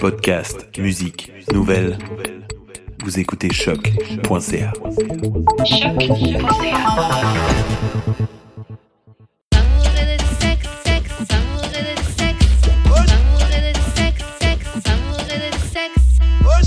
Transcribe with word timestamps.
Podcast, 0.00 0.68
musique, 0.78 1.32
nouvelles. 1.52 1.96
Vous 3.02 3.18
écoutez 3.18 3.50
choc.ca. 3.52 4.72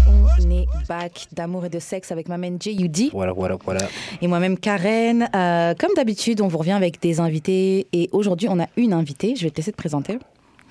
On 0.08 0.52
est 0.52 0.66
back 0.88 1.28
d'amour 1.32 1.66
et 1.66 1.70
de 1.70 1.80
sexe 1.80 2.12
avec 2.12 2.28
ma 2.28 2.38
main 2.38 2.58
J.U.D. 2.60 3.10
Voilà, 3.14 3.34
voilà, 3.34 3.58
voilà. 3.64 3.82
et 4.22 4.28
moi-même 4.28 4.58
Karen. 4.58 5.30
Euh, 5.36 5.74
comme 5.78 5.92
d'habitude, 5.96 6.42
on 6.42 6.48
vous 6.48 6.58
revient 6.58 6.72
avec 6.72 7.02
des 7.02 7.20
invités 7.20 7.88
et 7.94 8.10
aujourd'hui, 8.12 8.48
on 8.50 8.60
a 8.60 8.68
une 8.78 8.94
invitée. 8.94 9.36
Je 9.36 9.44
vais 9.44 9.52
te 9.52 9.58
laisser 9.58 9.72
te 9.72 9.78
présenter. 9.78 10.18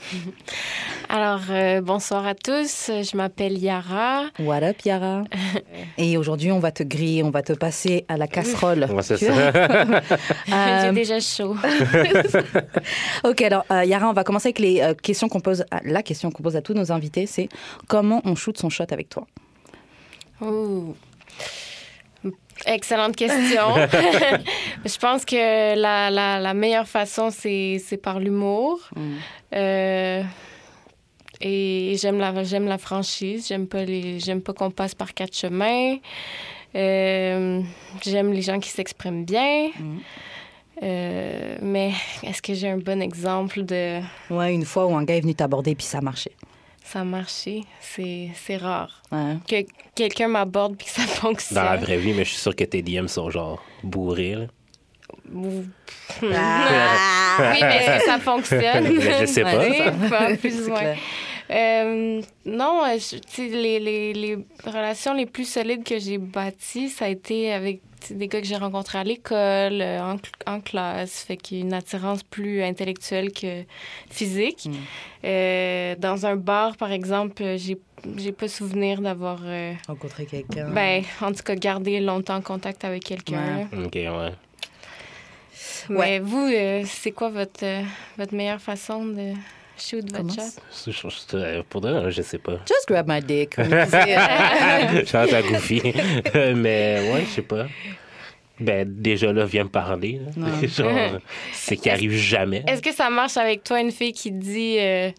Alors, 1.08 1.40
euh, 1.50 1.80
bonsoir 1.80 2.26
à 2.26 2.34
tous. 2.34 2.90
Je 2.90 3.16
m'appelle 3.16 3.58
Yara. 3.58 4.24
What 4.38 4.62
up, 4.62 4.76
Yara? 4.84 5.24
Et 5.98 6.16
aujourd'hui, 6.16 6.52
on 6.52 6.58
va 6.60 6.70
te 6.70 6.82
griller, 6.82 7.22
on 7.22 7.30
va 7.30 7.42
te 7.42 7.52
passer 7.52 8.04
à 8.08 8.16
la 8.16 8.26
casserole. 8.26 8.86
Ouais, 8.90 9.02
c'est 9.02 9.16
ça. 9.16 9.52
J'ai 10.46 10.52
Euh, 10.54 10.92
déjà 10.92 11.20
chaud. 11.20 11.56
Ok, 13.24 13.42
alors 13.42 13.64
euh, 13.70 13.84
Yara, 13.84 14.08
on 14.08 14.12
va 14.12 14.24
commencer 14.24 14.48
avec 14.48 14.58
les 14.58 14.80
euh, 14.80 14.94
questions 14.94 15.28
qu'on 15.28 15.40
pose. 15.40 15.64
à- 15.70 15.80
la 15.84 16.02
question 16.02 16.30
qu'on 16.30 16.42
pose 16.42 16.56
à 16.56 16.62
tous 16.62 16.74
nos 16.74 16.92
invités, 16.92 17.26
c'est 17.26 17.48
comment 17.88 18.20
on 18.24 18.34
shoot 18.34 18.56
son 18.58 18.68
shot 18.70 18.84
avec 18.90 19.08
toi? 19.08 19.26
Ouh. 20.40 20.94
Excellente 22.66 23.16
question. 23.16 23.74
Je 24.84 24.98
pense 24.98 25.24
que 25.24 25.76
la, 25.76 26.10
la, 26.10 26.40
la 26.40 26.54
meilleure 26.54 26.88
façon, 26.88 27.30
c'est 27.30 28.00
par 28.02 28.18
l'humour. 28.20 28.90
Euh, 29.54 30.22
et 31.40 31.96
j'aime 32.00 32.18
la, 32.18 32.42
j'aime 32.42 32.66
la 32.66 32.78
franchise. 32.78 33.46
J'aime 33.48 33.66
pas, 33.66 33.84
les, 33.84 34.18
j'aime 34.18 34.40
pas 34.42 34.52
qu'on 34.52 34.70
passe 34.70 34.94
par 34.94 35.14
quatre 35.14 35.36
chemins. 35.36 35.96
Euh, 36.74 37.62
j'aime 38.02 38.32
les 38.32 38.42
gens 38.42 38.58
qui 38.58 38.70
s'expriment 38.70 39.24
bien. 39.24 39.68
Mhm. 39.78 40.00
Euh, 40.82 41.56
mais 41.60 41.92
est-ce 42.22 42.40
que 42.40 42.54
j'ai 42.54 42.68
un 42.68 42.78
bon 42.78 43.02
exemple 43.02 43.64
de 43.64 44.00
Ouais, 44.30 44.54
une 44.54 44.64
fois 44.64 44.86
où 44.86 44.94
un 44.94 45.02
gars 45.02 45.16
est 45.16 45.20
venu 45.20 45.34
t'aborder 45.34 45.74
puis 45.74 45.84
ça 45.84 45.98
a 45.98 46.00
marché? 46.00 46.30
Ça 46.92 47.00
a 47.00 47.04
marché? 47.04 47.62
C'est, 47.80 48.30
c'est 48.34 48.56
rare. 48.56 49.02
Ouais. 49.12 49.36
Que 49.46 49.66
quelqu'un 49.94 50.28
m'aborde 50.28 50.76
puis 50.76 50.86
que 50.86 50.92
ça 50.92 51.02
fonctionne. 51.06 51.56
Dans 51.56 51.70
la 51.70 51.76
vraie 51.76 51.98
vie, 51.98 52.12
mais 52.12 52.24
je 52.24 52.30
suis 52.30 52.38
sûr 52.40 52.54
que 52.56 52.64
tes 52.64 52.82
DM 52.82 53.06
sont 53.06 53.30
genre 53.30 53.62
bourrés. 53.82 54.34
là. 54.36 54.46
Ah. 56.34 57.36
Oui, 57.52 57.58
mais 57.60 57.76
est-ce 57.76 57.98
que 58.04 58.10
ça 58.10 58.18
fonctionne? 58.18 59.00
Je 59.20 59.26
sais 59.26 59.42
pas. 59.42 59.72
Ça. 59.72 59.90
pas 60.10 60.36
plus 60.36 60.60
ou 60.60 60.64
C'est 60.64 60.68
moins. 60.70 60.80
clair. 60.80 60.98
Euh, 61.50 62.20
non, 62.44 62.82
je- 62.96 63.16
tu 63.18 63.22
sais, 63.28 63.46
les, 63.48 63.78
les, 63.78 64.12
les 64.12 64.38
relations 64.66 65.14
les 65.14 65.24
plus 65.24 65.48
solides 65.48 65.84
que 65.84 65.98
j'ai 65.98 66.18
bâties, 66.18 66.88
ça 66.90 67.04
a 67.04 67.08
été 67.08 67.52
avec 67.52 67.80
des 68.10 68.28
gars 68.28 68.40
que 68.40 68.46
j'ai 68.46 68.56
rencontrés 68.56 68.98
à 68.98 69.04
l'école, 69.04 69.80
euh, 69.80 70.00
en, 70.02 70.16
cl- 70.16 70.32
en 70.46 70.60
classe, 70.60 71.20
fait 71.22 71.36
qu'il 71.36 71.58
y 71.58 71.60
a 71.60 71.64
une 71.64 71.72
attirance 71.72 72.22
plus 72.22 72.62
intellectuelle 72.62 73.32
que 73.32 73.64
physique. 74.10 74.66
Mm. 74.66 74.72
Euh, 75.24 75.94
dans 75.96 76.26
un 76.26 76.36
bar, 76.36 76.76
par 76.76 76.92
exemple, 76.92 77.42
euh, 77.42 77.56
j'ai 77.58 77.78
j'ai 78.16 78.30
pas 78.30 78.46
souvenir 78.46 79.00
d'avoir, 79.00 79.40
euh, 79.44 79.72
Rencontrer 79.88 80.24
quelqu'un. 80.26 80.68
ben, 80.70 81.02
en 81.20 81.32
tout 81.32 81.42
cas, 81.42 81.56
gardé 81.56 81.98
longtemps 81.98 82.40
contact 82.40 82.84
avec 82.84 83.02
quelqu'un. 83.02 83.66
Ouais. 83.72 83.84
Ok, 83.84 83.94
ouais. 83.94 84.32
Mais 85.88 85.96
Ouais. 85.96 86.18
vous, 86.20 86.46
euh, 86.46 86.82
c'est 86.86 87.10
quoi 87.10 87.28
votre, 87.30 87.64
euh, 87.64 87.82
votre 88.16 88.34
meilleure 88.34 88.60
façon 88.60 89.04
de 89.04 89.32
shoot 89.80 90.02
votre 90.02 90.16
Comment 90.16 90.32
shot? 90.32 90.60
Je- 90.86 90.90
je- 90.92 91.08
je- 91.08 91.36
euh, 91.36 91.62
Pour 91.68 91.80
de 91.80 91.90
vrai, 91.90 92.10
je 92.10 92.22
sais 92.22 92.38
pas. 92.38 92.58
Just 92.66 92.86
grab 92.88 93.08
my 93.08 93.20
dick. 93.20 93.58
euh, 93.58 95.04
Chante 95.06 95.32
à 95.32 95.42
Goofy. 95.42 95.82
mais 96.34 97.10
ouais, 97.12 97.22
je 97.28 97.34
sais 97.36 97.42
pas. 97.42 97.66
Ben, 98.60 98.84
déjà 98.88 99.32
là, 99.32 99.44
viens 99.44 99.64
me 99.64 99.68
parler. 99.68 100.20
Genre, 100.62 101.18
c'est 101.52 101.76
qui 101.76 101.88
arrive 101.90 102.12
jamais. 102.12 102.64
Est-ce 102.66 102.82
que 102.82 102.92
ça 102.92 103.08
marche 103.08 103.36
avec 103.36 103.62
toi, 103.62 103.80
une 103.80 103.92
fille 103.92 104.12
qui 104.12 104.32
dit 104.32 104.78
euh, 104.80 105.10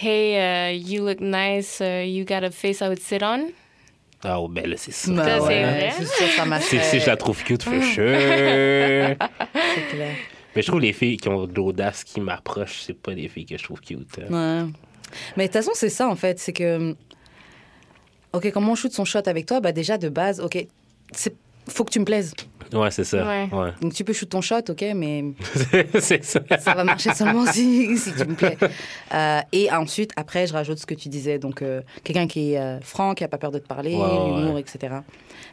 Hey, 0.00 0.74
uh, 0.74 0.78
you 0.78 1.06
look 1.06 1.20
nice, 1.20 1.80
uh, 1.80 2.04
you 2.06 2.24
got 2.26 2.44
a 2.44 2.50
face 2.50 2.80
I 2.80 2.84
would 2.88 3.00
sit 3.00 3.22
on? 3.22 3.50
Ah, 4.24 4.38
oh, 4.38 4.48
ben 4.48 4.66
là, 4.68 4.76
c'est 4.76 4.92
ça. 4.92 5.12
Ça, 5.16 5.40
c'est 5.40 5.46
ouais. 5.64 5.90
C'est 5.98 6.26
ça 6.28 6.44
marche. 6.44 6.64
Si, 6.64 6.78
si 6.78 7.00
je 7.00 7.06
la 7.06 7.16
trouve 7.16 7.42
cute, 7.42 7.62
for 7.64 7.72
sure. 7.82 8.06
C'est 8.16 9.16
clair. 9.90 10.14
Mais 10.54 10.62
je 10.62 10.66
trouve 10.66 10.80
les 10.80 10.92
filles 10.92 11.16
qui 11.16 11.28
ont 11.28 11.46
de 11.46 11.54
l'audace, 11.54 12.04
qui 12.04 12.20
m'approchent, 12.20 12.82
c'est 12.86 12.92
pas 13.00 13.14
des 13.14 13.28
filles 13.28 13.46
que 13.46 13.56
je 13.56 13.62
trouve 13.64 13.80
cute. 13.80 13.98
hein. 14.30 14.64
Ouais. 14.64 14.70
Mais 15.36 15.44
de 15.44 15.48
toute 15.52 15.62
façon, 15.62 15.72
c'est 15.74 15.88
ça, 15.90 16.08
en 16.08 16.16
fait. 16.16 16.38
C'est 16.38 16.52
que. 16.52 16.94
Ok, 18.32 18.50
comment 18.52 18.72
on 18.72 18.74
shoot 18.74 18.92
son 18.92 19.04
shot 19.04 19.20
avec 19.26 19.46
toi 19.46 19.60
Bah, 19.60 19.72
déjà, 19.72 19.98
de 19.98 20.08
base, 20.08 20.40
ok. 20.40 20.66
c'est- 21.12 21.34
Faut 21.68 21.84
que 21.84 21.90
tu 21.92 22.00
me 22.00 22.04
plaises. 22.04 22.34
Ouais, 22.72 22.90
c'est 22.90 23.04
ça. 23.04 23.24
Ouais. 23.26 23.48
Ouais. 23.52 23.70
Donc, 23.82 23.92
tu 23.94 24.02
peux 24.02 24.12
shoot 24.14 24.28
ton 24.28 24.40
shot, 24.40 24.62
ok, 24.70 24.82
mais 24.96 25.24
c'est 26.00 26.24
ça. 26.24 26.40
ça 26.58 26.74
va 26.74 26.82
marcher 26.84 27.12
seulement 27.14 27.44
si, 27.46 27.96
si 27.98 28.12
tu 28.14 28.24
me 28.24 28.34
plais. 28.34 28.56
Euh, 29.14 29.40
et 29.52 29.70
ensuite, 29.70 30.10
après, 30.16 30.46
je 30.46 30.54
rajoute 30.54 30.78
ce 30.78 30.86
que 30.86 30.94
tu 30.94 31.08
disais. 31.10 31.38
Donc, 31.38 31.60
euh, 31.62 31.82
quelqu'un 32.02 32.26
qui 32.26 32.54
est 32.54 32.58
euh, 32.58 32.80
franc, 32.80 33.14
qui 33.14 33.22
a 33.24 33.28
pas 33.28 33.36
peur 33.38 33.50
de 33.52 33.58
te 33.58 33.66
parler, 33.68 33.94
Ouais, 33.94 34.00
ouais, 34.00 34.36
l'humour, 34.40 34.54
ouais. 34.54 34.60
etc. 34.62 34.94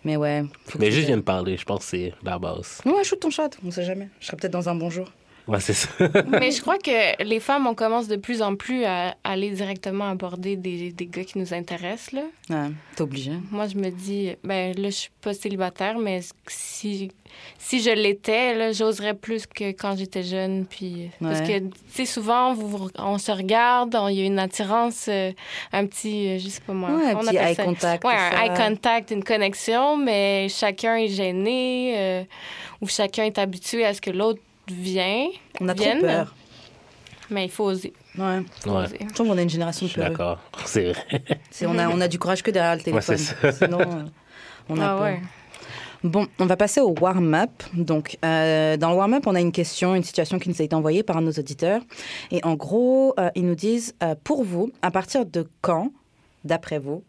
Mais 0.04 0.16
ouais. 0.16 0.44
Mais 0.78 0.92
juste 0.92 1.08
viens 1.08 1.18
me 1.18 1.22
parler, 1.24 1.58
je 1.58 1.66
pense 1.66 1.80
que 1.80 1.86
c'est 1.86 2.14
la 2.24 2.40
base. 2.40 2.82
Ouais, 2.86 3.04
shoot 3.04 3.20
ton 3.20 3.30
shot, 3.30 3.50
on 3.66 3.72
sait 3.72 3.84
jamais. 3.84 4.10
Je 4.20 4.28
serai 4.28 4.38
peut-être 4.38 4.54
dans 4.54 4.70
un 4.70 4.76
bon 4.76 4.90
jour. 4.90 5.12
Ouais, 5.50 5.60
c'est 5.60 5.74
ça. 5.74 5.90
Mais 6.28 6.52
je 6.52 6.62
crois 6.62 6.78
que 6.78 7.24
les 7.24 7.40
femmes, 7.40 7.66
on 7.66 7.74
commence 7.74 8.08
de 8.08 8.16
plus 8.18 8.42
en 8.44 8.56
plus 8.56 8.86
à 8.86 9.16
aller 9.24 9.50
directement 9.50 10.06
aborder 10.10 10.56
des, 10.56 10.92
des 10.92 11.06
gars 11.08 11.24
qui 11.24 11.40
nous 11.40 11.54
intéressent. 11.54 12.12
Là. 12.14 12.22
Ouais, 12.52 12.72
t'es 12.96 13.02
obligé. 13.02 13.32
Moi, 13.52 13.68
je 13.68 13.76
me 13.76 13.90
dis, 13.90 14.36
ben 14.44 14.74
là, 14.78 14.90
je 14.90 14.96
suis 14.96 15.12
pas 15.22 15.34
célibataire, 15.34 15.98
mais 15.98 16.20
si, 16.48 17.10
si 17.58 17.82
je 17.82 17.90
l'étais, 17.90 18.54
là, 18.54 18.72
j'oserais 18.72 19.16
plus 19.16 19.48
que 19.48 19.72
quand 19.72 19.98
j'étais 19.98 20.22
jeune. 20.24 20.66
Puis, 20.68 21.10
Parce 21.20 21.42
que, 21.42 21.58
tu 21.60 21.72
sais, 21.90 22.06
souvent, 22.06 22.54
vous, 22.54 22.90
on 23.00 23.18
se 23.18 23.32
regarde, 23.32 23.98
il 24.10 24.16
y 24.20 24.22
a 24.22 24.26
une 24.26 24.38
attirance, 24.40 25.08
euh, 25.10 25.32
un 25.74 25.86
petit, 25.88 26.28
euh, 26.30 26.38
je 26.38 26.48
sais 26.48 26.62
pas 26.62 26.74
moi. 26.74 26.92
Ouais, 26.92 27.12
un 27.12 27.16
on 27.16 27.20
petit 27.22 27.38
appelle 27.38 27.50
eye 27.50 27.56
ça- 27.56 27.64
contact. 27.64 28.04
Ouais, 28.06 28.14
un 28.14 28.32
ça. 28.32 28.46
eye 28.46 28.54
contact, 28.70 29.12
une 29.12 29.24
connexion, 29.24 29.98
mais 29.98 30.48
chacun 30.50 30.96
est 30.98 31.08
gêné 31.08 31.94
euh, 31.98 32.24
ou 32.82 32.88
chacun 32.88 33.24
est 33.24 33.40
habitué 33.40 33.84
à 33.84 33.94
ce 33.96 34.02
que 34.02 34.12
l'autre 34.12 34.40
vient. 34.72 35.28
On 35.62 35.68
a 35.68 35.74
trop 35.74 36.00
peur. 36.02 36.34
Mais 37.30 37.46
il 37.46 37.52
faut 37.52 37.66
oser. 37.66 37.94
Ouais. 38.18 38.42
faut 38.62 38.72
Ouais. 38.72 38.86
oser. 38.86 38.98
Je 39.08 39.14
trouve 39.14 39.28
qu'on 39.28 39.38
a 39.38 39.42
une 39.42 39.50
génération 39.50 39.86
Je 39.88 39.90
de 39.90 39.92
suis 39.92 40.02
peureux. 40.02 40.12
d'accord. 40.12 40.40
C'est 40.66 40.92
vrai. 40.94 41.22
C'est- 41.52 41.66
On 41.68 41.78
a, 41.78 41.88
on 41.90 42.02
a 42.02 42.08
du 42.08 42.18
courage 42.18 42.42
que 42.42 42.50
derrière 42.52 42.76
le 42.76 42.82
téléphone. 42.82 43.18
c'est 43.18 43.52
ça. 43.52 43.52
Sinon, 43.66 43.80
euh, 43.82 44.04
on 44.68 44.80
a 44.80 44.86
Ah 44.86 44.96
peur. 44.96 45.02
ouais. 45.04 45.20
Bon, 46.04 46.28
on 46.40 46.46
va 46.46 46.56
passer 46.56 46.80
au 46.80 46.96
warm-up. 47.00 47.52
Donc, 47.74 48.18
euh, 48.24 48.78
dans 48.78 48.90
le 48.92 48.96
warm-up, 48.96 49.28
on 49.28 49.36
a 49.36 49.42
une 49.42 49.52
question, 49.52 49.96
une 49.96 50.04
situation 50.04 50.40
qui 50.40 50.48
nous 50.50 50.56
a 50.62 50.64
été 50.64 50.74
envoyée 50.74 51.04
par 51.04 51.18
un 51.18 51.22
de 51.22 51.26
nos 51.28 51.34
auditeurs. 51.34 51.82
Et 52.32 52.44
en 52.46 52.56
gros, 52.56 53.14
euh, 53.20 53.30
ils 53.36 53.46
nous 53.46 53.56
disent 53.56 53.94
euh, 54.02 54.16
pour 54.24 54.44
vous, 54.46 54.72
à 54.82 54.92
partir 54.92 55.26
de 55.26 55.48
quand, 55.62 55.92
d'après 56.46 56.80
vous, 56.80 57.04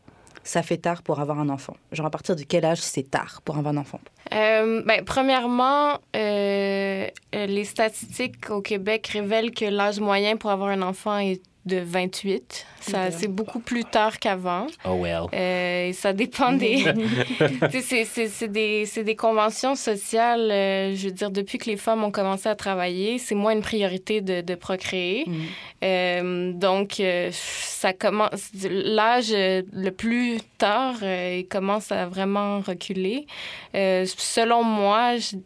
ça 0.45 0.63
fait 0.63 0.79
tard 0.79 1.03
pour 1.03 1.21
avoir 1.21 1.39
un 1.39 1.49
enfant. 1.49 1.77
Genre, 1.93 2.07
à 2.07 2.11
partir 2.11 2.37
de 2.37 2.43
quel 2.43 2.65
âge 2.65 2.81
c'est 2.81 3.11
tard 3.11 3.41
pour 3.45 3.59
avoir 3.59 3.75
un 3.75 3.79
enfant? 3.79 4.01
Euh, 4.33 4.83
ben, 4.85 5.05
premièrement, 5.05 5.99
euh, 6.17 7.07
les 7.33 7.65
statistiques 7.65 8.51
au 8.51 8.61
Québec 8.61 9.09
révèlent 9.09 9.53
que 9.53 9.65
l'âge 9.65 10.01
moyen 10.01 10.37
pour 10.37 10.51
avoir 10.51 10.71
un 10.71 10.83
enfant 10.83 11.19
est 11.19 11.43
de 11.67 11.77
28. 11.79 12.67
Ça. 12.81 13.11
C'est 13.11 13.29
beaucoup 13.29 13.61
plus 13.61 13.85
tard 13.85 14.19
qu'avant. 14.19 14.67
Oh 14.89 14.95
well. 14.95 15.25
Euh, 15.35 15.93
ça 15.93 16.13
dépend 16.15 16.53
des... 16.53 16.85
C'est- 17.81 18.05
c'est 18.07 18.29
c'est 18.29 18.49
des, 18.49 18.87
c'est 18.87 19.05
des 19.05 19.15
conventions 19.17 19.75
sociales. 19.75 20.51
euh, 20.51 20.95
je 20.97 21.07
veux 21.09 21.13
dire, 21.15 21.31
depuis 21.31 21.59
que 21.59 21.67
les 21.71 21.77
femmes 21.77 22.03
ont 22.03 22.11
commencé 22.11 22.49
à 22.49 22.55
travailler, 22.55 23.19
c'est 23.19 23.35
moins 23.35 23.53
une 23.53 23.61
priorité 23.63 24.21
de, 24.23 24.41
de 24.41 24.55
procréer. 24.55 25.25
Mhm. 25.27 25.43
Euh, 25.85 26.53
donc, 26.53 27.01
euh, 27.01 27.29
ça 27.33 27.93
commence... 27.93 28.31
L'âge 28.65 29.31
le 29.33 29.91
plus 29.91 30.39
tard, 30.59 30.97
euh, 31.03 31.37
il 31.41 31.47
commence 31.49 31.93
à 31.93 32.07
vraiment 32.07 32.61
reculer. 32.61 33.27
Euh, 33.75 34.05
selon 34.17 34.63
moi, 34.65 35.17
je- 35.19 35.37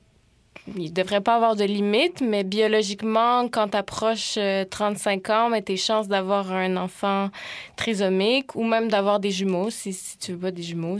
il 0.76 0.84
ne 0.84 0.88
devrait 0.88 1.20
pas 1.20 1.34
avoir 1.36 1.56
de 1.56 1.64
limite, 1.64 2.22
mais 2.22 2.42
biologiquement, 2.42 3.48
quand 3.48 3.68
tu 3.68 3.76
approches 3.76 4.38
35 4.70 5.28
ans, 5.30 5.48
mais 5.50 5.60
tes 5.60 5.76
chances 5.76 6.08
d'avoir 6.08 6.50
un 6.52 6.76
enfant 6.78 7.28
trisomique 7.76 8.54
ou 8.56 8.64
même 8.64 8.88
d'avoir 8.88 9.20
des 9.20 9.30
jumeaux, 9.30 9.68
si, 9.70 9.92
si 9.92 10.16
tu 10.16 10.32
veux 10.32 10.38
pas 10.38 10.50
des 10.50 10.62
jumeaux, 10.62 10.98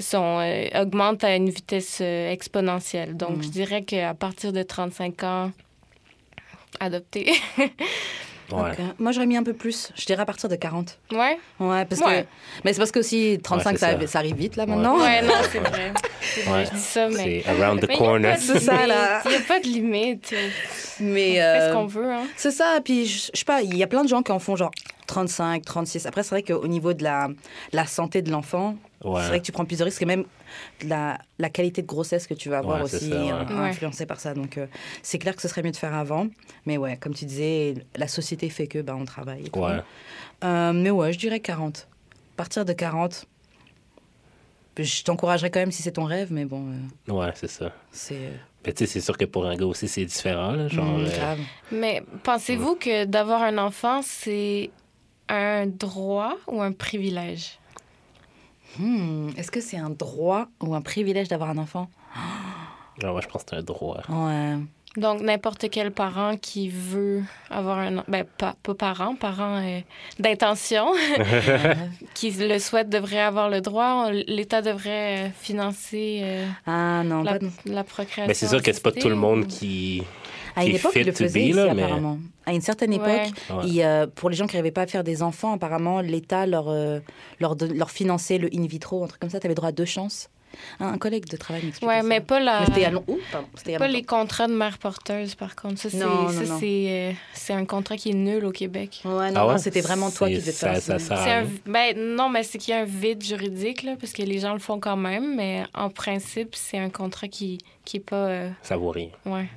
sont, 0.00 0.38
euh, 0.40 0.64
augmentent 0.80 1.24
à 1.24 1.36
une 1.36 1.50
vitesse 1.50 1.98
euh, 2.00 2.30
exponentielle. 2.30 3.16
Donc, 3.16 3.36
Mm. 3.38 3.42
je 3.42 3.48
dirais 3.50 3.82
qu'à 3.82 4.14
partir 4.14 4.52
de 4.52 4.62
35 4.62 5.22
ans, 5.24 5.50
adopter. 6.80 7.32
Moi, 8.98 9.12
j'aurais 9.12 9.26
mis 9.26 9.36
un 9.36 9.42
peu 9.42 9.52
plus. 9.52 9.90
Je 9.96 10.04
dirais 10.06 10.22
à 10.22 10.26
partir 10.26 10.48
de 10.48 10.56
40. 10.56 10.98
ouais? 11.12 11.38
Ouais, 11.58 11.84
parce 11.84 12.00
Ouais. 12.00 12.22
que. 12.22 12.28
Mais 12.64 12.72
c'est 12.72 12.78
parce 12.78 12.92
que 12.92 12.98
aussi 13.00 13.38
35, 13.42 13.70
Ouais, 13.72 13.76
ça, 13.78 13.86
ça. 13.88 13.92
arrive- 13.94 14.08
ça 14.08 14.18
arrive 14.20 14.36
vite 14.36 14.56
là 14.56 14.66
maintenant. 14.66 14.98
Ouais, 14.98 15.22
non, 15.22 15.34
c'est 15.50 15.58
vrai. 15.58 15.92
C'est 16.20 16.40
vrai, 16.42 16.58
Ouais. 16.60 16.64
je 16.66 16.70
dis 16.76 16.80
ça, 16.80 17.08
mais... 17.08 17.42
C'est 17.44 17.50
around 17.50 17.80
the 17.80 17.88
Mais 17.88 17.94
il 17.94 18.00
y 18.00 18.02
a 18.02 18.06
corner. 18.06 18.30
pas 18.32 18.36
de 18.36 18.42
C'est 18.42 18.60
ça, 18.60 18.72
limite. 18.72 18.88
là. 18.88 19.22
Il 19.24 19.30
n'y 19.30 19.36
a 19.36 19.40
pas 19.40 19.60
de 19.60 19.64
limite. 19.66 20.34
Mais. 21.00 21.30
On 21.30 21.34
fait 21.34 21.40
euh, 21.42 21.68
ce 21.68 21.74
qu'on 21.74 21.86
veut, 21.86 22.12
hein. 22.12 22.22
C'est 22.36 22.50
ça, 22.50 22.78
puis 22.84 23.06
je 23.06 23.30
je 23.34 23.38
sais 23.38 23.44
pas, 23.44 23.62
il 23.62 23.76
y 23.76 23.82
a 23.82 23.86
plein 23.86 24.02
de 24.04 24.08
gens 24.08 24.22
qui 24.22 24.32
en 24.32 24.38
font 24.38 24.56
genre 24.56 24.70
35, 25.06 25.64
36. 25.64 26.06
Après, 26.06 26.22
c'est 26.22 26.30
vrai 26.30 26.42
qu'au 26.42 26.66
niveau 26.66 26.92
de 26.92 27.02
la, 27.04 27.28
la 27.72 27.86
santé 27.86 28.22
de 28.22 28.30
l'enfant, 28.30 28.76
Ouais. 29.06 29.20
c'est 29.22 29.28
vrai 29.28 29.40
que 29.40 29.46
tu 29.46 29.52
prends 29.52 29.64
plus 29.64 29.78
de 29.78 29.84
risques 29.84 30.02
et 30.02 30.06
même 30.06 30.24
la, 30.84 31.18
la 31.38 31.48
qualité 31.48 31.80
de 31.82 31.86
grossesse 31.86 32.26
que 32.26 32.34
tu 32.34 32.48
vas 32.48 32.58
avoir 32.58 32.78
Ouais, 32.78 32.84
aussi 32.84 33.10
ça, 33.10 33.16
ouais. 33.24 33.30
euh, 33.32 33.44
Ouais. 33.62 33.68
influencée 33.70 34.04
par 34.06 34.20
ça. 34.20 34.34
Donc, 34.34 34.58
euh, 34.58 34.66
c'est 35.02 35.18
clair 35.18 35.34
que 35.36 35.42
ce 35.42 35.48
serait 35.48 35.62
mieux 35.62 35.70
de 35.72 35.76
faire 35.76 35.94
avant. 35.94 36.26
Mais 36.66 36.76
ouais, 36.76 36.96
comme 36.96 37.14
tu 37.14 37.24
disais, 37.24 37.74
la 37.96 38.08
société 38.08 38.48
fait 38.50 38.66
que 38.66 38.80
ben, 38.82 38.94
on 38.96 39.04
travaille. 39.04 39.46
et 39.46 39.50
tout. 39.50 39.60
Ouais. 39.60 39.80
Euh, 40.44 40.72
mais 40.72 40.90
ouais, 40.90 41.12
je 41.12 41.18
dirais 41.18 41.40
40. 41.40 41.88
À 41.88 42.36
partir 42.36 42.64
de 42.64 42.72
40, 42.72 43.26
je 44.78 45.02
t'encouragerais 45.04 45.50
quand 45.50 45.60
même 45.60 45.72
si 45.72 45.82
c'est 45.82 45.92
ton 45.92 46.04
rêve, 46.04 46.28
mais 46.32 46.44
bon, 46.44 46.66
euh, 47.08 47.12
Ouais, 47.12 47.30
c'est 47.34 47.48
ça. 47.48 47.72
c'est. 47.92 48.14
euh, 48.14 48.30
Mais 48.66 48.72
tu 48.74 48.84
sais, 48.84 48.92
c'est 48.92 49.00
sûr 49.00 49.16
que 49.16 49.24
pour 49.24 49.46
un 49.46 49.56
gars 49.56 49.64
aussi, 49.66 49.88
c'est 49.88 50.04
différent. 50.04 50.52
Là, 50.52 50.68
genre, 50.68 50.84
mm, 50.98 51.04
euh, 51.06 51.16
grave. 51.16 51.38
Mais 51.72 52.02
pensez-vous 52.24 52.76
que 52.76 53.04
d'avoir 53.06 53.42
un 53.42 53.56
enfant, 53.58 54.00
c'est 54.02 54.70
un 55.28 55.66
droit 55.66 56.36
ou 56.46 56.60
un 56.60 56.72
privilège? 56.72 57.58
Hmm, 58.78 59.30
Est-ce 59.36 59.50
que 59.50 59.60
c'est 59.60 59.76
un 59.78 59.90
droit 59.90 60.46
ou 60.62 60.74
un 60.74 60.80
privilège 60.82 61.28
d'avoir 61.28 61.50
un 61.50 61.58
enfant? 61.58 61.88
Genre, 63.00 63.12
moi, 63.12 63.20
je 63.20 63.26
pense 63.28 63.44
que 63.44 63.50
c'est 63.50 63.56
un 63.56 63.62
droit. 63.62 64.00
Ouais. 64.08 64.56
Donc, 64.96 65.20
n'importe 65.20 65.68
quel 65.70 65.90
parent 65.90 66.38
qui 66.38 66.70
veut 66.70 67.22
avoir 67.50 67.78
un... 67.80 68.02
Ben, 68.08 68.24
pas, 68.24 68.56
pas 68.62 68.74
parent, 68.74 69.14
parent 69.14 69.60
euh, 69.62 69.80
d'intention, 70.18 70.86
qui 72.14 72.30
le 72.30 72.58
souhaite 72.58 72.88
devrait 72.88 73.20
avoir 73.20 73.50
le 73.50 73.60
droit. 73.60 74.10
L'État 74.10 74.62
devrait 74.62 75.26
euh, 75.26 75.28
financer 75.38 76.20
euh, 76.22 76.46
Ah 76.66 77.02
non, 77.04 77.22
la, 77.22 77.32
pas 77.32 77.38
de- 77.40 77.50
la 77.66 77.84
procréation. 77.84 78.24
Mais 78.28 78.32
c'est 78.34 78.48
sûr 78.48 78.62
que 78.62 78.72
c'est 78.72 78.82
pas 78.82 78.92
tout 78.92 79.10
le 79.10 79.14
monde 79.16 79.40
ou- 79.44 79.46
qui. 79.46 80.02
À 80.56 80.64
une 80.64 80.70
qui 80.70 80.76
époque, 80.76 80.92
ils 80.96 81.04
le 81.06 81.12
faisaient 81.12 81.42
ici, 81.44 81.52
mais- 81.74 81.82
apparemment. 81.82 82.18
À 82.46 82.52
une 82.52 82.60
certaine 82.60 82.92
époque, 82.92 83.06
Ouais. 83.50 83.84
Euh, 83.84 84.06
pour 84.12 84.30
les 84.30 84.36
gens 84.36 84.46
qui 84.46 84.54
n'arrivaient 84.56 84.70
pas 84.72 84.82
à 84.82 84.86
faire 84.86 85.04
des 85.04 85.22
enfants, 85.22 85.52
apparemment, 85.54 86.00
l'État 86.00 86.46
leur, 86.46 86.68
euh, 86.68 87.00
leur, 87.40 87.54
leur 87.74 87.90
finançait 87.90 88.38
le 88.38 88.48
in 88.54 88.66
vitro, 88.66 89.04
un 89.04 89.08
truc 89.08 89.20
comme 89.20 89.30
ça. 89.30 89.38
Tu 89.40 89.46
avais 89.46 89.54
droit 89.54 89.68
à 89.68 89.72
deux 89.72 89.84
chances. 89.84 90.30
Un, 90.80 90.86
un 90.94 90.96
collègue 90.98 91.26
de 91.28 91.36
travail 91.36 91.62
m'expliquait 91.64 91.86
Ouais, 91.92 92.00
ça. 92.00 92.06
mais 92.06 92.20
pas 92.20 92.40
la... 92.40 92.60
Mais 92.60 92.66
c'était 92.66 92.90
long- 92.90 93.04
Ouh, 93.08 93.18
pardon, 93.30 93.48
Pas 93.62 93.72
longtemps. 93.72 93.86
les 93.88 94.02
contrats 94.04 94.46
de 94.46 94.54
mère 94.54 94.78
porteuse, 94.78 95.34
par 95.34 95.54
contre. 95.54 95.78
Ça, 95.78 95.90
c'est 95.90 95.98
Non, 95.98 96.28
ça, 96.28 96.40
non, 96.40 96.48
non. 96.48 96.56
c'est, 96.60 96.86
euh, 96.88 97.12
c'est 97.34 97.52
un 97.52 97.66
contrat 97.66 97.96
qui 97.98 98.10
est 98.10 98.14
nul 98.14 98.42
au 98.44 98.52
Québec. 98.52 99.02
Ouais, 99.04 99.30
non, 99.32 99.40
Ah 99.48 99.52
non, 99.52 99.58
c'était 99.58 99.82
vraiment 99.82 100.10
toi 100.10 100.28
qui 100.28 100.36
C'est- 100.36 100.40
devais 100.40 100.52
faire 100.52 100.80
ça- 100.80 100.98
ça 100.98 101.16
à 101.16 101.40
un, 101.40 101.46
ben, 101.66 101.94
non, 101.98 102.30
mais 102.30 102.42
c'est 102.42 102.56
qu'il 102.56 102.72
y 102.72 102.76
a 102.76 102.80
un 102.80 102.84
vide 102.84 103.22
juridique, 103.22 103.82
là, 103.82 103.96
parce 104.00 104.12
que 104.12 104.22
les 104.22 104.38
gens 104.38 104.54
le 104.54 104.60
font 104.60 104.78
quand 104.80 104.96
même, 104.96 105.34
mais 105.36 105.64
en 105.74 105.90
principe, 105.90 106.54
c'est 106.54 106.78
un 106.78 106.90
contrat 106.90 107.28
qui 107.28 107.58
qui 107.84 107.98
est 107.98 108.00
pas... 108.00 108.16
euh, 108.26 108.50
Ça 108.62 108.76
vaut 108.78 108.90
rien. 108.90 109.08
ouais. 109.26 109.48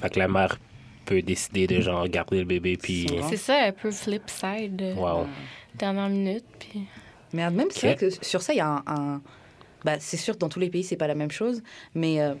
Fait 0.00 0.10
que 0.10 0.18
la 0.18 0.28
mère 0.28 0.58
peut 1.04 1.22
décider 1.22 1.66
de 1.66 1.80
genre 1.80 2.06
garder 2.08 2.38
le 2.38 2.44
bébé 2.44 2.76
puis. 2.76 3.08
C'est 3.28 3.36
ça, 3.36 3.64
un 3.64 3.72
peu 3.72 3.90
flip 3.90 4.28
side, 4.30 4.80
euh, 4.82 4.94
Wow. 4.94 5.26
dernière 5.74 6.08
minute, 6.08 6.44
puis... 6.58 6.82
Mais 7.32 7.48
même, 7.50 7.68
c'est 7.70 7.94
que 7.96 8.10
sur 8.24 8.42
ça, 8.42 8.52
il 8.52 8.56
y 8.56 8.60
a 8.60 8.66
un. 8.68 8.82
un- 8.86 9.20
Bah, 9.84 9.96
c'est 10.00 10.16
sûr 10.16 10.34
que 10.34 10.38
dans 10.40 10.48
tous 10.48 10.58
les 10.60 10.68
pays, 10.68 10.82
c'est 10.82 10.96
pas 10.96 11.06
la 11.06 11.14
même 11.14 11.30
chose. 11.30 11.62
Mais 11.94 12.20
euh, 12.20 12.34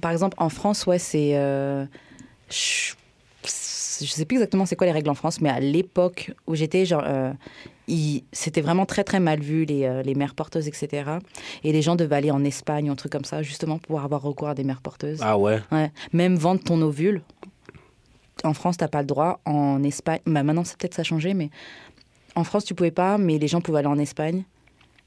par 0.00 0.10
exemple, 0.12 0.36
en 0.38 0.50
France, 0.50 0.84
ouais, 0.86 0.98
c'est. 0.98 1.36
euh, 1.36 1.86
Je 2.50 2.92
sais 3.92 4.24
plus 4.26 4.36
exactement 4.36 4.66
c'est 4.66 4.76
quoi 4.76 4.86
les 4.86 4.92
règles 4.92 5.10
en 5.10 5.14
France, 5.14 5.40
mais 5.40 5.48
à 5.50 5.60
l'époque 5.60 6.32
où 6.46 6.54
j'étais, 6.54 6.84
genre. 6.84 7.02
euh, 7.06 7.32
C'était 8.32 8.60
vraiment 8.62 8.86
très 8.86 9.04
très 9.04 9.20
mal 9.20 9.40
vu 9.40 9.64
les, 9.64 9.84
euh, 9.84 10.02
les 10.02 10.14
mères 10.14 10.34
porteuses, 10.34 10.68
etc. 10.68 11.04
Et 11.64 11.72
les 11.72 11.82
gens 11.82 11.96
devaient 11.96 12.16
aller 12.16 12.30
en 12.30 12.42
Espagne 12.44 12.88
un 12.88 12.94
truc 12.94 13.12
comme 13.12 13.24
ça, 13.24 13.42
justement 13.42 13.74
pour 13.78 13.86
pouvoir 13.88 14.04
avoir 14.06 14.22
recours 14.22 14.48
à 14.48 14.54
des 14.54 14.64
mères 14.64 14.80
porteuses. 14.80 15.18
Ah 15.22 15.36
ouais? 15.38 15.60
Ouais. 15.70 15.90
Même 16.12 16.36
vendre 16.36 16.62
ton 16.62 16.80
ovule. 16.82 17.22
En 18.42 18.52
France, 18.54 18.76
t'as 18.76 18.88
pas 18.88 19.00
le 19.00 19.06
droit. 19.06 19.40
En 19.44 19.82
Espagne, 19.82 20.20
bah 20.26 20.42
maintenant, 20.42 20.64
c'est 20.64 20.76
peut-être 20.76 20.94
ça 20.94 21.00
a 21.00 21.04
changé, 21.04 21.34
mais 21.34 21.50
en 22.34 22.44
France, 22.44 22.64
tu 22.64 22.74
pouvais 22.74 22.90
pas, 22.90 23.16
mais 23.18 23.38
les 23.38 23.48
gens 23.48 23.60
pouvaient 23.60 23.78
aller 23.78 23.88
en 23.88 23.98
Espagne 23.98 24.44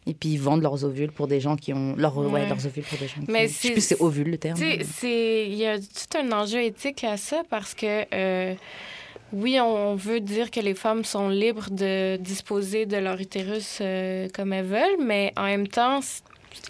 et 0.06 0.14
puis 0.14 0.38
vendre 0.38 0.64
leurs 0.64 0.86
ovules 0.86 1.12
pour 1.12 1.28
des 1.28 1.40
gens 1.42 1.56
qui 1.58 1.74
ont 1.74 1.94
leurs 1.98 2.18
ouais, 2.18 2.28
Ouais. 2.28 2.48
leurs 2.48 2.66
ovules 2.66 2.84
pour 2.86 2.98
des 2.98 3.08
gens. 3.08 3.22
Qui 3.26 3.30
Mais 3.32 3.46
ont- 3.46 3.48
je 3.48 3.54
sais 3.54 3.68
c'est- 3.68 3.72
plus 3.74 3.82
si 3.82 3.88
c'est 3.90 4.02
ovule 4.02 4.30
le 4.32 4.38
terme. 4.38 4.58
Il 5.04 5.54
y 5.56 5.66
a 5.66 5.78
tout 5.80 6.18
un 6.18 6.32
enjeu 6.32 6.64
éthique 6.64 7.04
à 7.04 7.18
ça 7.18 7.42
parce 7.50 7.74
que, 7.74 8.06
euh, 8.14 8.56
oui, 9.34 9.60
on 9.60 9.96
veut 9.96 10.20
dire 10.20 10.52
que 10.52 10.60
les 10.60 10.74
femmes 10.74 11.04
sont 11.04 11.30
libres 11.30 11.70
de 11.70 12.18
disposer 12.18 12.86
de 12.86 12.98
leur 12.98 13.20
utérus 13.20 13.80
euh, 13.82 14.28
comme 14.34 14.54
elles 14.54 14.66
veulent, 14.66 15.00
mais 15.04 15.34
en 15.36 15.44
même 15.46 15.68
temps, 15.68 16.00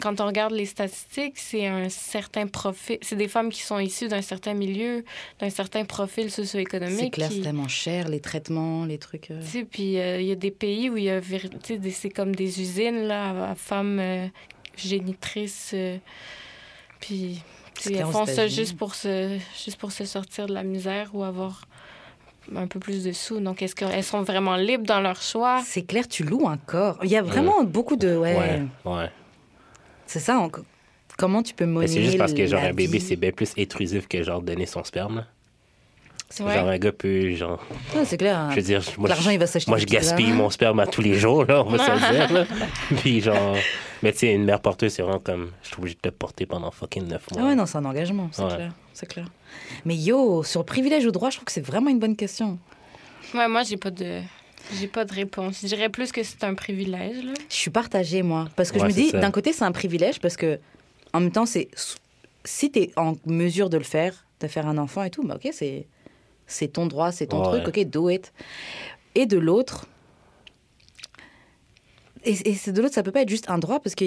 quand 0.02 0.20
on 0.22 0.26
regarde 0.26 0.54
les 0.54 0.66
statistiques, 0.66 1.38
c'est 1.38 1.66
un 1.68 1.88
certain 1.90 2.48
profil. 2.48 2.98
C'est 3.02 3.16
des 3.16 3.28
femmes 3.28 3.50
qui 3.52 3.62
sont 3.62 3.80
issues 3.80 4.08
d'un 4.08 4.22
certain 4.24 4.54
milieu, 4.54 5.06
d'un 5.40 5.50
certain 5.50 5.86
profil 5.86 6.30
socio-économique. 6.32 7.00
C'est 7.00 7.10
clair, 7.12 7.30
qui- 7.30 7.36
c'est 7.38 7.42
tellement 7.44 7.68
cher 7.68 8.10
les 8.10 8.20
traitements, 8.20 8.86
les 8.86 8.98
trucs. 8.98 9.32
euh. 9.32 9.40
tu 9.42 9.48
sais, 9.48 9.64
puis 9.64 10.00
euh, 10.00 10.20
il 10.20 10.28
y 10.28 10.32
a 10.32 10.36
des 10.36 10.52
pays 10.52 10.90
où 10.90 10.98
il 10.98 11.04
y 11.06 11.10
a 11.12 11.22
c'est 11.92 12.10
comme 12.10 12.36
des 12.36 12.60
usines 12.60 13.04
là, 13.08 13.52
à, 13.52 13.56
femmes 13.56 14.02
génitrices. 14.76 15.74
puis 17.00 17.40
aux 18.02 18.12
font 18.12 18.26
ça 18.26 18.48
juste 18.48 18.76
pour, 18.78 18.96
se, 18.96 19.38
juste 19.64 19.78
pour 19.78 19.92
se 19.92 20.06
sortir 20.06 20.48
de 20.48 20.54
la 20.54 20.64
misère 20.64 21.12
ou 21.14 21.24
avoir 21.24 21.67
un 22.56 22.68
peu 22.68 22.80
plus 22.80 23.04
de 23.04 23.12
sous. 23.12 23.40
Donc, 23.40 23.62
est-ce 23.62 23.76
qu'elles 23.76 24.04
sont 24.04 24.22
vraiment 24.24 24.56
libres 24.56 24.86
dans 24.86 25.00
leur 25.02 25.22
choix? 25.22 25.62
C'est 25.66 25.84
clair, 25.84 26.08
tu 26.08 26.24
loues 26.24 26.48
un 26.48 26.58
corps. 26.58 26.98
Il 27.04 27.10
y 27.10 27.16
a 27.18 27.22
vraiment 27.22 27.64
beaucoup 27.64 27.96
de 27.96 28.16
ouais. 28.16 28.36
Ouais. 28.38 28.62
Ouais. 28.86 29.12
C'est 30.06 30.20
ça. 30.20 30.40
on- 30.40 30.52
Comment 31.18 31.42
tu 31.42 31.56
peux 31.56 31.66
monnayer 31.66 31.92
c'est 31.96 32.04
juste 32.04 32.18
parce 32.20 32.34
que 32.34 32.46
genre 32.46 32.62
un 32.64 32.74
bébé, 32.74 33.00
c'est 33.00 33.16
bien 33.16 33.32
plus 33.32 33.52
intrusif 33.58 34.08
que 34.08 34.22
genre 34.22 34.42
donner 34.42 34.68
son 34.68 34.84
sperme. 34.84 35.26
Genre 36.36 36.50
un 36.50 36.78
gars 36.78 36.92
peut 36.92 37.32
genre. 37.36 37.66
Ouais, 37.96 38.04
c'est 38.06 38.18
clair. 38.18 38.50
Je 38.52 38.56
veux 38.58 38.62
dire, 38.62 38.82
moi, 38.98 39.08
L'argent, 39.10 39.30
je- 39.30 39.36
il 39.36 39.40
va 39.40 39.48
s'acheter 39.48 39.72
Moi, 39.72 39.78
je 39.80 39.86
gaspille 39.86 40.26
pizzas. 40.26 40.36
mon 40.38 40.50
sperme 40.50 40.80
à 40.82 40.88
tous 40.88 41.02
les 41.02 41.14
jours, 41.14 41.46
là, 41.46 41.64
on 41.64 41.70
va 41.70 41.78
se 41.78 41.92
le 41.92 42.18
dire. 42.28 42.34
Là. 42.34 42.46
Puis 43.02 43.22
genre. 43.22 43.56
Mais 44.04 44.12
tu 44.12 44.20
sais, 44.20 44.34
une 44.34 44.44
mère 44.44 44.60
porteuse, 44.62 44.92
c'est 44.94 45.02
vraiment 45.02 45.20
comme. 45.20 45.52
Je 45.64 45.68
suis 45.70 45.78
obligé 45.78 45.96
de 45.96 46.02
te 46.02 46.10
porter 46.10 46.46
pendant 46.46 46.70
fucking 46.70 47.08
neuf 47.08 47.32
mois. 47.32 47.42
Ah 47.44 47.48
ouais, 47.48 47.56
non, 47.56 47.66
c'est 47.66 47.78
un 47.78 47.86
engagement, 47.86 48.30
c'est 48.34 48.44
Ouais. 48.44 48.56
clair. 48.56 48.72
C'est 48.94 49.08
clair. 49.08 49.26
Mais 49.86 49.96
yo, 49.96 50.44
sur 50.44 50.60
le 50.62 50.66
privilège 50.66 51.06
ou 51.06 51.12
droit, 51.12 51.30
je 51.30 51.38
trouve 51.38 51.46
que 51.46 51.52
c'est 51.52 51.66
vraiment 51.66 51.90
une 51.90 52.00
bonne 52.00 52.16
question. 52.16 52.60
Ouais, 53.34 53.48
moi, 53.48 53.64
j'ai 53.64 53.78
pas 53.78 53.92
de. 53.92 54.22
J'ai 54.78 54.88
pas 54.88 55.06
de 55.06 55.14
réponse. 55.14 55.60
Je 55.62 55.68
dirais 55.68 55.88
plus 55.88 56.12
que 56.12 56.24
c'est 56.24 56.44
un 56.44 56.54
privilège. 56.56 57.24
Là. 57.24 57.34
Je 57.50 57.56
suis 57.56 57.72
partagée, 57.72 58.22
moi. 58.22 58.50
Parce 58.58 58.72
que 58.72 58.76
Ouais, 58.80 58.82
je 58.82 58.88
me 58.88 58.92
dis, 58.92 59.10
ça. 59.12 59.20
d'un 59.20 59.32
côté, 59.32 59.54
c'est 59.54 59.64
un 59.64 59.72
privilège 59.72 60.20
parce 60.20 60.36
que, 60.36 60.60
en 61.14 61.22
même 61.22 61.32
temps, 61.32 61.46
c'est. 61.46 61.70
Si 62.44 62.70
tu 62.72 62.80
es 62.80 62.92
en 62.98 63.14
mesure 63.26 63.70
de 63.70 63.78
le 63.78 63.84
faire, 63.86 64.26
de 64.42 64.48
faire 64.48 64.68
un 64.68 64.78
enfant 64.78 65.04
et 65.04 65.10
tout, 65.10 65.24
bah 65.24 65.36
ok, 65.42 65.50
c'est. 65.54 65.88
C'est 66.48 66.70
ton 66.70 66.86
droit, 66.88 67.12
c'est 67.12 67.28
ton 67.28 67.42
Ouais. 67.52 67.62
truc, 67.62 67.78
ok, 67.78 67.86
do 67.90 68.10
it. 68.10 68.34
Et 69.16 69.26
de 69.26 69.38
l'autre. 69.38 69.86
Et, 72.24 72.50
et 72.50 72.56
c'est 72.56 72.72
de 72.72 72.82
l'autre, 72.82 72.94
ça 72.96 73.04
peut 73.04 73.12
pas 73.12 73.22
être 73.22 73.30
juste 73.30 73.50
un 73.50 73.58
droit 73.60 73.80
parce 73.80 73.96
que. 73.96 74.06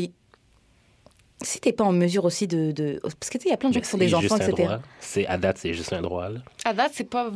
Si 1.42 1.59
t'es 1.59 1.73
pas 1.73 1.85
en 1.85 1.92
mesure 1.92 2.26
aussi 2.26 2.47
de. 2.47 2.70
de- 2.73 3.00
parce 3.02 3.30
que 3.30 3.38
tu 3.38 3.44
sais, 3.44 3.49
il 3.49 3.50
y 3.50 3.54
a 3.54 3.56
plein 3.56 3.70
de 3.70 3.75
gens 3.75 3.80
qui 3.80 3.88
sont 3.88 3.97
c'est 3.97 4.04
des 4.04 4.09
juste 4.11 4.30
enfants, 4.32 4.42
un 4.44 4.49
etc. 4.49 4.62
droit. 4.68 4.78
C'est 5.00 5.26
à 5.26 5.38
date, 5.38 5.56
c'est 5.56 5.73
juste 5.73 5.90
un 5.94 6.02
droit. 6.02 6.28
Là. 6.28 6.40
À 6.66 6.75
date, 6.75 6.92
c'est 6.94 7.09
pas 7.09 7.30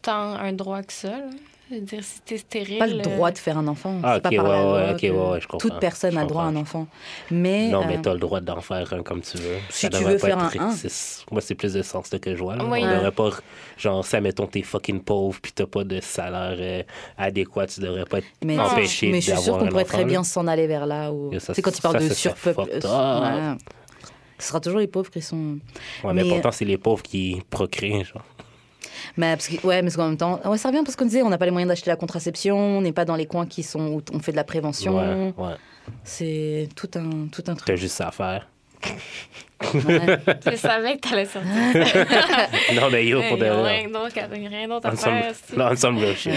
tant 0.00 0.12
un 0.34 0.52
droit 0.54 0.82
que 0.82 0.92
ça. 0.92 1.08
là. 1.18 1.26
Je 1.72 1.78
veux 1.78 1.82
dire, 1.86 2.04
si 2.04 2.20
t'es 2.20 2.36
stérile. 2.36 2.78
Pas 2.78 2.86
le 2.86 2.98
euh, 2.98 3.02
droit 3.02 3.30
de 3.30 3.38
faire 3.38 3.56
un 3.56 3.66
enfant. 3.66 3.98
Ah, 4.02 4.16
c'est 4.16 4.20
pas 4.20 4.30
par 4.30 4.44
ouais, 4.44 4.50
ouais, 4.50 5.10
ouais, 5.10 5.30
ouais, 5.30 5.40
je 5.40 5.46
comprends. 5.46 5.58
Toute 5.68 5.80
personne 5.80 6.12
Je 6.12 6.18
a 6.18 6.24
droit 6.24 6.42
à 6.42 6.46
un 6.46 6.56
enfant. 6.56 6.86
Mais, 7.30 7.68
non, 7.68 7.86
mais 7.86 7.96
euh, 7.96 8.00
t'as 8.02 8.12
le 8.12 8.18
droit 8.18 8.40
d'en 8.40 8.60
faire 8.60 8.92
un 8.92 9.02
comme 9.02 9.22
tu 9.22 9.38
veux. 9.38 9.56
Si 9.70 9.86
Ça 9.86 9.88
tu 9.88 10.04
veux 10.04 10.18
pas 10.18 10.26
faire 10.26 10.44
être 10.52 10.60
un 10.60 10.74
Moi, 11.30 11.40
c'est 11.40 11.54
plus 11.54 11.72
de 11.72 11.80
sens 11.80 12.12
là, 12.12 12.18
que 12.18 12.36
je 12.36 12.42
vois. 12.42 12.56
Là. 12.56 12.64
Oui. 12.64 12.80
On 12.82 12.86
Ouais. 12.86 12.94
devrait 12.94 13.10
pas. 13.12 13.30
Genre, 13.78 14.04
ça, 14.04 14.20
mettons, 14.20 14.46
t'es 14.46 14.60
fucking 14.62 15.00
pauvre 15.00 15.38
puis 15.40 15.52
t'as 15.52 15.66
pas 15.66 15.84
de 15.84 15.98
salaire 16.00 16.56
euh, 16.60 16.82
adéquat, 17.16 17.66
tu 17.66 17.80
devrais 17.80 18.04
pas 18.04 18.18
être 18.18 18.26
mais, 18.44 18.58
empêché 18.58 19.10
mais 19.10 19.22
je 19.22 19.30
suis 19.32 19.40
sûre 19.40 19.56
qu'on 19.56 19.68
pourrait 19.68 19.84
enfant, 19.84 19.94
très 19.94 20.04
bien 20.04 20.22
s'en 20.24 20.46
aller 20.46 20.66
vers 20.66 20.84
là. 20.84 21.10
Où... 21.10 21.32
C'est 21.38 21.62
quand 21.62 21.70
tu 21.72 21.80
parles 21.80 22.06
de 22.06 22.12
surpeuple. 22.12 22.64
Ce 22.80 24.48
sera 24.48 24.60
toujours 24.60 24.80
les 24.80 24.88
pauvres 24.88 25.10
qui 25.10 25.22
sont. 25.22 25.58
Ouais, 26.02 26.12
mais, 26.12 26.24
Mais- 26.24 26.28
pourtant, 26.28 26.50
c'est 26.50 26.64
les 26.64 26.76
pauvres 26.76 27.02
qui 27.02 27.40
procréent. 27.48 28.02
Genre. 28.04 28.22
Mais 29.16 29.34
parce 29.36 29.48
que, 29.48 29.66
ouais, 29.66 29.82
mais 29.82 29.98
en 29.98 30.08
même 30.08 30.16
temps, 30.16 30.40
ouais, 30.44 30.58
ça 30.58 30.68
revient 30.68 30.82
parce 30.84 30.96
qu'on 30.96 31.04
disait, 31.04 31.22
on 31.22 31.28
n'a 31.28 31.38
pas 31.38 31.44
les 31.44 31.50
moyens 31.50 31.68
d'acheter 31.68 31.90
la 31.90 31.96
contraception, 31.96 32.56
on 32.56 32.80
n'est 32.80 32.92
pas 32.92 33.04
dans 33.04 33.16
les 33.16 33.26
coins 33.26 33.46
qui 33.46 33.62
sont 33.62 33.80
où 33.88 34.02
on 34.12 34.18
fait 34.20 34.32
de 34.32 34.36
la 34.36 34.44
prévention. 34.44 34.96
Ouais, 34.96 35.34
ouais. 35.36 35.54
C'est 36.04 36.68
tout 36.76 36.90
un, 36.94 37.26
tout 37.30 37.42
un 37.46 37.54
T'as 37.54 37.56
truc. 37.56 37.76
juste 37.76 37.96
ça 37.96 38.08
à 38.08 38.10
faire. 38.10 38.48
Ouais. 39.74 40.18
Je 40.50 40.56
savais 40.56 40.96
que 40.96 41.08
t'allais 41.08 41.24
sortir. 41.26 41.50
non, 42.74 42.90
mais 42.90 43.06
yo, 43.06 43.20
pour 43.28 43.38
de 43.38 43.44
vrai. 43.46 43.78
rien 43.80 43.88
d'autre 43.88 44.12
qu'à- 44.12 44.26
rien 44.26 44.68
d'autre 44.68 44.88
à 44.88 44.96
faire. 44.96 45.32
c'est- 45.46 45.56
non, 45.56 45.66
ensemble, 45.66 46.00
real 46.00 46.16
shit. 46.16 46.32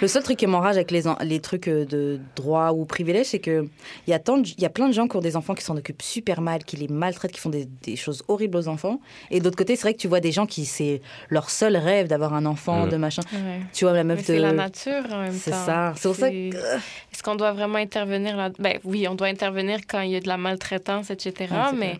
Le 0.00 0.08
seul 0.08 0.22
truc 0.22 0.36
qui 0.38 0.46
m'enrage 0.46 0.76
avec 0.76 0.90
les, 0.90 1.02
les 1.22 1.40
trucs 1.40 1.68
euh, 1.68 1.84
de 1.84 2.20
droit 2.36 2.70
ou 2.72 2.84
privilège, 2.84 3.26
c'est 3.26 3.38
que 3.38 3.66
il 4.06 4.10
y 4.10 4.14
a 4.14 4.18
tant 4.18 4.38
de- 4.38 4.48
il 4.48 4.62
y 4.62 4.66
a 4.66 4.70
plein 4.70 4.88
de 4.88 4.92
gens 4.94 5.08
qui 5.08 5.16
ont 5.16 5.20
des 5.20 5.36
enfants 5.36 5.54
qui 5.54 5.64
s'en 5.64 5.76
occupent 5.76 6.02
super 6.02 6.40
mal, 6.40 6.64
qui 6.64 6.76
les 6.76 6.88
maltraitent, 6.88 7.32
qui 7.32 7.40
font 7.40 7.50
des, 7.50 7.66
des 7.82 7.96
choses 7.96 8.22
horribles 8.28 8.56
aux 8.56 8.68
enfants. 8.68 9.00
Et 9.30 9.38
de 9.40 9.44
l'autre 9.44 9.56
côté, 9.56 9.76
c'est 9.76 9.82
vrai 9.82 9.94
que 9.94 9.98
tu 10.00 10.08
vois 10.08 10.20
des 10.20 10.32
gens 10.32 10.46
qui 10.46 10.64
c'est 10.64 11.00
leur 11.30 11.50
seul 11.50 11.76
rêve 11.76 12.08
d'avoir 12.08 12.34
un 12.34 12.46
enfant, 12.46 12.86
de 12.86 12.96
machin. 12.96 13.22
Ouais. 13.32 13.60
Tu 13.72 13.84
vois 13.84 13.92
la 13.94 14.04
Mais 14.04 14.14
meuf 14.14 14.24
c'est 14.24 14.36
de 14.36 14.42
la 14.42 14.52
nature 14.52 15.02
en 15.12 15.20
même 15.22 15.32
temps. 15.32 15.38
C'est 15.42 15.50
ça. 15.52 15.92
C'est 15.96 16.08
pour 16.08 16.16
ça 16.16 16.30
que 16.30 16.34
Est-ce 16.54 17.22
qu'on 17.22 17.36
doit 17.36 17.52
vraiment 17.52 17.78
intervenir 17.78 18.36
là 18.36 18.50
Ben 18.58 18.78
oui, 18.84 19.06
on 19.08 19.14
doit 19.14 19.28
intervenir 19.28 19.80
quand 19.88 20.00
il 20.00 20.10
y 20.10 20.16
a 20.16 20.20
de 20.20 20.28
la 20.28 20.36
maltraitance, 20.36 21.10
etc. 21.10 21.32
Ouais, 21.40 21.46
c'est 21.70 21.76
mais 21.76 21.86
clair. 21.90 21.98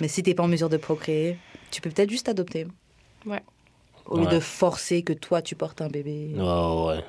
Mais 0.00 0.08
si 0.08 0.22
t'es 0.22 0.34
pas 0.34 0.42
en 0.42 0.48
mesure 0.48 0.68
de 0.68 0.76
procréer, 0.76 1.36
tu 1.70 1.80
peux 1.80 1.90
peut-être 1.90 2.10
juste 2.10 2.28
adopter. 2.28 2.66
Ouais. 3.26 3.40
Au 4.06 4.16
lieu 4.18 4.24
Ouais. 4.26 4.34
de 4.34 4.40
forcer 4.40 5.02
que 5.02 5.12
toi 5.12 5.40
tu 5.42 5.54
portes 5.54 5.80
un 5.82 5.88
bébé. 5.88 6.30
Ouais, 6.34 6.42
ouais. 6.42 7.04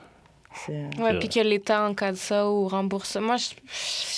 Ouais, 0.68 0.90
C'est 1.14 1.20
puis 1.20 1.30
que 1.30 1.40
l'État 1.40 1.88
encadre 1.88 2.18
ça 2.18 2.50
ou 2.50 2.68
rembourse 2.68 3.10
ça. 3.12 3.22
Moi, 3.22 3.38
je- 3.38 3.56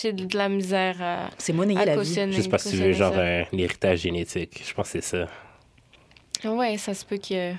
j'ai 0.01 0.13
de 0.13 0.35
la 0.35 0.49
misère 0.49 0.95
à, 0.99 1.29
c'est 1.37 1.53
monnayer 1.53 1.85
la 1.85 1.95
vie. 1.97 2.31
Juste 2.31 2.49
parce 2.49 2.63
que 2.63 2.69
tu 2.69 2.77
veux, 2.77 2.91
genre, 2.91 3.13
un 3.15 3.43
héritage 3.55 3.99
génétique. 3.99 4.63
Je 4.67 4.73
pense 4.73 4.91
que 4.91 4.99
c'est 4.99 5.27
ça. 6.43 6.49
Ouais, 6.49 6.77
ça 6.77 6.93
se 6.95 7.05
peut 7.05 7.17
qu'il 7.17 7.35
y 7.37 7.39
ait... 7.39 7.55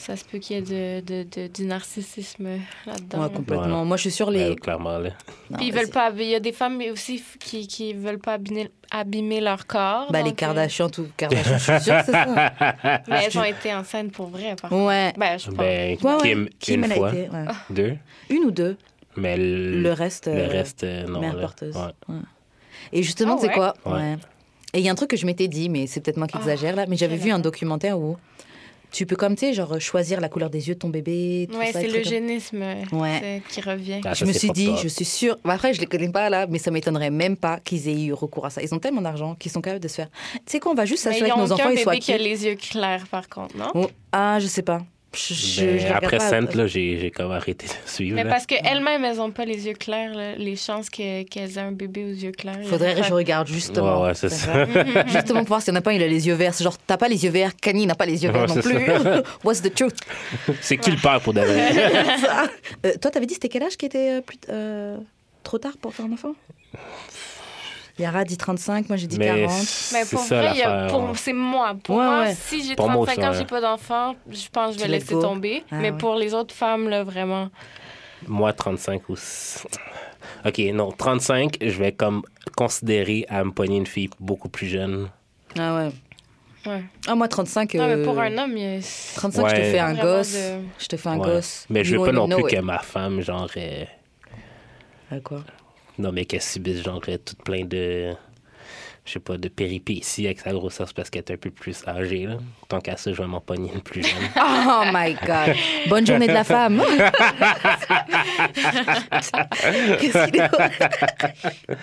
Ça 0.00 0.16
se 0.16 0.24
peut 0.24 0.38
qu'il 0.38 0.56
y 0.56 0.58
ait 0.58 0.62
de, 0.62 1.04
de, 1.04 1.26
de- 1.30 1.46
du 1.48 1.64
narcissisme 1.66 2.48
là-dedans. 2.86 3.22
Ouais, 3.24 3.30
complètement. 3.30 3.84
Moi, 3.84 3.96
je 3.98 4.02
suis 4.02 4.10
sur 4.10 4.30
les. 4.30 4.48
Ouais, 4.50 4.56
clairement, 4.56 4.98
là. 4.98 5.10
Non, 5.50 5.58
Puis 5.58 5.66
ils 5.66 5.72
veulent 5.74 5.84
c'est- 5.84 5.92
pas... 5.92 6.10
Il 6.16 6.22
y 6.24 6.34
a 6.34 6.40
des 6.40 6.52
femmes 6.52 6.80
aussi 6.90 7.22
qui, 7.38 7.66
qui 7.68 7.92
veulent 7.92 8.18
pas 8.18 8.32
abîmer, 8.34 8.70
abîmer 8.90 9.42
leur 9.42 9.66
corps. 9.66 10.10
Bah, 10.10 10.22
les 10.22 10.30
donc, 10.30 10.36
Kardashians, 10.36 10.88
tout. 10.88 11.06
Kardashians, 11.18 11.58
je 11.58 11.62
suis 11.74 11.80
sûre 11.82 11.98
que 11.98 12.04
c'est 12.06 12.12
ça. 12.12 12.24
euh, 12.26 12.98
mais 13.08 13.24
elles 13.26 13.38
ont 13.38 13.44
été 13.44 13.74
enceintes 13.74 14.10
pour 14.12 14.28
vrai, 14.28 14.56
par 14.60 14.70
contre. 14.70 14.86
Ouais. 14.86 15.12
Ben, 15.18 15.38
je 15.38 15.46
pense. 15.48 15.54
Ben, 15.56 15.98
Ouais, 16.02 16.12
ouais. 16.14 16.18
Kim, 16.22 16.48
Kim, 16.58 16.84
une 16.84 16.90
fois, 16.92 17.08
été, 17.10 17.28
ouais. 17.28 17.44
deux. 17.68 17.96
Une 18.30 18.44
ou 18.44 18.50
deux. 18.50 18.76
Mais 19.16 19.36
le, 19.36 19.82
Le 19.82 19.92
reste. 19.92 20.28
le 20.28 20.32
euh, 20.32 20.46
reste, 20.48 20.82
euh, 20.84 21.04
non. 21.06 21.20
mère 21.20 21.38
porteuse. 21.38 21.76
Ouais. 21.76 21.92
Ouais. 22.14 22.20
Et 22.92 23.02
justement, 23.02 23.34
Ah 23.34 23.36
tu 23.36 23.42
sais 23.42 23.48
ouais? 23.48 23.54
quoi? 23.54 23.74
Ouais. 23.84 23.92
Ouais. 23.92 24.16
Et 24.72 24.78
il 24.78 24.84
y 24.84 24.88
a 24.88 24.92
un 24.92 24.94
truc 24.94 25.10
que 25.10 25.16
je 25.16 25.26
m'étais 25.26 25.48
dit, 25.48 25.68
mais 25.68 25.86
c'est 25.88 26.00
peut-être 26.00 26.16
moi 26.16 26.26
qui 26.28 26.36
Ah, 26.36 26.40
exagère 26.40 26.76
là, 26.76 26.86
mais 26.88 26.96
j'avais 26.96 27.16
vu 27.16 27.30
un 27.32 27.40
documentaire 27.40 27.98
où 27.98 28.16
tu 28.90 29.06
peux, 29.06 29.16
comme 29.16 29.34
tu 29.34 29.46
sais, 29.46 29.52
genre 29.54 29.80
choisir 29.80 30.20
la 30.20 30.28
couleur 30.28 30.50
des 30.50 30.68
yeux 30.68 30.74
de 30.74 30.78
ton 30.80 30.88
bébé. 30.88 31.48
Tout 31.50 31.58
Ouais, 31.58 31.70
c'est 31.72 31.88
l'eugénisme 31.88 32.62
Ouais. 32.92 33.42
qui 33.48 33.60
revient. 33.60 34.00
Ah, 34.04 34.14
Je 34.14 34.24
me 34.24 34.32
suis 34.32 34.50
dit, 34.50 34.70
je 34.82 34.88
suis 34.88 35.04
sûre. 35.04 35.36
Bah, 35.44 35.54
Après, 35.54 35.72
je 35.74 35.80
les 35.80 35.86
connais 35.86 36.10
pas 36.10 36.28
là, 36.30 36.46
mais 36.48 36.58
ça 36.58 36.70
m'étonnerait 36.70 37.10
même 37.10 37.36
pas 37.36 37.58
qu'ils 37.60 37.88
aient 37.88 38.02
eu 38.04 38.12
recours 38.12 38.46
à 38.46 38.50
ça. 38.50 38.62
Ils 38.62 38.74
ont 38.74 38.78
tellement 38.78 39.02
d'argent 39.02 39.34
qu'ils 39.34 39.50
sont 39.52 39.60
capables 39.60 39.82
de 39.82 39.88
se 39.88 39.94
faire. 39.96 40.08
Tu 40.34 40.40
sais 40.46 40.60
quoi, 40.60 40.72
on 40.72 40.74
va 40.74 40.84
juste 40.86 41.02
s'assurer 41.02 41.30
que 41.30 41.38
nos 41.38 41.52
enfants 41.52 41.68
ils 41.70 41.78
soient 41.78 41.92
bébé 41.92 42.02
qui 42.04 42.12
a 42.12 42.18
les 42.18 42.44
yeux 42.46 42.56
clairs, 42.56 43.06
par 43.10 43.28
contre, 43.28 43.56
non? 43.56 43.70
Oh, 43.74 43.86
Ah, 44.12 44.38
je 44.40 44.46
sais 44.46 44.62
pas. 44.62 44.82
Je, 45.12 45.34
je- 45.34 45.60
Ben, 45.64 45.78
je 45.80 45.86
après. 45.92 46.20
Sainte, 46.20 46.54
là, 46.54 46.66
j'ai 46.68 46.98
j'ai 47.00 47.10
comme 47.10 47.32
arrêté 47.32 47.66
de 47.66 47.72
suivre. 47.90 48.14
Mais 48.14 48.22
là. 48.22 48.30
parce 48.30 48.46
qu'elles-mêmes, 48.46 49.04
elles 49.04 49.16
n'ont 49.16 49.32
pas 49.32 49.44
les 49.44 49.66
yeux 49.66 49.72
clairs. 49.74 50.14
là. 50.14 50.36
Les 50.36 50.54
chances 50.54 50.88
que- 50.88 51.24
qu'elles 51.24 51.58
aient 51.58 51.62
un 51.62 51.72
bébé 51.72 52.04
aux 52.04 52.14
yeux 52.14 52.30
clairs. 52.30 52.60
Faudrait 52.64 52.94
que 52.94 53.02
je 53.02 53.12
regarde 53.12 53.48
justement. 53.48 54.02
Ouais, 54.02 54.08
ouais, 54.08 54.14
c'est 54.14 54.28
ça. 54.28 54.66
justement 55.06 55.40
pour 55.40 55.48
voir 55.48 55.62
s'il 55.62 55.72
y 55.74 55.76
en 55.76 55.80
a 55.80 55.82
pas, 55.82 55.92
il 55.94 56.02
a 56.02 56.06
les 56.06 56.26
yeux 56.28 56.34
verts. 56.34 56.54
C'est 56.54 56.62
genre, 56.62 56.78
t'as 56.78 56.96
pas 56.96 57.08
les 57.08 57.24
yeux 57.24 57.30
verts, 57.30 57.56
Kanye 57.56 57.86
n'a 57.86 57.96
pas 57.96 58.06
les 58.06 58.22
yeux 58.22 58.30
verts 58.30 58.42
Ouais, 58.48 58.54
non 58.54 58.62
plus. 58.62 58.76
What's 59.44 59.62
the 59.62 59.74
truth? 59.74 59.96
C'est 60.60 60.76
qui 60.76 60.92
le 60.92 60.96
père 60.96 61.20
pour 61.20 61.32
vrai? 61.32 61.46
Euh, 62.86 62.92
Toi, 63.00 63.10
t'avais 63.10 63.26
dit 63.26 63.34
c'était 63.34 63.48
quel 63.48 63.64
âge 63.64 63.76
qui 63.76 63.86
était 63.86 64.18
euh, 64.18 64.20
plus, 64.20 64.38
euh, 64.48 64.96
trop 65.42 65.58
tard 65.58 65.72
pour 65.80 65.92
faire 65.92 66.06
un 66.06 66.12
enfant? 66.12 66.34
Yara 68.00 68.24
dit 68.24 68.36
35, 68.36 68.88
moi 68.88 68.96
j'ai 68.96 69.06
dit 69.06 69.18
Mais 69.18 69.26
40. 69.26 69.50
Mais 69.92 70.04
pour 70.10 70.20
ça 70.20 70.40
vrai, 70.40 70.62
a- 70.62 70.86
pour- 70.88 71.16
c'est 71.16 71.32
moi. 71.32 71.74
Pour 71.84 71.96
Ouais, 71.96 72.04
moi, 72.04 72.20
ouais. 72.22 72.34
si 72.34 72.64
j'ai 72.66 72.74
Pour 72.74 72.88
moi 72.88 73.04
35 73.06 73.12
aussi, 73.18 73.26
ans, 73.28 73.30
ouais. 73.32 73.38
j'ai 73.38 73.44
pas 73.44 73.60
d'enfant, 73.60 74.14
je 74.30 74.48
pense 74.50 74.74
que 74.76 74.80
je 74.82 74.86
vais 74.86 74.92
laisser 74.92 75.14
go. 75.14 75.20
tomber. 75.22 75.62
Ah, 75.70 75.76
Mais 75.80 75.90
ouais. 75.90 75.98
pour 75.98 76.14
les 76.14 76.32
autres 76.34 76.54
femmes, 76.54 76.88
là, 76.88 77.04
vraiment. 77.04 77.48
Moi, 78.26 78.52
35 78.52 79.08
ou... 79.08 79.14
OK, 80.44 80.58
non, 80.72 80.90
35, 80.92 81.56
je 81.60 81.78
vais 81.78 81.92
comme 81.92 82.22
considérer 82.56 83.26
à 83.28 83.44
me 83.44 83.50
pogner 83.52 83.76
une 83.76 83.86
fille 83.86 84.10
beaucoup 84.18 84.48
plus 84.48 84.66
jeune. 84.66 85.08
Ah 85.58 85.76
ouais. 85.76 85.90
Ouais. 86.66 86.82
Ah, 87.06 87.14
moi 87.14 87.26
35. 87.28 87.72
Non, 87.74 87.86
mais 87.86 87.92
euh, 87.94 88.04
pour 88.04 88.18
un 88.20 88.36
homme, 88.36 88.56
il 88.56 88.62
y 88.62 88.76
a... 88.78 88.80
35, 89.16 89.48
je 89.48 89.54
te 89.54 89.60
Ouais. 89.60 89.70
fais 89.72 89.78
un 89.78 89.94
gosse. 89.94 90.32
de- 90.34 90.60
Je 90.78 90.86
te 90.86 90.96
fais 90.98 91.08
un 91.08 91.18
Ouais. 91.18 91.26
gosse. 91.26 91.66
Mais 91.70 91.84
je 91.84 91.96
veux 91.96 92.04
pas 92.04 92.12
non 92.12 92.28
plus 92.28 92.42
que 92.44 92.60
ma 92.60 92.78
femme, 92.80 93.20
genre... 93.22 93.48
euh, 93.56 93.84
Ah, 95.10 95.20
quoi? 95.24 95.40
Non, 96.00 96.12
mais 96.12 96.24
qu'elle 96.24 96.42
subisse, 96.42 96.82
genre, 96.82 97.00
euh, 97.08 97.18
tout 97.18 97.36
plein 97.44 97.64
de... 97.64 98.12
Je 99.06 99.14
sais 99.14 99.18
pas, 99.18 99.38
de 99.38 99.48
péripéties 99.48 100.26
avec 100.26 100.40
sa 100.40 100.52
grossesse 100.52 100.92
parce 100.92 101.08
qu'elle 101.10 101.22
est 101.26 101.32
un 101.32 101.36
peu 101.36 101.50
plus 101.50 101.82
âgée, 101.88 102.26
là. 102.26 102.36
Tant 102.68 102.80
qu'à 102.80 102.96
ça, 102.96 103.12
je 103.12 103.20
vais 103.20 103.26
m'en 103.26 103.40
pogner 103.40 103.70
une 103.74 103.80
plus 103.80 104.02
jeune. 104.02 104.12
Oh 104.36 104.82
my 104.92 105.14
God. 105.14 105.56
Bonne 105.88 106.06
journée 106.06 106.28
de 106.28 106.32
la 106.32 106.44
femme. 106.44 106.80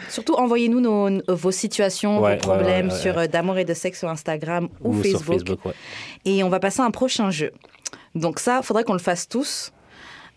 Surtout, 0.10 0.34
envoyez-nous 0.36 0.80
nos- 0.80 1.22
vos 1.28 1.52
situations, 1.52 2.22
Ouais, 2.22 2.36
vos 2.36 2.42
problèmes 2.42 2.88
ouais, 2.88 2.94
ouais, 2.94 3.00
sur 3.00 3.18
euh, 3.18 3.28
d'amour 3.28 3.58
et 3.58 3.66
de 3.66 3.74
sexe 3.74 4.00
sur 4.00 4.10
Instagram 4.10 4.70
ou, 4.82 4.90
Ou 4.96 5.04
Facebook. 5.04 5.22
sur 5.24 5.34
Facebook, 5.34 5.66
ouais. 5.66 5.74
Et 6.26 6.44
on 6.44 6.50
va 6.50 6.60
passer 6.60 6.82
à 6.82 6.86
un 6.86 6.92
prochain 6.92 7.32
jeu. 7.32 7.52
Donc 8.16 8.40
ça, 8.40 8.62
faudrait 8.62 8.84
qu'on 8.84 8.94
le 8.94 9.00
fasse 9.00 9.28
tous. 9.28 9.72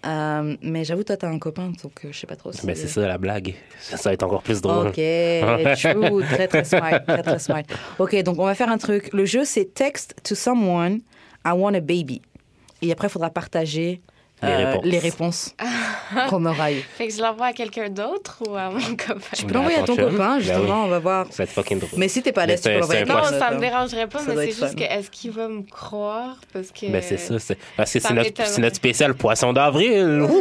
Euh, 0.07 0.57
mais 0.63 0.85
j'avoue, 0.85 1.05
toi, 1.05 1.17
t'as 1.17 1.29
un 1.29 1.39
copain, 1.39 1.73
donc 1.83 2.05
euh, 2.05 2.09
je 2.11 2.19
sais 2.19 2.27
pas 2.27 2.37
trop 2.37 2.53
si... 2.53 2.67
Ben, 2.67 2.75
c'est 2.75 2.89
ça, 2.89 3.07
la 3.07 3.19
blague. 3.19 3.55
Ça, 3.81 3.97
ça 3.97 4.11
va 4.11 4.15
être 4.15 4.23
encore 4.23 4.43
plus 4.43 4.61
drôle. 4.61 4.89
Ok, 4.89 4.95
true, 4.95 6.25
très 6.25 6.49
très 6.49 6.65
smart, 6.65 7.05
très 7.07 7.23
très 7.23 7.39
smart. 7.39 7.63
Ok, 7.99 8.23
donc 8.23 8.39
on 8.39 8.45
va 8.45 8.55
faire 8.55 8.71
un 8.71 8.79
truc. 8.79 9.13
Le 9.13 9.25
jeu, 9.27 9.45
c'est 9.45 9.75
text 9.75 10.15
to 10.23 10.35
someone, 10.35 11.01
I 11.45 11.53
want 11.53 11.75
a 11.75 11.81
baby. 11.81 12.23
Et 12.83 12.93
après, 12.93 13.09
il 13.09 13.11
faudra 13.11 13.29
partager 13.31 14.01
Les 14.43 14.49
euh, 14.49 14.57
réponses. 14.73 14.85
les 14.85 14.99
réponses 14.99 15.55
qu'on 16.31 16.45
aura 16.47 16.73
eues. 16.73 16.81
Fait 16.97 17.09
que 17.09 17.15
je 17.15 17.21
l'envoie 17.21 17.47
à 17.47 17.53
quelqu'un 17.53 17.91
d'autre 17.91 18.43
ou 18.49 18.55
à 18.57 18.71
mon 18.71 18.81
copain? 18.97 19.21
Tu 19.37 19.45
peux 19.45 19.55
l'envoyer 19.55 19.79
à 19.79 19.83
ton 19.83 19.97
copain, 19.97 20.37
Ben 20.37 20.41
justement, 20.41 20.85
on 20.85 20.89
va 20.89 20.99
voir. 20.99 21.27
Ça 21.27 21.39
va 21.39 21.45
être 21.45 21.51
fucking 21.51 21.79
drôle. 21.79 21.99
Mais 21.99 22.09
si 22.09 22.23
t'es 22.23 22.33
pas 22.33 22.43
à 22.43 22.47
l'aise, 22.47 22.61
tu 22.63 22.69
peux 22.71 22.79
l'envoyer 22.79 23.03
à 23.03 23.05
Non, 23.05 23.23
ça 23.25 23.51
me 23.51 23.61
dérangerait 23.61 24.07
pas, 24.07 24.19
Ça 24.21 24.35
mais 24.35 24.47
c'est 24.47 24.47
juste 24.47 24.61
fun. 24.61 24.75
que 24.75 24.83
est-ce 24.83 25.11
qu'il 25.11 25.31
va 25.33 25.49
me 25.49 25.63
croire? 25.63 26.37
Parce 26.53 26.71
que. 26.71 26.87
Ben, 26.91 27.03
c'est 27.03 27.19
ça. 27.19 27.39
c'est- 27.39 27.59
Parce 27.77 27.93
que 27.93 27.99
c'est 28.01 28.59
notre, 28.59 28.77
spécial 28.77 29.15
poisson 29.15 29.53
d'avril. 29.53 30.27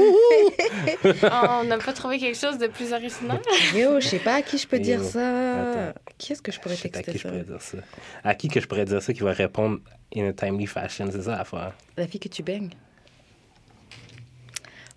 Ah, 1.23 1.59
on 1.61 1.63
n'a 1.65 1.77
pas 1.77 1.93
trouvé 1.93 2.17
quelque 2.19 2.37
chose 2.37 2.57
de 2.57 2.67
plus 2.67 2.91
original? 2.93 3.39
Yo, 3.75 3.99
je 3.99 4.07
sais 4.07 4.19
pas 4.19 4.35
à 4.35 4.41
qui 4.41 4.57
je 4.57 4.67
peux 4.67 4.79
dire 4.79 5.01
ça. 5.03 5.19
attends. 5.61 5.99
Qui 6.17 6.33
est-ce 6.33 6.41
que 6.41 6.51
je 6.51 6.59
pourrais 6.59 6.75
Je 6.75 6.81
sais 6.81 6.89
pas 6.89 6.99
à 6.99 7.01
texter 7.03 7.11
qui 7.13 7.17
je 7.17 7.23
ça? 7.23 7.29
pourrais 7.29 7.43
dire 7.43 7.61
ça. 7.61 7.77
À 8.23 8.35
qui 8.35 8.47
que 8.49 8.59
je 8.59 8.67
pourrais 8.67 8.85
dire 8.85 9.01
ça 9.01 9.13
qui 9.13 9.21
va 9.21 9.31
répondre 9.31 9.79
in 10.15 10.29
a 10.29 10.33
timely 10.33 10.65
fashion, 10.67 11.07
c'est 11.11 11.21
ça 11.23 11.37
l'affaire. 11.37 11.71
La 11.97 12.07
fille 12.07 12.19
que 12.19 12.27
tu 12.29 12.43
baignes. 12.43 12.69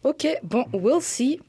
Ok, 0.05 0.27
bon, 0.43 0.65
we'll 0.73 1.01
see. 1.01 1.41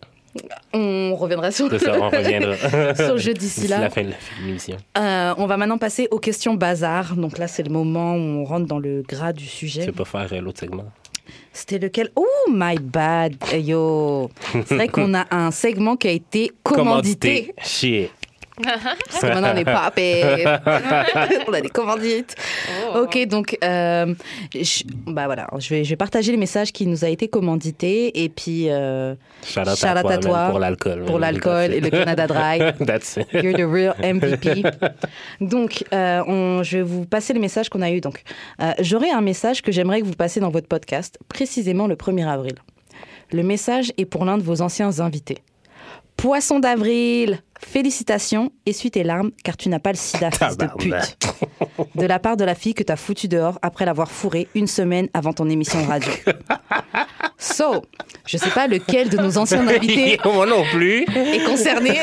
On 0.73 1.15
reviendra 1.15 1.51
sur 1.51 1.69
ça, 1.79 1.95
on 1.99 2.09
reviendra. 2.09 2.55
sur 2.95 3.13
le 3.13 3.19
jeu 3.19 3.33
d'ici 3.33 3.67
là. 3.67 3.79
la 3.81 3.89
fin 3.91 4.03
de 4.03 4.11
l'émission. 4.45 4.77
Euh, 4.97 5.33
on 5.37 5.45
va 5.45 5.57
maintenant 5.57 5.77
passer 5.77 6.07
aux 6.09 6.17
questions 6.19 6.55
bazar. 6.55 7.15
Donc 7.15 7.37
là, 7.37 7.47
c'est 7.47 7.63
le 7.63 7.69
moment 7.71 8.15
où 8.15 8.19
on 8.19 8.43
rentre 8.43 8.65
dans 8.65 8.79
le 8.79 9.03
gras 9.07 9.31
du 9.31 9.43
Tu 9.45 9.49
sujet. 9.49 9.85
veux 9.85 9.91
pas 9.91 10.05
faire 10.05 10.27
euh, 10.33 10.41
l'autre 10.41 10.59
segment? 10.59 10.85
C'était 11.51 11.77
lequel? 11.77 12.09
Oh 12.15 12.25
my 12.51 12.77
bad, 12.79 13.35
yo. 13.53 14.29
C'est 14.65 14.73
vrai 14.75 14.87
qu'on 14.89 15.13
a 15.13 15.25
un 15.29 15.51
segment 15.51 15.95
qui 15.95 16.07
a 16.07 16.11
été 16.11 16.51
commandité. 16.63 17.53
Shit. 17.61 18.09
Parce 18.61 19.19
que 19.21 19.25
maintenant, 19.27 19.49
on 19.51 19.53
n'est 19.55 19.65
pas 19.65 19.91
on 21.47 21.53
a 21.53 21.61
des 21.61 21.69
commandites. 21.69 22.35
Oh. 22.93 22.99
Ok, 22.99 23.25
donc, 23.27 23.57
euh, 23.63 24.13
je, 24.53 24.83
bah 25.07 25.25
voilà, 25.25 25.47
je 25.57 25.69
vais, 25.69 25.83
je 25.83 25.89
vais 25.89 25.95
partager 25.95 26.31
les 26.31 26.37
messages 26.37 26.71
qui 26.71 26.85
nous 26.85 27.03
a 27.03 27.09
été 27.09 27.27
commandités 27.27 28.23
et 28.23 28.29
puis 28.29 28.69
euh, 28.69 29.15
Shout 29.43 29.61
out 29.61 29.75
Shout 29.75 29.85
à 29.87 29.93
out 29.95 30.01
toi, 30.01 30.11
à 30.11 30.13
man, 30.13 30.19
toi 30.19 30.47
pour 30.49 30.59
l'alcool. 30.59 31.05
pour 31.05 31.19
l'alcool 31.19 31.73
et 31.73 31.79
le. 31.79 31.89
Canada 31.89 32.27
Dry. 32.27 32.59
That's 32.85 33.17
it. 33.17 33.27
You're 33.33 33.53
the 33.55 33.65
real 33.71 33.93
MVP. 34.03 34.63
Donc, 35.41 35.83
euh, 35.93 36.23
on- 36.27 36.61
je 36.63 36.77
vais 36.77 36.83
vous 36.83 37.05
passer 37.05 37.33
les 37.33 37.39
messages 37.39 37.69
qu'on 37.69 37.81
a 37.81 37.89
eus. 37.91 38.01
Donc, 38.01 38.21
euh, 38.61 38.71
j'aurai 38.79 39.09
un 39.09 39.21
message 39.21 39.61
que 39.61 39.71
j'aimerais 39.71 40.01
que 40.01 40.05
vous 40.05 40.13
passiez 40.13 40.41
dans 40.41 40.51
votre 40.51 40.67
podcast, 40.67 41.17
précisément 41.27 41.87
le 41.87 41.95
1er 41.95 42.27
avril. 42.27 42.53
Le 43.31 43.41
message 43.43 43.91
est 43.97 44.05
pour 44.05 44.25
l'un 44.25 44.37
de 44.37 44.43
vos 44.43 44.61
anciens 44.61 44.99
invités. 44.99 45.39
Poisson 46.17 46.59
d'avril, 46.59 47.39
félicitations, 47.63 48.51
essuie 48.65 48.91
tes 48.91 49.03
larmes 49.03 49.31
car 49.43 49.57
tu 49.57 49.69
n'as 49.69 49.79
pas 49.79 49.91
le 49.91 49.97
sida, 49.97 50.29
fils 50.31 50.57
de 50.57 50.67
pute. 50.77 51.17
De 51.95 52.05
la 52.05 52.19
part 52.19 52.37
de 52.37 52.43
la 52.43 52.55
fille 52.55 52.73
que 52.73 52.83
t'as 52.83 52.95
foutue 52.95 53.27
dehors 53.27 53.57
après 53.61 53.85
l'avoir 53.85 54.11
fourrée 54.11 54.47
une 54.55 54.67
semaine 54.67 55.07
avant 55.13 55.33
ton 55.33 55.49
émission 55.49 55.81
de 55.81 55.87
radio. 55.87 56.11
So, 57.39 57.81
je 58.25 58.37
sais 58.37 58.51
pas 58.51 58.67
lequel 58.67 59.09
de 59.09 59.17
nos 59.17 59.37
anciens 59.37 59.67
invités 59.67 60.17
Moi 60.23 60.45
non 60.45 60.63
plus. 60.71 61.03
est 61.03 61.45
concerné, 61.45 61.99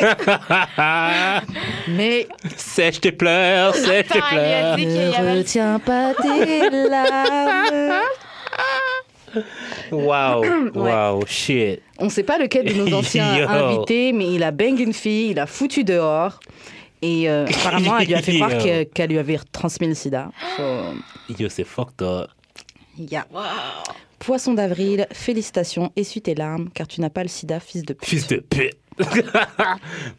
mais 1.88 2.28
Sèche 2.58 3.00
tes 3.00 3.12
pleurs, 3.12 3.74
sèche 3.74 4.08
tes 4.08 4.20
pleurs. 4.20 4.76
Ne 4.76 5.38
retiens 5.38 5.78
pas 5.78 6.12
tes 6.20 6.68
larmes. 6.90 8.02
Wow, 9.92 10.42
wow, 10.74 11.24
shit. 11.26 11.80
On 11.98 12.08
sait 12.08 12.22
pas 12.22 12.38
lequel 12.38 12.66
de 12.66 12.74
nos 12.74 12.92
anciens 12.98 13.46
invités, 13.48 14.12
mais 14.12 14.32
il 14.34 14.42
a 14.42 14.50
bang 14.50 14.78
une 14.78 14.92
fille, 14.92 15.30
il 15.30 15.38
a 15.38 15.46
foutu 15.46 15.84
dehors. 15.84 16.40
Et 17.02 17.30
euh, 17.30 17.46
apparemment, 17.46 17.98
elle 17.98 18.08
lui 18.08 18.14
a 18.14 18.22
fait 18.22 18.34
croire 18.34 18.58
que- 18.58 18.82
qu'elle 18.84 19.10
lui 19.10 19.18
avait 19.18 19.38
transmis 19.52 19.86
le 19.88 19.94
sida. 19.94 20.30
So, 20.56 20.62
Yo, 21.38 21.48
c'est 21.48 21.64
fucked 21.64 22.02
up. 22.02 22.28
yeah. 22.98 23.26
Poisson 24.18 24.52
d'avril, 24.52 25.06
félicitations, 25.12 25.90
essuie 25.96 26.20
tes 26.20 26.34
larmes, 26.34 26.68
car 26.74 26.86
tu 26.86 27.00
n'as 27.00 27.08
pas 27.08 27.22
le 27.22 27.28
sida, 27.30 27.58
fils 27.58 27.84
de 27.84 27.94
pute. 27.94 28.06
Fils 28.08 28.26
de 28.26 28.36
pute. 28.36 28.76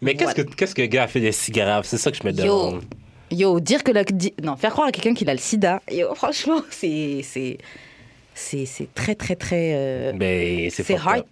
Mais 0.02 0.16
qu'est-ce 0.16 0.34
que, 0.34 0.42
qu'est-ce 0.42 0.74
que 0.74 0.82
le 0.82 0.88
gars 0.88 1.04
a 1.04 1.08
fait 1.08 1.20
de 1.20 1.30
si 1.30 1.52
grave? 1.52 1.84
C'est 1.86 1.98
ça 1.98 2.10
que 2.12 2.18
je 2.18 2.24
me 2.28 2.32
Yo. 2.32 2.38
demande. 2.70 2.84
Yo, 3.30 3.60
dire 3.60 3.84
que 3.84 3.92
la... 3.92 4.04
di- 4.04 4.34
Non, 4.44 4.56
faire 4.58 4.72
croire 4.72 4.88
à 4.88 4.92
quelqu'un 4.92 5.14
qu'il 5.14 5.30
a 5.30 5.34
le 5.34 5.40
sida, 5.40 5.82
yo, 5.92 6.14
franchement, 6.16 6.62
c'est... 6.72 7.22
C'est 7.24 7.60
c'est 8.42 8.66
c'est 8.66 8.94
très, 8.94 9.16
très, 9.16 9.36
très... 9.36 9.72
euh, 9.76 10.12
Ben, 10.14 10.70
c'est 10.70 10.90
heart, 10.94 11.26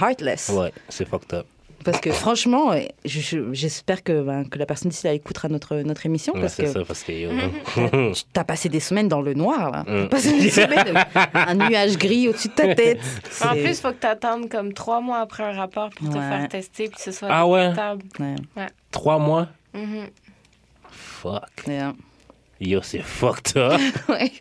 heartless. 0.00 0.48
Ouais, 0.54 0.72
c'est 0.88 1.06
fucked 1.08 1.32
up. 1.34 1.46
Parce 1.84 2.00
que 2.00 2.10
franchement, 2.10 2.72
je- 3.04 3.20
je- 3.20 3.52
j'espère 3.52 4.02
que, 4.02 4.20
ben, 4.22 4.44
que 4.48 4.58
la 4.58 4.66
personne 4.66 4.88
d'ici 4.90 5.06
là 5.06 5.12
écoutera 5.12 5.48
notre, 5.48 5.76
notre 5.76 6.04
émission. 6.04 6.32
Ouais, 6.34 6.40
parce 6.40 6.56
que 6.56 6.66
ça, 6.66 6.80
parce 6.84 7.04
que 7.04 7.12
yo. 7.12 7.30
tu 8.12 8.40
as 8.40 8.44
passé 8.44 8.68
des 8.68 8.80
semaines 8.80 9.06
dans 9.06 9.20
le 9.20 9.34
noir, 9.34 9.70
là. 9.70 9.82
Mm. 9.86 10.02
T'as 10.04 10.08
passé 10.08 10.32
des 10.40 10.50
semaines, 10.50 11.04
un 11.34 11.54
nuage 11.54 11.96
gris 11.96 12.28
au-dessus 12.28 12.48
de 12.48 12.54
ta 12.54 12.74
tête. 12.74 12.98
En 13.40 13.50
plus, 13.52 13.68
il 13.70 13.74
faut 13.76 13.92
que 13.92 14.00
tu 14.00 14.06
attendes 14.06 14.48
comme 14.48 14.72
trois 14.72 15.00
mois 15.00 15.18
après 15.20 15.44
un 15.44 15.52
rapport 15.52 15.90
pour 15.90 16.08
te 16.08 16.14
faire 16.18 16.48
tester 16.48 16.88
puis 16.88 16.96
que 16.96 17.02
ce 17.02 17.12
soit 17.12 17.28
Ah 17.30 17.46
ouais? 17.46 17.70
Trois 18.90 19.18
mois? 19.18 19.46
Mhm. 19.72 20.08
Fuck. 20.90 21.42
yeah. 21.68 21.92
Yo, 22.60 22.80
c'est 22.82 23.02
fucked 23.02 23.56
up. 23.56 23.80
Ouais. 24.08 24.32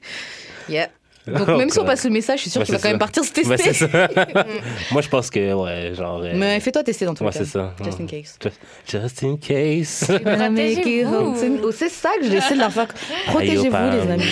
Yeah. 0.69 0.88
Donc, 1.38 1.48
même 1.48 1.70
si 1.70 1.79
on 1.79 1.82
God. 1.82 1.91
passe 1.91 2.03
le 2.03 2.10
message, 2.12 2.38
je 2.38 2.41
suis 2.44 2.51
sûre 2.51 2.62
Ouais, 2.62 2.65
qu'il 2.65 2.75
va 2.75 2.82
quand 2.82 2.89
même 2.89 3.00
partir 3.00 3.24
se 3.24 3.32
c'est 3.34 3.44
tester. 3.46 3.74
ça. 3.74 3.88
Moi, 4.91 5.01
je 5.01 5.10
pense 5.10 5.29
que, 5.29 5.53
ouais, 5.53 5.94
genre. 5.96 6.22
euh, 6.24 6.34
Mais 6.36 6.60
fais-toi 6.60 6.84
tester 6.84 7.05
dans 7.05 7.13
tout 7.13 7.24
Ouais, 7.24 7.32
cas. 7.32 7.39
c'est 7.39 7.46
ça. 7.46 7.74
Just 7.84 8.00
in 8.00 8.03
Mm. 8.03 8.08
case. 8.08 8.38
Just, 8.88 9.24
in 9.24 9.38
case. 9.38 9.88
C'est- 10.05 11.51
oh, 11.63 11.72
C'est 11.72 11.89
ça 11.89 12.10
que 12.22 12.29
j'essaie 12.29 12.53
de 12.55 12.60
leur 12.60 12.72
faire. 12.72 12.88
Protégez-vous, 13.27 13.65
les 13.70 14.12
amis. 14.12 14.24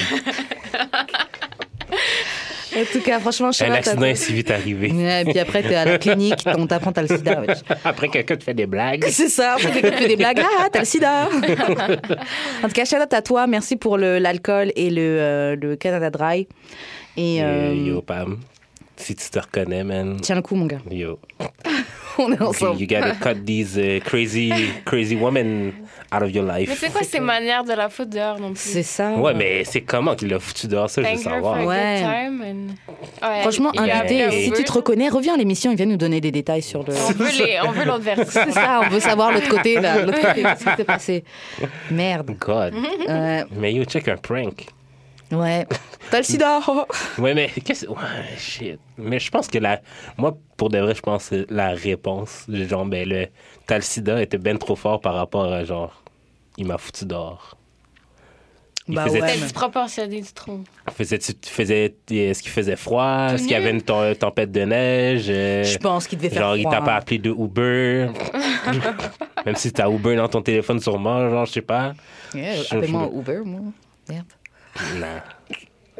En 2.75 2.85
tout 2.91 3.01
cas, 3.01 3.19
franchement, 3.19 3.51
je 3.51 3.57
sais 3.59 3.65
Un 3.65 3.73
accident 3.73 4.03
est 4.03 4.15
si 4.15 4.33
vite 4.33 4.51
arrivé. 4.51 4.91
Ouais, 4.91 5.23
puis 5.25 5.39
après, 5.39 5.61
t'es 5.63 5.75
à 5.75 5.85
la 5.85 5.97
clinique, 5.97 6.43
on 6.45 6.67
t'apprend 6.67 6.91
t'as 6.91 7.01
le 7.03 7.07
sida. 7.07 7.43
Après, 7.83 8.09
quelqu'un 8.09 8.35
te 8.35 8.43
fait 8.43 8.53
des 8.53 8.65
blagues. 8.65 9.05
C'est 9.09 9.29
ça, 9.29 9.53
après, 9.53 9.71
quelqu'un 9.71 9.91
te 9.91 10.01
fait 10.01 10.07
des 10.07 10.15
blagues. 10.15 10.41
Ah, 10.59 10.67
t'as 10.71 10.79
le 10.79 10.85
sida. 10.85 11.29
en 12.63 12.67
tout 12.67 12.73
cas, 12.73 12.85
shout 12.85 12.95
out 12.95 13.13
à 13.13 13.21
toi. 13.21 13.47
Merci 13.47 13.75
pour 13.75 13.97
l'alcool 13.97 14.71
et 14.75 14.89
le, 14.89 15.01
euh, 15.01 15.55
le 15.55 15.75
Canada 15.75 16.09
Dry. 16.09 16.47
Et 17.17 17.43
euh, 17.43 17.73
Yo, 17.73 18.01
Pam. 18.01 18.39
Si 18.95 19.15
tu 19.15 19.29
te 19.29 19.39
reconnais, 19.39 19.83
man. 19.83 20.17
tiens 20.21 20.35
le 20.35 20.41
coup, 20.41 20.55
mon 20.55 20.65
gars. 20.65 20.79
Yo. 20.89 21.19
On 22.17 22.31
est 22.31 22.35
You, 22.39 22.43
ensemble. 22.45 22.79
you 22.81 22.87
gotta 22.87 23.15
cut 23.15 23.45
these 23.45 23.77
uh, 23.77 23.99
crazy, 24.03 24.51
crazy 24.85 25.15
women 25.15 25.73
out 26.13 26.21
of 26.21 26.31
your 26.31 26.43
Mais 26.45 26.59
life. 26.61 26.77
c'est 26.79 26.91
quoi 26.91 27.01
ces 27.03 27.19
manières 27.19 27.63
de 27.63 27.73
la 27.73 27.89
foutre 27.89 28.11
dehors 28.11 28.39
non 28.39 28.49
plus? 28.53 28.59
C'est 28.61 28.83
ça. 28.83 29.11
Ouais, 29.13 29.33
mais 29.33 29.63
c'est 29.63 29.81
comment 29.81 30.15
qu'il 30.15 30.27
l'a 30.29 30.39
foutu 30.39 30.67
dehors, 30.67 30.89
ça, 30.89 31.01
je 31.01 31.07
veux 31.07 31.13
Thank 31.15 31.25
her 31.25 31.31
for 31.31 31.33
savoir. 31.55 31.65
Ouais. 31.65 32.01
good 32.01 32.09
time 32.11 32.41
and- 32.43 33.27
Ouais, 33.27 33.41
Franchement, 33.41 33.71
invité, 33.77 34.29
si 34.31 34.51
tu 34.51 34.63
te 34.63 34.71
reconnais, 34.71 35.09
reviens 35.09 35.33
à 35.33 35.37
l'émission, 35.37 35.71
il 35.71 35.77
vient 35.77 35.85
nous 35.85 35.97
donner 35.97 36.21
des 36.21 36.31
détails 36.31 36.61
sur 36.61 36.83
le. 36.83 36.93
On 36.93 37.11
veut 37.11 37.29
les- 37.45 37.57
on 37.65 37.71
veut 37.71 37.85
l'autre 37.85 38.03
version. 38.03 38.25
C'est 38.45 38.51
ça, 38.51 38.81
on 38.85 38.89
veut 38.89 38.99
savoir 38.99 39.31
l'autre 39.31 39.49
côté, 39.49 39.79
là. 39.79 40.01
L'autre 40.03 40.19
côté, 40.21 40.41
qu'est-ce 40.43 40.63
qui 40.65 40.75
s'est 40.77 40.83
passé 40.83 41.23
Merde. 41.89 42.31
God. 42.39 42.73
Euh, 43.09 43.43
Mais 43.57 43.73
yo, 43.73 43.83
check 43.85 44.07
un 44.07 44.17
prank. 44.17 44.67
Ouais. 45.31 45.65
T'as 46.11 46.17
le 46.17 46.23
sida 46.23 46.59
Ouais, 47.17 47.33
mais 47.33 47.49
qu'est-ce 47.63 47.87
Ouais, 47.87 47.97
shit. 48.37 48.79
Mais 48.97 49.19
je 49.19 49.31
pense 49.31 49.47
que 49.47 49.57
la. 49.57 49.81
Moi, 50.17 50.37
pour 50.57 50.69
de 50.69 50.77
vrai, 50.79 50.93
je 50.95 51.01
pense 51.01 51.29
que 51.29 51.45
la 51.49 51.69
réponse, 51.69 52.45
genre, 52.49 52.85
ben, 52.85 53.07
le. 53.07 53.27
T'as 53.65 53.75
le 53.77 53.81
sida 53.81 54.21
était 54.21 54.37
bien 54.37 54.57
trop 54.57 54.75
fort 54.75 54.99
par 55.01 55.15
rapport 55.15 55.45
à 55.51 55.63
genre. 55.63 56.03
Il 56.57 56.67
m'a 56.67 56.77
foutu 56.77 57.05
dehors. 57.05 57.57
Il 58.89 58.95
Bah 58.95 59.05
faisait, 59.05 59.21
ouais, 59.21 59.27
mais- 59.37 59.41
disproportionné 59.41 60.19
du 60.21 60.33
trou. 60.33 60.61
faisait, 60.93 61.17
faisait, 61.45 61.95
est-ce 62.11 62.43
qu'il 62.43 62.51
faisait 62.51 62.75
froid? 62.75 63.27
Tout 63.29 63.35
Est-ce 63.35 63.43
qu'il 63.43 63.53
y 63.53 63.55
avait 63.55 63.71
une 63.71 63.81
tem- 63.81 64.13
tempête 64.13 64.51
de 64.51 64.59
neige? 64.65 65.27
Euh, 65.29 65.63
Je 65.63 65.77
pense 65.77 66.05
qu'il 66.05 66.17
devait 66.17 66.29
faire 66.29 66.41
Genre, 66.41 66.57
il 66.57 66.63
froid. 66.63 66.73
t'a 66.75 66.81
pas 66.81 66.95
appelé 66.97 67.17
de 67.17 67.29
Uber? 67.31 68.09
Même 69.45 69.55
si 69.55 69.71
t'as 69.71 69.89
Uber 69.89 70.17
dans 70.17 70.27
ton 70.27 70.41
téléphone 70.41 70.81
sûrement, 70.81 71.29
genre, 71.29 71.45
je 71.45 71.53
sais 71.53 71.61
pas. 71.61 71.93
Yeah, 72.35 72.55
Appelle-moi 72.71 73.09
Uber, 73.15 73.39
moi. 73.45 73.61
Merde. 74.09 74.25
Non. 74.95 75.21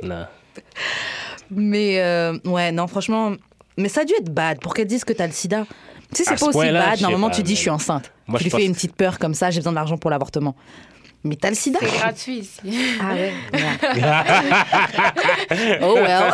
Non. 0.01 0.25
Mais 1.51 2.01
euh, 2.01 2.38
ouais, 2.46 2.72
non, 2.72 2.88
franchement. 2.88 3.34
Mais 3.77 3.89
ça 3.89 4.01
a 4.01 4.06
dû 4.06 4.13
être 4.13 4.34
bad 4.34 4.60
pour 4.60 4.74
qu'elle 4.74 4.88
dise 4.88 5.03
que 5.03 5.13
t'as 5.13 5.27
le 5.27 5.34
sida. 5.34 5.65
Tu 6.13 6.18
sais, 6.18 6.30
c'est 6.30 6.38
ce 6.38 6.46
pas 6.46 6.48
aussi 6.48 6.72
bad. 6.72 7.01
Normalement, 7.01 7.30
pas, 7.30 7.36
tu 7.36 7.44
dis 7.44 7.56
je 7.56 7.62
suis 7.62 7.70
enceinte. 7.70 8.12
Moi, 8.27 8.39
tu 8.39 8.46
je 8.46 8.50
lui 8.50 8.62
fais 8.62 8.65
une 8.65 8.74
petite 8.74 8.96
peur 8.96 9.20
comme 9.20 9.34
ça, 9.34 9.50
j'ai 9.50 9.60
besoin 9.60 9.72
de 9.72 9.77
l'argent 9.77 9.98
pour 9.98 10.12
l'avortement. 10.12 10.56
Mais 11.24 11.36
t'as 11.38 11.50
le 11.50 11.56
sida? 11.56 11.80
C'est 11.82 11.98
gratuit 11.98 12.39
ici. 12.39 12.60
Ah 13.01 13.13
ouais. 13.13 13.32
ouais. 13.53 13.62
oh 15.82 15.96
well. 15.96 16.34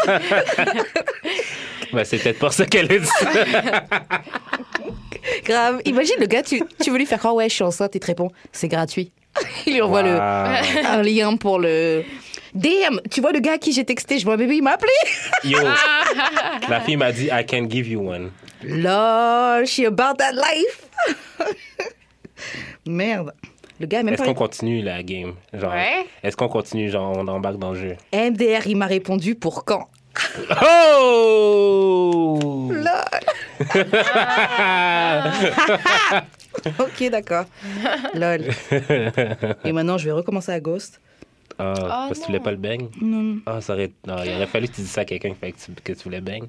Ben, 1.93 2.03
c'est 2.03 2.17
peut-être 2.17 2.39
pour 2.39 2.53
ça 2.53 2.65
qu'elle 2.65 3.05
ça. 3.05 3.25
Grave. 5.43 5.81
Imagine 5.85 6.15
le 6.19 6.25
gars, 6.25 6.43
tu, 6.43 6.61
tu 6.81 6.91
veux 6.91 6.97
lui 6.97 7.05
faire 7.05 7.19
croire, 7.19 7.35
ouais, 7.35 7.49
je 7.49 7.55
suis 7.55 7.63
enceinte, 7.63 7.91
il 7.93 7.99
te 7.99 8.07
répond, 8.07 8.31
c'est 8.51 8.67
gratuit. 8.67 9.11
il 9.67 9.73
lui 9.73 9.81
envoie 9.81 10.01
le, 10.01 10.19
un 10.19 11.01
lien 11.01 11.35
pour 11.37 11.59
le. 11.59 12.03
Damn, 12.53 13.01
tu 13.11 13.21
vois 13.21 13.31
le 13.31 13.39
gars 13.39 13.53
à 13.53 13.57
qui 13.57 13.71
j'ai 13.73 13.85
texté, 13.85 14.19
je 14.19 14.25
vois 14.25 14.37
bébé, 14.37 14.55
il 14.57 14.63
m'a 14.63 14.71
appelé. 14.71 14.91
Yo, 15.43 15.57
la 16.69 16.81
fille 16.81 16.97
m'a 16.97 17.11
dit, 17.11 17.27
I 17.31 17.45
can 17.45 17.67
give 17.69 17.87
you 17.87 18.07
one. 18.09 18.31
Lol, 18.63 19.65
she 19.65 19.85
about 19.85 20.15
that 20.17 20.33
life. 20.33 20.87
Merde. 22.87 23.33
Le 23.79 23.85
gars 23.85 24.03
même 24.03 24.13
Est-ce 24.13 24.23
pas. 24.23 24.27
qu'on 24.29 24.33
continue 24.33 24.81
la 24.81 25.03
game? 25.03 25.35
Genre, 25.53 25.71
Ouais. 25.71 26.05
est-ce 26.23 26.35
qu'on 26.35 26.49
continue, 26.49 26.89
genre, 26.89 27.13
on 27.15 27.25
embarque 27.29 27.57
dans 27.59 27.71
le 27.71 27.79
jeu? 27.79 27.95
MDR, 28.13 28.67
il 28.67 28.75
m'a 28.75 28.87
répondu 28.87 29.35
pour 29.35 29.63
quand? 29.63 29.87
Oh! 30.61 32.69
Lol. 32.71 32.83
ok, 36.79 37.09
d'accord. 37.09 37.45
Lol. 38.15 38.41
Et 39.63 39.71
maintenant, 39.71 39.97
je 39.97 40.05
vais 40.05 40.11
recommencer 40.11 40.51
à 40.51 40.59
Ghost. 40.59 40.99
Ah, 41.59 41.73
Oh, 41.77 41.85
parce 42.07 42.19
que 42.19 42.25
tu 42.25 42.27
voulais 42.27 42.39
pas 42.39 42.51
le 42.51 42.57
bang? 42.57 42.87
Non. 43.01 43.39
Ah, 43.45 43.61
ça 43.61 43.73
aurait... 43.73 43.91
non, 44.07 44.15
il 44.23 44.33
aurait 44.33 44.47
fallu 44.47 44.67
que 44.67 44.73
tu 44.75 44.81
dises 44.81 44.91
ça 44.91 45.01
à 45.01 45.05
quelqu'un 45.05 45.33
que 45.33 45.45
tu, 45.47 45.71
que 45.83 45.93
tu 45.93 46.03
voulais 46.03 46.21
bang. 46.21 46.43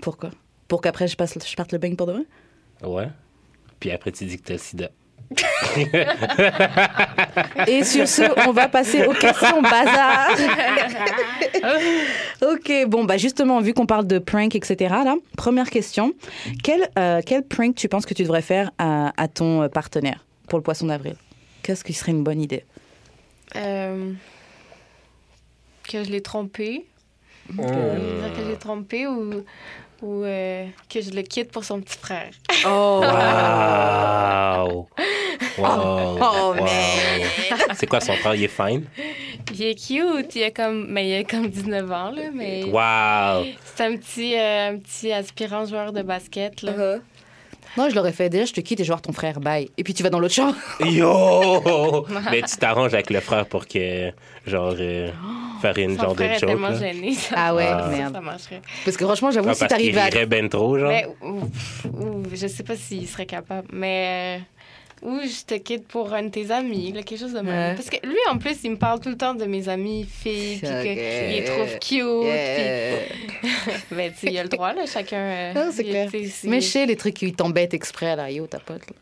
Pourquoi? 0.00 0.30
Pour 0.68 0.80
qu'après, 0.80 1.08
je, 1.08 1.16
passe, 1.16 1.36
je 1.44 1.56
parte 1.56 1.72
le 1.72 1.78
bang 1.78 1.96
pour 1.96 2.06
demain? 2.06 2.24
Ouais. 2.82 3.08
Puis 3.80 3.90
après, 3.90 4.12
tu 4.12 4.24
dis 4.24 4.38
que 4.38 4.44
t'as 4.44 4.54
le 4.54 4.58
sida. 4.58 4.88
Et 7.68 7.84
sur 7.84 8.08
ce, 8.08 8.22
on 8.48 8.52
va 8.52 8.68
passer 8.68 9.04
aux 9.06 9.12
questions 9.12 9.62
bazar. 9.62 10.28
ok, 12.42 12.72
bon, 12.88 13.04
bah 13.04 13.16
justement, 13.16 13.60
vu 13.60 13.72
qu'on 13.74 13.86
parle 13.86 14.06
de 14.06 14.18
prank, 14.18 14.54
etc., 14.56 14.76
là, 15.04 15.14
première 15.36 15.70
question. 15.70 16.12
Quel, 16.64 16.88
euh, 16.98 17.20
quel 17.24 17.44
prank 17.44 17.74
tu 17.76 17.88
penses 17.88 18.06
que 18.06 18.14
tu 18.14 18.22
devrais 18.22 18.42
faire 18.42 18.70
à, 18.78 19.12
à 19.16 19.28
ton 19.28 19.68
partenaire 19.68 20.24
pour 20.48 20.58
le 20.58 20.62
poisson 20.62 20.86
d'avril? 20.86 21.14
Qu'est-ce 21.62 21.84
qui 21.84 21.92
serait 21.92 22.12
une 22.12 22.24
bonne 22.24 22.40
idée? 22.40 22.64
Euh, 23.56 24.12
que 25.88 26.04
je 26.04 26.10
l'ai 26.10 26.20
trompé. 26.22 26.86
Dire 27.48 28.32
que 28.36 28.42
je 28.44 28.48
l'ai 28.48 28.56
trompé 28.58 29.06
ou, 29.08 29.44
ou 30.02 30.22
euh, 30.24 30.66
que 30.88 31.00
je 31.00 31.10
le 31.10 31.22
quitte 31.22 31.50
pour 31.50 31.64
son 31.64 31.80
petit 31.80 31.98
frère. 31.98 32.30
Oh, 32.66 33.00
Wow! 33.04 34.88
Wow! 35.58 36.18
Oh, 36.20 36.54
Wow. 36.58 36.66
C'est 37.74 37.86
quoi 37.86 38.00
son 38.00 38.14
frère? 38.14 38.34
Il 38.34 38.44
est 38.44 38.48
fine? 38.48 38.84
Il 39.52 39.62
est 39.62 39.74
cute, 39.74 40.34
il 40.36 40.44
a 40.44 40.50
comme, 40.50 40.86
mais 40.88 41.08
il 41.08 41.14
a 41.16 41.24
comme 41.24 41.48
19 41.48 41.90
ans, 41.90 42.10
là, 42.10 42.22
mais 42.32 42.64
Wow! 42.64 43.46
c'est 43.64 43.84
un 43.84 43.96
petit, 43.96 44.38
euh, 44.38 44.70
un 44.74 44.78
petit 44.78 45.12
aspirant 45.12 45.64
joueur 45.64 45.92
de 45.92 46.02
basket. 46.02 46.62
Là. 46.62 46.72
Uh-huh. 46.72 47.00
Non, 47.76 47.88
je 47.88 47.94
l'aurais 47.94 48.12
fait. 48.12 48.28
Déjà, 48.28 48.44
je 48.46 48.52
te 48.52 48.60
quitte 48.60 48.80
et 48.80 48.84
je 48.84 48.88
vais 48.88 48.92
voir 48.94 49.02
ton 49.02 49.12
frère. 49.12 49.40
Bye. 49.40 49.70
Et 49.78 49.84
puis 49.84 49.94
tu 49.94 50.02
vas 50.02 50.10
dans 50.10 50.18
l'autre 50.20 50.34
chambre. 50.34 50.54
Yo! 50.80 52.06
Mais 52.30 52.42
tu 52.42 52.56
t'arranges 52.56 52.94
avec 52.94 53.10
le 53.10 53.20
frère 53.20 53.46
pour 53.46 53.66
que, 53.66 54.10
genre, 54.46 54.74
euh, 54.78 55.10
faire 55.62 55.78
une 55.78 55.96
Son 55.96 56.02
genre 56.02 56.12
de 56.14 56.16
frère 56.16 56.32
est 56.32 56.38
joke. 56.38 56.48
tellement 56.50 56.68
là. 56.70 56.78
gêné. 56.78 57.12
Ça, 57.14 57.34
Ah 57.36 57.54
ouais, 57.54 57.66
Ah. 57.68 57.88
merde. 57.90 58.14
ça 58.14 58.20
marcherait. 58.20 58.62
Parce 58.84 58.96
que 58.96 59.04
franchement, 59.04 59.30
j'avoue, 59.30 59.48
Ah, 59.50 59.54
si 59.54 59.60
parce 59.60 59.74
qu'il 59.74 59.92
t'arrives 59.92 59.98
à. 59.98 60.04
rirait 60.06 60.26
ben 60.26 60.48
trop, 60.48 60.78
genre. 60.78 60.90
Mais, 60.90 61.06
je 62.34 62.46
sais 62.46 62.62
pas 62.62 62.76
s'il 62.76 63.06
serait 63.08 63.26
capable, 63.26 63.68
mais. 63.72 64.38
euh, 64.38 64.42
ou 65.02 65.18
je 65.22 65.44
te 65.46 65.54
quitte 65.54 65.86
pour 65.88 66.12
un 66.12 66.24
de 66.24 66.28
tes 66.28 66.50
amis, 66.50 66.92
là, 66.92 67.02
quelque 67.02 67.18
chose 67.20 67.32
de 67.32 67.40
même. 67.40 67.70
Ouais. 67.70 67.74
Parce 67.74 67.88
que 67.90 68.06
lui, 68.06 68.18
en 68.30 68.36
plus, 68.38 68.56
il 68.64 68.72
me 68.72 68.76
parle 68.76 69.00
tout 69.00 69.08
le 69.08 69.16
temps 69.16 69.34
de 69.34 69.44
mes 69.46 69.68
amis 69.68 70.04
filles, 70.04 70.58
puis 70.58 70.68
qu'il 70.68 70.94
les 70.94 71.44
trouve 71.44 71.78
cute. 71.78 72.24
Yeah. 72.26 72.96
Puis, 73.40 73.50
mais 73.92 74.10
tu 74.10 74.16
sais, 74.18 74.26
il 74.32 74.38
a 74.38 74.42
le 74.42 74.48
droit, 74.48 74.72
là, 74.72 74.84
chacun. 74.86 75.16
euh, 75.18 75.52
Non, 75.54 75.70
c'est 75.72 75.84
clair. 75.84 76.08
Mais 76.44 76.60
je 76.60 76.66
sais 76.66 76.86
les 76.86 76.96
trucs 76.96 77.14
qui 77.14 77.32
t'embêtent 77.32 77.74
exprès, 77.74 78.14
là. 78.16 78.30
Yo, 78.30 78.46
ta 78.46 78.58
pote. 78.58 78.82
là. 78.88 78.96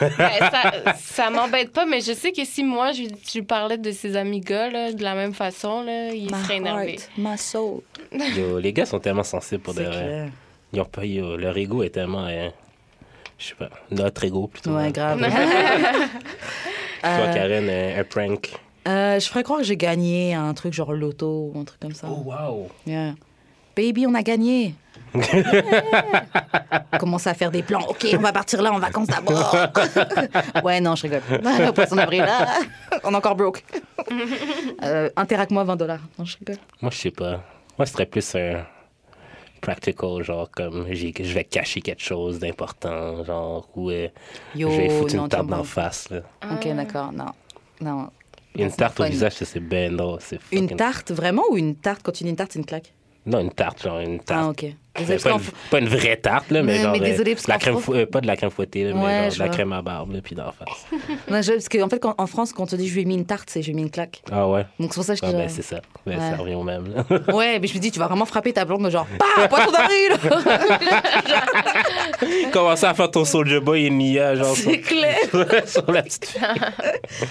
Ben, 0.00 0.50
ça, 0.50 0.94
ça 0.98 1.30
m'embête 1.30 1.72
pas, 1.72 1.84
mais 1.84 2.00
je 2.00 2.12
sais 2.14 2.32
que 2.32 2.42
si 2.44 2.64
moi, 2.64 2.92
je, 2.92 3.02
je 3.02 3.38
lui 3.38 3.42
parlais 3.44 3.76
de 3.76 3.90
ses 3.92 4.16
amis 4.16 4.40
gars, 4.40 4.70
là, 4.70 4.92
de 4.92 5.02
la 5.02 5.14
même 5.14 5.34
façon, 5.34 5.82
là, 5.82 6.10
il 6.12 6.30
serait 6.30 6.56
énervé. 6.56 6.92
heart, 6.92 7.10
my 7.18 7.36
soul. 7.36 7.80
Yo, 8.36 8.58
les 8.58 8.72
gars 8.72 8.86
sont 8.86 8.98
tellement 8.98 9.22
sensibles 9.24 9.60
pour 9.62 9.74
de 9.74 9.80
C'est 9.80 9.84
vrai. 9.84 9.96
clair. 10.04 10.28
Ils 10.72 10.80
ont 10.80 10.84
pas, 10.86 11.04
yo, 11.04 11.36
leur 11.36 11.56
ego 11.58 11.82
est 11.82 11.90
tellement, 11.90 12.26
euh, 12.26 12.48
je 13.38 13.46
sais 13.46 13.54
pas, 13.54 13.70
notre 13.90 14.24
ego 14.24 14.46
plutôt. 14.48 14.72
Ouais, 14.76 14.86
hein. 14.86 14.90
grave. 14.90 15.20
Toi, 17.00 17.10
Euh, 17.10 17.32
Karen, 17.32 17.68
un, 17.70 18.00
un 18.00 18.04
prank? 18.04 18.52
euh, 18.88 19.20
je 19.20 19.28
ferais 19.28 19.42
croire 19.44 19.60
que 19.60 19.64
j'ai 19.64 19.76
gagné 19.76 20.34
un 20.34 20.52
truc 20.54 20.72
genre 20.72 20.92
loto 20.92 21.52
ou 21.54 21.58
un 21.60 21.64
truc 21.64 21.78
comme 21.80 21.94
ça. 21.94 22.08
Oh, 22.10 22.24
wow! 22.26 22.68
Yeah. 22.86 23.14
Baby, 23.76 24.06
on 24.08 24.14
a 24.14 24.22
gagné. 24.22 24.74
Commence 26.98 27.26
à 27.28 27.34
faire 27.34 27.50
des 27.52 27.62
plans. 27.62 27.80
Ok, 27.88 28.06
on 28.14 28.18
va 28.18 28.32
partir 28.32 28.60
là 28.62 28.72
en 28.72 28.78
vacances 28.80 29.06
d'abord. 29.06 29.54
ouais, 30.64 30.80
non, 30.80 30.96
je 30.96 31.02
rigole. 31.02 31.20
Poisson 31.72 31.94
d'avril, 31.96 32.20
là. 32.22 32.46
On 33.04 33.12
est 33.12 33.16
encore 33.16 33.36
broke. 33.36 33.62
euh, 34.82 35.08
Interac-moi 35.16 35.62
20 35.62 35.76
dollars. 35.76 36.00
Non, 36.18 36.24
je 36.24 36.36
rigole. 36.38 36.56
Moi, 36.82 36.90
je 36.92 36.98
sais 36.98 37.10
pas. 37.12 37.40
Moi, 37.78 37.86
ce 37.86 37.92
serait 37.92 38.06
plus 38.06 38.34
un. 38.34 38.64
Practical, 39.58 40.22
genre 40.22 40.50
comme 40.50 40.86
j'ai- 40.90 41.12
je 41.18 41.32
vais 41.34 41.44
cacher 41.44 41.80
quelque 41.80 42.02
chose 42.02 42.38
d'important, 42.38 43.22
genre, 43.24 43.68
ou 43.76 43.90
euh, 43.90 44.08
Yo, 44.54 44.70
je 44.70 44.76
vais 44.76 44.88
foutre 44.88 45.16
non, 45.16 45.22
une 45.24 45.28
tarte 45.28 45.46
d'en 45.46 45.64
face. 45.64 46.08
Là. 46.10 46.20
Ok, 46.52 46.68
d'accord, 46.74 47.12
non. 47.12 47.26
Non. 47.80 48.10
Une 48.56 48.70
tarte 48.72 48.98
au 49.00 49.04
fun. 49.04 49.08
visage, 49.10 49.34
ça, 49.34 49.44
c'est 49.44 49.60
ben 49.60 49.96
drôle. 49.96 50.18
c'est 50.20 50.40
Une 50.52 50.62
fucking- 50.68 50.76
tarte, 50.76 51.10
vraiment, 51.12 51.42
ou 51.50 51.56
une 51.58 51.76
tarte, 51.76 52.00
quand 52.02 52.12
tu 52.12 52.24
dis 52.24 52.30
une 52.30 52.36
tarte, 52.36 52.52
c'est 52.52 52.58
une 52.58 52.64
claque? 52.64 52.92
Non, 53.26 53.40
une 53.40 53.52
tarte, 53.52 53.82
genre 53.82 53.98
une 54.00 54.18
tarte. 54.20 54.44
Ah, 54.46 54.48
ok. 54.50 54.74
Pas, 54.94 55.02
une, 55.12 55.18
qu'en- 55.20 55.40
pas 55.70 55.78
une 55.78 55.88
vraie 55.88 56.16
tarte, 56.16 56.50
là, 56.50 56.60
mais 56.62 56.72
Mais- 56.78 56.82
genre. 56.82 56.92
mais 56.92 57.00
euh, 57.02 57.04
désolé, 57.04 57.34
parce 57.36 57.46
la 57.46 57.58
crème 57.58 57.78
fou- 57.78 57.94
euh, 57.94 58.04
pas 58.06 58.20
de 58.20 58.26
la 58.26 58.36
crème 58.36 58.50
fouettée, 58.50 58.82
là, 58.84 58.94
Ouais, 58.96 59.00
mais 59.02 59.30
genre 59.30 59.34
de 59.34 59.38
la 59.44 59.48
crème 59.48 59.72
à 59.72 59.80
barbe, 59.80 60.12
là, 60.12 60.20
puis 60.22 60.34
d'en 60.34 60.50
face. 60.50 60.86
Non, 61.30 61.40
je- 61.40 61.52
parce 61.52 61.68
qu'en 61.68 61.88
fait, 61.88 62.00
quand- 62.00 62.14
en 62.18 62.26
France, 62.26 62.52
quand 62.52 62.64
on 62.64 62.66
te 62.66 62.74
dit 62.74 62.88
je 62.88 62.94
lui 62.94 63.02
ai 63.02 63.04
mis 63.04 63.14
une 63.14 63.24
tarte, 63.26 63.48
c'est 63.48 63.62
je 63.62 63.66
lui 63.66 63.72
ai 63.72 63.76
mis 63.76 63.82
une 63.82 63.90
claque. 63.90 64.22
Ah 64.32 64.48
ouais? 64.48 64.66
Donc 64.80 64.92
c'est 64.92 64.96
pour 64.96 65.04
ça 65.04 65.14
que 65.14 65.20
je 65.20 65.24
Ah 65.26 65.30
dis, 65.32 65.36
ben, 65.36 65.48
c'est 65.48 65.62
ça. 65.62 65.80
Ben, 66.04 66.18
Ouais. 66.18 66.30
Ça 66.30 66.36
revient 66.36 66.54
au 66.56 66.64
même, 66.64 66.92
là. 66.92 67.04
Ouais, 67.34 67.60
mais 67.60 67.68
je 67.68 67.74
me 67.74 67.78
dis, 67.78 67.92
tu 67.92 67.98
vas 68.00 68.06
vraiment 68.08 68.24
frapper 68.26 68.52
ta 68.52 68.64
blonde, 68.64 68.90
genre, 68.90 69.06
pas, 69.36 69.46
poisson 69.46 69.70
d'avril 69.70 70.18
Commencer 72.52 72.86
à 72.86 72.94
faire 72.94 73.10
ton 73.10 73.24
Soulja 73.24 73.60
Boy 73.60 73.86
et 73.86 73.90
Nia, 73.90 74.34
genre, 74.34 74.56
C'est 74.56 74.80
clair. 74.80 75.16
sur 75.66 75.90
la 75.92 76.02
petite 76.02 76.26
fille. 76.26 76.40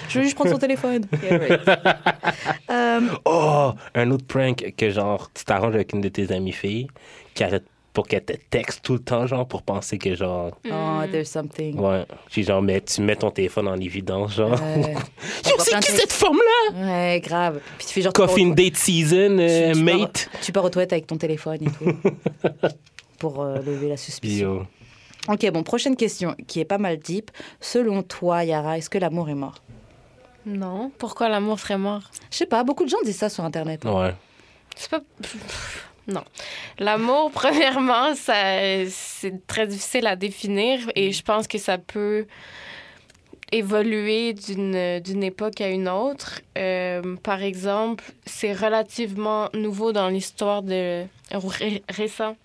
Je 0.10 0.20
vais 0.20 0.24
juste 0.26 0.36
prendre 0.36 0.52
son 0.52 0.58
téléphone. 0.58 1.06
Yeah, 1.24 1.38
right. 1.38 1.62
Euh, 2.70 3.00
Oh, 3.26 3.72
un 3.96 4.12
autre 4.12 4.26
prank 4.26 4.74
que 4.78 4.90
genre, 4.90 5.30
tu 5.34 5.44
t'arranges 5.44 5.76
avec 5.76 5.94
une 5.94 6.02
de 6.02 6.10
tes 6.10 6.32
amies 6.32 6.52
filles 6.52 6.88
qui 7.38 7.44
arrête 7.44 7.64
pour 7.94 8.08
qu'elle 8.08 8.24
te 8.26 8.34
texte 8.52 8.82
tout 8.84 8.94
le 8.94 9.00
temps, 9.00 9.26
genre, 9.26 9.48
pour 9.48 9.64
penser 9.64 9.98
que 9.98 10.14
genre, 10.14 10.52
oh, 10.70 11.02
there's 11.12 11.30
something. 11.30 11.80
ouais, 11.80 12.06
puis 12.30 12.44
genre, 12.44 12.62
mais 12.62 12.82
tu 12.82 13.02
mets 13.02 13.16
ton 13.16 13.32
téléphone 13.32 13.68
en 13.68 13.76
évidence, 13.80 14.36
genre. 14.36 14.52
Ouais. 14.52 14.94
Yo, 15.46 15.54
c'est 15.60 15.80
qui 15.80 15.92
cette 15.94 16.12
forme-là? 16.12 16.74
Ouais, 16.76 17.20
grave. 17.22 17.60
Puis 17.78 17.88
tu 17.88 17.94
fais 17.94 18.02
genre. 18.04 18.14
Coffin 18.14 18.50
date 18.50 18.76
season, 18.76 19.38
euh, 19.40 19.72
tu- 19.74 19.80
tu 19.80 19.86
pars- 19.86 19.98
mate. 20.00 20.30
Tu 20.44 20.52
pars 20.52 20.64
aux 20.66 20.70
toilettes 20.70 20.94
avec 20.94 21.08
ton 21.08 21.18
téléphone 21.18 21.58
et 21.62 21.66
tout. 21.72 21.98
pour 23.20 23.42
euh, 23.42 23.58
lever 23.62 23.90
la 23.90 23.98
suspicion. 23.98 24.68
Ok, 25.28 25.50
bon, 25.52 25.64
prochaine 25.64 25.96
question 25.96 26.36
qui 26.48 26.60
est 26.60 26.66
pas 26.66 26.78
mal 26.78 26.98
deep. 27.00 27.32
Selon 27.60 28.04
toi, 28.04 28.44
Yara, 28.44 28.78
est-ce 28.78 28.90
que 28.92 28.98
l'amour 29.00 29.30
est 29.30 29.36
mort? 29.36 29.56
Non. 30.46 30.92
Pourquoi 31.00 31.28
l'amour 31.30 31.60
serait 31.60 31.78
mort? 31.80 32.04
Je 32.32 32.38
sais 32.38 32.46
pas, 32.46 32.64
beaucoup 32.64 32.84
de 32.86 32.90
gens 32.90 33.02
disent 33.04 33.18
ça 33.18 33.28
sur 33.30 33.44
Internet. 33.44 33.84
Ouais. 33.86 34.14
C'est 34.76 34.90
pas. 34.92 35.00
Non. 36.08 36.24
L'amour, 36.80 37.32
premièrement, 37.34 38.16
ça, 38.16 38.34
c'est 38.90 39.46
très 39.48 39.68
difficile 39.68 40.08
à 40.08 40.16
définir 40.16 40.80
et 40.96 41.12
je 41.12 41.22
pense 41.22 41.48
que 41.48 41.58
ça 41.58 41.78
peut 41.78 42.26
évoluer 43.52 44.34
d'une, 44.34 45.00
d'une 45.00 45.24
époque 45.24 45.62
à 45.62 45.70
une 45.70 45.88
autre. 45.88 46.42
Euh, 46.58 47.16
par 47.24 47.42
exemple, 47.44 48.04
c'est 48.26 48.54
relativement 48.54 49.50
nouveau 49.54 49.92
dans 49.94 50.10
l'histoire 50.10 50.62
de. 50.64 51.06
ré- 51.32 51.84
récent 51.90 52.36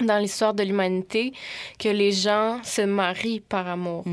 dans 0.00 0.18
l'histoire 0.18 0.54
de 0.54 0.62
l'humanité 0.62 1.32
que 1.76 1.88
les 1.88 2.12
gens 2.12 2.60
se 2.62 2.82
marient 2.82 3.40
par 3.40 3.66
amour. 3.66 4.04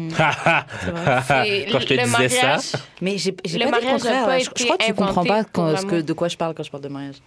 C'est- 1.27 1.67
Quand 1.71 1.79
je 1.79 1.85
te 1.85 1.93
le 1.93 2.03
disais 2.03 2.29
ça, 2.29 2.41
mariage, 2.47 2.71
Mais 3.01 3.17
j'ai 3.19 3.29
Le 3.31 3.35
pas 3.35 3.43
dit 3.47 3.59
le 3.59 3.69
mariage 3.69 3.83
n'a 3.83 3.91
contraire. 3.91 4.25
pas 4.25 4.31
là. 4.31 4.39
Je, 4.39 4.49
je 4.57 4.63
crois 4.65 4.77
que 4.77 4.83
tu 4.85 4.93
comprends 4.95 5.23
pas 5.25 5.43
quand- 5.43 5.77
ce 5.77 5.85
que, 5.85 6.01
de 6.01 6.13
quoi 6.13 6.27
je 6.27 6.37
parle 6.37 6.55
quand 6.55 6.63
je 6.63 6.71
parle 6.71 6.83
de 6.83 6.89
mariage. 6.89 7.17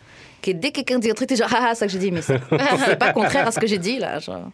Que 0.43 0.51
dès 0.53 0.71
que 0.71 0.77
quelqu'un 0.77 0.99
dit 0.99 1.11
un 1.11 1.15
truc, 1.15 1.29
t'es 1.29 1.37
genre, 1.37 1.49
ah, 1.53 1.69
ah, 1.71 1.75
c'est 1.75 1.81
ça 1.81 1.87
que 1.87 1.93
j'ai 1.93 1.99
dit, 1.99 2.11
mais 2.13 2.23
c'est 2.23 2.39
c'est 2.87 2.99
pas 2.99 3.13
contraire 3.13 3.47
à 3.49 3.51
ce 3.53 3.59
que 3.61 3.67
j'ai 3.67 3.79
dit, 3.79 3.99
là. 3.99 4.19
Genre. 4.21 4.51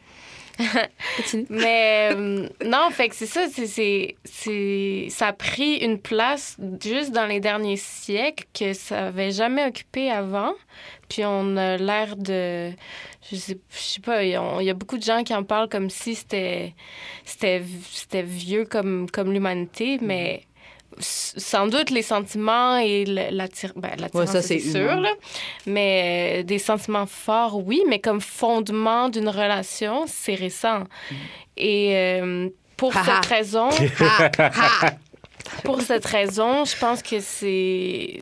Mais 1.51 2.11
euh, 2.13 2.49
non, 2.65 2.89
fait 2.91 3.09
que 3.09 3.15
c'est 3.17 3.27
ça, 3.27 3.47
c'est, 3.53 3.67
c'est, 3.67 4.17
c'est- 4.25 5.07
ça 5.11 5.29
a 5.29 5.33
pris 5.33 5.77
une 5.79 5.99
place 5.99 6.57
juste 6.83 7.11
dans 7.13 7.27
les 7.27 7.41
derniers 7.41 7.77
siècles 7.77 8.45
que 8.55 8.73
ça 8.73 9.07
avait 9.09 9.33
jamais 9.33 9.67
occupé 9.67 10.11
avant. 10.11 10.53
Puis 11.09 11.25
on 11.25 11.57
a 11.57 11.77
l'air 11.77 12.17
de, 12.17 12.71
je 13.31 13.37
sais, 13.37 13.59
je 13.71 13.79
sais 13.79 14.01
pas, 14.01 14.23
il 14.25 14.31
y 14.31 14.37
a- 14.37 14.75
beaucoup 14.75 14.97
de 14.99 15.03
gens 15.03 15.23
qui 15.25 15.35
en 15.35 15.43
parlent 15.43 15.69
comme 15.69 15.91
si 15.91 16.15
c'était, 16.15 16.73
c'était, 17.25 17.63
c'était 17.91 18.23
vieux 18.23 18.65
comme, 18.65 19.09
comme 19.11 19.33
l'humanité, 19.33 19.99
mais 20.01 20.35
s- 20.37 20.45
sans 20.99 21.67
doute 21.67 21.91
les 21.91 22.03
sentiments 22.03 22.77
et 22.79 23.05
ben, 23.05 23.31
l'attirance, 23.33 24.31
ça, 24.31 24.43
c'est 24.43 24.59
c'est 24.59 24.71
sûr, 24.71 25.01
là. 25.01 25.11
mais 25.67 26.41
euh, 26.41 26.43
des 26.43 26.59
sentiments 26.59 27.07
forts, 27.07 27.65
oui, 27.67 27.83
mais 27.89 27.99
comme 27.99 28.21
fondement 28.21 29.09
d'une 29.09 29.29
relation, 29.29 30.05
c'est 30.07 30.35
récent. 30.35 30.85
Et 31.57 31.97
euh, 31.97 32.49
pour 32.77 32.95
Ha 32.97 33.01
ha. 33.01 33.05
cette 33.23 33.27
raison, 33.27 33.69
pour 35.65 35.81
cette 35.81 36.07
raison, 36.07 36.65
je 36.65 36.77
pense 36.77 37.03
que 37.03 37.21
c'est 37.21 38.21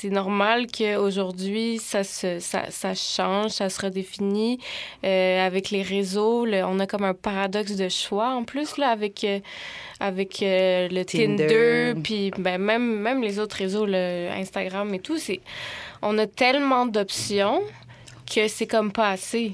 c'est 0.00 0.08
normal 0.08 0.66
qu'aujourd'hui, 0.66 1.78
ça, 1.78 2.04
se, 2.04 2.38
ça, 2.38 2.70
ça 2.70 2.94
change, 2.94 3.50
ça 3.50 3.68
se 3.68 3.80
redéfinit. 3.82 4.58
Euh, 5.04 5.46
avec 5.46 5.70
les 5.70 5.82
réseaux, 5.82 6.46
le- 6.46 6.64
on 6.64 6.78
a 6.78 6.86
comme 6.86 7.04
un 7.04 7.12
paradoxe 7.12 7.76
de 7.76 7.88
choix 7.90 8.30
en 8.30 8.44
plus, 8.44 8.78
là, 8.78 8.88
avec, 8.88 9.24
euh, 9.24 9.40
avec 10.00 10.42
euh, 10.42 10.88
le 10.90 11.04
Tinder. 11.04 11.94
Puis 12.02 12.30
ben, 12.38 12.58
même, 12.58 12.98
même 13.00 13.22
les 13.22 13.38
autres 13.38 13.56
réseaux, 13.56 13.84
le 13.86 14.28
Instagram 14.30 14.94
et 14.94 15.00
tout. 15.00 15.18
On 16.02 16.16
a 16.18 16.26
tellement 16.26 16.86
d'options 16.86 17.60
que 18.32 18.48
c'est 18.48 18.66
comme 18.66 18.90
pas 18.92 19.10
assez. 19.10 19.52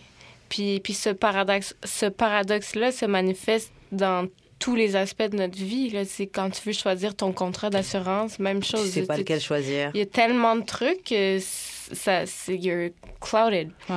Puis, 0.48 0.78
puis 0.78 0.92
ce 0.94 1.10
paradoxe, 1.10 1.74
ce 1.82 2.06
paradoxe-là 2.06 2.92
se 2.92 3.04
manifeste 3.06 3.72
dans 3.90 4.28
tous 4.58 4.74
les 4.74 4.96
aspects 4.96 5.22
de 5.30 5.36
notre 5.36 5.56
vie. 5.58 5.90
là. 5.90 6.04
C'est 6.04 6.26
quand 6.26 6.50
tu 6.50 6.62
veux 6.66 6.72
choisir 6.72 7.14
ton 7.14 7.32
contrat 7.32 7.70
d'assurance, 7.70 8.38
même 8.38 8.60
Tu 8.60 8.70
chose. 8.76 8.90
sais 8.90 9.02
pas 9.02 9.14
Tu- 9.14 9.20
lequel 9.20 9.40
choisir. 9.40 9.90
Il 9.94 9.98
y 9.98 10.02
a 10.02 10.06
tellement 10.06 10.56
de 10.56 10.62
trucs 10.64 11.04
que 11.04 11.38
c- 11.38 11.94
ça, 11.94 12.24
c'est 12.26 12.56
you're 12.56 12.90
clouded. 13.20 13.70
Ouais. 13.88 13.96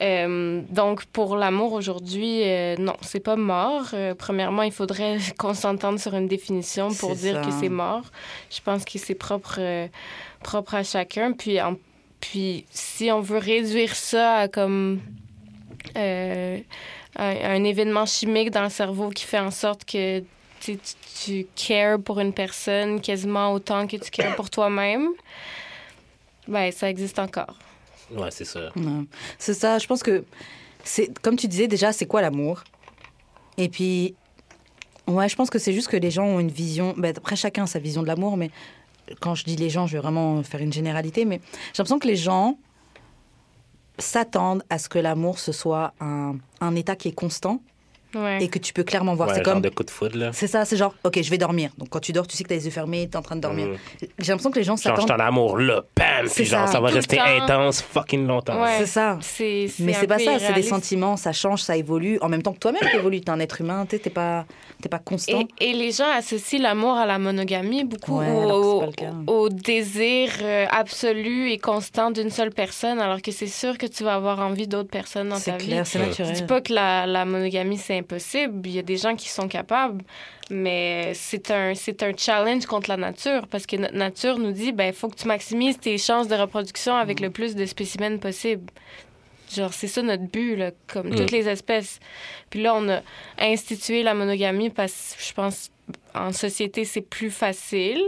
Euh, 0.00 0.62
donc, 0.70 1.06
pour 1.06 1.36
l'amour 1.36 1.72
aujourd'hui, 1.72 2.42
euh, 2.44 2.76
non, 2.78 2.94
c'est 3.02 3.18
pas 3.20 3.34
mort. 3.34 3.86
Euh, 3.94 4.14
premièrement, 4.14 4.62
il 4.62 4.70
faudrait 4.72 5.18
qu'on 5.38 5.54
s'entende 5.54 5.98
sur 5.98 6.14
une 6.14 6.28
définition 6.28 6.92
pour 6.94 7.16
dire 7.16 7.34
ça. 7.36 7.40
que 7.42 7.50
c'est 7.58 7.68
mort. 7.68 8.04
Je 8.50 8.60
pense 8.60 8.84
que 8.84 8.96
c'est 8.98 9.16
propre, 9.16 9.56
euh, 9.58 9.88
propre 10.42 10.74
à 10.76 10.82
chacun. 10.84 11.32
Puis, 11.32 11.60
en- 11.60 11.76
puis, 12.20 12.64
si 12.70 13.10
on 13.10 13.20
veut 13.20 13.38
réduire 13.38 13.94
ça 13.96 14.36
à 14.36 14.48
comme 14.48 15.00
euh, 15.96 16.58
un, 17.18 17.56
un 17.56 17.64
événement 17.64 18.06
chimique 18.06 18.50
dans 18.50 18.62
le 18.62 18.70
cerveau 18.70 19.10
qui 19.10 19.24
fait 19.24 19.38
en 19.38 19.50
sorte 19.50 19.84
que 19.84 20.22
tu, 20.60 20.78
tu, 21.24 21.46
cares 21.54 21.98
pour 22.00 22.20
une 22.20 22.32
personne 22.32 23.00
quasiment 23.00 23.52
autant 23.52 23.86
que 23.86 23.96
tu 23.96 24.10
cares 24.10 24.34
pour 24.36 24.50
toi-même, 24.50 25.08
ben, 26.46 26.72
ça 26.72 26.88
existe 26.88 27.18
encore. 27.18 27.58
ouais, 28.10 28.30
c'est 28.30 28.44
ça. 28.44 28.70
Ouais. 28.76 29.04
C'est 29.38 29.54
ça, 29.54 29.78
je 29.78 29.86
pense 29.86 30.02
que 30.02 30.24
c'est 30.84 31.16
comme 31.20 31.36
tu 31.36 31.48
disais 31.48 31.68
déjà, 31.68 31.92
c'est 31.92 32.06
quoi 32.06 32.22
l'amour? 32.22 32.64
Et 33.56 33.68
puis, 33.68 34.14
ouais, 35.06 35.28
je 35.28 35.36
pense 35.36 35.50
que 35.50 35.58
c'est 35.58 35.72
juste 35.72 35.88
que 35.88 35.96
les 35.96 36.10
gens 36.10 36.24
ont 36.24 36.40
une 36.40 36.50
vision. 36.50 36.94
ben, 36.96 37.14
après, 37.16 37.36
chacun 37.36 37.64
a 37.64 37.66
sa 37.66 37.78
vision 37.78 38.02
de 38.02 38.06
l'amour, 38.06 38.36
mais 38.36 38.50
quand 39.20 39.34
je 39.34 39.44
dis 39.44 39.56
les 39.56 39.70
gens, 39.70 39.86
je 39.86 39.94
vais 39.94 40.02
vraiment 40.02 40.42
faire 40.42 40.60
une 40.60 40.72
généralité, 40.72 41.24
mais 41.24 41.40
j'ai 41.72 41.78
l'impression 41.78 41.98
que 41.98 42.06
les 42.06 42.16
gens 42.16 42.58
s'attendent 43.98 44.62
à 44.70 44.78
ce 44.78 44.88
que 44.88 44.98
l'amour 44.98 45.38
ce 45.38 45.52
soit 45.52 45.92
un, 46.00 46.36
un 46.60 46.74
état 46.76 46.96
qui 46.96 47.08
est 47.08 47.12
constant 47.12 47.60
Ouais. 48.14 48.42
et 48.42 48.48
que 48.48 48.58
tu 48.58 48.72
peux 48.72 48.84
clairement 48.84 49.14
voir. 49.14 49.28
Ouais, 49.28 49.34
c'est 49.34 49.44
genre 49.44 49.52
comme 49.52 49.60
de 49.62 49.68
coup 49.68 49.82
de 49.82 49.90
foudre, 49.90 50.16
là. 50.16 50.30
c'est 50.32 50.46
ça, 50.46 50.64
c'est 50.64 50.78
genre 50.78 50.94
ok, 51.04 51.20
je 51.20 51.28
vais 51.28 51.36
dormir. 51.36 51.72
Donc 51.76 51.90
quand 51.90 52.00
tu 52.00 52.12
dors, 52.12 52.26
tu 52.26 52.38
sais 52.38 52.42
que 52.42 52.48
t'as 52.48 52.54
les 52.54 52.64
yeux 52.64 52.70
fermés, 52.70 53.06
t'es 53.06 53.18
en 53.18 53.22
train 53.22 53.36
de 53.36 53.42
dormir. 53.42 53.66
Mhm. 53.66 53.76
J'ai 54.18 54.32
l'impression 54.32 54.50
que 54.50 54.58
les 54.58 54.64
gens 54.64 54.76
Genre, 54.76 54.94
je 54.96 55.02
s'attendent. 55.02 55.08
suis 55.10 55.12
en 55.12 55.26
amour 55.26 55.58
là, 55.58 55.82
bam! 55.94 56.26
C'est 56.26 56.36
Puis 56.36 56.44
genre, 56.46 56.66
ça. 56.66 56.72
ça 56.72 56.80
va 56.80 56.88
rester 56.88 57.18
temps. 57.18 57.22
intense 57.42 57.82
fucking 57.82 58.26
longtemps. 58.26 58.62
Ouais. 58.62 58.76
C'est 58.78 58.86
ça. 58.86 59.18
C'est, 59.20 59.68
Mais 59.80 59.92
c'est 59.92 60.06
pas 60.06 60.18
ça, 60.18 60.38
c'est 60.38 60.54
des 60.54 60.62
sentiments, 60.62 61.18
ça 61.18 61.34
change, 61.34 61.60
ça 61.60 61.76
évolue. 61.76 62.18
En 62.22 62.30
même 62.30 62.40
temps 62.42 62.54
que 62.54 62.58
toi-même, 62.60 62.80
t'évolues, 62.90 63.20
t'es 63.20 63.30
un 63.30 63.40
être 63.40 63.60
humain, 63.60 63.84
t'es 63.86 63.98
t'es 63.98 64.08
pas, 64.08 64.46
t'es 64.80 64.88
pas 64.88 64.98
constant. 64.98 65.40
Et, 65.60 65.70
et 65.70 65.72
les 65.72 65.90
gens 65.92 66.10
associent 66.10 66.60
l'amour 66.60 66.92
à 66.96 67.06
la 67.06 67.18
monogamie 67.18 67.84
beaucoup, 67.84 68.18
Ouais, 68.18 68.26
au, 69.26 69.48
c'est 69.48 69.54
désir 69.62 70.30
euh, 70.42 70.66
absolu 70.70 71.50
et 71.50 71.58
constant 71.58 72.10
d'une 72.10 72.30
seule 72.30 72.50
personne, 72.50 73.00
alors 73.00 73.20
que 73.22 73.30
c'est 73.32 73.46
sûr 73.48 73.76
que 73.78 73.86
tu 73.86 74.04
vas 74.04 74.14
avoir 74.14 74.40
envie 74.40 74.66
d'autres 74.68 74.90
personnes 74.90 75.28
dans 75.30 75.36
ta 75.36 75.40
C'est 75.40 75.56
vie. 75.58 75.66
clair, 75.68 75.86
c'est 75.86 75.98
Ouais. 75.98 76.04
Je 76.06 76.22
dis 76.22 76.22
naturel. 76.22 76.46
pas 76.46 76.60
que 76.60 76.72
la, 76.72 77.06
la 77.06 77.24
monogamie, 77.24 77.76
c'est 77.78 77.98
impossible. 77.98 78.66
Il 78.66 78.72
y 78.74 78.78
a 78.78 78.82
des 78.82 78.96
gens 78.96 79.16
qui 79.16 79.28
sont 79.28 79.48
capables, 79.48 80.02
mais 80.50 81.12
c'est 81.14 81.50
un, 81.50 81.74
c'est 81.74 82.02
un 82.02 82.12
challenge 82.16 82.66
contre 82.66 82.88
la 82.88 82.96
nature 82.96 83.46
parce 83.48 83.66
que 83.66 83.76
notre 83.76 83.94
nature 83.96 84.38
nous 84.38 84.52
dit 84.52 84.72
ben 84.72 84.92
faut 84.92 85.08
que 85.08 85.16
tu 85.16 85.26
maximises 85.26 85.78
tes 85.78 85.98
chances 85.98 86.28
de 86.28 86.34
reproduction 86.34 86.94
Mm. 86.94 87.00
avec 87.00 87.20
le 87.20 87.30
plus 87.30 87.54
de 87.54 87.66
spécimens 87.66 88.18
possible. 88.18 88.70
Genre, 89.54 89.72
c'est 89.72 89.88
ça 89.88 90.02
notre 90.02 90.24
but, 90.24 90.56
là, 90.56 90.70
comme 90.86 91.08
Mm. 91.08 91.14
toutes 91.16 91.30
les 91.30 91.48
espèces. 91.48 92.00
Puis 92.50 92.62
là, 92.62 92.74
on 92.74 92.88
a 92.88 93.00
institué 93.38 94.02
la 94.02 94.14
monogamie 94.14 94.70
parce 94.70 95.14
que 95.18 95.24
je 95.24 95.32
pense 95.32 95.70
en 96.14 96.32
société, 96.32 96.84
c'est 96.84 97.00
plus 97.00 97.30
facile. 97.30 98.02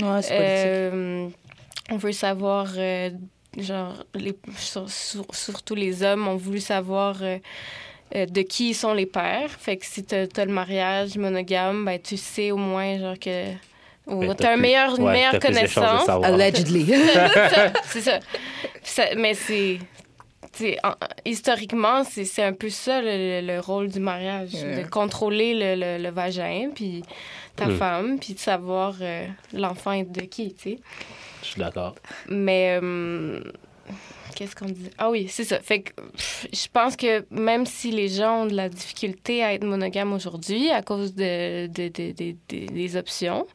Ouais, 0.00 0.20
c'est. 0.22 0.36
Euh, 0.40 1.28
on 1.90 1.96
veut 1.96 2.12
savoir, 2.12 2.68
euh, 2.76 3.10
genre, 3.56 4.04
les, 4.14 4.34
sur- 4.56 4.88
sur- 4.90 5.26
surtout 5.34 5.74
les 5.74 6.02
hommes 6.02 6.28
ont 6.28 6.36
voulu 6.36 6.60
savoir 6.60 7.22
euh, 7.22 7.38
euh, 8.14 8.26
de 8.26 8.42
qui 8.42 8.74
sont 8.74 8.92
les 8.92 9.06
pères. 9.06 9.50
Fait 9.50 9.78
que 9.78 9.86
si 9.86 10.04
t'as 10.04 10.26
as 10.36 10.44
le 10.44 10.52
mariage 10.52 11.16
monogame, 11.16 11.84
ben, 11.86 11.98
tu 12.00 12.16
sais 12.18 12.50
au 12.50 12.56
moins, 12.58 12.98
genre, 12.98 13.18
que. 13.18 13.46
Ou 14.08 14.34
t'as 14.34 14.50
un 14.52 14.54
une 14.56 14.60
meilleure 14.60 15.38
connaissance. 15.38 16.08
Allegedly. 16.08 16.86
c'est 16.92 17.48
ça. 17.54 17.72
c'est 17.84 18.00
ça. 18.00 18.18
Ça- 18.82 19.14
Mais 19.16 19.34
c'est. 19.34 19.78
En- 20.84 20.94
historiquement, 21.24 22.04
c'est 22.04 22.24
c'est 22.24 22.42
un 22.42 22.52
peu 22.52 22.68
ça 22.68 23.00
le, 23.00 23.40
le 23.46 23.60
rôle 23.60 23.88
du 23.88 24.00
mariage, 24.00 24.52
de 24.52 24.88
contrôler 24.88 25.54
le, 25.54 25.80
le- 25.80 26.02
le 26.02 26.10
vagin, 26.10 26.70
puis 26.74 27.02
ta 27.56 27.66
Mm. 27.66 27.76
femme, 27.76 28.18
puis 28.18 28.34
de 28.34 28.38
savoir 28.38 28.96
euh, 29.00 29.26
l'enfant 29.52 29.92
est 29.92 30.04
de 30.10 30.22
qui, 30.22 30.54
tu 30.54 30.62
sais. 30.70 30.78
Je 31.42 31.48
suis 31.48 31.60
d'accord. 31.60 31.94
Mais 32.28 32.78
euh, 32.82 33.40
qu'est-ce 34.34 34.54
qu'on 34.56 34.66
dit? 34.66 34.90
Ah 34.98 35.10
oui, 35.10 35.26
c'est 35.28 35.44
ça. 35.44 35.58
Fait 35.60 35.82
que 35.82 35.92
pff, 36.12 36.46
je 36.52 36.66
pense 36.72 36.96
que 36.96 37.24
même 37.30 37.66
si 37.66 37.90
les 37.90 38.08
gens 38.08 38.42
ont 38.42 38.46
de 38.46 38.54
la 38.54 38.68
difficulté 38.68 39.42
à 39.42 39.52
être 39.54 39.64
monogames 39.64 40.12
aujourd'hui 40.12 40.70
à 40.70 40.82
cause 40.82 41.14
de, 41.14 41.66
de- 41.66 41.88
de- 41.88 42.12
de- 42.12 42.36
de- 42.48 42.66
des 42.72 42.96
options, 42.96 43.46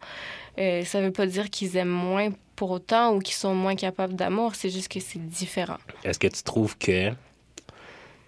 euh, 0.59 0.83
ça 0.83 1.01
veut 1.01 1.11
pas 1.11 1.25
dire 1.25 1.49
qu'ils 1.49 1.75
aiment 1.77 1.87
moins 1.89 2.29
pour 2.57 2.71
autant 2.71 3.13
ou 3.15 3.19
qu'ils 3.19 3.35
sont 3.35 3.55
moins 3.55 3.75
capables 3.75 4.15
d'amour. 4.15 4.55
C'est 4.55 4.69
juste 4.69 4.89
que 4.91 4.99
c'est 4.99 5.25
différent. 5.25 5.77
Est-ce 6.03 6.19
que 6.19 6.27
tu 6.27 6.43
trouves 6.43 6.77
que 6.77 7.11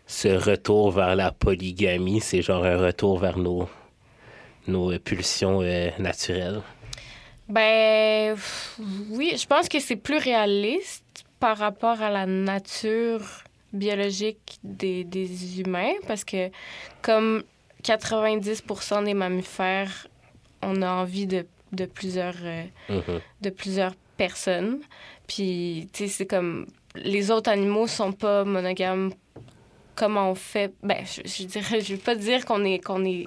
ce 0.07 0.29
retour 0.29 0.91
vers 0.91 1.15
la 1.17 1.31
polygamie, 1.31 2.21
c'est 2.21 2.41
genre 2.41 2.63
un 2.63 2.77
retour 2.77 3.19
vers 3.19 3.37
nos, 3.37 3.67
nos 4.67 4.97
pulsions 4.99 5.61
euh, 5.61 5.89
naturelles? 5.99 6.61
Ben 7.49 8.37
oui, 9.09 9.33
je 9.35 9.45
pense 9.47 9.67
que 9.67 9.79
c'est 9.79 9.95
plus 9.95 10.17
réaliste 10.17 11.03
par 11.39 11.57
rapport 11.57 12.01
à 12.01 12.11
la 12.11 12.25
nature 12.25 13.21
biologique 13.73 14.59
des, 14.63 15.03
des 15.03 15.59
humains 15.59 15.93
parce 16.07 16.23
que 16.23 16.49
comme 17.01 17.43
90% 17.83 19.03
des 19.05 19.13
mammifères, 19.15 20.07
on 20.61 20.81
a 20.83 20.91
envie 20.91 21.25
de, 21.25 21.45
de 21.71 21.85
plusieurs 21.85 22.35
euh, 22.43 22.63
Mhm. 22.89 23.21
de 23.41 23.49
plusieurs 23.49 23.93
personnes. 24.25 24.73
Puis 25.29 25.87
tu 25.93 26.03
sais 26.03 26.09
c'est 26.15 26.29
comme 26.33 26.65
les 26.95 27.25
autres 27.31 27.51
animaux 27.57 27.87
sont 27.87 28.13
pas 28.25 28.43
monogames 28.55 29.11
comment 29.99 30.31
on 30.31 30.35
fait? 30.35 30.71
Ben 30.89 31.01
je, 31.13 31.21
je 31.35 31.43
dirais 31.53 31.79
je 31.85 31.93
veux 31.95 32.03
pas 32.09 32.15
dire 32.15 32.41
qu'on 32.47 32.63
est 32.71 32.79
qu'on 32.87 33.03
est 33.05 33.25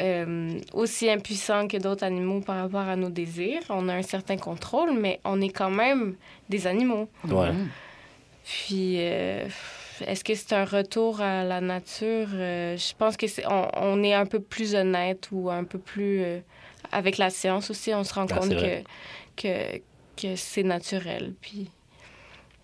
euh, 0.00 0.60
aussi 0.72 1.10
impuissant 1.16 1.66
que 1.66 1.78
d'autres 1.84 2.04
animaux 2.04 2.40
par 2.40 2.56
rapport 2.62 2.88
à 2.94 2.96
nos 3.02 3.10
désirs. 3.20 3.64
On 3.68 3.88
a 3.88 3.94
un 3.94 4.06
certain 4.14 4.36
contrôle, 4.36 4.92
mais 5.04 5.14
on 5.24 5.40
est 5.46 5.54
quand 5.60 5.74
même 5.84 6.14
des 6.48 6.66
animaux. 6.66 7.08
Ouais. 7.26 7.52
Puis, 8.44 8.96
euh, 8.98 9.44
est-ce 10.06 10.22
que 10.22 10.34
c'est 10.36 10.54
un 10.54 10.64
retour 10.64 11.20
à 11.20 11.42
la 11.52 11.60
nature? 11.60 12.28
Euh, 12.32 12.76
je 12.76 12.92
pense 13.00 13.16
que 13.16 13.26
c'est 13.26 13.44
on, 13.46 13.68
on 13.90 14.02
est 14.04 14.14
un 14.14 14.26
peu 14.26 14.40
plus 14.40 14.74
honnête 14.74 15.28
ou 15.32 15.50
un 15.50 15.64
peu 15.64 15.78
plus... 15.78 16.22
euh, 16.22 16.38
avec 16.92 17.18
la 17.18 17.30
science 17.30 17.70
aussi, 17.70 17.92
on 17.92 18.04
se 18.04 18.14
rend 18.14 18.26
Ah, 18.30 18.38
compte 18.38 18.54
que. 18.64 18.74
Que, 19.40 19.78
que 20.16 20.36
c'est 20.36 20.62
naturel. 20.62 21.34
Puis, 21.40 21.70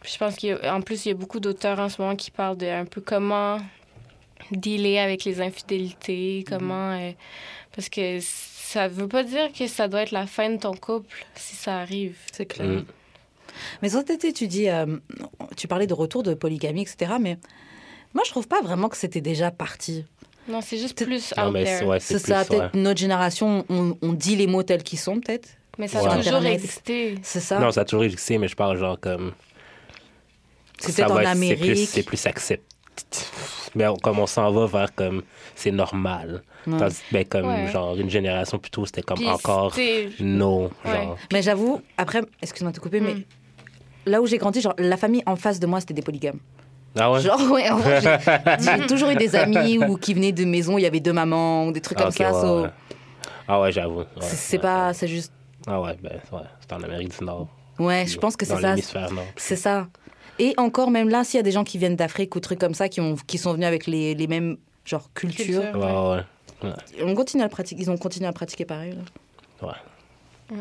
je 0.04 0.18
pense 0.18 0.36
qu'en 0.36 0.80
plus, 0.80 1.06
il 1.06 1.08
y 1.10 1.12
a 1.12 1.14
beaucoup 1.14 1.40
d'auteurs 1.40 1.78
en 1.78 1.88
ce 1.88 2.00
moment 2.00 2.16
qui 2.16 2.30
parlent 2.30 2.58
de 2.58 2.66
un 2.66 2.84
peu 2.84 3.00
comment 3.00 3.58
dealer 4.50 4.98
avec 4.98 5.24
les 5.24 5.40
infidélités, 5.40 6.44
comment... 6.46 6.92
euh, 6.92 7.12
parce 7.74 7.88
que 7.88 8.18
ça 8.20 8.88
veut 8.88 9.08
pas 9.08 9.24
dire 9.24 9.52
que 9.52 9.66
ça 9.66 9.88
doit 9.88 10.02
être 10.02 10.10
la 10.12 10.26
fin 10.26 10.50
de 10.50 10.58
ton 10.58 10.74
couple 10.74 11.24
si 11.34 11.56
ça 11.56 11.78
arrive. 11.78 12.16
C'est 12.32 12.46
clair. 12.46 12.68
Mm. 12.68 12.84
Mais 13.82 13.90
tête, 13.90 14.34
tu 14.34 14.46
dis, 14.46 14.68
euh, 14.68 14.98
tu 15.56 15.68
parlais 15.68 15.86
de 15.86 15.94
retour 15.94 16.22
de 16.22 16.34
polygamie, 16.34 16.82
etc. 16.82 17.14
Mais 17.20 17.38
moi, 18.12 18.22
je 18.24 18.30
trouve 18.30 18.48
pas 18.48 18.60
vraiment 18.62 18.88
que 18.88 18.96
c'était 18.96 19.20
déjà 19.20 19.50
parti. 19.50 20.04
Non, 20.48 20.60
c'est 20.60 20.78
juste 20.78 21.04
plus 21.04 21.32
Non, 21.36 21.46
out 21.48 21.52
mais 21.52 21.64
there. 21.64 21.78
c'est 21.78 21.84
ouais, 21.86 22.00
ça, 22.00 22.40
ouais. 22.40 22.44
peut-être 22.46 22.74
notre 22.74 23.00
génération, 23.00 23.64
on, 23.68 23.96
on 24.02 24.12
dit 24.12 24.36
les 24.36 24.46
mots 24.46 24.62
tels 24.62 24.82
qu'ils 24.82 24.98
sont, 24.98 25.20
peut-être. 25.20 25.48
Mais 25.78 25.88
ça 25.88 26.02
Ouais. 26.02 26.10
a 26.10 26.16
toujours 26.22 26.44
existé. 26.46 27.16
C'est 27.22 27.40
ça. 27.40 27.58
Non, 27.58 27.70
ça 27.70 27.80
a 27.82 27.84
toujours 27.84 28.04
existé, 28.04 28.38
mais 28.38 28.48
je 28.48 28.56
parle 28.56 28.76
genre 28.78 28.98
comme. 29.00 29.32
peut-être 30.80 31.10
en 31.10 31.14
va- 31.14 31.22
c'est 31.22 31.26
Amérique. 31.28 31.60
plus- 31.60 31.86
C'est 31.88 32.02
plus 32.02 32.26
accepté. 32.26 32.64
Mais 33.74 33.86
on- 33.88 33.96
comme 33.96 34.18
on 34.20 34.26
s'en 34.26 34.50
va 34.52 34.66
vers 34.66 34.94
comme 34.94 35.22
c'est 35.56 35.70
normal. 35.72 36.42
Ouais. 36.66 36.78
Tandis 36.78 36.96
que, 36.96 37.12
ben, 37.12 37.24
comme 37.24 37.46
Ouais. 37.46 37.66
genre 37.72 37.96
une 37.96 38.08
génération 38.10 38.58
plus 38.58 38.70
tôt, 38.70 38.86
c'était 38.86 39.02
comme 39.02 39.18
Puis, 39.18 39.28
encore 39.28 39.74
non. 40.20 40.70
Ouais. 40.84 40.92
Genre. 40.92 41.18
Mais 41.32 41.42
j'avoue, 41.42 41.80
après, 41.98 42.22
excuse-moi 42.40 42.70
de 42.72 42.76
te 42.76 42.80
couper, 42.82 43.00
mais 43.00 43.14
Mm. 43.14 43.24
là 44.06 44.22
où 44.22 44.26
j'ai 44.26 44.38
grandi, 44.38 44.60
genre, 44.60 44.74
la 44.78 44.96
famille 44.96 45.22
en 45.26 45.36
face 45.36 45.58
de 45.58 45.66
moi, 45.66 45.80
c'était 45.80 45.94
des 45.94 46.02
polygames. 46.02 46.38
Ah 46.96 47.10
ouais? 47.10 47.20
Genre, 47.20 47.50
ouais, 47.50 47.68
en 47.68 47.78
vrai, 47.78 48.00
j'ai 48.60 48.86
toujours 48.86 49.10
eu 49.10 49.16
des 49.16 49.34
amis 49.34 49.78
ou 49.78 49.96
qui 49.96 50.14
venaient 50.14 50.30
de 50.32 50.44
maisons, 50.44 50.78
il 50.78 50.82
y 50.82 50.86
avait 50.86 51.00
deux 51.00 51.12
mamans, 51.12 51.66
ou 51.66 51.72
des 51.72 51.80
trucs 51.80 51.98
Ah, 52.00 52.04
comme 52.04 52.12
ça. 52.12 52.32
ouais, 52.32 52.40
so- 52.40 52.62
ouais. 52.62 52.70
Ah 53.48 53.60
ouais, 53.60 53.72
j'avoue. 53.72 53.98
Ouais, 54.00 54.06
c'est- 54.20 54.58
pas, 54.58 54.92
c'est 54.94 55.08
juste. 55.08 55.32
Ah 55.66 55.80
ouais, 55.80 55.96
ben 56.02 56.20
ouais, 56.32 56.40
c'est 56.60 56.72
en 56.72 56.82
Amérique 56.82 57.18
du 57.18 57.24
Nord. 57.24 57.48
Ouais, 57.78 58.06
je 58.06 58.18
pense 58.18 58.36
que 58.36 58.44
c'est 58.46 58.60
ça. 58.60 58.76
C'est 59.36 59.56
ça. 59.56 59.88
Et 60.38 60.54
encore, 60.56 60.90
même 60.90 61.08
là, 61.08 61.24
s'il 61.24 61.38
y 61.38 61.40
a 61.40 61.42
des 61.42 61.52
gens 61.52 61.64
qui 61.64 61.78
viennent 61.78 61.96
d'Afrique 61.96 62.34
ou 62.36 62.40
trucs 62.40 62.58
comme 62.58 62.74
ça, 62.74 62.88
qui, 62.88 63.00
ont, 63.00 63.14
qui 63.26 63.38
sont 63.38 63.52
venus 63.52 63.66
avec 63.66 63.86
les, 63.86 64.14
les 64.14 64.26
mêmes 64.26 64.56
genre 64.84 65.08
cultures, 65.14 65.62
Culture. 65.72 65.80
Ouais, 65.80 66.68
ouais. 66.68 66.72
on 67.02 67.14
continue 67.14 67.42
à 67.42 67.46
le 67.46 67.50
pratiquer. 67.50 67.80
Ils 67.82 67.90
ont 67.90 67.96
continué 67.96 68.26
à 68.26 68.32
pratiquer 68.32 68.64
pareil. 68.64 68.92
là. 69.62 69.68
Ouais. 69.68 70.56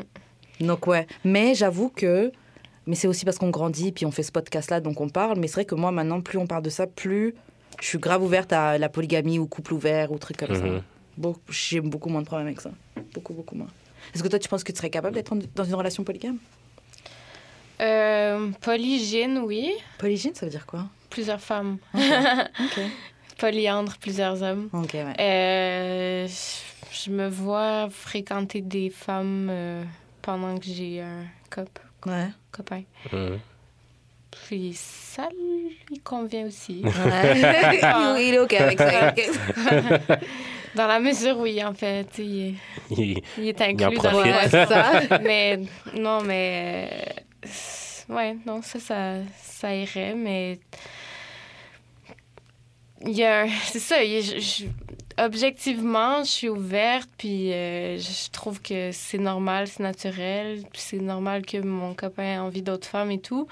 Donc 0.62 0.88
ouais. 0.88 1.08
Mais 1.24 1.56
j'avoue 1.56 1.89
que, 1.89 2.32
mais 2.88 2.96
c'est 2.96 3.08
aussi 3.08 3.26
parce 3.26 3.38
qu'on 3.38 3.50
grandit 3.50 3.92
puis 3.92 4.06
on 4.06 4.12
fait 4.12 4.24
ce 4.24 4.32
podcast-là, 4.32 4.80
donc 4.80 5.02
on 5.02 5.10
parle. 5.10 5.38
Mais 5.39 5.48
c'est 5.48 5.56
vrai 5.56 5.66
que 5.66 5.76
moi 5.76 5.92
maintenant, 5.92 6.22
plus 6.22 6.38
on 6.38 6.48
parle 6.48 6.63
de 6.63 6.70
ça, 6.70 6.88
plus 6.88 7.36
je 7.82 7.88
suis 7.88 7.98
grave 7.98 8.24
ouverte 8.24 8.54
à 8.54 8.78
la 8.78 8.89
polygamie 8.89 9.39
ou 9.39 9.48
couple 9.48 9.74
ouvert 9.74 10.12
ou 10.12 10.18
trucs 10.20 10.38
comme 10.38 10.56
ça. 10.56 10.62
Mhm. 10.63 10.82
Beau- 11.18 11.38
J'ai 11.50 11.82
beaucoup 11.82 12.10
moins 12.10 12.22
de 12.22 12.26
problèmes 12.28 12.48
avec 12.48 12.62
ça. 12.62 12.72
Beaucoup, 13.13 13.34
beaucoup 13.34 13.56
moins. 13.56 13.68
Est-ce 14.13 14.21
que 14.23 14.28
toi, 14.28 14.39
tu 14.39 14.47
penses 14.49 14.63
que 14.63 14.71
tu 14.71 14.78
serais 14.78 14.89
capable 14.89 15.15
d'être 15.15 15.34
dans 15.56 15.63
une 15.63 15.76
relation 15.76 16.04
polygame? 16.04 16.38
Euh, 17.82 18.49
polygyne, 18.62 19.39
oui. 19.39 19.71
Polygyne, 19.97 20.36
ça 20.36 20.45
veut 20.45 20.52
dire 20.52 20.65
quoi? 20.65 20.86
Plusieurs 21.10 21.41
femmes. 21.41 21.78
Ok. 21.93 22.80
Polyandre, 23.39 23.95
plusieurs 23.99 24.41
hommes. 24.43 24.69
Ok, 24.71 24.93
ouais. 24.93 25.13
Euh, 25.19 26.28
je 26.91 27.10
me 27.10 27.28
vois 27.28 27.89
fréquenter 27.89 28.62
des 28.62 28.89
femmes 28.91 29.47
euh, 29.49 29.84
pendant 30.21 30.58
que 30.58 30.65
j'ai 30.65 31.02
un 31.02 31.26
cop, 31.49 31.67
Ouais. 32.06 32.28
copain. 32.52 32.84
Puis 34.47 34.73
ça 34.76 35.28
lui 35.89 35.99
convient 35.99 36.45
aussi. 36.47 36.82
Ouais. 36.84 38.21
il 38.28 38.34
est 38.36 38.39
ok 38.39 38.54
avec 38.54 38.80
ça. 38.80 39.13
il. 40.74 40.78
Dans 40.78 40.88
la 40.88 41.00
mesure 41.00 41.38
où 41.40 41.46
il 41.46 41.64
en 41.64 41.74
fait, 41.74 42.08
il 42.18 42.48
est, 42.50 42.54
Il- 42.98 43.22
il 43.38 43.48
est 43.48 43.62
inclus 43.62 43.76
dans 43.78 43.92
profite. 43.92 44.26
le 44.26 44.32
Ouais, 44.60 44.66
ça. 44.66 45.20
mais 45.24 45.60
non, 45.96 46.22
mais 46.22 46.90
euh, 47.46 48.14
ouais, 48.14 48.36
non, 48.46 48.62
ça, 48.62 48.80
ça, 48.80 49.16
ça 49.42 49.76
irait, 49.76 50.14
mais 50.16 50.60
il 53.06 53.12
y 53.18 53.24
a, 53.24 53.46
c'est 53.66 53.80
ça. 53.80 54.04
il 54.04 54.12
y 54.12 54.18
a- 54.18 54.22
je- 54.22 54.40
je- 54.40 54.66
objectivement, 55.24 56.24
je 56.24 56.30
suis 56.30 56.50
ouverte, 56.50 57.10
puis 57.18 57.52
euh, 57.54 57.98
je 58.00 58.30
trouve 58.32 58.62
que 58.62 58.90
c'est 58.92 59.18
normal, 59.18 59.68
c'est 59.68 59.84
naturel, 59.84 60.64
puis 60.72 60.82
c'est 60.82 61.00
normal 61.00 61.46
que 61.46 61.58
mon 61.58 61.94
copain 61.94 62.24
ait 62.24 62.38
envie 62.38 62.62
d'autres 62.62 62.88
femmes 62.88 63.12
et 63.12 63.20
tout. 63.20 63.48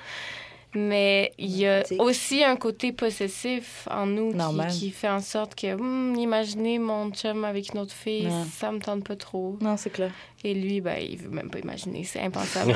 Mais 0.73 1.33
il 1.37 1.57
y 1.57 1.67
a 1.67 1.83
aussi 1.99 2.43
un 2.43 2.55
côté 2.55 2.93
possessif 2.93 3.87
en 3.91 4.05
nous 4.05 4.33
qui, 4.69 4.91
fait 4.91 5.09
en 5.09 5.19
sorte 5.19 5.53
que, 5.53 5.73
hum, 5.73 6.15
imaginez 6.15 6.79
mon 6.79 7.11
chum 7.11 7.43
avec 7.43 7.73
une 7.73 7.79
autre 7.79 7.93
fille, 7.93 8.29
ça 8.53 8.71
me 8.71 8.79
tente 8.79 9.05
pas 9.05 9.15
trop. 9.15 9.57
Non, 9.61 9.75
c'est 9.75 9.89
clair. 9.89 10.11
Et 10.43 10.53
lui, 10.53 10.81
ben, 10.81 10.97
il 10.99 11.17
veut 11.17 11.29
même 11.29 11.49
pas 11.49 11.59
imaginer, 11.59 12.03
c'est 12.03 12.21
impensable. 12.21 12.73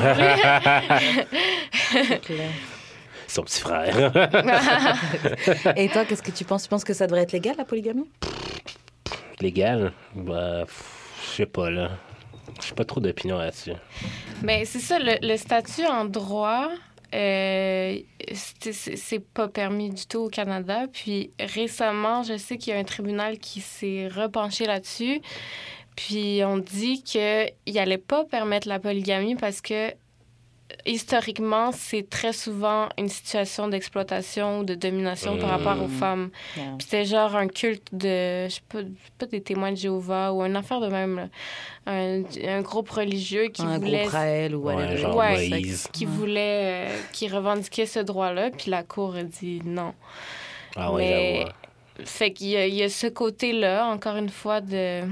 c'est 1.91 2.21
clair. 2.21 2.51
Son 3.27 3.43
petit 3.43 3.61
frère. 3.61 4.11
Et 5.75 5.89
toi, 5.89 6.05
qu'est-ce 6.05 6.21
que 6.21 6.31
tu 6.31 6.45
penses? 6.45 6.63
Tu 6.63 6.69
penses 6.69 6.83
que 6.83 6.93
ça 6.93 7.07
devrait 7.07 7.23
être 7.23 7.31
légal, 7.31 7.55
la 7.57 7.65
polygamie? 7.65 8.07
Légal? 9.41 9.93
Bah, 10.13 10.65
je 10.65 11.35
sais 11.35 11.45
pas, 11.45 11.71
là. 11.71 11.91
J'ai 12.65 12.75
pas 12.75 12.85
trop 12.85 12.99
d'opinion 12.99 13.37
là-dessus. 13.37 13.73
Mais 14.43 14.65
c'est 14.65 14.79
ça, 14.79 14.99
le, 14.99 15.17
le 15.21 15.37
statut 15.37 15.85
en 15.85 16.05
droit, 16.05 16.69
euh, 17.15 17.99
c'est 18.33 19.23
pas 19.33 19.47
permis 19.47 19.89
du 19.89 20.05
tout 20.05 20.19
au 20.19 20.29
Canada. 20.29 20.85
Puis 20.91 21.31
récemment, 21.39 22.23
je 22.23 22.37
sais 22.37 22.57
qu'il 22.57 22.73
y 22.73 22.75
a 22.75 22.79
un 22.79 22.83
tribunal 22.83 23.39
qui 23.39 23.61
s'est 23.61 24.09
repenché 24.09 24.65
là-dessus. 24.65 25.21
Puis 25.95 26.41
on 26.43 26.57
dit 26.57 27.03
qu'il 27.03 27.49
n'allait 27.73 27.97
pas 27.97 28.25
permettre 28.25 28.67
la 28.67 28.79
polygamie 28.79 29.35
parce 29.35 29.61
que 29.61 29.91
historiquement, 30.85 31.71
c'est 31.71 32.09
très 32.09 32.33
souvent 32.33 32.89
une 32.97 33.07
situation 33.09 33.67
d'exploitation 33.67 34.59
ou 34.59 34.63
de 34.63 34.73
domination 34.75 35.37
par 35.37 35.49
rapport 35.49 35.81
aux 35.83 35.87
Mm. 35.87 35.99
femmes. 35.99 36.29
Puis 36.53 36.63
c'était 36.79 37.05
genre 37.05 37.35
un 37.35 37.47
culte 37.47 37.87
de, 37.93 38.47
je 38.47 38.55
sais 38.55 38.61
pas, 38.67 38.79
pas 39.19 39.25
des 39.27 39.41
témoins 39.41 39.71
de 39.71 39.77
Jéhovah 39.77 40.33
ou 40.33 40.41
une 40.43 40.55
affaire 40.55 40.79
de 40.81 40.87
même, 40.87 41.15
là. 41.17 41.27
Un, 41.87 42.23
un 42.47 42.61
groupe 42.61 42.89
religieux 42.89 43.49
qui 43.49 43.61
Un 43.61 43.77
voulait 43.77 44.01
groupe 44.01 44.13
Raël 44.13 44.55
ou 44.55 44.63
Ouais, 44.63 44.97
genre 44.97 45.15
Ouais. 45.15 45.49
Moïse. 45.49 45.87
qui 45.93 46.05
Ouais. 46.05 46.11
voulait, 46.11 46.87
euh, 46.89 46.97
qui 47.11 47.27
revendiquait 47.27 47.85
ce 47.85 47.99
droit-là, 47.99 48.49
puis 48.49 48.71
la 48.71 48.81
Cour 48.83 49.15
a 49.15 49.23
dit 49.23 49.61
non. 49.65 49.93
Ah 50.75 50.91
ouais, 50.91 51.45
Mais-. 51.97 52.05
Fait 52.05 52.31
qu'il 52.33 52.47
y 52.47 52.75
y 52.75 52.83
a 52.83 52.89
ce 52.89 53.07
côté-là, 53.07 53.85
encore 53.87 54.17
une 54.17 54.29
fois, 54.29 54.59
de 54.61 55.03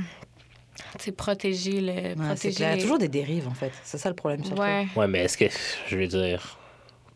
protéger 1.16 1.82
le. 1.82 1.92
Ouais, 1.92 2.14
c'est 2.16 2.16
protéger 2.26 2.56
clair. 2.56 2.74
Il 2.74 2.76
y 2.78 2.80
a 2.80 2.82
toujours 2.82 2.98
des 3.00 3.08
dérives, 3.08 3.48
en 3.48 3.54
fait. 3.54 3.72
C'est 3.84 3.98
ça 3.98 4.10
le 4.10 4.16
problème, 4.16 4.44
surtout. 4.44 4.62
Ouais. 4.62 4.88
Ouais, 4.96 5.08
mais 5.08 5.20
est-ce 5.24 5.38
que, 5.38 5.46
je 5.88 5.98
veux 5.98 6.08
dire, 6.08 6.58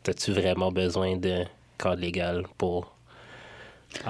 t'as-tu 0.04 0.32
vraiment 0.32 0.72
besoin 0.72 1.16
de 1.18 1.44
cadre 1.78 2.02
légal 2.02 2.44
pour 2.58 2.96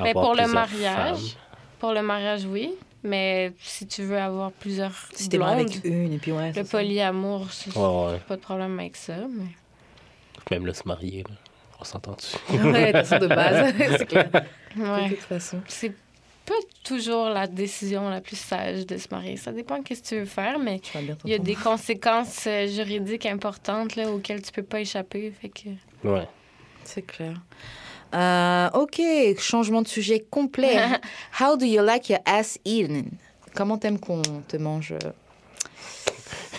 Mais 0.01 0.09
avoir 0.09 0.25
pour 0.25 0.35
le 0.35 0.43
plusieurs 0.43 0.53
mariage, 0.53 1.17
femmes? 1.17 1.39
pour 1.79 1.91
le 1.93 2.01
mariage, 2.01 2.45
oui. 2.45 2.71
Mais 3.03 3.53
si 3.61 3.85
tu 3.87 4.03
veux 4.03 4.17
avoir 4.19 4.51
plusieurs 4.51 4.91
Si 5.13 5.29
t'es 5.29 5.37
blondes, 5.37 5.49
avec 5.49 5.83
une, 5.85 6.11
et 6.13 6.17
puis 6.17 6.31
ouais. 6.31 6.51
le 6.51 6.63
polyamour, 6.63 7.47
c'est 7.51 7.75
Ouais, 7.77 8.11
ouais. 8.13 8.19
pas 8.27 8.35
de 8.35 8.41
problème 8.41 8.77
avec 8.79 8.95
ça. 8.95 9.13
Mais... 9.29 9.45
Même 10.51 10.65
là, 10.65 10.73
se 10.73 10.85
marier, 10.85 11.23
là. 11.29 11.35
on 11.79 11.83
s'entend 11.83 12.13
dessus. 12.13 12.37
Ouais, 12.49 12.91
de 12.93 13.27
base, 13.27 13.73
c'est 13.97 14.05
clair. 14.07 14.29
De 14.75 14.81
Ouais. 14.81 15.09
toute 15.09 15.19
façon. 15.19 15.59
Pas 16.47 16.53
toujours 16.83 17.29
la 17.29 17.45
décision 17.45 18.09
la 18.09 18.21
plus 18.21 18.39
sage 18.39 18.85
de 18.85 18.97
se 18.97 19.07
marier. 19.11 19.35
Ça 19.35 19.51
dépend 19.51 19.79
de 19.79 19.83
ce 19.87 20.01
que 20.01 20.07
tu 20.07 20.15
veux 20.15 20.25
faire, 20.25 20.57
mais 20.57 20.79
il 21.25 21.29
y 21.29 21.33
a 21.33 21.39
des 21.39 21.55
conséquences 21.55 22.45
euh, 22.47 22.67
juridiques 22.67 23.25
importantes 23.25 23.95
là, 23.97 24.09
auxquelles 24.09 24.41
tu 24.41 24.51
peux 24.53 24.63
pas 24.63 24.79
échapper. 24.79 25.31
Fait 25.41 25.49
que... 25.49 25.69
Ouais. 26.07 26.27
C'est 26.85 27.01
clair. 27.01 27.33
Euh, 28.15 28.69
ok, 28.73 29.01
changement 29.39 29.81
de 29.81 29.87
sujet 29.87 30.25
complet. 30.29 30.77
How 31.41 31.57
do 31.57 31.65
you 31.65 31.83
like 31.83 32.09
your 32.09 32.19
ass 32.25 32.57
eaten? 32.63 33.11
Comment 33.53 33.77
t'aimes 33.77 33.99
qu'on 33.99 34.21
te 34.47 34.55
mange 34.55 34.93
euh, 34.93 35.11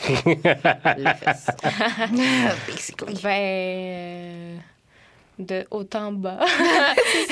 les 0.26 1.14
fesses? 1.14 1.46
Basically. 2.66 3.18
Ben, 3.22 3.30
euh, 3.30 4.56
de 5.38 5.66
haut 5.70 5.88
en 5.94 6.12
bas. 6.12 6.38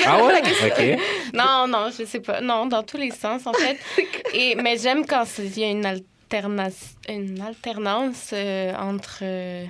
Ah 0.05 0.23
ouais? 0.23 0.41
OK. 0.41 0.99
non, 1.33 1.67
non, 1.67 1.89
je 1.97 2.05
sais 2.05 2.19
pas. 2.21 2.39
Non, 2.41 2.65
dans 2.67 2.83
tous 2.83 2.97
les 2.97 3.11
sens, 3.11 3.45
en 3.45 3.53
fait. 3.53 3.77
Et, 4.33 4.55
mais 4.55 4.77
j'aime 4.77 5.05
quand 5.05 5.25
il 5.39 5.57
y 5.59 5.63
a 5.65 5.69
une, 5.71 5.85
alternance, 5.85 6.95
une 7.09 7.41
alternance 7.41 8.29
euh, 8.33 8.73
entre 8.75 9.19
euh, 9.23 9.65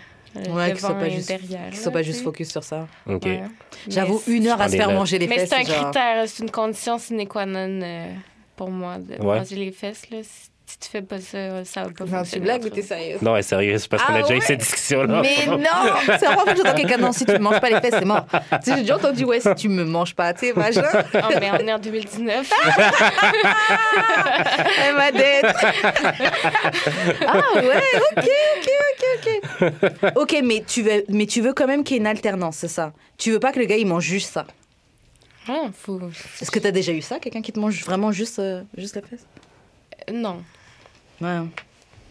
Ouais, 0.50 0.70
qu'ils 0.72 0.80
soient 0.80 0.90
devant 0.90 1.00
pas 1.00 1.08
et 1.08 1.12
juste, 1.12 1.28
derrière. 1.30 1.72
là, 1.72 1.76
soient 1.76 1.92
pas 1.92 2.04
juste 2.04 2.22
focus 2.24 2.52
sur 2.52 2.64
ça. 2.64 2.88
OK. 3.08 3.24
Ouais. 3.26 3.42
J'avoue, 3.88 4.22
Mais 4.28 4.36
une 4.36 4.48
heure 4.48 4.62
à 4.62 4.70
se 4.70 4.76
faire 4.76 4.92
manger 4.92 5.18
les 5.18 5.28
Mais 5.28 5.40
fesses. 5.40 5.50
c'est 5.50 5.56
un 5.56 5.64
genre- 5.64 5.84
critère, 5.86 6.24
c'est 6.28 6.44
une 6.44 6.52
condition 6.52 7.00
sine 7.00 7.28
qua 7.28 7.46
non 7.48 7.82
euh, 7.82 8.14
pour 8.56 8.70
moi 8.70 8.98
de 9.00 9.14
Ouais. 9.24 9.40
manger 9.40 9.56
les 9.56 9.72
fesses. 9.72 10.08
Là. 10.12 10.18
Si, 10.22 10.50
si 10.70 10.78
tu 10.80 10.90
fais 10.90 11.02
pas 11.02 11.22
ça, 11.22 11.64
ça 11.64 11.84
va 11.84 11.92
pas 11.92 12.04
Non, 12.04 12.24
tu 12.24 12.40
blagues 12.42 12.66
ou 12.66 12.70
t'es 12.70 12.82
nous. 12.82 12.88
sérieuse? 12.88 13.22
Non, 13.22 13.32
ouais, 13.34 13.42
sérieux, 13.42 13.78
c'est 13.78 13.88
parce 13.88 14.04
qu'on 14.04 14.14
Ah 14.14 14.18
a 14.18 14.22
déjà 14.24 14.36
eu 14.36 14.42
cette 14.42 14.60
discussion-là. 14.60 15.22
Mais 15.22 15.46
non! 15.48 15.58
C'est 16.20 16.26
fois 16.26 16.44
que 16.44 16.58
j'entends 16.58 16.76
quelqu'un, 16.76 16.98
non, 16.98 17.14
si 17.14 17.26
tu 17.26 17.32
me 17.32 17.38
manges 17.40 17.62
pas 17.62 17.70
les 17.70 17.80
fesses, 17.80 17.96
c'est 17.98 18.04
mort. 18.06 18.26
Tu 18.30 18.40
sais, 18.64 18.76
j'ai 18.76 18.82
déjà 18.82 18.98
entendu, 18.98 19.24
ouais, 19.24 19.40
si 19.40 19.56
tu 19.56 19.70
me 19.70 19.86
manges 19.86 20.14
pas, 20.14 20.34
tu 20.34 20.48
sais, 20.48 20.54
machin. 20.54 20.84
Oh, 21.14 21.20
mais 21.40 21.52
on 21.52 21.68
est 21.68 21.74
en 21.74 21.80
2019. 21.80 22.52
Elle 24.86 24.96
m'a 24.96 25.12
dette. 25.12 25.46
ah 27.28 27.42
ouais, 27.56 27.84
ok, 28.18 28.30
ok, 28.58 28.70
ok, 28.94 29.42
ok. 29.62 30.12
Ok, 30.18 30.36
mais 30.44 30.64
tu 30.68 30.82
veux, 30.82 31.06
mais 31.08 31.28
tu 31.28 31.40
veux 31.40 31.54
quand 31.54 31.68
même 31.68 31.86
qu'il 31.86 31.96
y 31.96 31.98
ait 31.98 32.02
une 32.02 32.08
alternance, 32.08 32.58
c'est 32.58 32.68
ça? 32.68 32.92
Tu 33.18 33.32
veux 33.32 33.40
pas 33.40 33.54
que 33.54 33.60
le 33.60 33.66
gars 33.66 33.78
il 33.78 33.88
mange 33.88 34.04
juste 34.04 34.34
ça? 34.34 34.46
Ah, 35.48 35.70
faut... 35.74 36.02
Est-ce 36.42 36.52
que 36.52 36.60
t'as 36.60 36.72
déjà 36.72 36.92
eu 36.92 37.02
ça, 37.02 37.20
quelqu'un 37.20 37.42
qui 37.42 37.54
te 37.54 37.60
mange 37.60 37.82
vraiment 37.86 38.12
juste, 38.12 38.40
euh, 38.40 38.64
juste 38.78 38.96
la 38.98 39.02
fesse? 39.02 39.26
Non, 40.12 40.44
Ouais. 41.22 41.40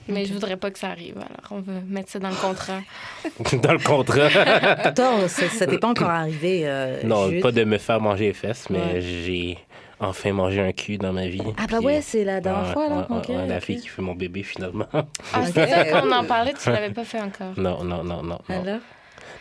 mais 0.09 0.25
je 0.25 0.33
voudrais 0.33 0.57
pas 0.57 0.71
que 0.71 0.79
ça 0.79 0.89
arrive. 0.91 1.17
Alors, 1.17 1.53
on 1.53 1.61
va 1.61 1.73
mettre 1.87 2.11
ça 2.11 2.19
dans 2.19 2.29
le 2.31 2.35
contrat. 2.37 2.81
Dans 3.63 3.73
le 3.73 3.79
contrat. 3.79 4.27
Attends, 4.87 5.29
ça, 5.29 5.67
t'est 5.67 5.79
pas 5.79 5.89
encore 5.89 6.11
arrivé 6.11 6.63
euh, 6.65 7.03
non, 7.05 7.29
Jude? 7.31 7.43
pas 7.43 7.53
de 7.53 7.65
me 7.65 7.79
faire 7.79 8.01
manger 8.01 8.27
les 8.27 8.33
fesses, 8.33 8.69
mais 8.71 8.79
Ouais. 8.79 9.01
j'ai 9.01 9.59
enfin 9.99 10.33
mangé 10.33 10.61
un 10.61 10.73
cul 10.73 10.99
dans 10.99 11.13
ma 11.13 11.27
vie. 11.27 11.41
Ah 11.57 11.67
bah 11.71 11.79
Puis, 11.79 11.87
ouais, 11.87 12.01
c'est 12.03 12.23
la 12.25 12.41
dernière 12.41 12.67
ouais, 12.67 12.73
fois 12.73 12.89
là. 12.89 13.07
ouais, 13.11 13.17
ok, 13.19 13.29
ouais, 13.31 13.47
la 13.47 13.61
fille 13.61 13.81
qui 13.81 13.89
fait 13.89 14.03
mon 14.03 14.15
bébé 14.15 14.43
finalement. 14.43 14.87
Ah, 14.93 15.47
c'est 15.47 15.67
ça 15.69 15.85
qu'on 15.85 16.13
en 16.13 16.25
parlait, 16.25 16.53
tu 16.53 16.69
l'avais 16.71 16.91
pas 16.93 17.05
fait 17.05 17.21
encore. 17.21 17.53
non, 17.57 17.83
non, 17.83 18.05
non, 18.05 18.23
non. 18.23 18.39
Non, 18.49 18.61
Alors? 18.63 18.81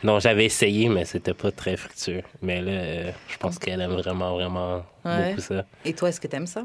Non 0.03 0.19
j'avais 0.19 0.45
essayé, 0.45 0.87
mais 0.89 1.03
c'était 1.05 1.33
pas 1.33 1.51
très 1.51 1.75
fructueux. 1.77 2.21
Mais 2.41 2.61
là, 2.61 2.71
euh, 2.71 3.11
je 3.27 3.37
pense 3.37 3.57
qu'elle 3.59 3.81
aime 3.81 3.93
vraiment, 3.93 4.33
vraiment 4.35 4.83
Ouais. 5.03 5.29
beaucoup 5.29 5.41
ça. 5.41 5.65
Et 5.83 5.93
toi, 5.93 6.09
est-ce 6.09 6.21
que 6.21 6.27
t'aimes 6.27 6.47
ça? 6.47 6.63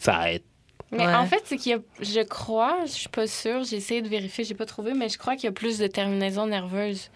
Ça 0.00 0.32
aide. 0.32 0.42
Mais 0.90 1.06
Ouais. 1.06 1.14
en 1.14 1.26
fait, 1.26 1.42
c'est 1.44 1.56
qu'il 1.58 1.72
y 1.72 1.74
a, 1.74 1.78
je 2.00 2.20
crois, 2.20 2.78
je 2.86 2.92
suis 2.92 3.08
pas 3.10 3.26
sûre, 3.26 3.62
j'ai 3.64 3.76
essayé 3.76 4.00
de 4.00 4.08
vérifier, 4.08 4.44
j'ai 4.44 4.54
pas 4.54 4.64
trouvé, 4.66 4.94
mais 4.94 5.08
je 5.10 5.18
crois 5.18 5.34
qu'il 5.36 5.44
y 5.44 5.48
a 5.48 5.52
plus 5.52 5.78
de 5.78 5.86
terminaisons 5.86 6.46
nerveuses. 6.46 7.10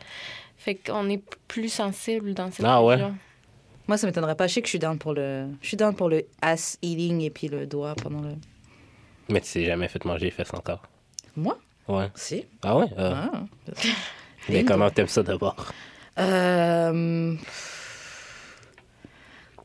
Fait 0.59 0.75
qu'on 0.75 1.09
est 1.09 1.23
plus 1.49 1.71
sensible 1.73 2.35
dans 2.35 2.51
cette 2.51 2.65
Ah 2.65 2.83
ouais? 2.85 2.99
Moi, 3.89 3.97
ça 3.97 4.07
m'étonnerait 4.07 4.37
pas. 4.37 4.47
Je 4.47 4.55
sais 4.55 4.61
que 4.63 4.67
je 4.69 4.71
suis 4.71 4.79
down 4.79 4.99
pour 4.99 5.13
le, 5.15 5.47
je 5.61 5.69
suis 5.69 5.77
down 5.77 5.95
pour 5.97 6.09
le 6.09 6.25
ass 6.41 6.79
eating 6.83 7.21
et 7.23 7.31
puis 7.31 7.49
le 7.49 7.67
doigt 7.67 7.95
pendant 7.97 8.21
le. 8.21 8.35
Mais 9.29 9.41
tu 9.41 9.53
t'es 9.53 9.65
jamais 9.65 9.89
fait 9.89 10.05
manger 10.05 10.27
les 10.27 10.31
fesses 10.31 10.53
encore. 10.55 10.83
Moi? 11.35 11.59
Ouais. 11.89 12.09
Si. 12.15 12.45
Ah 12.63 12.77
ouais? 12.79 12.87
Ah. 12.97 13.31
Ah. 13.33 13.73
Mais 14.49 14.65
comment 14.65 14.91
t'aimes 14.91 15.09
ça 15.09 15.23
d'abord? 15.23 15.73
Euh, 16.19 17.35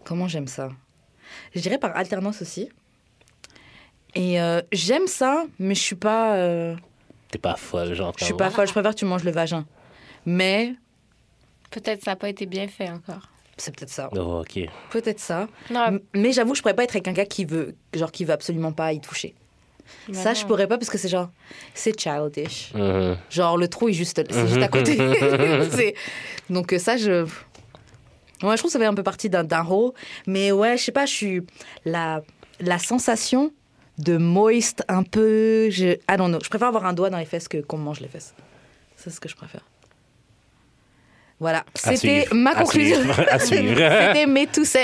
Comment 0.04 0.28
j'aime 0.28 0.48
ça? 0.48 0.70
Je 1.54 1.60
dirais 1.60 1.78
par 1.78 1.96
alternance 1.96 2.42
aussi. 2.42 2.70
Et 4.16 4.42
euh, 4.42 4.62
j'aime 4.72 5.08
ça, 5.08 5.44
mais 5.60 5.76
je 5.76 5.82
suis 5.82 5.96
pas, 5.96 6.36
euh, 6.36 6.76
T'es 7.32 7.38
pas 7.38 7.56
folle, 7.56 7.94
genre. 7.94 8.14
je 8.18 8.26
suis 8.26 8.34
pas 8.34 8.50
folle. 8.50 8.68
Je 8.68 8.72
préfère 8.72 8.92
que 8.94 9.00
tu 9.00 9.06
manges 9.06 9.24
le 9.24 9.32
vagin. 9.32 9.66
Mais 10.26 10.74
Peut-être 11.70 12.00
que 12.00 12.06
ça 12.06 12.12
n'a 12.12 12.16
pas 12.16 12.30
été 12.30 12.46
bien 12.46 12.68
fait 12.68 12.90
encore. 12.90 13.30
c'est 13.58 13.76
peut-être 13.76 13.90
ça. 13.92 14.10
Oh, 14.14 14.42
ok. 14.42 14.60
Peut-être 14.90 15.20
ça. 15.20 15.48
Non, 15.70 15.86
M- 15.88 16.00
Mais 16.16 16.32
j'avoue, 16.32 16.56
je 16.56 16.62
pourrais 16.62 16.74
pas 16.74 16.84
être 16.86 16.96
avec 16.96 17.08
un 17.10 17.12
gars 17.14 17.26
qui 17.26 17.44
veut, 17.46 17.76
genre 17.94 18.12
qui 18.12 18.24
veut 18.24 18.32
absolument 18.34 18.72
pas 18.72 18.94
y 18.94 19.02
toucher. 19.02 19.36
mais 20.08 20.14
ça, 20.14 20.30
non. 20.30 20.36
je 20.36 20.46
pourrais 20.46 20.68
pas 20.68 20.78
parce 20.78 20.90
que 20.90 20.98
c'est 20.98 21.10
genre, 21.10 21.30
c'est 21.74 22.00
childish. 22.00 22.72
Mhm. 22.74 23.18
Genre 23.30 23.58
le 23.58 23.68
trou 23.68 23.90
est 23.90 23.94
juste, 23.94 24.24
c'est 24.32 24.48
juste 24.48 24.62
à 24.62 24.70
côté. 24.70 24.96
C'est- 25.72 25.94
Donc 26.50 26.72
euh, 26.74 26.80
ça, 26.80 26.96
je. 26.98 27.24
Ouais, 28.44 28.52
je 28.56 28.58
trouve 28.58 28.70
que 28.70 28.70
ça 28.72 28.80
fait 28.80 28.86
un 28.86 28.94
peu 28.94 29.04
partie 29.04 29.30
d'un 29.30 29.44
d'un 29.44 29.62
rôle. 29.62 29.92
Mais 30.26 30.52
ouais, 30.54 30.78
je 30.78 30.84
sais 30.86 30.92
pas, 30.94 31.06
je 31.06 31.14
suis. 31.14 31.42
La, 31.84 32.22
la 32.62 32.80
sensation 32.80 33.52
de 33.98 34.18
moist 34.18 34.84
un 34.88 35.04
peu. 35.04 35.70
Je... 35.70 35.94
I 36.10 36.18
don't 36.18 36.30
know. 36.30 36.40
Je 36.44 36.50
préfère 36.50 36.68
avoir 36.70 36.86
un 36.86 36.94
doigt 36.94 37.10
dans 37.10 37.18
les 37.18 37.26
fesses 37.26 37.48
que 37.48 37.58
qu'on 37.58 37.78
me 37.78 37.84
mange 37.84 38.00
les 38.00 38.08
fesses. 38.08 38.34
C'est 38.96 39.10
ce 39.10 39.20
que 39.20 39.30
je 39.30 39.36
préfère. 39.36 39.62
Voilà, 41.40 41.64
c'était 41.76 42.26
ma 42.32 42.56
conclusion. 42.56 42.98
c'était 43.40 44.26
mes 44.26 44.48
two 44.48 44.66
cents. 44.66 44.80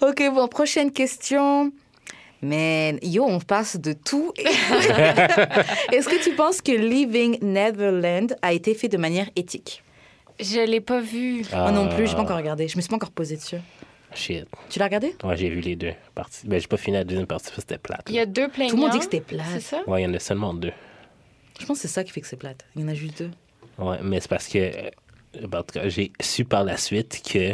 ok, 0.00 0.22
bon, 0.32 0.46
prochaine 0.46 0.92
question. 0.92 1.72
Man, 2.42 2.98
yo, 3.02 3.24
on 3.24 3.40
passe 3.40 3.76
de 3.80 3.94
tout. 3.94 4.32
Est-ce 4.38 6.08
que 6.08 6.22
tu 6.22 6.34
penses 6.36 6.60
que 6.60 6.70
Leaving 6.70 7.38
Neverland 7.42 8.36
a 8.42 8.52
été 8.52 8.74
fait 8.74 8.88
de 8.88 8.98
manière 8.98 9.28
éthique? 9.34 9.82
Je 10.38 10.60
l'ai 10.60 10.82
pas 10.82 11.00
vu. 11.00 11.42
Moi 11.50 11.72
non 11.72 11.88
plus, 11.88 12.06
j'ai 12.06 12.12
pas 12.12 12.20
Ah, 12.20 12.22
encore 12.22 12.36
regardé. 12.36 12.68
Je 12.68 12.76
me 12.76 12.82
suis 12.82 12.90
pas 12.90 12.96
encore 12.96 13.10
posé 13.10 13.36
dessus. 13.36 13.56
Shit. 14.16 14.46
Tu 14.70 14.78
l'as 14.78 14.86
regardé? 14.86 15.14
Ouais, 15.22 15.36
j'ai 15.36 15.48
vu 15.50 15.60
les 15.60 15.76
deux 15.76 15.92
parties. 16.14 16.46
Ben, 16.46 16.60
j'ai 16.60 16.66
pas 16.66 16.76
fini 16.76 16.96
la 16.96 17.04
deuxième 17.04 17.26
partie 17.26 17.44
parce 17.46 17.56
que 17.56 17.60
c'était 17.60 17.78
plate. 17.78 18.06
Il 18.08 18.14
y 18.14 18.18
a 18.18 18.26
deux 18.26 18.48
plaignants. 18.48 18.70
Tout 18.70 18.76
le 18.76 18.82
monde 18.82 18.90
dit 18.92 18.98
que 18.98 19.04
c'était 19.04 19.18
C'est 19.28 19.36
plate. 19.36 19.60
ça? 19.60 19.82
Ouais, 19.86 20.02
il 20.02 20.04
y 20.04 20.08
en 20.08 20.14
a 20.14 20.18
seulement 20.18 20.54
deux. 20.54 20.72
Je 21.60 21.66
pense 21.66 21.78
que 21.78 21.82
c'est 21.82 21.94
ça 21.94 22.02
qui 22.04 22.12
fait 22.12 22.20
que 22.20 22.26
c'est 22.26 22.36
plate. 22.36 22.64
Il 22.74 22.82
y 22.82 22.84
en 22.84 22.88
a 22.88 22.94
juste 22.94 23.18
deux. 23.22 23.30
Ouais, 23.78 23.98
mais 24.02 24.20
c'est 24.20 24.28
parce 24.28 24.48
que, 24.48 24.58
euh, 24.58 24.90
en 25.52 25.62
tout 25.62 25.74
cas, 25.74 25.88
j'ai 25.88 26.12
su 26.20 26.44
par 26.44 26.64
la 26.64 26.76
suite 26.78 27.22
que 27.30 27.52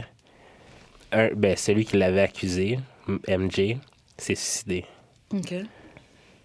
un, 1.13 1.29
ben, 1.35 1.57
celui 1.57 1.85
qui 1.85 1.97
l'avait 1.97 2.23
accusé, 2.23 2.79
MJ, 3.29 3.77
s'est 4.17 4.35
suicidé. 4.35 4.85
Ok. 5.35 5.55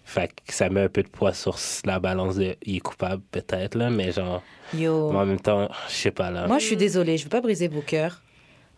Fait 0.04 0.28
que 0.46 0.54
ça 0.54 0.70
met 0.70 0.80
un 0.82 0.88
peu 0.88 1.02
de 1.02 1.08
poids 1.08 1.34
sur 1.34 1.58
la 1.84 2.00
balance 2.00 2.36
de 2.36 2.56
il 2.62 2.76
est 2.76 2.80
coupable 2.80 3.22
peut-être 3.30 3.74
là, 3.74 3.90
mais 3.90 4.10
genre 4.10 4.42
Yo. 4.74 5.12
mais 5.12 5.18
en 5.18 5.26
même 5.26 5.40
temps, 5.40 5.68
je 5.88 5.94
sais 5.94 6.10
pas 6.10 6.30
là. 6.30 6.46
Moi, 6.46 6.58
je 6.58 6.64
suis 6.64 6.76
désolée, 6.76 7.18
je 7.18 7.24
veux 7.24 7.28
pas 7.28 7.42
briser 7.42 7.68
vos 7.68 7.82
cœurs. 7.82 8.22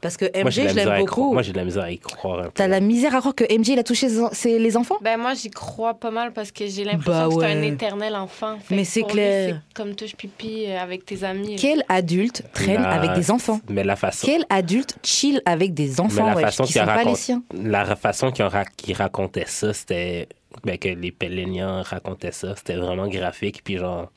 Parce 0.00 0.16
que 0.16 0.24
MJ, 0.24 0.56
la 0.64 0.68
je 0.68 0.74
l'aime 0.76 0.98
beaucoup. 1.00 1.32
Moi 1.34 1.42
j'ai 1.42 1.52
de 1.52 1.58
la 1.58 1.64
misère 1.64 1.82
à 1.84 1.90
y 1.90 1.98
croire. 1.98 2.48
T'as 2.54 2.66
la 2.68 2.80
misère 2.80 3.14
à 3.14 3.18
croire 3.18 3.34
que 3.34 3.44
MJ, 3.44 3.68
il 3.70 3.78
a 3.78 3.82
touché 3.82 4.08
ses- 4.08 4.22
ses- 4.32 4.58
les 4.58 4.76
enfants? 4.76 4.96
Ben 5.02 5.18
moi, 5.18 5.34
j'y 5.34 5.50
crois 5.50 5.92
pas 5.94 6.10
mal 6.10 6.32
parce 6.32 6.50
que 6.52 6.66
j'ai 6.66 6.84
l'impression 6.84 7.28
Bah 7.28 7.34
que 7.34 7.40
c'est 7.42 7.52
un 7.58 7.62
éternel 7.62 8.16
enfant. 8.16 8.56
Fait 8.64 8.76
Mais 8.76 8.84
c'est 8.84 9.00
lui, 9.00 9.08
clair. 9.08 9.56
c'est 9.66 9.74
comme 9.74 9.94
touche 9.94 10.16
pipi 10.16 10.64
euh, 10.68 10.78
avec 10.80 11.04
tes 11.04 11.22
amis. 11.22 11.56
Quel 11.56 11.84
adulte 11.88 12.42
traîne 12.54 12.80
La- 12.82 12.90
avec 12.92 13.12
des 13.12 13.30
enfants? 13.30 13.60
Mais 13.68 13.84
la 13.84 13.96
façon 13.96 14.26
Quel 14.26 14.44
adulte 14.48 14.96
chill 15.02 15.42
avec 15.44 15.74
des 15.74 15.88
mais 15.88 16.00
enfants 16.00 16.26
la 16.26 16.34
wesh, 16.34 16.44
façon 16.46 16.64
qui 16.64 16.72
qu'il 16.72 16.80
sont 16.80 16.86
pas 16.86 17.04
les 17.04 17.14
siens? 17.14 17.42
la 17.52 17.96
façon 17.96 18.30
qu'il 18.30 18.44
ra- 18.46 18.64
qu'il 18.64 18.96
racontait 18.96 19.44
ça, 19.46 19.72
c'était 19.74 20.28
ben, 20.64 20.78
que 20.78 20.88
les 20.88 21.12
Pellénians 21.12 21.82
racontaient 21.82 22.32
ça, 22.32 22.56
c'était 22.56 22.76
vraiment 22.76 23.06
graphique 23.06 23.62
puis 23.62 23.76
genre 23.76 24.10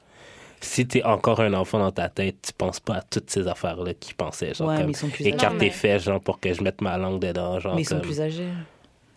si 0.63 0.87
t'es 0.87 1.03
encore 1.03 1.39
un 1.41 1.53
enfant 1.53 1.79
dans 1.79 1.91
ta 1.91 2.09
tête, 2.09 2.35
tu 2.47 2.53
penses 2.53 2.79
pas 2.79 2.95
à 2.95 3.01
toutes 3.01 3.29
ces 3.29 3.47
affaires-là 3.47 3.93
qu'ils 3.93 4.15
pensaient. 4.15 4.53
Genre, 4.53 4.67
Ouais, 4.69 4.77
comme, 4.77 4.85
mais 4.87 4.91
ils 4.91 4.95
sont 4.97 5.09
plus 5.09 5.23
âgés. 5.25 5.35
écarte 5.35 5.57
tes 5.57 5.65
mais- 5.65 5.71
fesses, 5.71 6.03
genre, 6.03 6.19
pour 6.21 6.39
que 6.39 6.53
je 6.53 6.61
mette 6.63 6.81
ma 6.81 6.97
langue 6.97 7.19
dedans. 7.19 7.59
Genre, 7.59 7.75
Mais 7.75 7.81
ils 7.81 7.85
sont 7.87 7.99
plus 7.99 8.21
âgés. 8.21 8.47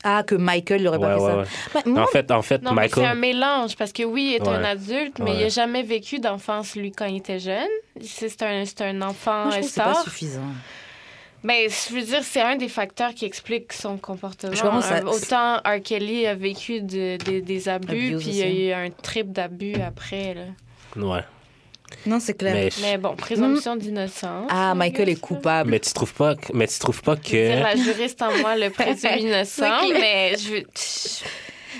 Ah, 0.05 0.22
que 0.22 0.34
Michael 0.36 0.82
n'aurait 0.84 0.99
Ouais, 0.99 1.07
pas 1.07 1.16
fait 1.16 1.22
ouais, 1.22 1.30
ça. 1.30 1.36
ouais. 1.38 1.44
Bah, 1.74 1.80
moi, 1.86 2.03
En 2.03 2.07
fait, 2.07 2.30
en 2.30 2.42
fait 2.42 2.62
Non, 2.62 2.72
mais 2.74 2.88
c'est 2.88 2.99
un 3.01 3.14
Michael. 3.14 3.18
mélange 3.18 3.76
parce 3.76 3.92
que 3.92 4.03
oui, 4.05 4.32
il 4.32 4.34
est 4.44 4.49
un 4.49 4.62
adulte, 4.62 5.18
mais 5.18 5.30
Ouais. 5.32 5.36
il 5.38 5.42
n'a 5.44 5.49
jamais 5.49 5.82
vécu 5.82 6.20
d'enfance, 6.20 6.76
lui, 6.76 6.92
quand 6.92 7.07
il 7.07 7.16
était 7.16 7.38
jeune. 7.40 7.66
C'est 8.03 8.28
c'est 8.28 8.42
un, 8.42 8.64
c'est 8.64 8.82
un 8.82 9.03
enfant 9.03 9.47
moi, 9.47 9.57
je 9.57 9.62
c'est 9.66 9.82
pas 9.82 9.94
suffisant. 10.03 10.42
Mais 11.42 11.68
je 11.68 11.94
veux 11.94 12.03
dire, 12.03 12.22
c'est 12.22 12.40
un 12.40 12.57
des 12.57 12.68
facteurs 12.68 13.14
qui 13.14 13.24
explique 13.24 13.72
son 13.72 13.99
comportement. 13.99 14.53
Je 14.53 14.59
ça- 14.59 14.97
Euh, 14.99 15.11
Autant 15.11 15.57
R. 15.59 15.80
Kelly 15.82 16.26
a 16.26 16.34
vécu 16.34 16.80
de- 16.82 17.16
de- 17.24 17.40
des 17.40 17.68
abus, 17.68 17.88
Abuse 18.09 18.20
puis 18.22 18.30
il 18.30 18.36
y 18.36 18.42
a 18.72 18.80
eu 18.82 18.86
un 18.86 18.90
trip 18.90 19.32
d'abus 19.32 19.74
après. 19.74 20.34
Là. 20.34 20.42
Ouais. 20.97 21.20
Non, 22.07 22.18
c'est 22.20 22.34
clair. 22.34 22.55
Mais, 22.55 22.68
Mais 22.82 22.99
bon, 22.99 23.14
présomption 23.16 23.76
d'innocence. 23.76 24.47
Ah, 24.51 24.74
Michael 24.74 25.09
est 25.09 25.20
coupable. 25.20 25.70
mais 25.70 25.80
tu 25.80 25.93
trouves 25.93 26.12
pas, 26.14 26.34
que- 26.37 26.53
mais 26.53 26.66
tu 26.66 26.78
trouves 26.78 27.03
pas 27.03 27.16
que. 27.16 27.61
La 27.62 27.76
juriste 27.76 28.20
en 28.22 28.37
moi 28.39 28.57
le 28.57 28.70
présume 28.70 29.11
innocent, 29.18 29.89
mais 29.93 30.34
je 30.39 30.49
veux. 30.51 30.62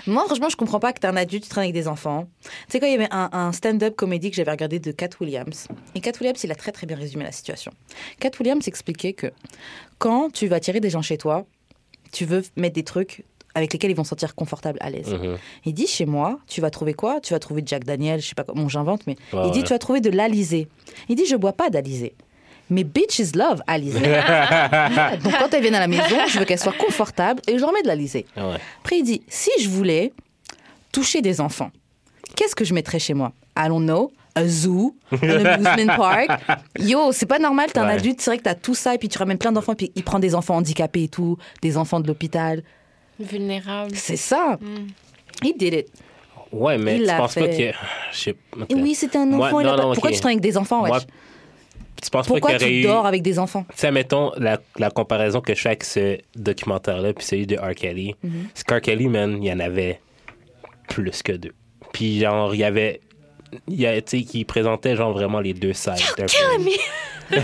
Moi, 0.07 0.25
franchement, 0.27 0.49
je 0.49 0.57
comprends 0.57 0.79
pas 0.79 0.93
que 0.93 1.01
t'es 1.01 1.09
un 1.09 1.17
adulte, 1.17 1.43
tu 1.45 1.49
traînes 1.51 1.65
avec 1.65 1.75
des 1.75 1.89
enfants. 1.89 2.29
Tu 2.45 2.51
sais 2.69 2.79
quoi, 2.79 2.87
il 2.89 2.93
y 2.93 2.95
avait 2.95 3.09
un, 3.11 3.29
un 3.33 3.51
stand-up 3.53 3.97
comédie 3.97 4.31
que 4.31 4.37
j'avais 4.37 4.51
regardé 4.53 4.79
de 4.79 4.93
Cat 4.93 5.09
Williams. 5.21 5.67
Et 5.97 6.01
Cat 6.01 6.13
Williams, 6.21 6.43
il 6.45 6.53
a 6.53 6.55
très 6.55 6.71
très 6.71 6.87
bien 6.87 6.97
résumé 6.97 7.25
la 7.25 7.33
situation. 7.33 7.73
Cat 8.21 8.31
Williams 8.39 8.69
expliquait 8.69 9.15
que 9.15 9.33
quand 9.99 10.33
tu 10.33 10.47
vas 10.47 10.61
tirer 10.61 10.79
des 10.81 10.91
gens 10.91 11.03
chez 11.03 11.19
toi, 11.19 11.45
tu 12.13 12.25
veux 12.25 12.43
mettre 12.57 12.75
des 12.75 12.85
trucs 12.85 13.25
avec 13.57 13.73
lesquels 13.73 13.91
ils 13.91 13.97
vont 13.97 14.05
se 14.05 14.11
sentir 14.11 14.35
confortables, 14.35 14.79
à 14.83 14.91
l'aise. 14.91 15.09
Mhm. 15.15 15.37
Il 15.65 15.73
dit 15.75 15.87
chez 15.87 16.05
moi, 16.07 16.39
tu 16.47 16.61
vas 16.61 16.71
trouver 16.71 16.95
quoi? 16.95 17.21
Tu 17.21 17.33
vas 17.33 17.39
trouver 17.41 17.63
Jack 17.65 17.85
Daniel, 17.85 18.21
je 18.21 18.29
sais 18.29 18.35
pas 18.35 18.45
comment 18.45 18.69
j'invente, 18.69 19.07
mais 19.07 19.17
il 19.33 19.51
dit 19.51 19.59
ouais. 19.59 19.65
tu 19.65 19.71
vas 19.71 19.79
trouver 19.79 20.01
de 20.01 20.11
l'alizé. 20.11 20.69
Il 21.09 21.17
dit 21.17 21.25
je 21.27 21.37
bois 21.37 21.55
pas 21.55 21.71
d'alizé. 21.71 22.15
Mais 22.69 22.85
bitches 22.85 23.35
love 23.35 23.63
alizé. 23.67 24.01
Donc 25.25 25.33
quand 25.39 25.53
elles 25.55 25.63
viennent 25.63 25.75
à 25.75 25.81
la 25.81 25.87
maison, 25.89 26.17
je 26.29 26.39
veux 26.39 26.45
qu'elles 26.45 26.59
soient 26.59 26.73
confortables 26.73 27.41
et 27.49 27.55
je 27.57 27.61
leur 27.61 27.73
mets 27.73 27.83
de 27.83 27.89
l'alizé. 27.89 28.27
Ah 28.37 28.49
ouais. 28.49 28.57
Après, 28.81 28.99
il 28.99 29.05
dit 29.05 29.23
si 29.29 29.51
je 29.61 29.69
voulais 29.69 30.13
toucher 30.93 31.23
des 31.23 31.41
enfants, 31.41 31.71
qu'est-ce 32.35 32.55
que 32.55 32.65
je 32.65 32.75
mettrais 32.75 32.99
chez 32.99 33.15
moi? 33.15 33.33
I 33.59 33.69
don't 33.69 33.83
know. 33.85 34.13
Un 34.39 34.47
zoo, 34.49 34.95
un 35.23 35.45
amusement 35.47 35.97
park. 35.97 36.29
Yo, 36.79 37.11
c'est 37.13 37.25
pas 37.25 37.39
normal, 37.39 37.73
t'es 37.73 37.79
un 37.79 37.87
Ouais. 37.87 37.95
adulte, 37.95 38.21
c'est 38.21 38.29
vrai 38.31 38.37
que 38.37 38.43
t'as 38.43 38.55
tout 38.55 38.75
ça, 38.75 38.95
et 38.95 38.99
puis 38.99 39.09
tu 39.09 39.17
ramènes 39.17 39.39
plein 39.39 39.51
d'enfants, 39.53 39.75
puis 39.75 39.93
il 39.95 40.05
prend 40.05 40.19
des 40.19 40.35
enfants 40.35 40.57
handicapés 40.57 41.05
et 41.05 41.09
tout, 41.09 41.39
des 41.63 41.79
enfants 41.79 42.01
de 42.01 42.07
l'hôpital. 42.07 42.63
Vulnérable. 43.19 43.93
C'est 43.95 44.17
ça. 44.17 44.59
Mm. 44.61 45.47
He 45.47 45.57
did 45.57 45.75
it. 45.75 45.87
Ouais, 46.53 46.79
mais 46.79 46.95
Il 46.97 47.01
tu 47.01 47.07
l'a 47.07 47.17
penses 47.19 47.35
pas 47.35 47.43
fait. 47.43 47.73
que. 47.73 47.79
Je 48.13 48.19
sais 48.19 48.35
Et 48.69 48.75
oui, 48.75 48.95
c'était 48.95 49.19
un 49.19 49.27
Moi, 49.27 49.49
enfant. 49.49 49.61
il 49.61 49.67
a 49.67 49.71
non, 49.71 49.77
pas- 49.77 49.83
non, 49.83 49.93
Pourquoi 49.93 50.11
ok. 50.11 50.15
tu 50.17 50.21
traînes 50.23 50.33
avec 50.35 50.43
des 50.43 50.57
enfants, 50.57 50.83
wesh? 50.83 50.91
Moi, 50.91 51.01
Tu 52.03 52.11
penses 52.11 52.27
Pourquoi 52.27 52.53
pas 52.53 52.59
qu'il 52.59 52.69
y 52.69 52.83
tu 52.83 52.87
aurait 52.89 52.93
eu. 52.93 52.95
dors 52.99 53.07
avec 53.07 53.23
des 53.23 53.39
enfants? 53.39 53.65
Tu 53.71 53.77
sais, 53.79 53.91
mettons 53.91 54.31
la, 54.37 54.61
la 54.79 54.91
comparaison 54.91 55.41
que 55.41 55.55
je 55.55 55.61
fais 55.61 55.69
avec 55.71 55.83
ce 55.85 56.19
documentaire-là, 56.37 57.13
puis 57.15 57.25
celui 57.25 57.47
de 57.47 57.57
R. 57.57 57.75
Kelly. 57.75 58.15
Mhm. 58.23 58.49
C'est 58.55 58.65
qu'R. 58.67 58.81
Kelly, 58.81 59.09
man, 59.09 59.39
il 59.43 59.49
y 59.49 59.53
en 59.53 59.61
avait 59.61 60.01
plus 60.89 61.23
que 61.23 61.33
deux. 61.33 61.55
Puis, 61.93 62.21
genre, 62.21 62.55
il 62.55 62.61
y 62.61 62.65
avait. 62.65 63.01
Il 63.69 63.81
y 63.81 63.87
a, 63.87 64.01
tu 64.01 64.19
sais, 64.19 64.25
qui 64.25 64.45
présentait, 64.45 64.97
genre, 64.97 65.13
vraiment 65.13 65.41
les 65.41 65.55
deux 65.55 65.73
sides. 65.73 65.95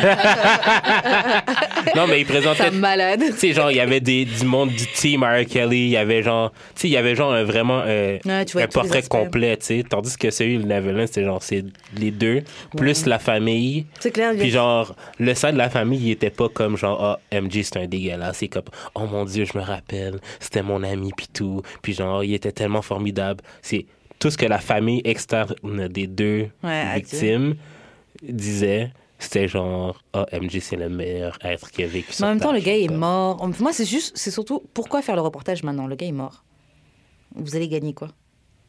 non, 1.97 2.07
mais 2.07 2.21
il 2.21 2.27
présentait. 2.27 2.71
Malade. 2.71 3.23
Tu 3.27 3.33
sais, 3.33 3.53
genre, 3.53 3.71
il 3.71 3.77
y 3.77 3.81
avait 3.81 4.01
des, 4.01 4.25
du 4.25 4.45
monde 4.45 4.71
du 4.71 4.87
team 4.87 5.25
R. 5.25 5.45
Kelly, 5.47 5.87
il 5.87 5.89
y 5.91 5.97
avait 5.97 6.23
genre, 6.23 6.53
tu 6.53 6.83
sais, 6.83 6.89
il 6.89 6.93
y 6.93 6.97
avait 6.97 7.15
genre 7.17 7.33
un, 7.33 7.45
vraiment 7.45 7.83
euh, 7.85 8.19
Ouais, 8.25 8.63
un 8.63 8.67
portrait 8.69 9.03
complet, 9.03 9.57
tu 9.57 9.67
sais. 9.67 9.85
Tandis 9.89 10.17
que 10.17 10.31
celui 10.31 10.59
de 10.59 10.65
Neverland, 10.65 11.07
c'était 11.07 11.25
genre, 11.25 11.43
c'est 11.43 11.65
les 11.97 12.11
deux, 12.11 12.43
plus 12.77 13.07
la 13.07 13.19
famille. 13.19 13.87
C'est 14.01 14.13
clair. 14.13 14.35
Puis 14.39 14.51
genre, 14.51 14.95
le 15.19 15.35
sein 15.35 15.53
de 15.53 15.59
la 15.59 15.71
famille, 15.71 16.01
il 16.01 16.11
était 16.13 16.31
pas 16.31 16.49
comme 16.49 16.77
genre, 16.77 17.03
ah, 17.03 17.21
MJ, 17.33 17.63
c'est 17.63 17.79
un 17.79 17.87
dégueulasse. 17.87 18.39
C'est 18.39 18.49
comme, 18.49 18.65
oh 18.95 19.07
mon 19.07 19.25
Dieu, 19.25 19.45
je 19.45 19.59
me 19.59 19.63
rappelle, 19.63 20.21
c'était 20.41 20.63
mon 20.63 20.83
ami, 20.83 21.11
puis 21.17 21.29
tout. 21.33 21.63
Puis 21.83 21.95
genre, 21.95 22.23
il 22.25 22.35
était 22.35 22.53
tellement 22.53 22.83
formidable. 22.83 23.43
C'est 23.63 23.87
tout 24.23 24.31
ce 24.31 24.39
que 24.39 24.47
la 24.47 24.59
famille 24.59 25.03
externe 25.05 25.89
des 25.89 26.07
deux 26.07 26.49
Ouais, 26.63 26.95
victimes 26.95 27.57
disait. 28.23 28.93
C'était 29.19 29.47
genre, 29.47 30.03
ah, 30.13 30.27
MJ, 30.33 30.59
c'est 30.61 30.77
le 30.77 30.89
meilleur 30.89 31.39
être 31.45 31.71
qui 31.71 31.85
a 31.85 31.87
vécu 31.87 32.13
Mais 32.19 32.27
en 32.27 32.29
même 32.31 32.41
temps, 32.41 32.53
le 32.53 32.59
gars 32.59 32.77
est 32.77 32.91
mort. 32.91 33.49
Moi, 33.61 33.73
c'est 33.73 33.85
juste, 33.85 34.17
c'est 34.17 34.33
surtout 34.33 34.63
pourquoi 34.75 35.01
faire 35.01 35.15
le 35.15 35.23
reportage 35.23 35.63
maintenant? 35.63 35.87
Le 35.87 35.95
gars 35.95 36.07
est 36.07 36.13
mort. 36.13 36.45
Vous 37.35 37.55
allez 37.55 37.69
gagner 37.69 37.95
quoi? 37.95 38.09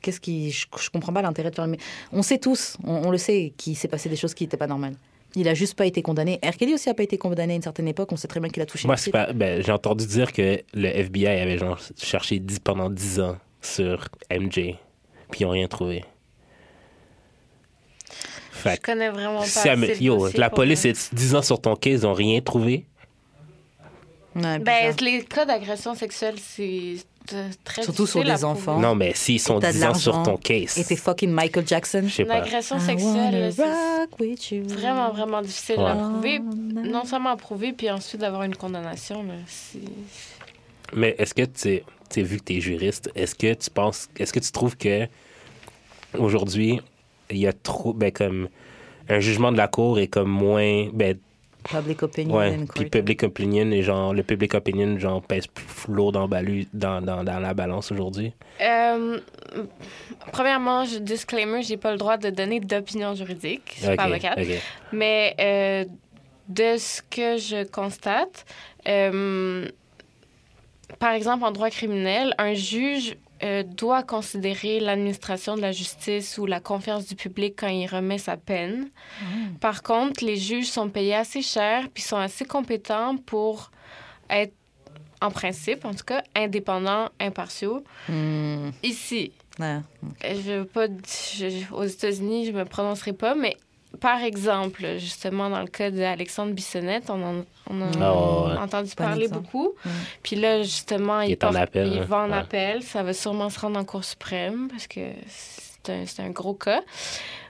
Qu'est-ce 0.01 0.19
qui. 0.19 0.51
Je, 0.51 0.67
je 0.79 0.89
comprends 0.91 1.13
pas 1.13 1.23
l'intérêt 1.23 1.49
de 1.49 1.55
faire 1.55 1.65
le. 1.65 1.77
On 2.11 2.21
sait 2.21 2.37
tous, 2.37 2.77
on, 2.83 3.07
on 3.07 3.11
le 3.11 3.17
sait, 3.17 3.53
qu'il 3.57 3.75
s'est 3.75 3.87
passé 3.87 4.09
des 4.09 4.15
choses 4.15 4.33
qui 4.33 4.43
n'étaient 4.43 4.57
pas 4.57 4.67
normales. 4.67 4.95
Il 5.35 5.47
a 5.47 5.55
juste 5.55 5.75
pas 5.75 5.87
été 5.87 6.03
condamné. 6.03 6.39
R. 6.45 6.55
Kelly 6.55 6.75
aussi 6.75 6.89
a 6.89 6.93
pas 6.93 7.03
été 7.03 7.17
condamné 7.17 7.53
à 7.53 7.55
une 7.55 7.61
certaine 7.63 7.87
époque. 7.87 8.11
On 8.11 8.15
sait 8.15 8.27
très 8.27 8.39
bien 8.39 8.49
qu'il 8.49 8.61
a 8.61 8.67
touché 8.67 8.87
Moi, 8.87 8.95
pas, 9.11 9.33
ben, 9.33 9.63
j'ai 9.63 9.71
entendu 9.71 10.05
dire 10.05 10.31
que 10.31 10.61
le 10.73 10.87
FBI 10.87 11.27
avait 11.27 11.57
genre 11.57 11.79
cherché 11.97 12.39
10 12.39 12.59
pendant 12.59 12.91
10 12.91 13.19
ans 13.21 13.37
sur 13.59 14.07
MJ, 14.31 14.75
puis 15.33 15.41
ils 15.41 15.45
n'ont 15.45 15.51
rien 15.51 15.67
trouvé. 15.67 16.05
Fait 18.51 18.75
Je 18.75 18.81
connais 18.81 19.09
vraiment 19.09 19.39
pas. 19.39 19.45
Si 19.45 19.67
elle 19.67 20.01
yo, 20.01 20.29
la 20.35 20.49
police 20.49 20.85
est 20.85 21.13
10 21.13 21.35
ans 21.35 21.41
sur 21.41 21.59
ton 21.59 21.75
case, 21.75 22.01
ils 22.03 22.05
n'ont 22.05 22.13
rien 22.13 22.39
trouvé. 22.41 22.85
Ouais, 24.35 24.59
Ben, 24.59 24.95
les 25.01 25.23
cas 25.23 25.45
d'agression 25.45 25.95
sexuelle, 25.95 26.35
c'est 26.39 26.95
très 27.63 27.83
Surtout 27.83 28.05
sur 28.07 28.21
difficile 28.21 28.31
à 28.31 28.35
des 28.35 28.41
prouver. 28.41 28.59
enfants. 28.59 28.79
Non, 28.79 28.95
mais 28.95 29.13
s'ils 29.15 29.39
sont 29.39 29.59
T'as 29.59 29.71
de 29.71 29.77
10 29.77 29.83
ans 29.85 29.93
sur 29.93 30.23
ton 30.23 30.37
case, 30.37 30.77
Et 30.77 30.83
t'es 30.83 30.95
fucking 30.95 31.29
Michael 31.31 31.67
Jackson. 31.67 32.03
je 32.05 32.09
sais 32.13 32.21
Une 32.23 32.27
pas. 32.29 32.35
agression 32.35 32.79
sexuelle, 32.79 33.53
c'est 33.53 34.59
vraiment, 34.59 35.11
vraiment 35.11 35.41
difficile 35.41 35.79
Ouais. 35.79 35.85
à 35.89 35.95
prouver. 35.95 36.39
Non 36.39 37.05
seulement 37.05 37.31
à 37.31 37.37
prouver, 37.37 37.73
puis 37.73 37.89
ensuite 37.91 38.21
d'avoir 38.21 38.43
une 38.43 38.55
condamnation. 38.55 39.23
là, 39.23 39.33
Mais 40.93 41.15
est-ce 41.17 41.33
que 41.33 41.43
tu 41.43 41.81
sais, 42.09 42.21
vu 42.21 42.37
que 42.39 42.43
tu 42.45 42.57
es 42.57 42.61
juriste, 42.61 43.09
est-ce 43.15 43.35
que 43.35 43.53
tu 43.53 43.69
penses, 43.69 44.09
est-ce 44.17 44.31
que 44.33 44.39
tu 44.39 44.51
trouves 44.51 44.77
que 44.77 45.07
aujourd'hui, 46.17 46.81
il 47.29 47.37
y 47.37 47.47
a 47.47 47.53
trop, 47.53 47.93
ben, 47.93 48.11
comme, 48.11 48.49
un 49.09 49.19
jugement 49.19 49.51
de 49.51 49.57
la 49.57 49.67
cour 49.67 49.99
est 49.99 50.07
comme 50.07 50.29
moins, 50.29 50.87
ben, 50.93 51.17
Public 51.69 52.03
opinion. 52.03 52.35
Ouais, 52.35 52.59
puis 52.75 52.89
public 52.89 53.23
opinion, 53.23 53.71
et 53.71 53.83
genre, 53.83 54.13
le 54.13 54.21
public 54.23 54.53
opinion, 54.53 54.99
genre, 54.99 55.21
pèse 55.21 55.47
plus 55.47 55.93
lourd 55.93 56.11
dans, 56.11 56.27
balu- 56.27 56.67
dans, 56.73 57.01
dans, 57.01 57.23
dans 57.23 57.39
la 57.39 57.53
balance 57.53 57.89
aujourd'hui. 57.91 58.33
Euh, 58.59 59.19
premièrement, 60.33 60.83
je, 60.83 60.97
disclaimer, 60.97 61.63
j'ai 61.63 61.77
pas 61.77 61.91
le 61.91 61.97
droit 61.97 62.17
de 62.17 62.29
donner 62.29 62.59
d'opinion 62.59 63.15
juridique. 63.15 63.75
Je 63.77 63.87
suis 63.87 63.95
pas 63.95 64.03
avocate. 64.03 64.39
Mais 64.91 65.35
euh, 65.39 65.85
de 66.49 66.75
ce 66.77 67.01
que 67.01 67.37
je 67.37 67.63
constate, 67.63 68.45
euh, 68.87 69.65
par 70.99 71.13
exemple, 71.13 71.45
en 71.45 71.51
droit 71.51 71.69
criminel, 71.69 72.35
un 72.37 72.53
juge 72.53 73.15
euh, 73.43 73.63
doit 73.63 74.03
considérer 74.03 74.79
l'administration 74.79 75.55
de 75.57 75.61
la 75.61 75.71
justice 75.73 76.37
ou 76.37 76.45
la 76.45 76.59
confiance 76.61 77.05
du 77.07 77.15
public 77.15 77.55
quand 77.57 77.67
il 77.67 77.87
remet 77.87 78.17
sa 78.17 78.37
peine. 78.37 78.89
Par 79.59 79.83
contre, 79.83 80.23
les 80.23 80.37
juges 80.37 80.67
sont 80.69 80.89
payés 80.89 81.15
assez 81.15 81.41
cher 81.41 81.87
puis 81.93 82.01
sont 82.03 82.17
assez 82.17 82.45
compétents 82.45 83.17
pour 83.17 83.69
être, 84.29 84.53
en 85.21 85.29
principe, 85.31 85.83
en 85.85 85.93
tout 85.93 86.05
cas, 86.05 86.23
indépendants, 86.35 87.09
impartiaux. 87.19 87.83
Hmm, 88.07 88.69
Ici, 88.81 89.31
ouais. 89.59 89.79
je 90.23 90.59
veux 90.59 90.65
pas. 90.65 90.87
je- 90.87 91.73
aux 91.73 91.83
États-Unis, 91.83 92.45
je 92.45 92.51
me 92.51 92.63
prononcerai 92.65 93.13
pas, 93.13 93.35
mais 93.35 93.57
par 93.99 94.21
exemple, 94.23 94.97
justement, 94.97 95.49
dans 95.49 95.61
le 95.61 95.67
cas 95.67 95.91
d'Alexandre 95.91 96.51
Bissonnette, 96.53 97.09
on 97.09 97.21
en, 97.23 97.45
on 97.69 97.81
en 97.81 97.91
Ah, 98.01 98.59
a 98.59 98.63
entendu 98.63 98.93
parler 98.95 99.23
exemple. 99.25 99.43
beaucoup. 99.43 99.73
Puis 100.23 100.35
là, 100.35 100.61
justement, 100.63 101.21
Il 101.21 101.29
il, 101.29 101.31
est 101.33 101.43
en 101.43 101.49
porte- 101.51 101.61
appel, 101.61 101.87
il 101.93 101.99
hein. 101.99 102.05
va 102.05 102.17
en 102.23 102.29
Ouais. 102.31 102.37
appel. 102.37 102.81
Ça 102.83 103.03
va 103.03 103.13
sûrement 103.13 103.49
se 103.49 103.59
rendre 103.59 103.79
en 103.79 103.85
Cour 103.85 104.03
suprême 104.03 104.67
parce 104.69 104.87
que 104.87 105.01
c'est 105.27 106.19
un, 106.21 106.29
gros 106.31 106.53
cas. 106.55 106.81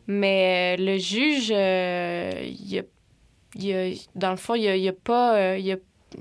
Mais 0.08 0.76
euh, 0.78 0.84
le 0.84 0.98
juge, 0.98 1.52
euh, 1.56 2.32
il 2.44 2.80
a, 2.80 2.82
il 3.56 3.74
a- 3.76 3.96
dans 4.16 4.32
le 4.32 4.38
fond, 4.38 4.56
il 4.56 4.68
a, 4.68 4.76
il 4.76 4.88
a 4.90 4.94
pas, 4.94 5.36
euh, 5.38 5.58
il 5.58 5.72
a, 5.72 5.76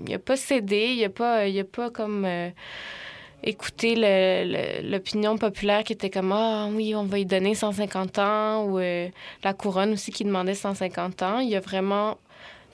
il 0.07 0.15
a 0.15 0.19
pas 0.19 0.37
cédé, 0.37 0.95
il 0.97 1.05
a 1.05 1.11
pas, 1.11 1.47
il 1.49 1.59
a 1.59 1.65
pas 1.65 1.91
comme 1.91 2.25
euh, 2.25 2.49
le- 3.45 4.91
l'opinion 4.91 5.37
populaire 5.39 5.85
qui 5.85 5.93
était 5.93 6.11
comme 6.11 6.33
ah 6.33 6.69
oui, 6.73 6.95
on 6.95 7.05
va 7.05 7.17
lui 7.19 7.27
donner 7.27 7.55
150 7.55 8.19
ans 8.19 8.65
ou 8.65 8.79
euh, 8.79 9.09
la 9.43 9.53
couronne 9.53 9.93
aussi 9.93 10.11
qui 10.13 10.25
demandait 10.25 10.55
150 10.55 11.23
ans. 11.23 11.39
Il 11.41 11.55
a 11.57 11.61
vraiment 11.61 12.19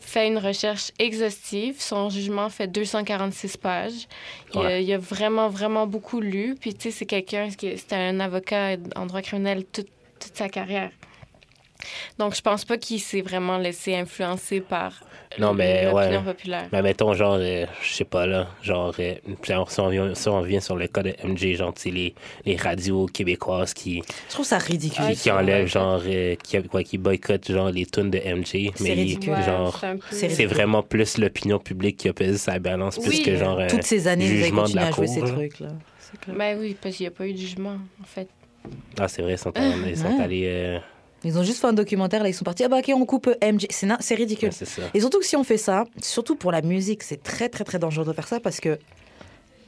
fait 0.01 0.27
une 0.29 0.39
recherche 0.39 0.93
exhaustive. 0.99 1.77
Son 1.81 2.09
jugement 2.09 2.49
fait 2.51 2.67
246 2.67 3.57
pages. 3.57 4.07
Il, 4.55 4.61
Ouais. 4.61 4.85
il 4.85 4.93
a 4.93 4.99
vraiment, 4.99 5.49
vraiment 5.49 5.87
beaucoup 5.87 6.21
lu. 6.21 6.55
Puis, 6.61 6.75
tu 6.75 6.83
sais, 6.85 6.91
c'est 6.91 7.07
quelqu'un 7.07 7.49
qui 7.51 7.77
c'était 7.77 7.97
un 7.97 8.21
avocat 8.21 8.77
en 8.97 9.07
droit 9.07 9.23
criminel 9.23 9.65
toute, 9.65 9.89
toute 10.21 10.37
sa 10.37 10.49
carrière? 10.49 10.91
Donc, 12.19 12.35
je 12.35 12.41
pense 12.43 12.65
pas 12.65 12.77
qu'il 12.77 13.01
s'est 13.01 13.21
vraiment 13.21 13.57
laissé 13.59 13.95
influencer 13.95 14.61
par 14.61 14.93
Non, 15.39 15.55
mais 15.55 15.85
l'opinion 15.85 16.19
ouais. 16.21 16.25
populaire. 16.25 16.69
Mais 16.73 16.83
mettons, 16.83 17.15
genre, 17.15 17.37
euh, 17.39 17.67
je 17.83 17.93
sais 17.93 18.05
pas, 18.05 18.27
là, 18.27 18.49
genre, 18.63 18.93
euh, 18.99 19.15
si 19.45 19.53
on- 19.53 19.67
si 19.67 19.81
on, 19.81 19.89
vient, 19.89 20.15
si 20.15 20.29
on 20.29 20.41
vient 20.41 20.61
sur 20.61 20.75
le 20.77 20.89
cas 20.89 21.03
de 21.05 21.15
MJ, 21.23 21.55
genre, 21.55 21.73
tu 21.73 21.83
sais, 21.83 21.91
les, 21.91 22.15
les 22.45 22.57
radios 22.57 23.07
québécoises 23.07 23.75
qui, 23.75 24.03
Je 24.29 24.33
trouve 24.35 24.45
ça 24.47 24.59
ridicule. 24.59 25.05
Ah, 25.07 25.13
qui, 25.13 25.19
qui 25.21 25.31
enlèvent, 25.31 25.69
genre, 25.69 26.03
euh, 26.05 26.35
qui, 26.43 26.61
quoi, 26.65 26.83
qui 26.83 26.99
boycottent, 26.99 27.53
genre, 27.53 27.71
les 27.71 27.87
tunes 27.87 28.11
de 28.11 28.19
MJ. 28.19 28.73
C'est 28.75 28.83
Mais 28.83 28.95
ridicule. 28.95 29.35
Ouais, 29.35 29.43
genre, 29.45 29.81
c'est 30.11 30.47
vraiment 30.47 30.83
plus 30.83 31.17
l'opinion 31.19 31.59
publique 31.61 31.99
qui 31.99 32.09
a 32.09 32.13
pesé 32.13 32.39
sa 32.39 32.59
balance, 32.59 32.99
plus 32.99 33.11
Oui. 33.19 33.23
que, 33.23 33.37
genre, 33.37 33.61
un 33.61 33.69
Toutes 33.69 33.85
ces 33.85 34.09
années, 34.09 34.27
jugement 34.27 34.65
de 34.65 34.75
la 34.75 34.87
à 34.89 34.91
jouer 34.91 35.07
cour, 35.07 35.15
ces 35.15 35.21
là. 35.21 35.29
trucs-là. 35.29 35.69
Ben 36.29 36.59
oui, 36.59 36.77
parce 36.81 36.97
qu'il 36.97 37.05
n'y 37.05 37.09
a 37.09 37.11
pas 37.13 37.27
eu 37.27 37.33
de 37.35 37.39
jugement, 37.39 37.77
en 38.03 38.05
fait. 38.05 38.29
Ah, 38.99 39.07
c'est 39.09 39.23
vrai, 39.23 39.33
ils 39.35 39.39
sont, 39.39 39.57
allés- 39.57 39.91
ils 39.91 39.97
sont 39.97 40.09
Ouais. 40.17 40.23
allés... 40.25 40.81
euh, 41.25 41.29
Ils 41.29 41.39
ont 41.39 41.43
juste 41.43 41.61
fait 41.61 41.67
un 41.67 41.73
documentaire, 41.73 42.23
là, 42.23 42.29
ils 42.29 42.35
sont 42.35 42.45
partis. 42.45 42.65
Ah 42.65 42.69
bah 42.69 42.79
ok, 42.79 42.91
on 42.95 43.05
coupe 43.07 43.29
MJ. 43.43 43.67
C'est 43.71 43.87
na- 43.87 43.99
c'est 44.01 44.15
ridicule. 44.15 44.51
ouais. 44.51 44.85
Et 44.95 45.01
surtout 45.01 45.19
que 45.21 45.27
si 45.27 45.37
on 45.37 45.45
fait 45.45 45.59
ça, 45.59 45.85
surtout 46.03 46.37
pour 46.37 46.53
la 46.53 46.63
musique, 46.63 47.03
c'est 47.03 47.23
très 47.23 47.49
très 47.49 47.65
très 47.65 47.79
dangereux 47.79 48.05
de 48.07 48.13
faire 48.13 48.29
ça 48.29 48.41
parce 48.41 48.61
que 48.61 48.79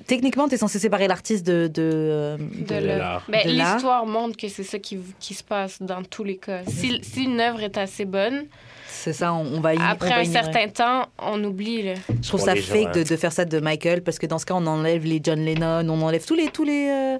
techniquement, 0.07 0.48
tu 0.48 0.55
es 0.55 0.59
censé 0.59 0.78
séparer 0.78 1.07
l'artiste 1.09 1.46
de. 1.46 1.68
de, 1.72 1.82
euh, 1.92 2.36
De 2.38 2.74
l'art. 2.74 3.24
Ben, 3.28 3.46
De 3.46 3.57
l'art. 3.57 3.74
L'histoire 3.74 4.07
montre 4.07 4.36
que 4.36 4.48
c'est 4.48 4.62
ça 4.64 4.78
qui, 4.78 4.98
qui 5.18 5.34
se 5.34 5.44
passe 5.44 5.80
dans 5.80 6.03
tous 6.03 6.24
les 6.24 6.36
cas. 6.36 6.62
Si, 6.66 7.01
si 7.03 7.24
une 7.24 7.40
œuvre 7.40 7.61
est 7.62 7.76
assez 7.78 8.05
bonne, 8.05 8.46
C'est 8.88 9.12
ça, 9.12 9.32
on, 9.32 9.46
on 9.57 9.61
va 9.61 9.74
y 9.74 9.78
après 9.80 10.09
on 10.09 10.14
va 10.14 10.20
un 10.20 10.24
certain 10.24 10.68
temps, 10.68 11.07
on 11.18 11.42
oublie. 11.44 11.82
Là. 11.82 11.94
Je 12.22 12.28
trouve 12.28 12.40
Pour 12.40 12.48
ça 12.48 12.55
gens, 12.57 12.62
fake 12.62 12.92
de, 12.94 13.01
hein. 13.01 13.05
de 13.09 13.16
faire 13.16 13.32
ça 13.32 13.44
de 13.44 13.61
Michael 13.61 14.03
parce 14.03 14.18
que 14.18 14.26
dans 14.26 14.38
ce 14.38 14.46
cas, 14.46 14.55
on 14.55 14.66
enlève 14.66 15.05
les 15.05 15.20
John 15.22 15.38
Lennon, 15.44 15.88
on 15.88 16.03
enlève 16.03 16.24
tous 16.24 16.34
les 16.34 16.48
tous 16.48 16.64
les 16.64 16.88
euh, 16.90 17.18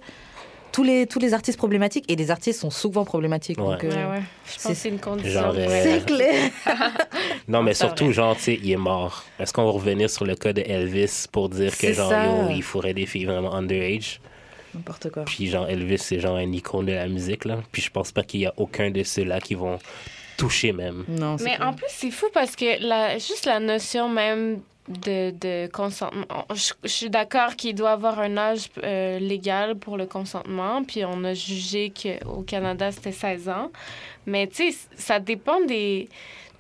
tous 0.73 0.83
les 0.83 1.07
tous 1.07 1.19
les 1.19 1.35
artistes 1.35 1.59
problématiques 1.59 2.05
et 2.09 2.17
les 2.17 2.31
artistes 2.31 2.61
sont 2.61 2.71
souvent 2.71 3.05
problématiques. 3.05 3.59
Ouais. 3.59 3.65
donc, 3.73 3.85
euh, 3.85 3.89
Ouais, 3.91 4.19
ouais. 4.19 4.23
Je 4.47 4.53
pense 4.53 4.59
c'est- 4.63 4.69
que 4.71 4.75
c'est 4.75 4.89
une 4.89 4.99
condition. 5.01 5.31
Genre, 5.41 5.55
euh. 5.57 5.81
C'est 5.83 6.07
clair. 6.07 6.51
Non, 7.49 7.63
mais 7.63 7.75
surtout, 7.75 8.05
vrai. 8.05 8.13
genre, 8.15 8.37
tu 8.37 8.43
sais, 8.43 8.61
il 8.63 8.71
est 8.71 8.77
mort. 8.77 9.25
Est-ce 9.39 9.53
qu'on 9.53 9.65
va 9.65 9.71
revenir 9.73 10.09
sur 10.09 10.25
le 10.25 10.35
cas 10.37 10.53
de 10.53 10.63
Elvis 10.65 11.27
pour 11.33 11.49
dire 11.49 11.77
que, 11.77 11.93
genre, 11.93 12.13
yo, 12.13 12.51
il 12.55 12.63
faudrait 12.63 12.95
des 12.95 13.07
filles 13.07 13.25
vraiment 13.25 13.55
underage? 13.55 14.21
N'importe 14.75 15.11
quoi. 15.11 15.25
Puis, 15.25 15.49
genre, 15.49 15.69
Elvis, 15.69 15.99
c'est 15.99 16.21
genre 16.21 16.37
un 16.37 16.53
icône 16.53 16.87
de 16.87 16.93
la 16.93 17.09
musique, 17.09 17.45
là. 17.45 17.59
Puis, 17.73 17.83
je 17.83 17.91
pense 17.91 18.13
pas 18.13 18.23
qu'il 18.23 18.41
y 18.41 18.47
a 18.47 18.55
aucun 18.57 18.91
de 18.93 19.03
ceux-là 19.03 19.41
qui 19.41 19.55
vont 19.57 19.79
toucher 20.37 20.73
même. 20.73 21.05
Non, 21.09 21.37
c'est 21.37 21.45
Mais 21.45 21.57
clair. 21.57 21.69
en 21.69 21.73
plus, 21.73 21.87
c'est 21.91 22.11
fou 22.13 22.27
parce 22.33 22.55
que 22.55 22.81
la, 22.87 23.15
juste 23.19 23.47
la 23.47 23.59
notion 23.59 24.09
même 24.09 24.61
de, 24.91 25.31
de 25.31 25.69
consentement. 25.73 26.25
Je, 26.55 26.73
je 26.83 26.89
suis 26.89 27.11
d'accord 27.11 27.57
qu'il 27.57 27.75
doit 27.75 27.93
avoir 27.93 28.19
un 28.19 28.37
âge 28.37 28.67
euh, 28.83 29.19
légal 29.19 29.77
pour 29.77 29.97
le 29.97 30.07
consentement, 30.07 30.83
puis 30.85 31.05
on 31.05 31.25
a 31.25 31.35
jugé 31.35 31.93
qu'au 31.93 32.43
Canada, 32.43 32.91
c'était 32.93 33.13
16 33.13 33.49
ans. 33.49 33.71
Mais 34.27 34.47
tu 34.47 34.71
sais, 34.73 34.79
ça 34.97 35.19
dépend 35.21 35.61
des. 35.67 36.09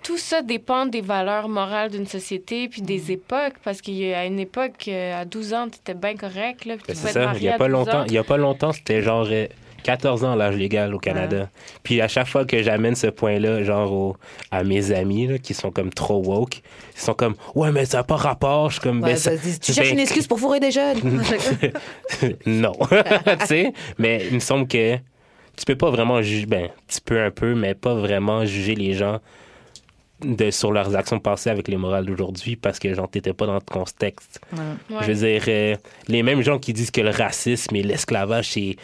Tout 0.02 0.16
ça 0.16 0.40
dépend 0.40 0.86
des 0.86 1.02
valeurs 1.02 1.50
morales 1.50 1.90
d'une 1.90 2.06
société 2.06 2.68
puis 2.68 2.80
Mm. 2.80 2.86
des 2.86 3.12
époques. 3.12 3.54
Parce 3.62 3.82
qu'à 3.82 4.24
une 4.24 4.40
époque, 4.40 4.88
euh, 4.88 5.20
à 5.20 5.24
12 5.26 5.52
ans, 5.52 5.68
tu 5.68 5.76
étais 5.76 5.92
bien 5.92 6.16
correct. 6.16 6.64
Là, 6.64 6.76
puis 6.76 6.84
tu 6.86 6.92
Ben, 6.92 6.94
c'est 6.96 7.12
ça. 7.12 7.32
Il 7.36 7.42
y 7.42 7.48
a 7.50 7.56
à 7.56 7.58
pas 7.58 7.66
12 7.68 7.72
longtemps, 7.72 8.00
ans. 8.00 8.04
il 8.06 8.12
y 8.14 8.18
a 8.18 8.24
pas 8.24 8.38
longtemps, 8.38 8.72
c'était 8.72 9.02
genre 9.02 9.26
euh, 9.30 9.46
14 9.82 10.24
ans 10.24 10.34
l'âge 10.34 10.56
légal 10.56 10.94
au 10.94 10.98
Canada. 10.98 11.48
Puis 11.82 12.00
à 12.00 12.08
chaque 12.08 12.26
fois 12.28 12.44
que 12.44 12.62
j'amène 12.62 12.94
ce 12.94 13.06
point-là, 13.08 13.62
genre 13.64 13.92
au- 13.92 14.16
à 14.50 14.62
mes 14.64 14.92
amis 14.92 15.26
là, 15.26 15.38
qui 15.38 15.54
sont 15.54 15.70
comme 15.70 15.90
trop 15.90 16.22
woke, 16.24 16.58
ils 16.96 17.00
sont 17.00 17.14
comme 17.14 17.34
ouais 17.54 17.72
mais 17.72 17.84
ça 17.84 17.98
n'a 17.98 18.04
pas 18.04 18.16
rapport. 18.16 18.68
Je 18.70 18.74
suis 18.74 18.82
comme 18.82 19.02
Ouais, 19.02 19.10
ben, 19.12 19.16
ça- 19.16 19.36
tu 19.36 19.46
ben, 19.48 19.72
cherches 19.74 19.90
une 19.92 19.98
excuse 20.00 20.26
pour 20.26 20.38
fourrer 20.40 20.60
des 20.60 20.70
jeunes. 20.70 20.98
non. 22.46 22.72
tu 23.40 23.46
sais, 23.46 23.72
mais 23.98 24.26
il 24.28 24.34
me 24.34 24.40
semble 24.40 24.66
que 24.66 24.96
tu 24.96 25.64
peux 25.66 25.76
pas 25.76 25.90
vraiment 25.90 26.22
juger, 26.22 26.46
ben, 26.46 26.68
tu 26.88 27.00
peux 27.04 27.20
un 27.22 27.30
peu, 27.30 27.54
mais 27.54 27.74
pas 27.74 27.94
vraiment 27.94 28.44
juger 28.44 28.74
les 28.74 28.94
gens 28.94 29.18
de, 30.22 30.50
sur 30.50 30.70
leurs 30.72 30.94
actions 30.96 31.18
passées 31.18 31.50
avec 31.50 31.68
les 31.68 31.76
morales 31.76 32.04
d'aujourd'hui 32.06 32.56
parce 32.56 32.78
que, 32.78 32.92
genre, 32.94 33.08
t'étais 33.08 33.32
pas 33.32 33.46
dans 33.46 33.54
le 33.54 33.60
contexte. 33.60 34.40
Ouais. 34.52 34.58
Ouais. 34.90 35.02
Je 35.02 35.12
veux 35.12 35.26
dire, 35.26 35.42
euh, 35.48 35.76
les 36.08 36.22
mêmes 36.22 36.42
gens 36.42 36.58
qui 36.58 36.72
disent 36.72 36.90
que 36.90 37.00
le 37.00 37.10
racisme 37.10 37.74
et 37.76 37.82
l'esclavage, 37.82 38.50
c'est. 38.52 38.76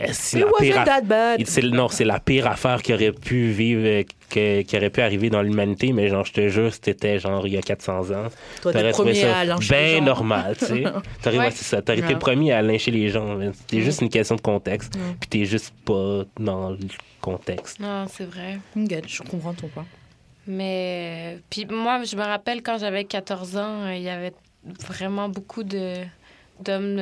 Euh, 0.00 0.06
c'est 0.12 0.40
la 0.40 0.46
pire 0.58 0.74
wasn't 0.76 0.78
aff- 0.80 0.84
that 0.86 1.00
bad. 1.02 1.46
c'est- 1.46 1.62
non, 1.62 1.88
c'est 1.88 2.04
la 2.04 2.20
pire 2.20 2.46
affaire 2.46 2.82
qui 2.82 2.92
aurait 2.92 3.12
pu 3.12 3.50
vivre, 3.50 3.82
euh, 3.84 4.02
que- 4.30 4.62
qui 4.62 4.76
aurait 4.76 4.90
pu 4.90 5.00
arriver 5.00 5.30
dans 5.30 5.42
l'humanité, 5.42 5.92
mais 5.92 6.08
genre, 6.08 6.24
je 6.24 6.32
te 6.32 6.48
jure, 6.48 6.72
c'était 6.72 7.18
genre 7.18 7.46
il 7.46 7.52
y 7.54 7.56
a 7.56 7.62
400 7.62 8.10
ans. 8.10 8.28
Toi, 8.62 8.72
T'aurais 8.72 8.92
trouvé 8.92 9.14
ça 9.14 9.38
à 9.38 9.44
lyncher 9.44 9.74
les 9.74 9.90
bien 9.92 10.00
normal, 10.00 10.56
tu 10.58 10.64
sais. 10.66 10.82
T'aurais 11.22 11.38
Ouais. 11.38 11.50
ça. 11.50 11.82
T'aurais 11.82 11.98
été 11.98 12.08
Ouais. 12.08 12.12
le 12.14 12.18
premier 12.18 12.52
à 12.52 12.62
lyncher 12.62 12.90
les 12.90 13.08
gens. 13.08 13.38
C'est 13.70 13.80
juste 13.82 14.00
une 14.00 14.08
question 14.08 14.34
de 14.36 14.40
contexte. 14.40 14.94
Ouais. 14.96 15.00
Puis 15.20 15.28
t'es 15.28 15.44
juste 15.44 15.72
pas 15.84 16.22
dans 16.38 16.70
le 16.70 16.78
contexte. 17.20 17.78
Non, 17.80 18.06
c'est 18.08 18.24
vrai. 18.26 18.58
Je 18.76 19.22
comprends 19.22 19.54
ton 19.54 19.68
point. 19.68 19.86
Mais, 20.46 21.36
euh, 21.36 21.38
puis 21.48 21.66
moi, 21.70 22.02
je 22.04 22.16
me 22.16 22.22
rappelle 22.22 22.62
quand 22.62 22.76
j'avais 22.78 23.04
14 23.04 23.56
ans, 23.56 23.84
euh, 23.84 23.94
il 23.94 24.02
y 24.02 24.10
avait 24.10 24.32
vraiment 24.86 25.28
beaucoup 25.28 25.62
de 25.62 25.94
d'hommes 26.60 26.98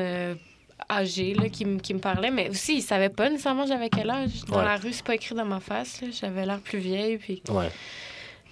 âgés 0.91 1.35
là, 1.35 1.49
qui, 1.49 1.65
me- 1.65 1.79
qui 1.79 1.95
me 1.95 1.99
parlaient. 1.99 2.31
Mais 2.31 2.49
aussi, 2.49 2.77
ils 2.77 2.83
savaient 2.83 3.09
pas 3.09 3.29
nécessairement 3.31 3.67
j'avais 3.67 3.89
quel 3.89 4.11
âge. 4.11 4.31
Dans 4.49 4.59
Ouais. 4.59 4.65
la 4.65 4.77
rue, 4.77 4.93
c'est 4.93 5.05
pas 5.05 5.15
écrit 5.15 5.35
dans 5.35 5.45
ma 5.45 5.61
face. 5.61 6.01
là. 6.01 6.09
J'avais 6.13 6.45
l'air 6.47 6.61
plus 6.61 6.79
vieille. 6.79 7.19
Puis... 7.19 7.43
Ouais. 7.49 7.69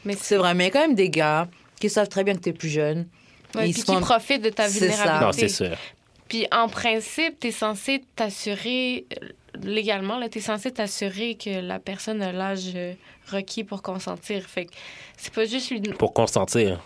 Mais 0.05 0.15
C'est 0.19 0.37
vrai, 0.37 0.55
mais 0.55 0.65
il 0.65 0.67
y 0.69 0.71
a 0.71 0.73
quand 0.73 0.87
même 0.87 0.95
des 0.95 1.11
gars 1.11 1.49
qui 1.81 1.91
savent 1.91 2.09
très 2.09 2.25
bien 2.25 2.35
que 2.35 2.41
t'es 2.41 2.53
plus 2.53 2.69
jeune. 2.71 3.07
Ouais, 3.55 3.69
Ils 3.69 3.75
puis 3.75 3.83
qui 3.83 3.93
font- 3.93 4.01
profitent 4.01 4.43
de 4.43 4.51
ta 4.51 4.69
C'est 4.69 4.79
ça. 4.79 4.87
vulnérabilité. 4.87 5.25
Non, 5.27 5.33
c'est 5.33 5.49
sûr. 5.49 5.77
Puis 6.29 6.47
en 6.53 6.69
principe, 6.69 7.41
tu 7.41 7.49
es 7.49 7.51
censé 7.51 8.03
t'assurer, 8.15 9.05
euh, 9.23 9.27
légalement, 9.63 10.21
tu 10.29 10.39
es 10.39 10.41
censé 10.41 10.71
t'assurer 10.71 11.35
que 11.35 11.61
la 11.61 11.81
personne 11.81 12.23
a 12.23 12.31
l'âge 12.33 12.71
euh, 12.77 12.95
requis 13.33 13.65
pour 13.65 13.83
consentir. 13.83 14.45
Fait 14.45 14.67
que 14.67 14.71
c'est 15.17 15.33
pas 15.35 15.45
juste 15.45 15.71
lui. 15.71 15.81
Pour 15.81 16.13
consentir. 16.15 16.81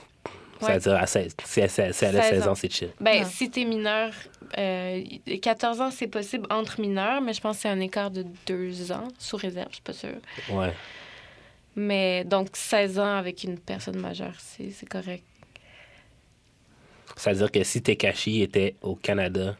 Ouais. 0.62 0.68
C'est-à-dire 0.68 0.94
à 0.94 1.06
16. 1.06 1.36
Si 1.44 1.60
elle, 1.60 1.66
a 1.66 1.68
16 1.68 1.94
16 1.96 2.48
ans, 2.48 2.52
ans. 2.52 2.54
c'est 2.54 2.72
chill. 2.72 2.88
Ben, 3.00 3.22
Ouais. 3.22 3.28
si 3.30 3.50
t'es 3.50 3.64
mineur, 3.66 4.12
euh, 4.58 5.02
14 5.40 5.80
ans, 5.80 5.90
c'est 5.90 6.06
possible 6.06 6.46
entre 6.50 6.80
mineurs, 6.80 7.20
mais 7.20 7.32
je 7.32 7.40
pense 7.40 7.56
que 7.56 7.62
c'est 7.62 7.68
un 7.68 7.80
écart 7.80 8.10
de 8.10 8.24
2 8.46 8.92
ans, 8.92 9.08
sous 9.18 9.36
réserve, 9.36 9.68
je 9.70 9.74
suis 9.74 9.82
pas 9.82 9.92
sûre. 9.92 10.18
Ouais. 10.50 10.72
Mais 11.76 12.24
donc 12.24 12.50
16 12.52 12.98
ans 12.98 13.16
avec 13.16 13.44
une 13.44 13.58
personne 13.58 13.98
majeure, 13.98 14.34
c'est 14.38 14.70
c'est 14.70 14.88
correct. 14.88 15.24
C'est-à-dire 17.16 17.50
que 17.50 17.62
si 17.64 17.82
Tekashi 17.82 18.42
était 18.42 18.76
au 18.82 18.94
Canada 18.94 19.56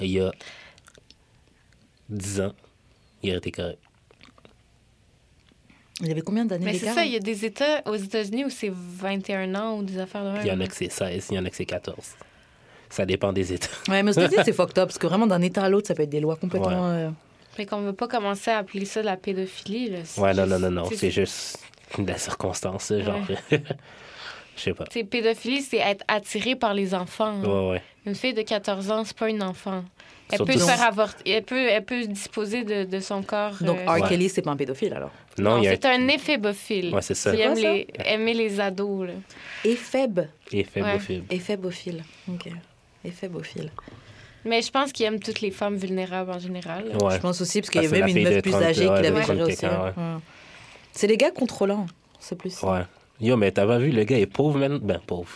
il 0.00 0.10
y 0.12 0.20
a 0.20 0.30
10 2.08 2.40
ans, 2.40 2.54
il 3.22 3.30
aurait 3.30 3.38
été 3.38 3.50
correct. 3.50 3.78
Il 6.00 6.10
avait 6.12 6.20
combien 6.20 6.44
d'années 6.44 6.64
Mais 6.64 6.78
c'est 6.78 6.92
ça, 6.92 7.04
il 7.04 7.12
y 7.12 7.16
a 7.16 7.20
des 7.20 7.44
États 7.44 7.82
aux 7.86 7.96
États-Unis 7.96 8.44
où 8.44 8.50
c'est 8.50 8.70
21 8.72 9.54
ans 9.56 9.78
ou 9.78 9.82
des 9.82 9.98
affaires 9.98 10.24
de 10.24 10.30
même. 10.30 10.42
Il 10.44 10.48
y 10.48 10.52
en 10.52 10.60
a 10.60 10.66
que 10.66 10.74
c'est 10.74 10.90
16, 10.90 11.28
il 11.30 11.34
y 11.34 11.38
en 11.38 11.44
a 11.44 11.50
que 11.50 11.56
c'est 11.56 11.66
14. 11.66 12.14
Ça 12.90 13.04
dépend 13.06 13.32
des 13.32 13.52
États. 13.52 13.68
Ouais, 13.88 14.02
mais 14.02 14.10
aux 14.10 14.14
États-Unis, 14.20 14.42
c'est 14.44 14.52
fucked 14.54 14.78
up 14.78 14.88
parce 14.88 14.98
que 14.98 15.06
vraiment 15.06 15.26
d'un 15.26 15.42
état 15.42 15.62
à 15.64 15.68
l'autre, 15.68 15.88
ça 15.88 15.94
peut 15.94 16.02
être 16.04 16.10
des 16.10 16.20
lois 16.20 16.36
complètement. 16.36 16.88
euh, 16.90 17.10
Fait 17.54 17.66
qu'on 17.66 17.80
veut 17.80 17.92
pas 17.92 18.08
commencer 18.08 18.50
à 18.50 18.58
appeler 18.58 18.84
ça 18.84 19.00
de 19.00 19.06
la 19.06 19.16
pédophilie. 19.16 19.90
Là. 19.90 19.98
C'est 20.04 20.20
Ouais, 20.20 20.32
non, 20.34 20.44
juste- 20.44 20.52
non, 20.60 20.70
non, 20.70 20.82
non. 20.84 20.90
C'est 20.94 21.10
juste 21.10 21.58
de 21.98 22.06
la 22.08 22.18
circonstance, 22.18 22.92
genre. 22.98 23.20
Je 24.56 24.62
sais 24.62 24.74
pas. 24.74 24.86
Sais, 24.90 25.04
pédophilie, 25.04 25.62
c'est 25.62 25.76
être 25.78 26.04
attiré 26.08 26.56
par 26.56 26.74
les 26.74 26.92
enfants. 26.94 27.40
Ouais, 27.42 27.70
ouais. 27.74 27.82
Une 28.06 28.14
fille 28.16 28.34
de 28.34 28.42
14 28.42 28.90
ans, 28.90 29.04
c'est 29.04 29.16
pas 29.16 29.28
une 29.28 29.42
enfant. 29.42 29.84
Elle 30.30 30.36
Surtout 30.38 30.52
peut 30.52 30.58
se 30.58 30.64
faire 30.66 30.82
avorter. 30.82 31.30
Elle 31.30 31.42
peut, 31.44 31.68
elle 31.70 31.84
peut 31.84 32.04
disposer 32.06 32.64
de, 32.64 32.84
de 32.84 33.00
son 33.00 33.22
corps. 33.22 33.54
Donc, 33.62 33.78
euh, 33.78 33.86
R. 33.86 34.00
Ouais. 34.00 34.08
Kelly, 34.08 34.28
c'est 34.28 34.42
pas 34.42 34.50
un 34.50 34.56
pédophile 34.56 34.92
alors? 34.92 35.10
Non, 35.38 35.52
non, 35.52 35.58
il 35.58 35.64
y 35.64 35.68
a 35.68 35.70
c'est 35.70 35.86
un 35.86 36.06
éphébophile. 36.08 36.92
Ouais, 36.92 37.00
c'est 37.02 37.14
ça. 37.14 37.30
Qui 37.30 37.36
C'est 37.38 37.42
aime 37.44 37.54
ça? 37.54 37.62
les, 37.72 37.86
aimer 38.04 38.34
les 38.34 38.60
ados. 38.60 39.06
Là. 39.06 39.14
Éphèbe. 39.64 40.20
éphébophile. 40.52 41.22
Éphébophile. 41.30 42.02
Ok. 42.28 42.48
Éphébophile. 43.04 43.70
Mais 44.44 44.62
je 44.62 44.70
pense 44.70 44.92
qu'il 44.92 45.04
aime 45.06 45.20
toutes 45.20 45.40
les 45.40 45.50
femmes 45.50 45.76
vulnérables 45.76 46.30
en 46.30 46.38
général. 46.38 46.84
Ouais. 47.02 47.14
Je 47.16 47.18
pense 47.20 47.40
aussi, 47.40 47.60
parce 47.60 47.70
qu'il 47.70 47.82
y 47.82 47.86
a 47.86 47.90
même 47.90 48.06
une 48.16 48.22
meuf 48.22 48.42
plus 48.42 48.52
30, 48.52 48.62
âgée 48.62 48.82
qui 48.86 48.88
l'avait 49.02 49.24
géré 49.24 49.38
30 49.38 49.40
aussi. 49.48 49.66
ouais. 49.66 49.92
C'est 50.92 51.06
les 51.06 51.16
gars 51.16 51.30
contrôlants, 51.30 51.86
c'est 52.18 52.36
plus. 52.36 52.62
Ouais. 52.62 52.82
Yo, 53.20 53.36
mais 53.36 53.50
t'as 53.50 53.66
pas 53.66 53.78
vu, 53.78 53.90
le 53.90 54.04
gars 54.04 54.18
est 54.18 54.26
pauvre, 54.26 54.58
man? 54.58 54.78
Ben, 54.78 55.00
pauvre. 55.04 55.28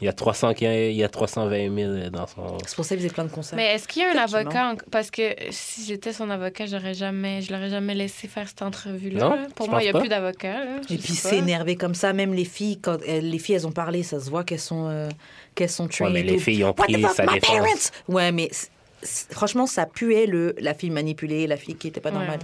Il 0.00 0.04
y 0.04 0.08
a, 0.08 0.12
300, 0.12 0.50
il 0.60 0.92
y 0.92 1.02
a 1.02 1.08
320 1.08 1.74
000 1.74 2.10
dans 2.10 2.26
son. 2.26 2.58
C'est 2.66 2.76
pour 2.76 2.84
ça 2.84 2.94
qu'il 2.94 3.02
faisait 3.02 3.14
plein 3.14 3.24
de 3.24 3.30
concerts. 3.30 3.56
Mais 3.56 3.74
est-ce 3.74 3.88
qu'il 3.88 4.02
y 4.02 4.04
a 4.04 4.10
un 4.10 4.24
avocat? 4.24 4.72
en- 4.72 4.76
Parce 4.90 5.10
que 5.10 5.22
si 5.50 5.86
j'étais 5.86 6.12
son 6.12 6.28
avocat, 6.28 6.66
j'aurais 6.66 6.92
jamais, 6.92 7.40
je 7.40 7.50
l'aurais 7.50 7.70
jamais 7.70 7.94
laissé 7.94 8.28
faire 8.28 8.46
cette 8.46 8.60
entrevue-là. 8.60 9.20
Non. 9.26 9.46
Pour 9.54 9.70
moi, 9.70 9.82
il 9.82 9.90
n'y 9.90 9.96
a 9.96 9.98
plus 9.98 10.10
d'avocat. 10.10 10.56
Et 10.90 10.98
puis 10.98 11.14
s'énerver 11.14 11.76
comme 11.76 11.94
ça, 11.94 12.12
même 12.12 12.34
les 12.34 12.44
filles, 12.44 12.78
quand 12.78 12.98
elles- 13.06 13.30
les 13.30 13.38
filles, 13.38 13.54
elles 13.54 13.66
ont 13.66 13.72
parlé, 13.72 14.02
ça 14.02 14.20
se 14.20 14.28
voit 14.28 14.44
qu'elles 14.44 14.58
sont, 14.60 14.86
euh, 14.90 15.08
qu'elles 15.56 15.68
sont 15.70 15.84
Ouais, 15.84 15.90
trained 15.90 16.12
mais 16.12 16.22
les 16.22 16.38
filles 16.38 16.62
ont 16.62 16.68
What 16.68 16.86
the 16.86 16.92
pris 16.92 17.02
fuck, 17.02 17.14
sa 17.16 17.26
my 17.26 17.34
défense. 17.40 17.56
parents? 17.56 18.14
Ouais, 18.14 18.30
mais 18.30 18.50
franchement, 19.30 19.66
ça 19.66 19.86
puait 19.86 20.26
le, 20.26 20.54
la 20.60 20.74
fille 20.74 20.90
manipulée, 20.90 21.46
la 21.48 21.56
fille 21.56 21.74
qui 21.74 21.88
était 21.88 22.00
pas 22.00 22.10
Ouais. 22.10 22.18
normale. 22.18 22.38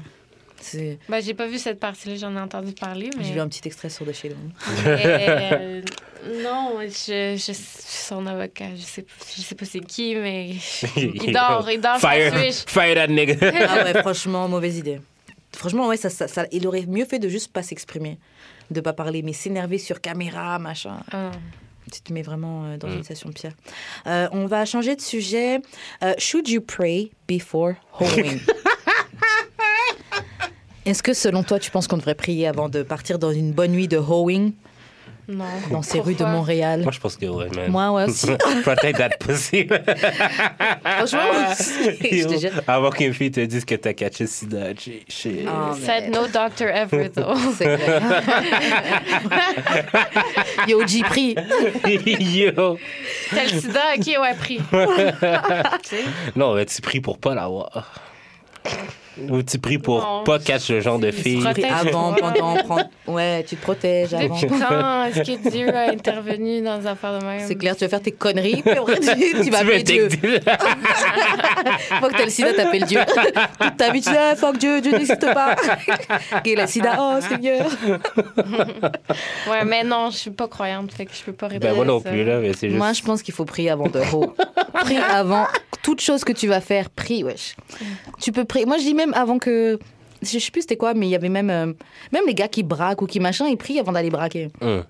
C'est- 0.61 0.99
Ben, 1.09 1.21
j'ai 1.21 1.35
pas 1.35 1.49
vu 1.49 1.59
cette 1.59 1.81
partie-là, 1.81 2.15
j'en 2.15 2.37
ai 2.37 2.41
entendu 2.41 2.73
parler. 2.73 3.11
Mais... 3.19 3.25
J'ai 3.25 3.33
vu 3.33 3.41
un 3.41 3.49
petit 3.49 3.63
extrait 3.67 3.89
sur 3.91 4.07
The 4.07 4.17
Room. 4.23 4.53
Euh, 4.87 5.83
non, 6.45 6.79
je, 6.83 7.33
je 7.37 7.53
suis 7.53 7.55
son 7.55 8.25
avocat. 8.27 8.67
Je 8.77 8.83
sais, 8.83 9.03
pas- 9.03 9.13
je 9.37 9.41
sais 9.43 9.55
pas 9.57 9.65
c'est 9.65 9.81
qui, 9.81 10.15
mais 10.15 10.51
il 10.97 11.33
dort, 11.33 11.69
il 11.69 11.81
dort 11.81 11.99
Fire, 11.99 12.33
fire 12.67 12.95
that 12.95 13.09
nigga. 13.09 13.35
Ah 13.69 13.85
ouais, 13.85 14.01
franchement, 14.03 14.47
mauvaise 14.49 14.79
idée. 14.79 15.01
Franchement, 15.53 15.89
ouais, 15.89 15.97
ça, 15.97 16.11
ça, 16.11 16.29
ça- 16.29 16.47
il 16.53 16.65
aurait 16.69 16.87
mieux 16.87 17.07
fait 17.07 17.19
de 17.19 17.29
juste 17.29 17.53
pas 17.53 17.63
s'exprimer, 17.65 18.19
de 18.71 18.81
pas 18.81 18.93
parler, 18.93 19.23
mais 19.23 19.33
s'énerver 19.33 19.79
sur 19.79 20.01
caméra, 20.01 20.61
machin. 20.61 20.99
Ah. 21.11 21.33
Tu 21.93 22.01
te 22.01 22.13
mets 22.13 22.23
vraiment 22.23 22.65
euh, 22.65 22.77
dans 22.79 22.89
Mm. 22.89 22.93
une 22.93 22.99
situation 23.03 23.29
de 23.29 23.35
pire. 23.35 23.53
Euh, 24.07 24.29
on 24.33 24.47
va 24.47 24.65
changer 24.65 24.97
de 24.97 25.01
sujet. 25.01 25.61
Euh, 26.03 26.15
should 26.19 26.49
you 26.49 26.61
pray 26.61 27.11
before 27.29 27.75
hoeing? 28.01 28.41
Est-ce 30.85 31.03
que 31.03 31.15
selon 31.15 31.43
toi, 31.45 31.59
tu 31.61 31.71
penses 31.71 31.87
qu'on 31.87 31.97
devrait 31.99 32.17
prier 32.17 32.47
avant 32.49 32.69
de 32.69 32.83
partir 32.83 33.19
dans 33.21 33.31
une 33.31 33.53
bonne 33.53 33.71
nuit 33.73 33.87
de 33.89 33.99
hoeing? 33.99 34.53
Non. 35.33 35.45
dans 35.71 35.83
ces 35.83 36.01
rues 36.01 36.15
de? 36.15 36.25
Montréal. 36.25 36.83
Moi, 36.83 36.93
je 36.93 37.01
pense 37.01 37.17
que 37.17 37.27
ouais, 37.27 37.49
man. 37.55 37.71
Moi, 37.71 37.91
ouais 37.93 38.05
aussi. 38.05 38.29
Protect 38.63 38.99
that 38.99 39.11
pussy. 39.19 39.67
Franchement, 39.67 41.21
je 41.59 42.27
te 42.27 42.39
jure. 42.39 42.51
Avant 42.67 42.91
qu'une 42.91 43.13
fille 43.15 43.31
te 43.31 43.41
dise 43.41 43.65
que 43.65 43.75
t'as 43.75 43.93
catché 43.93 44.25
le 44.25 44.29
sida, 44.31 44.67
shit. 45.09 45.47
Ah, 45.49 45.75
Said 45.81 46.11
no 46.13 46.27
doctor 46.29 46.69
ever, 46.69 47.09
though. 47.15 47.35
C'est 47.57 47.77
clair. 47.77 48.23
Yo, 50.69 50.87
G 50.87 51.03
pris. 51.03 51.35
Yo. 51.35 52.79
T'as 53.31 53.45
le 53.45 53.61
sida, 53.61 53.81
ok, 53.97 54.07
ouais, 54.21 54.35
pris. 54.39 54.61
Non, 56.37 56.55
mais 56.55 56.67
tu 56.67 56.81
pries 56.83 57.01
pour 57.01 57.19
pas 57.19 57.35
l'avoir. 57.35 57.91
Ou 59.29 59.43
tu 59.43 59.59
pries 59.59 59.79
pour 59.79 60.01
Non. 60.01 60.25
pas 60.25 60.39
catch 60.39 60.71
le 60.71 60.81
genre 60.81 60.99
de 60.99 61.11
Tu 61.11 61.17
fille. 61.23 61.47
Avant, 61.71 62.15
pendant, 62.15 62.57
prendre- 62.65 62.89
Ouais, 63.07 63.45
tu 63.47 63.57
te 63.57 63.63
protèges 63.63 64.15
avant. 64.15 64.35
Depuis 64.35 64.47
quand 64.69 65.05
est-ce 65.07 65.21
que 65.33 65.51
Dieu 65.51 65.69
a 65.75 65.91
intervenu 65.91 66.63
dans 66.63 66.79
des 66.79 66.87
affaires 66.87 67.19
de 67.19 67.25
même? 67.25 67.41
C'est 67.47 67.57
clair, 67.57 67.77
tu 67.77 67.85
vas 67.85 67.91
faire 67.91 68.01
tes 68.03 68.13
conneries, 68.13 68.63
puis 68.63 68.73
après, 68.73 69.01
tu, 69.01 69.43
tu 69.45 69.51
vas 69.51 69.59
appeler 69.59 69.83
Dieu. 69.83 70.09
deal. 70.09 70.41
Faut 72.01 72.09
que 72.09 72.13
t'as 72.17 72.25
le 72.25 72.31
sida, 72.31 72.53
t'appelles 72.55 72.85
Dieu. 72.85 73.01
Toute 73.61 73.77
ta 73.77 73.91
vie, 73.91 74.01
tu 74.01 74.11
dis, 74.11 74.17
ah, 74.19 74.35
fuck 74.37 74.57
Dieu, 74.57 74.81
Dieu 74.81 74.93
n'existe 74.93 75.21
pas. 75.33 75.57
Et 76.45 76.57
le 76.57 76.67
sida, 76.67 76.97
oh 76.99 77.19
Seigneur. 77.21 77.67
Ouais, 79.51 79.65
mais 79.67 79.85
non, 79.85 80.11
je 80.11 80.17
suis 80.17 80.31
pas 80.31 80.49
croyante, 80.49 80.93
fait 80.93 81.07
que 81.07 81.13
je 81.15 81.23
peux 81.23 81.33
pas 81.33 81.49
répondre. 81.49 81.71
Ben 81.71 81.77
moi 81.77 81.85
non 81.85 82.01
plus, 82.01 82.25
là, 82.25 82.39
mais 82.39 82.53
c'est 82.53 82.69
juste. 82.69 82.79
Moi, 82.79 82.93
je 82.93 83.03
pense 83.03 83.23
qu'il 83.23 83.35
faut 83.35 83.45
prier 83.45 83.71
avant 83.71 83.89
de. 83.89 84.01
Prie 84.81 84.97
avant 84.97 85.47
toute 85.83 86.01
chose 86.01 86.25
que 86.25 86.33
tu 86.33 86.47
vas 86.49 86.61
faire. 86.61 86.91
Prie, 86.91 87.25
wesh. 87.25 87.57
Tu 88.21 88.33
peux 88.33 88.45
prier. 88.45 88.67
Moi, 88.67 88.79
je 88.79 88.85
dis 88.85 88.95
même 89.07 89.15
avant 89.15 89.39
que. 89.39 89.79
Je 90.23 90.39
sais 90.39 90.51
plus 90.53 90.61
c'était 90.63 90.77
quoi, 90.77 90.95
mais 90.95 91.07
il 91.07 91.11
y 91.11 91.17
avait 91.17 91.29
même. 91.29 91.51
euh, 91.51 91.67
même 92.13 92.25
les 92.27 92.35
gars 92.35 92.49
qui 92.49 92.63
braquent 92.63 93.03
ou 93.03 93.07
qui 93.07 93.19
machin, 93.21 93.49
ils 93.49 93.57
prient 93.57 93.81
avant 93.81 93.93
d'aller 93.93 94.11
braquer. 94.11 94.51
Hum. 94.61 94.85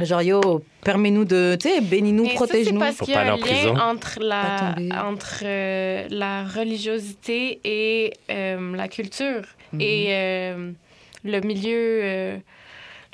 Genre, 0.00 0.22
yo, 0.22 0.40
permets-nous 0.82 1.24
de. 1.24 1.56
Tu 1.60 1.68
sais, 1.68 1.80
bénis-nous, 1.80 2.28
protège-nous. 2.34 2.80
parce 2.80 2.96
Faut 2.96 3.04
qu'il 3.04 3.14
y 3.14 3.16
a 3.16 3.20
pas 3.20 3.26
aller 3.26 3.30
un 3.30 3.34
en 3.34 3.46
prison. 3.46 3.74
lien 3.74 3.90
entre 3.90 4.18
la, 4.20 4.74
entre 5.08 5.42
euh, 5.44 6.06
la 6.10 6.44
religiosité 6.44 7.60
et 7.64 8.12
euh, 8.30 8.74
la 8.76 8.88
culture 8.88 9.42
Mhm. 9.72 9.80
et 9.80 10.06
euh, 10.10 10.70
le 11.24 11.40
milieu. 11.40 12.00
euh, 12.02 12.38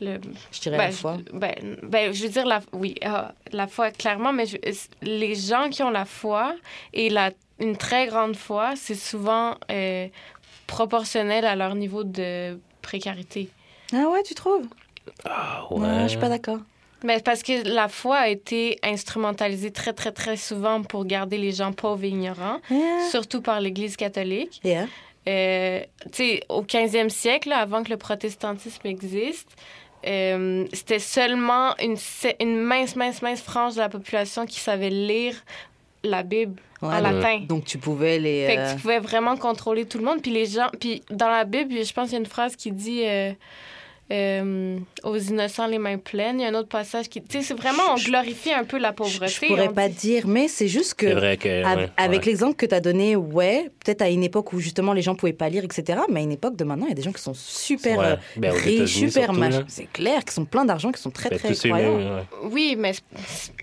le, 0.00 0.18
Je 0.52 0.60
dirais 0.60 0.76
ben, 0.78 0.84
la 0.86 0.90
foi. 0.92 1.16
je, 1.18 1.36
ben, 1.36 1.54
ben, 1.82 2.12
je 2.12 2.22
veux 2.22 2.28
dire, 2.28 2.46
la, 2.46 2.60
oui, 2.72 2.94
ah, 3.04 3.32
la 3.52 3.66
foi, 3.66 3.90
clairement, 3.90 4.32
mais 4.32 4.46
je- 4.46 4.56
les 5.02 5.34
gens 5.34 5.68
qui 5.70 5.82
ont 5.82 5.90
la 5.90 6.04
foi 6.04 6.54
et 6.94 7.08
la, 7.10 7.32
une 7.58 7.76
très 7.76 8.06
grande 8.06 8.36
foi, 8.36 8.74
c'est 8.76 8.94
souvent 8.94 9.56
euh, 9.72 10.06
proportionnel 10.68 11.44
à 11.44 11.56
leur 11.56 11.74
niveau 11.74 12.04
de 12.04 12.60
précarité. 12.82 13.48
Ah 13.92 14.06
ouais, 14.10 14.22
tu 14.22 14.34
trouves? 14.34 14.66
Ah, 15.24 15.64
Non, 15.72 15.78
ouais. 15.78 16.02
je 16.04 16.08
suis 16.08 16.18
pas 16.18 16.28
d'accord. 16.28 16.58
Mais 17.02 17.20
parce 17.20 17.42
que 17.42 17.66
la 17.68 17.88
foi 17.88 18.16
a 18.18 18.28
été 18.28 18.78
instrumentalisée 18.84 19.70
très, 19.72 19.92
très, 19.92 20.12
très 20.12 20.36
souvent 20.36 20.82
pour 20.82 21.04
garder 21.04 21.38
les 21.38 21.52
gens 21.52 21.72
pauvres 21.72 22.04
et 22.04 22.08
ignorants, 22.08 22.58
Yeah. 22.70 23.08
surtout 23.10 23.40
par 23.40 23.60
l'Église 23.60 23.96
catholique. 23.96 24.60
Yeah. 24.64 24.86
Euh, 25.28 25.80
tu 26.12 26.24
sais, 26.24 26.42
au 26.48 26.62
15e 26.62 27.08
siècle, 27.08 27.48
là, 27.50 27.58
avant 27.58 27.82
que 27.84 27.90
le 27.90 27.96
protestantisme 27.98 28.86
existe, 28.86 29.48
euh, 30.06 30.64
c'était 30.72 30.98
seulement 31.00 31.74
une, 31.78 31.96
une 32.40 32.56
mince, 32.60 32.96
mince, 32.96 33.20
mince 33.22 33.42
frange 33.42 33.74
de 33.74 33.80
la 33.80 33.88
population 33.88 34.46
qui 34.46 34.58
savait 34.60 34.90
lire 34.90 35.34
la 36.02 36.22
Bible 36.22 36.60
en 36.80 37.00
latin. 37.00 37.40
Donc 37.48 37.64
tu 37.64 37.78
pouvais 37.78 38.18
les. 38.18 38.46
Fait 38.46 38.58
euh, 38.58 38.66
que 38.66 38.74
tu 38.76 38.80
pouvais 38.82 38.98
vraiment 39.00 39.36
contrôler 39.36 39.84
tout 39.84 39.98
le 39.98 40.04
monde. 40.04 40.22
Puis 40.22 40.30
les 40.30 40.46
gens. 40.46 40.68
Puis 40.80 41.02
dans 41.10 41.28
la 41.28 41.44
Bible, 41.44 41.84
je 41.84 41.92
pense 41.92 42.06
qu'il 42.06 42.14
y 42.14 42.16
a 42.16 42.20
une 42.20 42.26
phrase 42.26 42.56
qui 42.56 42.72
dit. 42.72 43.02
euh, 43.04 43.32
euh, 44.10 44.78
aux 45.04 45.16
innocents 45.18 45.66
les 45.66 45.78
mains 45.78 45.98
pleines. 45.98 46.40
Il 46.40 46.42
y 46.42 46.46
a 46.46 46.48
un 46.48 46.54
autre 46.54 46.68
passage 46.68 47.08
qui. 47.08 47.20
Tu 47.22 47.38
sais, 47.38 47.42
c'est 47.42 47.54
vraiment, 47.54 47.82
on 47.90 47.94
glorifie 47.96 48.52
un 48.52 48.64
peu 48.64 48.78
la 48.78 48.92
pauvreté. 48.92 49.28
je 49.32 49.46
pourrais 49.46 49.68
pas 49.72 49.88
dit- 49.88 49.96
dire, 49.98 50.26
mais 50.26 50.48
c'est 50.48 50.68
juste 50.68 50.94
que. 50.94 51.06
C'est 51.08 51.14
vrai 51.14 51.36
que. 51.36 51.62
Av- 51.64 51.78
ouais, 51.78 51.88
avec 51.96 52.20
ouais. 52.20 52.26
l'exemple 52.26 52.56
que 52.56 52.66
tu 52.66 52.74
as 52.74 52.80
donné, 52.80 53.16
ouais, 53.16 53.70
peut-être 53.84 54.02
à 54.02 54.08
une 54.08 54.22
époque 54.24 54.52
où 54.52 54.60
justement 54.60 54.92
les 54.92 55.02
gens 55.02 55.14
pouvaient 55.14 55.32
pas 55.32 55.48
lire, 55.48 55.64
etc. 55.64 56.00
Mais 56.10 56.20
à 56.20 56.22
une 56.22 56.32
époque 56.32 56.56
de 56.56 56.64
maintenant, 56.64 56.86
il 56.86 56.90
y 56.90 56.92
a 56.92 56.94
des 56.96 57.02
gens 57.02 57.12
qui 57.12 57.22
sont 57.22 57.34
super 57.34 57.98
Ouais. 57.98 58.04
euh, 58.06 58.16
Ben, 58.36 58.52
riches, 58.52 58.94
super 58.94 59.24
surtout, 59.24 59.38
machin. 59.40 59.58
là. 59.60 59.64
C'est 59.68 59.90
clair, 59.92 60.24
qui 60.24 60.32
sont 60.34 60.44
pleins 60.44 60.64
d'argent, 60.64 60.90
qui 60.92 61.00
sont 61.02 61.10
très 61.10 61.28
Ben, 61.30 61.38
très 61.38 61.54
croyants. 61.54 62.24
Oui, 62.44 62.76
mais 62.78 62.92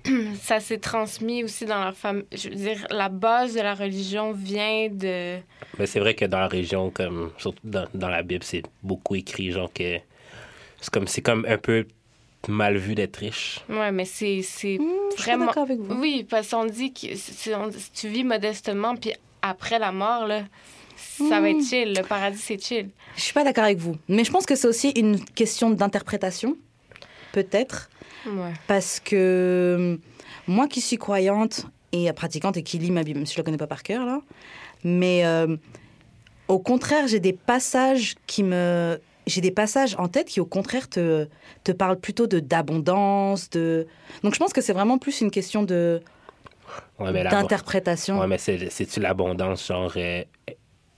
ça 0.41 0.60
s'est 0.60 0.78
transmis 0.78 1.43
aussi 1.43 1.66
dans 1.66 1.84
leur 1.84 1.96
famille. 1.96 2.26
Je 2.36 2.50
veux 2.50 2.56
dire, 2.56 2.86
la 2.89 3.10
base 3.10 3.56
de 3.56 3.62
la 3.62 3.74
religion 3.74 4.32
vient 4.32 4.89
de. 4.91 5.38
Mais 5.80 5.86
c'est 5.88 6.00
vrai 6.00 6.14
que 6.14 6.26
dans 6.26 6.39
la 6.39 6.48
région, 6.48 6.91
comme 6.91 7.32
surtout 7.38 7.60
dans, 7.64 7.88
dans 7.93 8.10
la 8.10 8.22
Bible, 8.24 8.43
c'est 8.43 8.64
beaucoup 8.84 9.16
écrit, 9.16 9.52
genre 9.52 9.72
que 9.74 9.98
c'est 10.86 10.93
comme 10.93 11.07
c'est 11.07 11.21
comme 11.21 11.45
un 11.49 11.57
peu 11.57 11.86
mal 12.47 12.77
vu 12.77 12.93
d'être 12.95 13.17
riche. 13.17 13.59
Ouais, 13.69 13.91
mais 13.91 14.05
c'est 14.05 14.41
c'est 14.43 14.77
Hmm, 14.77 14.83
je 15.17 15.21
suis 15.21 15.23
vraiment. 15.31 15.47
d'accord 15.47 15.63
avec 15.63 15.79
vous. 15.79 15.95
Oui, 15.99 16.25
parce 16.29 16.49
qu'on 16.51 16.65
dit 16.65 16.93
que 16.93 17.15
si, 17.15 17.49
on- 17.55 17.71
si 17.71 17.91
tu 17.91 18.07
vis 18.07 18.23
modestement, 18.23 18.95
puis 18.95 19.11
après 19.41 19.79
la 19.79 19.91
mort, 19.91 20.27
là, 20.27 20.43
ça 20.95 21.39
va 21.41 21.49
être 21.49 21.63
chill. 21.63 21.93
Le 21.97 22.03
paradis, 22.03 22.38
c'est 22.38 22.61
chill. 22.63 22.89
Je 23.15 23.21
suis 23.21 23.33
pas 23.33 23.43
d'accord 23.43 23.63
avec 23.63 23.79
vous. 23.79 23.95
Mais 24.07 24.23
je 24.23 24.31
pense 24.31 24.45
que 24.45 24.55
c'est 24.55 24.67
aussi 24.67 24.89
une 24.91 25.19
question 25.23 25.69
d'interprétation, 25.71 26.55
peut-être. 27.31 27.89
Ouais. 28.27 28.53
Parce 28.67 28.99
que 28.99 29.75
hum, 29.77 29.99
moi 30.47 30.67
qui 30.67 30.81
suis 30.81 30.97
croyante 30.97 31.65
et 31.91 32.11
pratiquante 32.13 32.57
et 32.57 32.63
qui 32.63 32.77
lis 32.77 32.91
ma 32.91 33.03
Bible, 33.03 33.19
même 33.19 33.25
si 33.25 33.33
je 33.33 33.39
la 33.39 33.43
connais 33.43 33.57
pas 33.57 33.67
par 33.67 33.81
cœur, 33.83 34.05
là, 34.05 34.21
mais 34.83 35.25
euh, 35.25 35.55
au 36.47 36.59
contraire, 36.59 37.07
j'ai 37.07 37.19
des 37.19 37.33
passages 37.33 38.15
qui 38.27 38.43
me. 38.43 38.99
J'ai 39.28 39.41
des 39.41 39.51
passages 39.51 39.95
en 39.97 40.07
tête 40.07 40.28
qui, 40.28 40.39
au 40.39 40.45
contraire, 40.45 40.88
te, 40.89 41.28
te 41.63 41.71
parlent 41.71 41.99
plutôt 41.99 42.28
de 42.28 42.39
d'abondance, 42.39 43.49
de. 43.49 43.88
Donc, 44.23 44.34
je 44.36 44.39
pense 44.39 44.53
que 44.53 44.61
c'est 44.61 44.73
vraiment 44.73 44.97
plus 44.97 45.21
une 45.21 45.32
question 45.32 45.63
de 45.63 46.01
Ouais, 46.99 47.23
d'interprétation. 47.23 48.19
ouais, 48.19 48.28
mais 48.28 48.38
c'est 48.38 48.69
c'est-tu 48.69 48.99
l'abondance 48.99 49.67
genre 49.67 49.91
euh, 49.97 50.23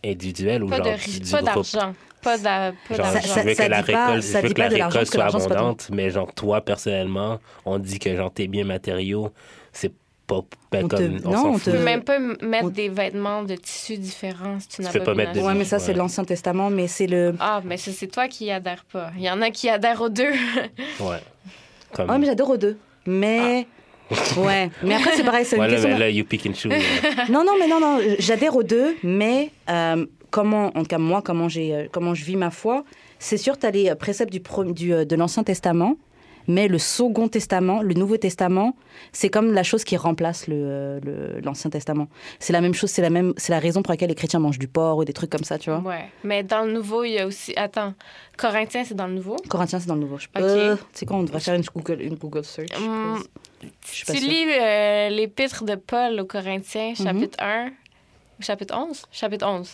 individuelle 0.04 0.64
ou 0.64 0.68
Pas 0.68 0.78
genre 0.78 0.86
de 0.94 1.20
du- 1.20 1.32
pas 1.32 1.42
groupe? 1.42 1.46
d'argent. 1.46 1.96
Pas 2.22 2.38
d'a- 2.38 2.74
pas 2.88 2.96
Genre, 2.96 3.06
Ça- 3.06 3.14
d'argent. 3.14 3.34
je 3.42 3.48
veux 3.48 3.56
que 3.56 3.62
la 3.64 3.84
pas- 3.84 3.84
récolte, 4.12 4.24
je 4.24 4.38
veux 4.48 4.54
que 4.54 4.60
la 4.60 5.06
soit 5.06 5.24
abondante, 5.26 5.90
mais 5.92 6.10
genre 6.10 6.34
toi 6.34 6.62
personnellement, 6.62 7.40
on 7.66 7.78
dit 7.80 8.00
que 8.00 8.16
genre 8.16 8.34
tes 8.34 8.48
biens 8.48 8.66
matériaux, 8.66 9.32
c'est 9.72 9.92
pas 10.28 10.42
ben, 10.72 10.86
On 10.86 10.88
te- 10.90 10.96
comme 10.98 11.20
on 11.26 11.30
non, 11.32 11.38
s'en 11.42 11.50
on 11.50 11.54
fout. 11.54 11.64
Tu 11.64 11.72
peux 11.72 11.78
te- 11.78 11.84
même 11.84 12.04
pas 12.04 12.20
mettre 12.20 12.66
on- 12.66 12.70
des 12.70 12.90
vêtements 12.90 13.44
de 13.44 13.56
tissus 13.56 13.98
différents 13.98 14.60
si 14.60 14.68
tu 14.68 14.82
n'as 14.82 14.92
peux 14.92 15.00
pas 15.00 15.06
pas 15.06 15.14
mettre 15.16 15.32
de- 15.34 15.40
Ouais, 15.40 15.54
mais 15.56 15.64
ça, 15.64 15.80
c'est 15.80 15.94
Ouais. 15.94 15.98
l'Ancien 15.98 16.26
Testament, 16.26 16.70
mais 16.70 16.88
c'est 16.88 17.08
le. 17.08 17.34
Ah, 17.40 17.62
mais 17.64 17.78
ça, 17.78 17.92
c'est 17.92 18.08
toi 18.08 18.28
qui 18.28 18.46
y 18.46 18.52
adhères 18.52 18.84
pas. 18.92 19.12
Il 19.18 19.24
y 19.24 19.30
en 19.32 19.42
a 19.42 19.50
qui 19.50 19.70
adhèrent 19.70 20.02
aux 20.02 20.10
deux. 20.10 20.32
Ouais. 21.00 21.18
Comme 21.94 22.10
Ouais, 22.10 22.18
mais 22.20 22.26
j'adore 22.26 22.50
aux 22.52 22.58
deux. 22.58 22.78
Mais. 23.06 23.66
Ouais, 24.38 24.70
mais 24.84 24.96
après, 24.96 25.16
c'est 25.18 25.24
pareil, 25.24 25.44
c'est 25.46 25.58
une 25.58 25.64
là, 25.64 25.70
question. 25.70 25.90
mais 25.90 26.00
là, 26.00 26.10
you 26.10 26.24
pick 26.24 26.46
and 26.46 26.54
choose. 26.54 26.72
Non, 27.30 27.44
non, 27.44 27.54
mais 27.60 27.68
non, 27.68 27.80
non, 27.82 28.00
j'adhère 28.20 28.56
aux 28.56 28.64
deux, 28.64 28.96
mais 29.04 29.52
euh, 29.70 30.06
comment, 30.32 30.68
en 30.76 30.82
tout 30.82 30.86
cas 30.88 30.98
moi, 30.98 31.22
comment, 31.22 31.50
j'ai, 31.50 31.74
euh, 31.76 31.88
comment 31.92 32.14
je 32.14 32.24
vis 32.24 32.38
ma 32.38 32.50
foi, 32.50 32.84
c'est 33.20 33.36
sûr, 33.38 33.58
tu 33.60 33.66
as 33.66 33.72
les 33.72 33.94
préceptes 33.96 34.32
du, 34.32 34.40
pro- 34.40 34.64
du, 34.64 34.94
euh, 34.94 35.04
de 35.04 35.16
l'Ancien 35.18 35.44
Testament, 35.44 35.98
mais 36.48 36.68
le 36.68 36.78
Second 36.80 37.28
Testament, 37.28 37.82
le 37.82 37.94
Nouveau 37.94 38.18
Testament, 38.18 38.76
c'est 39.12 39.30
comme 39.30 39.52
la 39.54 39.64
chose 39.64 39.84
qui 39.84 39.98
remplace 39.98 40.46
euh, 40.50 41.00
le- 41.04 41.40
l'Ancien 41.42 41.70
Testament. 41.70 42.08
C'est 42.40 42.54
la 42.54 42.62
même 42.62 42.74
chose, 42.74 42.90
c'est 42.90 43.02
la, 43.02 43.10
même, 43.10 43.34
c'est 43.38 43.52
la 43.52 43.60
raison 43.60 43.82
pour 43.84 43.92
laquelle 43.92 44.10
les 44.10 44.16
chrétiens 44.16 44.40
mangent 44.40 44.60
du 44.60 44.68
porc 44.68 44.98
ou 44.98 45.06
des 45.06 45.14
trucs 45.14 45.30
comme 45.30 45.44
ça, 45.44 45.58
tu 45.60 45.70
vois. 45.70 45.80
Ouais. 45.80 46.06
Mais 46.24 46.44
dans 46.44 46.64
le 46.64 46.72
nouveau, 46.74 47.04
il 47.04 47.12
y 47.14 47.20
a 47.20 47.28
aussi. 47.28 47.54
Attends. 47.58 47.94
Corinthiens, 48.38 48.84
c'est 48.84 48.94
dans 48.96 49.08
le 49.08 49.14
nouveau? 49.14 49.36
Corinthiens, 49.50 49.80
c'est 49.80 49.88
dans 49.88 49.96
le 49.96 50.02
Nouveau. 50.02 50.18
Je... 50.20 50.28
Ok. 50.28 50.78
Tu 50.94 51.00
sais 51.00 51.06
quoi, 51.06 51.18
on 51.18 51.24
devrait 51.24 51.40
faire 51.40 51.56
une 51.56 51.64
Google, 51.76 52.02
une 52.02 52.16
Google 52.16 52.44
search. 52.44 52.70
Hum, 52.78 53.22
tu 53.60 54.14
lis 54.14 54.46
euh, 54.60 55.10
l'épître 55.10 55.64
de 55.64 55.76
Paul 55.76 56.20
aux 56.20 56.26
Corinthiens, 56.26 56.94
chapitre 56.94 57.38
1, 57.44 57.68
ou 58.40 58.44
chapitre 58.44 58.78
11? 58.78 59.02
Chapitre 59.12 59.48
11. 59.48 59.70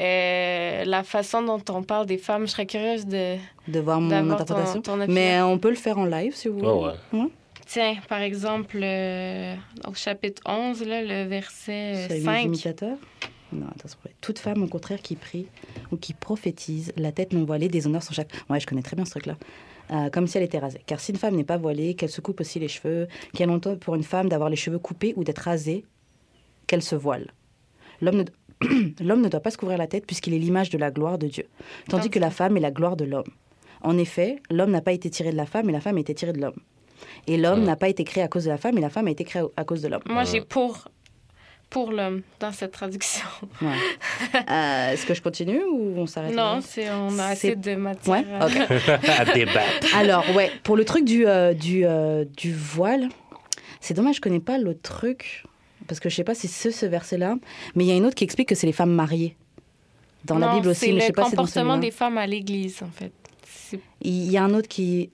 Euh, 0.00 0.84
la 0.84 1.02
façon 1.04 1.42
dont 1.42 1.60
on 1.68 1.82
parle 1.82 2.06
des 2.06 2.16
femmes, 2.18 2.46
je 2.46 2.52
serais 2.52 2.66
curieuse 2.66 3.06
de... 3.06 3.36
De 3.68 3.80
voir 3.80 4.00
mon 4.00 4.08
ton- 4.08 4.30
interprétation. 4.32 4.80
ton 4.80 4.96
mais 5.08 5.40
on 5.42 5.58
peut 5.58 5.68
le 5.70 5.76
faire 5.76 5.98
en 5.98 6.06
live, 6.06 6.34
si 6.34 6.48
vous 6.48 6.58
voulez. 6.58 6.68
Ouais, 6.70 6.92
ouais. 7.20 7.28
Tiens, 7.66 7.96
par 8.08 8.20
exemple, 8.20 8.78
euh, 8.82 9.54
au 9.86 9.94
chapitre 9.94 10.42
11, 10.46 10.82
là, 10.86 11.02
le 11.02 11.28
verset 11.28 12.06
C'est 12.08 12.12
euh, 12.12 12.16
les 12.16 12.20
5. 12.22 12.40
imitateurs? 12.44 12.96
Non, 13.52 13.66
attends. 13.66 13.88
Toute 14.20 14.38
femme, 14.38 14.62
au 14.62 14.66
contraire, 14.68 15.00
qui 15.02 15.16
prie 15.16 15.46
ou 15.92 15.96
qui 15.96 16.14
prophétise, 16.14 16.92
la 16.96 17.12
tête 17.12 17.32
non 17.32 17.44
voilée, 17.44 17.68
des 17.68 17.86
honneurs 17.86 18.02
sur 18.02 18.14
chaque. 18.14 18.30
Ouais, 18.48 18.58
je 18.58 18.66
connais 18.66 18.82
très 18.82 18.96
bien 18.96 19.04
ce 19.04 19.10
truc-là. 19.10 19.36
Euh, 19.92 20.08
comme 20.08 20.26
si 20.28 20.38
elle 20.38 20.44
était 20.44 20.58
rasée. 20.60 20.80
Car 20.86 20.98
si 21.00 21.10
une 21.12 21.18
femme 21.18 21.34
n'est 21.36 21.44
pas 21.44 21.56
voilée, 21.58 21.94
qu'elle 21.94 22.10
se 22.10 22.20
coupe 22.20 22.40
aussi 22.40 22.58
les 22.60 22.68
cheveux, 22.68 23.06
qu'il 23.32 23.40
y 23.40 23.42
a 23.42 23.46
longtemps 23.46 23.76
pour 23.76 23.96
une 23.96 24.04
femme 24.04 24.28
d'avoir 24.28 24.48
les 24.48 24.56
cheveux 24.56 24.78
coupés 24.78 25.12
ou 25.16 25.24
d'être 25.24 25.40
rasée, 25.40 25.84
qu'elle 26.68 26.82
se 26.82 26.94
voile. 26.94 27.32
L'homme 28.00 28.18
ne... 28.18 28.24
L'homme 29.00 29.22
ne 29.22 29.28
doit 29.28 29.40
pas 29.40 29.50
se 29.50 29.56
couvrir 29.58 29.78
la 29.78 29.86
tête 29.86 30.06
puisqu'il 30.06 30.34
est 30.34 30.38
l'image 30.38 30.70
de 30.70 30.78
la 30.78 30.90
gloire 30.90 31.18
de 31.18 31.26
Dieu, 31.28 31.44
tandis 31.88 32.10
que 32.10 32.18
la 32.18 32.30
femme 32.30 32.56
est 32.56 32.60
la 32.60 32.70
gloire 32.70 32.96
de 32.96 33.04
l'homme. 33.04 33.30
En 33.82 33.96
effet, 33.96 34.40
l'homme 34.50 34.70
n'a 34.70 34.82
pas 34.82 34.92
été 34.92 35.08
tiré 35.08 35.30
de 35.32 35.36
la 35.36 35.46
femme, 35.46 35.68
et 35.70 35.72
la 35.72 35.80
femme 35.80 35.96
a 35.96 36.00
été 36.00 36.14
tirée 36.14 36.32
de 36.34 36.40
l'homme. 36.40 36.58
Et 37.26 37.38
l'homme 37.38 37.60
Ouais. 37.60 37.66
n'a 37.66 37.76
pas 37.76 37.88
été 37.88 38.04
créé 38.04 38.22
à 38.22 38.28
cause 38.28 38.44
de 38.44 38.50
la 38.50 38.58
femme, 38.58 38.76
et 38.76 38.80
la 38.82 38.90
femme 38.90 39.06
a 39.06 39.10
été 39.10 39.24
créée 39.24 39.42
à 39.56 39.64
cause 39.64 39.80
de 39.80 39.88
l'homme. 39.88 40.02
Moi, 40.06 40.22
Ouais. 40.22 40.28
j'ai 40.30 40.42
pour, 40.42 40.88
pour 41.70 41.90
l'homme 41.90 42.20
dans 42.40 42.52
cette 42.52 42.72
traduction. 42.72 43.24
Ouais. 43.62 43.68
Euh, 44.50 44.92
Est-ce 44.92 45.06
que 45.06 45.14
je 45.14 45.22
continue 45.22 45.62
ou 45.64 45.94
on 45.96 46.06
s'arrête? 46.06 46.34
Non, 46.34 46.60
c'est 46.62 46.90
on 46.90 47.18
a 47.18 47.24
assez 47.28 47.56
de 47.56 47.74
matière. 47.76 48.12
Ouais, 48.12 48.24
à- 49.18 49.24
débattre. 49.32 49.96
Alors, 49.96 50.24
ouais, 50.36 50.50
pour 50.62 50.76
le 50.76 50.84
truc 50.84 51.04
du, 51.06 51.26
euh, 51.26 51.54
du, 51.54 51.86
euh, 51.86 52.24
du 52.36 52.52
voile, 52.54 53.08
c'est 53.80 53.94
dommage, 53.94 54.16
je 54.16 54.20
connais 54.20 54.40
pas 54.40 54.58
l'autre 54.58 54.82
truc, 54.82 55.44
parce 55.90 55.98
que 56.00 56.08
je 56.08 56.14
sais 56.14 56.24
pas 56.24 56.34
si 56.36 56.46
c'est 56.46 56.70
ce 56.70 56.86
verset-là, 56.86 57.34
mais 57.74 57.84
il 57.84 57.88
y 57.88 57.90
a 57.90 57.96
une 57.96 58.06
autre 58.06 58.14
qui 58.14 58.22
explique 58.24 58.48
que 58.48 58.54
c'est 58.54 58.66
les 58.68 58.72
femmes 58.72 58.92
mariées. 58.94 59.36
Dans 60.24 60.38
la 60.38 60.54
Bible 60.54 60.68
aussi, 60.68 60.86
mais 60.86 60.90
je 60.92 60.94
le 60.96 61.00
sais 61.06 61.12
pas 61.12 61.24
si 61.24 61.30
c'est 61.30 61.36
dans 61.36 61.42
comportement 61.42 61.76
des 61.78 61.90
femmes 61.90 62.16
à 62.18 62.26
l'église, 62.26 62.82
en 62.82 62.90
fait. 62.90 63.12
Il 64.02 64.30
y 64.30 64.36
a 64.36 64.44
un 64.44 64.54
autre 64.54 64.68
qui... 64.68 65.10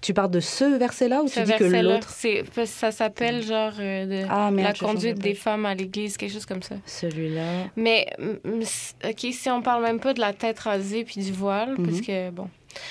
Tu 0.00 0.12
parles 0.14 0.30
de 0.30 0.40
ce 0.40 0.76
verset-là 0.78 1.22
ou 1.22 1.28
ce 1.28 1.40
tu 1.40 1.46
dis 1.46 1.52
que 1.54 1.64
l'autre? 1.64 2.14
parce 2.54 2.68
ça 2.70 2.92
s'appelle 2.92 3.42
genre 3.42 3.72
euh, 3.80 4.04
de 4.06 4.26
Ah, 4.28 4.50
merde, 4.50 4.76
la 4.80 4.86
conduite 4.86 5.18
des 5.18 5.34
femmes 5.34 5.64
à 5.66 5.74
l'église, 5.74 6.16
quelque 6.18 6.32
chose 6.32 6.44
comme 6.46 6.62
ça. 6.62 6.74
Celui-là. 6.84 7.70
Mais 7.74 8.06
mm, 8.18 8.60
s- 8.60 8.94
ok, 9.02 9.32
si 9.32 9.48
on 9.48 9.62
parle 9.62 9.82
même 9.82 9.98
pas 10.00 10.12
de 10.12 10.20
la 10.20 10.32
tête 10.34 10.58
rasée 10.60 11.04
puis 11.04 11.22
du 11.22 11.32
voile, 11.32 11.74
parce 11.76 11.96
Mhm. 11.98 12.06
que 12.06 12.30
bon, 12.30 12.48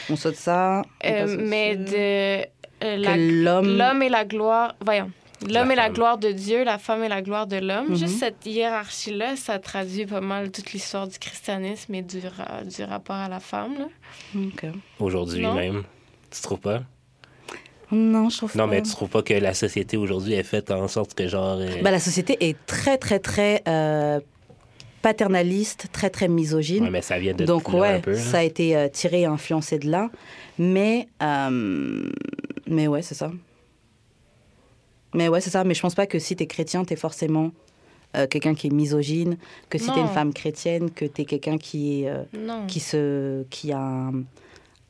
On 0.09 0.15
saute 0.15 0.35
ça. 0.35 0.81
on 1.03 1.07
Euh, 1.07 1.37
mais 1.39 1.75
de 1.77 2.47
euh, 2.83 3.17
l'homme... 3.17 3.77
l'homme 3.77 4.01
et 4.01 4.09
la 4.09 4.25
gloire, 4.25 4.75
voyons. 4.83 5.11
L'homme 5.49 5.71
est 5.71 5.75
la 5.75 5.89
gloire 5.89 6.17
de 6.17 6.31
Dieu, 6.31 6.63
la 6.63 6.77
femme 6.77 7.03
est 7.03 7.09
la 7.09 7.21
gloire 7.21 7.47
de 7.47 7.57
l'homme. 7.57 7.89
Mhm. 7.89 7.95
Juste 7.95 8.19
cette 8.19 8.45
hiérarchie-là, 8.45 9.35
ça 9.35 9.59
traduit 9.59 10.05
pas 10.05 10.21
mal 10.21 10.51
toute 10.51 10.71
l'histoire 10.73 11.07
du 11.07 11.17
christianisme 11.19 11.93
et 11.95 12.01
du, 12.01 12.19
ra- 12.19 12.63
du 12.63 12.83
rapport 12.83 13.15
à 13.15 13.29
la 13.29 13.39
femme. 13.39 13.73
là. 13.79 13.87
Ok. 14.35 14.65
Aujourd'hui 14.99 15.45
même. 15.45 15.83
Tu 16.31 16.41
trouves 16.41 16.59
pas? 16.59 16.81
Non, 17.91 18.29
je 18.29 18.37
trouve 18.37 18.55
Non, 18.57 18.65
pas. 18.65 18.71
mais 18.71 18.81
tu 18.81 18.91
trouves 18.91 19.09
pas 19.09 19.21
que 19.21 19.33
la 19.35 19.53
société 19.53 19.97
aujourd'hui 19.97 20.33
est 20.33 20.43
faite 20.43 20.71
en 20.71 20.87
sorte 20.87 21.13
que 21.13 21.27
genre. 21.27 21.57
euh, 21.59 21.81
Bah, 21.83 21.91
la 21.91 21.99
société 21.99 22.37
est 22.39 22.57
très, 22.65 22.97
très, 22.97 23.19
très 23.19 23.61
euh, 23.67 24.19
paternaliste, 25.03 25.87
très, 25.91 26.09
très 26.09 26.27
misogyne. 26.27 26.85
ouais, 26.85 26.89
mais 26.89 27.01
ça 27.01 27.19
vient 27.19 27.33
de 27.33 27.45
Donc, 27.45 27.69
ouais, 27.69 27.95
un 27.95 27.99
peu. 27.99 28.15
ça 28.15 28.39
a 28.39 28.43
été 28.43 28.75
euh, 28.75 28.87
tiré 28.87 29.21
et 29.21 29.25
influencé 29.25 29.77
de 29.77 29.89
là. 29.91 30.09
Mais, 30.57 31.07
euh, 31.21 32.09
mais 32.67 32.87
ouais, 32.87 33.01
c'est 33.01 33.15
ça. 33.15 33.31
Mais 35.13 35.27
ouais, 35.27 35.41
c'est 35.41 35.49
ça. 35.49 35.63
Mais 35.63 35.73
je 35.73 35.81
pense 35.81 35.95
pas 35.95 36.05
que 36.07 36.19
si 36.19 36.35
t'es 36.35 36.47
chrétien, 36.47 36.83
t'es 36.85 36.95
forcément 36.95 37.51
euh, 38.15 38.27
quelqu'un 38.27 38.53
qui 38.55 38.67
est 38.67 38.73
misogyne, 38.73 39.37
que 39.69 39.77
si 39.77 39.91
t'es 39.91 39.99
une 39.99 40.07
femme 40.07 40.33
chrétienne, 40.33 40.91
que 40.91 41.05
t'es 41.05 41.25
quelqu'un 41.25 41.57
qui, 41.57 42.03
est, 42.03 42.09
euh, 42.09 42.23
Non. 42.37 42.65
qui, 42.67 42.79
se, 42.79 43.43
qui 43.49 43.71
a 43.71 43.79
un, 43.79 44.11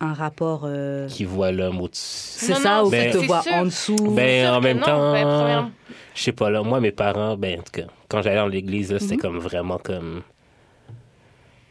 un 0.02 0.14
rapport. 0.14 0.64
euh, 0.66 1.08
Qui 1.08 1.24
voit 1.26 1.52
l'homme 1.52 1.80
au-dessus. 1.82 2.02
C'est 2.46 2.56
ça, 2.56 2.84
ou 2.84 2.90
qui 2.92 2.98
te 3.12 3.18
voit 3.26 3.42
sûr. 3.42 3.54
en 3.54 3.66
dessous. 3.66 3.96
Ben, 4.16 4.50
en 4.50 4.60
même 4.62 4.80
non. 4.80 4.86
temps. 4.86 5.14
Ben, 5.14 5.72
Je 6.16 6.22
sais 6.24 6.32
pas, 6.34 6.50
là, 6.50 6.62
moi, 6.64 6.80
mes 6.82 6.92
parents, 6.92 7.38
ben, 7.38 7.60
en 7.60 7.64
tout 7.64 7.72
cas, 7.72 7.88
quand 8.10 8.22
j'allais 8.22 8.36
dans 8.38 8.48
l'église, 8.48 8.92
là, 8.92 8.96
Mhm. 8.98 9.00
c'était 9.02 9.18
comme 9.18 9.40
vraiment 9.40 9.78
comme. 9.78 10.22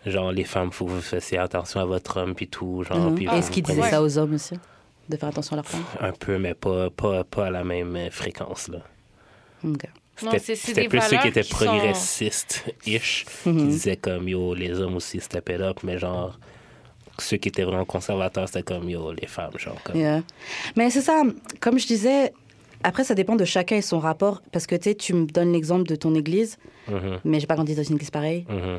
Genre, 0.04 0.32
les 0.32 0.42
femmes, 0.44 0.72
faut 0.72 0.86
que 0.86 0.90
vous 0.90 1.00
fassiez 1.00 1.38
attention 1.38 1.78
à 1.80 1.84
votre 1.84 2.16
homme, 2.20 2.34
puis 2.34 2.48
tout. 2.48 2.82
Genre, 2.82 2.98
Mhm. 3.10 3.14
puis 3.14 3.26
Est-ce 3.26 3.50
qu'ils 3.52 3.62
disaient 3.62 3.82
ça 3.90 4.02
aux 4.02 4.18
hommes 4.18 4.34
aussi? 4.34 4.54
De 5.12 5.16
faire 5.18 5.28
attention 5.28 5.52
à 5.54 5.56
leur 5.56 5.66
femme 5.66 5.84
Un 6.00 6.12
peu, 6.12 6.38
mais 6.38 6.54
pas, 6.54 6.88
pas, 6.90 7.22
pas 7.24 7.46
à 7.46 7.50
la 7.50 7.64
même 7.64 7.94
euh, 7.96 8.10
fréquence, 8.10 8.68
là. 8.68 8.78
Ok. 9.64 9.84
C'était 10.16 10.88
plus 10.88 11.00
ceux 11.02 11.18
qui 11.18 11.28
étaient 11.28 11.42
qui 11.42 11.48
sont- 11.50 11.56
progressistes-ish, 11.66 13.24
qui 13.42 13.48
Mhm. 13.48 13.68
disaient 13.68 13.96
comme, 13.96 14.28
yo, 14.28 14.54
les 14.54 14.80
hommes 14.80 14.96
aussi, 14.96 15.20
step 15.20 15.48
it 15.50 15.60
up, 15.60 15.78
mais 15.82 15.98
genre, 15.98 16.38
ceux 17.18 17.36
qui 17.36 17.48
étaient 17.48 17.64
vraiment 17.64 17.84
conservateurs, 17.84 18.46
c'était 18.48 18.62
comme, 18.62 18.88
yo, 18.88 19.12
les 19.12 19.26
femmes, 19.26 19.58
genre, 19.58 19.76
comme. 19.84 19.96
Yeah. 19.96 20.22
Mais 20.76 20.90
c'est 20.90 21.00
ça, 21.02 21.22
comme 21.60 21.78
je 21.78 21.86
disais, 21.86 22.32
après 22.82 23.04
ça 23.04 23.14
dépend 23.14 23.36
de 23.36 23.44
chacun 23.44 23.76
et 23.76 23.82
son 23.82 23.98
rapport, 23.98 24.42
parce 24.52 24.66
que 24.66 24.74
tu 24.76 24.84
sais, 24.90 24.94
tu 24.94 25.12
me 25.14 25.26
donnes 25.26 25.52
l'exemple 25.52 25.84
de 25.88 25.96
ton 25.96 26.14
église, 26.14 26.56
Mhm, 26.88 27.20
mais 27.24 27.38
j'ai 27.40 27.46
pas 27.46 27.54
grandi 27.54 27.74
dans 27.74 27.82
une 27.82 27.94
église 27.96 28.10
pareille, 28.10 28.44
mhm. 28.48 28.78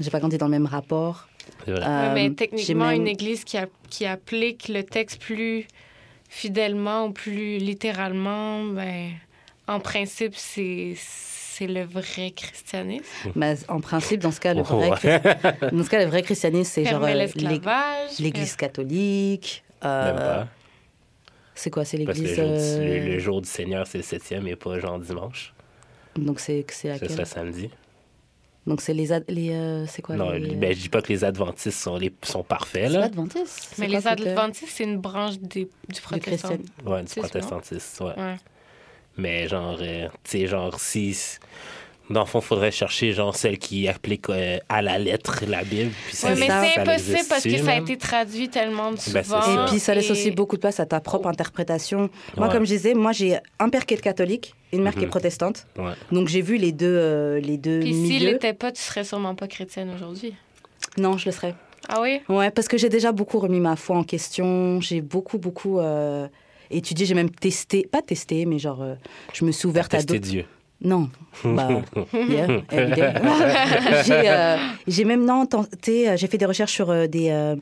j'ai 0.00 0.10
pas 0.10 0.18
grandi 0.20 0.38
dans 0.38 0.46
le 0.46 0.52
même 0.52 0.66
rapport. 0.66 1.28
Vrai. 1.66 1.80
Euh, 1.82 2.14
mais 2.14 2.30
techniquement, 2.30 2.86
même- 2.88 3.02
une 3.02 3.08
église 3.08 3.44
qui, 3.44 3.56
a- 3.56 3.68
qui 3.90 4.06
applique 4.06 4.68
le 4.68 4.82
texte 4.82 5.20
plus 5.20 5.66
fidèlement 6.28 7.06
ou 7.06 7.12
plus 7.12 7.58
littéralement, 7.58 8.64
ben, 8.64 9.10
en 9.66 9.80
principe, 9.80 10.34
c'est 10.36 10.94
c'est 10.96 11.68
le 11.68 11.84
vrai 11.84 12.32
christianisme. 12.32 13.04
Mais 13.36 13.54
en 13.68 13.80
principe, 13.80 14.20
dans 14.20 14.32
ce 14.32 14.40
cas, 14.40 14.54
le 14.54 14.62
vrai, 14.62 14.90
Ouais. 14.90 15.70
dans 15.70 15.84
ce 15.84 15.88
cas, 15.88 16.00
le 16.02 16.10
vrai 16.10 16.22
christianisme, 16.22 16.68
c'est 16.74 16.84
genre 16.84 17.04
euh, 17.04 17.26
l'église 18.18 18.56
catholique. 18.56 19.62
euh, 19.84 20.06
Même 20.06 20.16
pas. 20.16 20.48
c'est 21.54 21.70
quoi 21.70 21.84
C'est 21.84 21.98
Parce 22.04 22.18
que 22.18 22.24
le 22.24 22.28
l'église. 22.30 22.40
euh, 22.40 22.84
le, 23.06 23.12
le 23.12 23.18
jour 23.20 23.40
du 23.40 23.48
Seigneur, 23.48 23.86
c'est 23.86 23.98
le 23.98 24.04
septième 24.04 24.48
et 24.48 24.56
pas 24.56 24.80
genre 24.80 24.98
dimanche. 24.98 25.54
Donc 26.16 26.40
c'est 26.40 26.64
laquelle 26.84 27.10
ça 27.10 27.24
samedi. 27.24 27.70
Donc 28.66 28.80
c'est 28.80 28.94
les. 28.94 29.08
les 29.28 29.50
euh, 29.50 29.86
c'est 29.86 30.00
quoi 30.00 30.16
non, 30.16 30.30
les, 30.30 30.54
ben, 30.56 30.74
je 30.74 30.80
dis 30.80 30.88
pas 30.88 31.02
que 31.02 31.12
les 31.12 31.22
adventistes 31.22 31.78
sont, 31.78 31.96
les, 31.96 32.12
sont 32.22 32.42
parfaits, 32.42 32.90
là. 32.90 33.00
l'adventiste. 33.00 33.74
Mais 33.78 33.88
les 33.88 34.06
adventistes, 34.06 34.72
c'est 34.74 34.84
une 34.84 34.98
branche 34.98 35.38
des, 35.38 35.68
du 35.88 36.00
protestant. 36.00 36.48
chrétien. 36.48 36.66
Ouais, 36.86 37.02
du 37.02 37.14
protestantisme, 37.14 38.04
ouais. 38.04 38.14
Ouais. 38.16 38.36
Mais 39.16 39.48
genre, 39.48 39.78
euh, 39.80 40.08
tu 40.24 40.30
sais, 40.30 40.46
genre, 40.46 40.80
si. 40.80 41.16
Dans 42.10 42.20
le 42.20 42.26
fond, 42.26 42.40
faudrait 42.42 42.70
chercher, 42.70 43.12
genre, 43.12 43.34
celle 43.34 43.56
qui 43.58 43.88
applique 43.88 44.28
euh, 44.28 44.58
à 44.68 44.82
la 44.82 44.98
lettre 44.98 45.44
la 45.48 45.64
Bible. 45.64 45.90
Puis 46.06 46.16
ça, 46.16 46.28
Ouais, 46.28 46.34
mais 46.34 46.40
c'est 46.42 46.48
ça 46.48 46.80
impossible 46.82 47.18
parce 47.28 47.42
que 47.44 47.48
dessus, 47.48 47.64
ça 47.64 47.72
a 47.72 47.78
été 47.78 47.96
traduit 47.96 48.48
tellement 48.50 48.92
de 48.92 48.98
Ben, 49.12 49.22
souvent. 49.24 49.64
Et 49.66 49.68
puis 49.70 49.78
ça 49.80 49.94
laisse 49.94 50.08
et- 50.08 50.12
aussi 50.12 50.30
beaucoup 50.30 50.56
de 50.56 50.60
place 50.60 50.80
à 50.80 50.86
ta 50.86 51.00
propre 51.00 51.28
interprétation. 51.28 52.10
Moi, 52.36 52.46
Ouais. 52.48 52.52
comme 52.52 52.64
je 52.66 52.72
disais, 52.74 52.92
moi 52.92 53.12
j'ai 53.12 53.38
un 53.58 53.70
père 53.70 53.86
qui 53.86 53.94
est 53.94 54.00
catholique, 54.02 54.54
une 54.72 54.82
mère 54.82 54.92
qui 54.92 55.00
est 55.00 55.04
Mhm. 55.04 55.10
protestante. 55.10 55.66
Ouais. 55.78 55.92
Donc 56.12 56.28
j'ai 56.28 56.42
vu 56.42 56.56
les 56.58 56.72
deux, 56.72 56.86
euh, 56.94 57.40
les 57.40 57.56
deux 57.56 57.80
Puis 57.80 57.94
s'il 57.94 58.24
n'était 58.26 58.52
pas, 58.52 58.70
tu 58.70 58.82
serais 58.82 59.04
sûrement 59.04 59.34
pas 59.34 59.46
chrétienne 59.48 59.90
aujourd'hui. 59.94 60.34
Non, 60.98 61.16
je 61.16 61.24
le 61.26 61.32
serais. 61.32 61.54
Ah 61.88 62.00
oui? 62.02 62.20
Ouais, 62.28 62.50
parce 62.50 62.68
que 62.68 62.76
j'ai 62.76 62.88
déjà 62.90 63.12
beaucoup 63.12 63.38
remis 63.38 63.60
ma 63.60 63.76
foi 63.76 63.96
en 63.96 64.04
question. 64.04 64.80
J'ai 64.82 65.00
beaucoup, 65.00 65.38
beaucoup 65.38 65.78
euh, 65.80 66.28
étudié. 66.70 67.06
J'ai 67.06 67.14
même 67.14 67.30
testé, 67.30 67.88
pas 67.90 68.02
testé, 68.02 68.44
mais 68.46 68.58
genre, 68.58 68.82
euh, 68.82 68.94
je 69.32 69.44
me 69.44 69.52
suis 69.52 69.66
ouverte 69.66 69.92
à 69.94 69.98
Tester 69.98 70.14
d'autres. 70.18 70.30
Dieu. 70.30 70.44
Non, 70.84 71.08
bah, 71.44 71.80
yeah, 72.12 72.46
j'ai, 74.04 74.28
euh, 74.30 74.56
j'ai 74.86 75.04
même 75.04 75.24
non 75.24 75.46
tenté. 75.46 76.10
euh, 76.10 76.16
J'ai 76.16 76.26
fait 76.26 76.38
des 76.38 76.46
recherches 76.46 76.72
sur 76.72 76.90
euh, 76.90 77.06
des. 77.06 77.30
euh, 77.30 77.56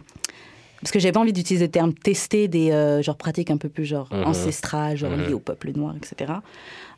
parce 0.81 0.91
que 0.91 0.99
j'avais 0.99 1.13
pas 1.13 1.21
envie 1.21 1.33
d'utiliser 1.33 1.67
le 1.67 1.71
terme 1.71 1.95
tester 1.95 2.49
des 2.49 2.73
euh, 2.73 3.01
genre 3.03 3.17
pratiques 3.17 3.51
un 3.53 3.57
peu 3.57 3.69
plus 3.69 3.85
genre 3.85 4.09
Mhm. 4.13 4.25
ancestrales, 4.27 4.97
genre 4.97 5.11
Mhm. 5.13 5.27
liées 5.27 5.35
au 5.35 5.39
peuple 5.41 5.71
noir, 5.77 5.95
etc. 5.97 6.33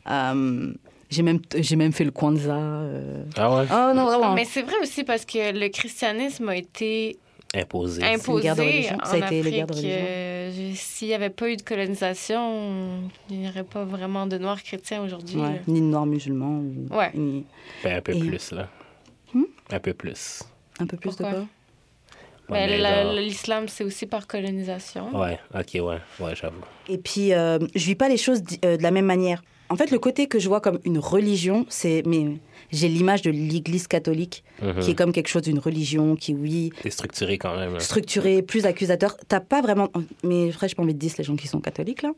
Euh, 0.09 0.73
j'ai 1.11 1.21
même 1.21 1.39
j'ai 1.55 1.75
même 1.75 1.93
fait 1.93 2.03
le 2.03 2.11
Kwanzaa. 2.11 2.55
euh. 2.57 3.23
Ah 3.37 3.55
ouais? 3.55 3.65
Oh 3.69 3.91
non 3.95 4.05
vraiment. 4.05 4.33
Mais 4.33 4.45
c'est 4.45 4.63
vrai 4.63 4.75
aussi 4.81 5.03
parce 5.03 5.25
que 5.25 5.53
le 5.57 5.69
christianisme 5.69 6.49
a 6.49 6.55
été 6.57 7.17
Imposé. 7.53 8.03
imposé 8.03 8.41
guerre 8.43 8.55
de 8.55 8.61
Ça 8.61 9.13
a 9.13 9.17
été 9.17 9.29
les 9.29 9.39
Afrique. 9.39 9.53
guerres 9.55 9.67
de 9.67 9.73
religion. 9.73 9.97
euh, 9.97 10.71
S'il 10.75 11.07
n'y 11.07 11.13
avait 11.13 11.29
pas 11.29 11.49
eu 11.49 11.55
de 11.55 11.61
colonisation, 11.61 13.01
il 13.29 13.39
n'y 13.39 13.47
aurait 13.47 13.63
pas 13.63 13.83
vraiment 13.85 14.25
de 14.27 14.37
noirs 14.37 14.61
chrétiens 14.61 15.01
aujourd'hui. 15.03 15.37
Ouais, 15.37 15.61
ni 15.67 15.79
de 15.79 15.85
noirs 15.85 16.05
musulmans. 16.05 16.59
Ou, 16.59 16.93
Ouais. 16.95 17.11
ni- 17.13 17.45
Ben, 17.83 17.97
un 17.97 18.01
peu 18.01 18.13
Et- 18.13 18.19
plus, 18.19 18.51
là. 18.51 18.67
Hmm? 19.33 19.43
Un 19.71 19.79
peu 19.79 19.93
plus. 19.93 20.43
un 20.79 20.85
peu 20.87 20.97
plus 20.97 21.09
Pourquoi? 21.09 21.29
de 21.31 21.35
quoi 21.35 21.45
Ouais, 22.49 22.67
Mais 22.67 22.79
genre- 22.79 23.13
l'islam, 23.13 23.67
c'est 23.67 23.83
aussi 23.83 24.05
par 24.05 24.27
colonisation. 24.27 25.17
Ouais, 25.19 25.39
ok, 25.53 25.69
ouais, 25.75 25.97
ouais, 26.19 26.35
j'avoue. 26.35 26.61
Et 26.87 26.97
puis, 26.99 27.33
euh, 27.33 27.57
je 27.73 27.85
vis 27.85 27.95
pas 27.95 28.07
les 28.09 28.17
choses 28.17 28.41
euh, 28.63 28.77
de 28.77 28.83
la 28.83 28.91
même 28.91 29.05
manière. 29.05 29.41
En 29.69 29.75
fait, 29.77 29.89
le 29.89 29.97
côté 29.97 30.27
que 30.27 30.37
je 30.37 30.47
vois 30.47 30.61
comme 30.61 30.79
une 30.85 30.99
religion, 30.99 31.65
c'est. 31.69 32.03
Mais 32.05 32.37
j'ai 32.75 32.87
l'image 32.89 33.21
de 33.21 33.31
l'Église 33.31 33.87
catholique, 33.87 34.43
Mhm. 34.61 34.79
qui 34.79 34.91
est 34.91 34.95
comme 34.95 35.11
quelque 35.11 35.27
chose 35.29 35.41
d'une 35.43 35.59
religion, 35.59 36.15
qui, 36.15 36.33
oui, 36.33 36.71
T'es 36.81 36.89
structuré 36.89 37.37
quand 37.37 37.55
même. 37.57 37.79
structurée, 37.79 38.41
plus 38.41 38.65
accusateur. 38.65 39.15
T'as 39.27 39.39
pas 39.39 39.61
vraiment. 39.61 39.89
Mais 40.23 40.49
après, 40.49 40.67
j'ai 40.67 40.75
pas 40.75 40.83
envie 40.83 40.93
de 40.93 40.99
dire 40.99 41.11
les 41.17 41.23
gens 41.23 41.35
qui 41.35 41.47
sont 41.47 41.59
catholiques, 41.61 42.01
là. 42.03 42.11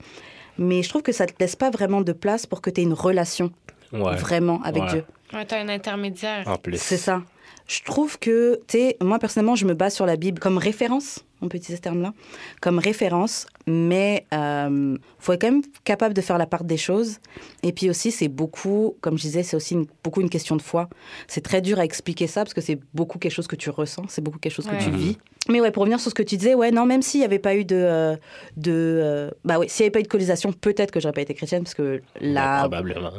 Mais 0.58 0.82
je 0.84 0.90
trouve 0.90 1.04
que 1.04 1.12
ça 1.12 1.26
te 1.28 1.34
laisse 1.40 1.56
pas 1.56 1.70
vraiment 1.70 2.02
de 2.02 2.12
place 2.14 2.46
pour 2.46 2.62
que 2.62 2.70
tu 2.70 2.82
aies 2.82 2.84
une 2.84 2.94
relation 2.94 3.52
Ouais, 3.94 4.16
vraiment 4.16 4.62
avec 4.64 4.84
Ouais. 4.84 4.90
Dieu. 4.90 5.04
Ouais, 5.34 5.46
t'as 5.46 5.62
un 5.62 5.70
intermédiaire. 5.70 6.48
en 6.48 6.58
plus. 6.58 6.78
C'est 6.82 6.98
ça. 6.98 7.24
Je 7.68 7.82
trouve 7.84 8.18
que, 8.18 8.62
tu 8.68 8.78
sais, 8.78 8.98
moi 9.02 9.20
personnellement, 9.20 9.56
je 9.56 9.66
me 9.66 9.74
base 9.74 9.94
sur 9.94 10.06
la 10.06 10.16
Bible 10.16 10.40
comme 10.40 10.58
référence, 10.58 11.26
on 11.42 11.50
peut 11.50 11.58
utiliser 11.58 11.76
ce 11.76 11.82
terme-là, 11.82 12.14
comme 12.62 12.80
référence, 12.80 13.46
mais 13.68 14.26
il 14.32 14.98
faut 15.20 15.34
être 15.34 15.42
quand 15.42 15.52
même 15.52 15.62
capable 15.84 16.14
de 16.14 16.22
faire 16.22 16.38
la 16.38 16.46
part 16.48 16.64
des 16.64 16.78
choses. 16.78 17.18
Et 17.64 17.74
puis 17.74 17.90
aussi, 17.90 18.12
c'est 18.12 18.30
beaucoup, 18.30 18.96
comme 19.02 19.18
je 19.18 19.24
disais, 19.24 19.44
c'est 19.44 19.58
aussi 19.58 19.74
une- 19.74 19.86
beaucoup 20.04 20.22
une 20.22 20.30
question 20.30 20.56
de 20.56 20.62
foi. 20.62 20.88
C'est 21.28 21.42
très 21.42 21.62
dur 21.62 21.78
à 21.80 21.84
expliquer 21.86 22.26
ça 22.28 22.44
parce 22.44 22.54
que 22.54 22.62
c'est 22.62 22.80
beaucoup 22.94 23.20
quelque 23.20 23.34
chose 23.34 23.48
que 23.48 23.58
tu 23.58 23.70
ressens, 23.70 24.04
c'est 24.08 24.22
beaucoup 24.24 24.40
quelque 24.40 24.54
chose 24.54 24.68
Ouais. 24.68 24.78
que 24.78 24.84
tu 24.86 24.90
vis. 24.92 25.18
Mais 25.50 25.60
ouais, 25.62 25.72
pour 25.72 25.82
revenir 25.82 26.00
sur 26.00 26.10
ce 26.10 26.16
que 26.16 26.24
tu 26.24 26.38
disais, 26.38 26.56
ouais, 26.56 26.72
non, 26.72 26.86
même 26.86 27.02
s'il 27.02 27.20
n'y 27.20 27.26
avait 27.26 27.38
pas 27.40 27.56
eu 27.56 27.66
de. 27.66 27.76
euh, 27.76 28.16
de 28.56 28.72
euh, 28.74 29.32
bah 29.46 29.60
oui, 29.60 29.68
s'il 29.70 29.84
n'y 29.84 29.88
avait 29.88 29.92
pas 29.92 30.00
eu 30.00 30.04
de 30.04 30.08
colonisation, 30.08 30.54
peut-être 30.54 30.92
que 30.92 31.00
j'aurais 31.02 31.14
pas 31.14 31.22
été 31.22 31.34
chrétienne 31.34 31.64
parce 31.64 31.76
que 31.76 32.02
Ben, 32.22 32.34
la, 32.34 32.60
probablement. 32.60 33.12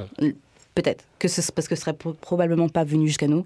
Peut-être. 0.75 1.05
Que 1.19 1.27
ce, 1.29 1.41
parce 1.53 1.67
que 1.69 1.75
ce 1.75 1.81
serait 1.83 1.93
pro- 1.93 2.13
probablement 2.15 2.69
pas 2.69 2.85
venu 2.85 3.07
jusqu'à 3.09 3.27
nous. 3.27 3.45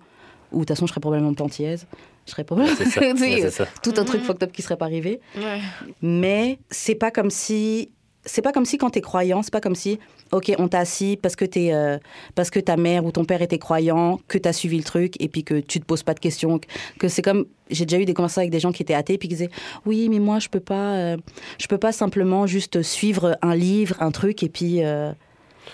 Ou 0.53 0.57
de 0.57 0.61
toute 0.61 0.69
façon, 0.71 0.87
je 0.87 0.91
serais 0.93 1.01
probablement 1.01 1.35
pas 1.35 1.45
antillaise. 1.45 1.87
Je 2.27 2.31
serais 2.31 2.45
probablement. 2.45 2.77
Ça. 2.77 3.01
Ouais, 3.01 3.15
c'est 3.17 3.51
ça. 3.51 3.67
tout 3.83 3.95
un 3.97 4.05
truc 4.05 4.21
Mhm. 4.21 4.27
fucked 4.27 4.43
up 4.45 4.53
qui 4.53 4.63
serait 4.63 4.77
pas 4.77 4.85
arrivé. 4.87 5.21
Ouais. 5.37 5.61
Mais 6.01 6.59
c'est 6.71 6.95
pas 6.95 7.11
comme 7.11 7.31
si 7.31 7.91
c'est 8.25 8.41
pas 8.43 8.53
comme 8.53 8.65
si 8.65 8.79
quand 8.79 8.91
t'es 8.91 9.01
croyant, 9.01 9.43
c'est 9.43 9.53
pas 9.53 9.61
comme 9.61 9.75
si, 9.75 9.99
ok, 10.31 10.53
on 10.61 10.69
t'a 10.69 10.79
assis 10.79 11.19
parce 11.21 11.35
que 11.35 11.45
t'es, 11.45 11.73
euh, 11.73 11.99
parce 12.37 12.51
que 12.51 12.61
ta 12.61 12.77
mère 12.77 13.05
ou 13.05 13.11
ton 13.11 13.25
père 13.25 13.43
était 13.43 13.59
croyant, 13.59 14.21
que 14.29 14.39
t'as 14.39 14.53
suivi 14.53 14.77
le 14.79 14.85
truc 14.85 15.21
et 15.21 15.27
puis 15.27 15.43
que 15.43 15.59
tu 15.59 15.81
te 15.81 15.85
poses 15.85 16.05
pas 16.05 16.15
de 16.15 16.21
questions, 16.21 16.61
que 17.01 17.09
c'est 17.09 17.21
comme, 17.23 17.47
j'ai 17.69 17.85
déjà 17.85 18.01
eu 18.01 18.05
des 18.05 18.15
conversations 18.15 18.43
avec 18.43 18.53
des 18.53 18.61
gens 18.61 18.71
qui 18.71 18.83
étaient 18.85 18.95
athées 18.95 19.19
puis 19.19 19.27
qui 19.29 19.35
disaient, 19.35 19.51
oui, 19.87 20.09
mais 20.09 20.21
moi 20.21 20.39
je 20.39 20.49
peux 20.49 20.61
pas, 20.61 20.95
euh, 20.95 21.17
je 21.59 21.67
peux 21.67 21.79
pas 21.79 21.91
simplement 21.91 22.47
juste 22.47 22.81
suivre 22.83 23.37
un 23.43 23.57
livre, 23.57 23.97
un 24.01 24.13
truc 24.13 24.45
et 24.45 24.49
puis. 24.49 24.85
euh, 24.85 25.11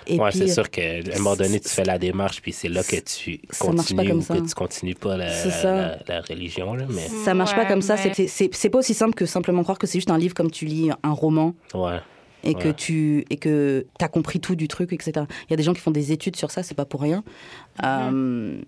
ouais, 0.09 0.31
puis, 0.31 0.39
c'est 0.39 0.49
sûr 0.49 0.71
qu'à 0.71 0.83
un 1.15 1.19
moment 1.19 1.37
donné, 1.37 1.61
tu 1.61 1.69
fais 1.69 1.85
la 1.85 1.99
démarche, 1.99 2.41
puis 2.43 2.53
c'est 2.53 2.69
là 2.69 2.83
que 2.83 2.97
tu 2.97 3.41
Ça 3.51 3.67
continues 3.67 4.09
comme 4.09 4.19
ou 4.19 4.23
ça. 4.23 4.35
que 4.37 4.47
tu 4.49 4.55
continues 4.55 4.95
pas 4.95 5.17
la, 5.17 5.31
C'est 5.33 5.51
ça. 5.51 5.75
la, 5.75 5.99
la 6.09 6.21
religion. 6.23 6.75
Là, 6.75 6.85
mais 6.89 7.09
Ça 7.25 7.35
marche 7.35 7.55
pas 7.55 7.65
comme 7.67 7.83
ça. 7.83 7.97
mais- 7.97 8.13
C'est- 8.15 8.27
C'est 8.29 8.55
c'est 8.55 8.71
pas 8.71 8.79
aussi 8.79 8.95
simple 8.95 9.15
que 9.15 9.27
simplement 9.27 9.63
croire 9.63 9.79
que 9.79 9.87
c'est 9.87 9.99
juste 9.99 10.11
un 10.11 10.19
livre 10.19 10.35
comme 10.35 10.51
tu 10.51 10.65
lis 10.67 10.91
un 11.03 11.13
roman 11.13 11.55
ouais. 11.75 11.99
et 12.45 12.55
que 12.55 12.69
tu 12.69 13.25
et 13.31 13.37
que 13.37 13.87
as 14.01 14.09
compris 14.09 14.41
tout 14.41 14.55
du 14.57 14.69
truc, 14.69 14.93
etc. 14.93 15.13
Il 15.49 15.51
y 15.51 15.55
a 15.55 15.57
des 15.57 15.63
gens 15.63 15.73
qui 15.75 15.81
font 15.81 15.91
des 15.91 16.13
études 16.13 16.37
sur 16.37 16.51
ça, 16.51 16.63
c'est 16.63 16.75
pas 16.77 16.85
pour 16.85 17.01
rien. 17.03 17.23
Euh, 17.85 18.59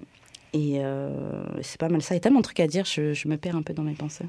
et 0.52 0.78
euh, 0.80 1.44
c'est 1.62 1.78
pas 1.78 1.88
mal 1.88 2.02
ça. 2.02 2.14
Il 2.14 2.16
y 2.16 2.18
a 2.18 2.20
tellement 2.20 2.40
de 2.40 2.44
trucs 2.44 2.60
à 2.60 2.66
dire, 2.66 2.84
je, 2.84 3.12
je 3.14 3.28
me 3.28 3.36
perds 3.36 3.56
un 3.56 3.62
peu 3.62 3.72
dans 3.72 3.82
mes 3.84 3.94
pensées. 3.94 4.26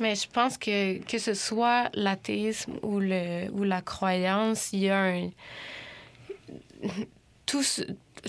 Mais 0.00 0.14
je 0.14 0.26
pense 0.32 0.58
que 0.58 0.98
que 1.04 1.18
ce 1.18 1.34
soit 1.34 1.90
l'athéisme 1.94 2.72
ou, 2.82 2.98
le, 2.98 3.50
ou 3.52 3.62
la 3.62 3.80
croyance, 3.82 4.70
il 4.72 4.80
y 4.80 4.88
a 4.90 4.98
un... 4.98 5.28
Tout 7.46 7.62
ce, 7.62 7.82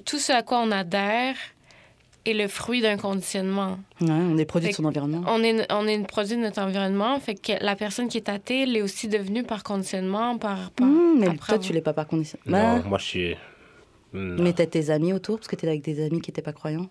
tout 0.05 0.17
ce 0.19 0.31
à 0.31 0.41
quoi 0.43 0.59
on 0.59 0.71
adhère 0.71 1.35
est 2.25 2.33
le 2.33 2.47
fruit 2.47 2.81
d'un 2.81 2.97
conditionnement. 2.97 3.77
Ouais, 4.01 4.09
on 4.09 4.37
est 4.37 4.45
produit 4.45 4.69
de 4.69 4.73
son 4.75 4.85
environnement. 4.85 5.23
On 5.27 5.43
est, 5.43 5.65
on 5.71 5.87
est 5.87 5.93
une 5.95 6.05
produit 6.05 6.35
de 6.37 6.41
notre 6.41 6.61
environnement, 6.61 7.19
fait 7.19 7.35
que 7.35 7.51
la 7.63 7.75
personne 7.75 8.07
qui 8.07 8.17
est 8.17 8.29
athée 8.29 8.65
l'est 8.65 8.81
aussi 8.81 9.07
devenue 9.09 9.43
par 9.43 9.63
conditionnement, 9.63 10.37
par... 10.37 10.71
par 10.71 10.87
Mmh, 10.87 11.19
mais 11.19 11.27
après 11.27 11.53
toi, 11.53 11.59
tu 11.59 11.73
l'es 11.73 11.81
pas 11.81 11.93
par 11.93 12.07
condition. 12.07 12.39
Bah, 12.45 12.77
Non, 12.77 12.83
moi, 12.89 12.97
je 12.97 13.03
suis. 13.03 13.35
non. 14.13 14.41
mais 14.43 14.53
t'as 14.53 14.65
tes 14.65 14.89
amis 14.89 15.11
autour, 15.13 15.37
parce 15.37 15.47
que 15.47 15.55
t'es 15.57 15.67
avec 15.67 15.81
des 15.83 16.03
amis 16.05 16.21
qui 16.21 16.31
étaient 16.31 16.41
pas 16.41 16.53
croyants. 16.53 16.89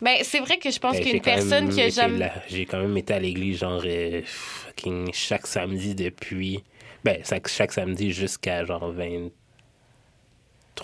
Ben, 0.00 0.16
c'est 0.22 0.38
vrai 0.38 0.58
que 0.58 0.70
je 0.70 0.78
pense 0.78 0.96
Ben, 0.96 1.04
qu'une 1.04 1.20
personne 1.20 1.68
qui 1.68 1.82
a 1.82 1.88
jamais... 1.90 2.30
J'ai 2.48 2.64
quand 2.64 2.78
même 2.80 2.96
été 2.96 3.12
à 3.12 3.18
l'église, 3.18 3.58
genre, 3.58 3.82
euh, 3.84 4.22
fucking 4.24 5.10
chaque 5.12 5.46
samedi 5.46 5.94
depuis. 5.94 6.62
Ben, 7.04 7.18
chaque 7.24 7.72
samedi 7.72 8.12
jusqu'à 8.12 8.64
genre 8.64 8.92
23, 8.92 9.30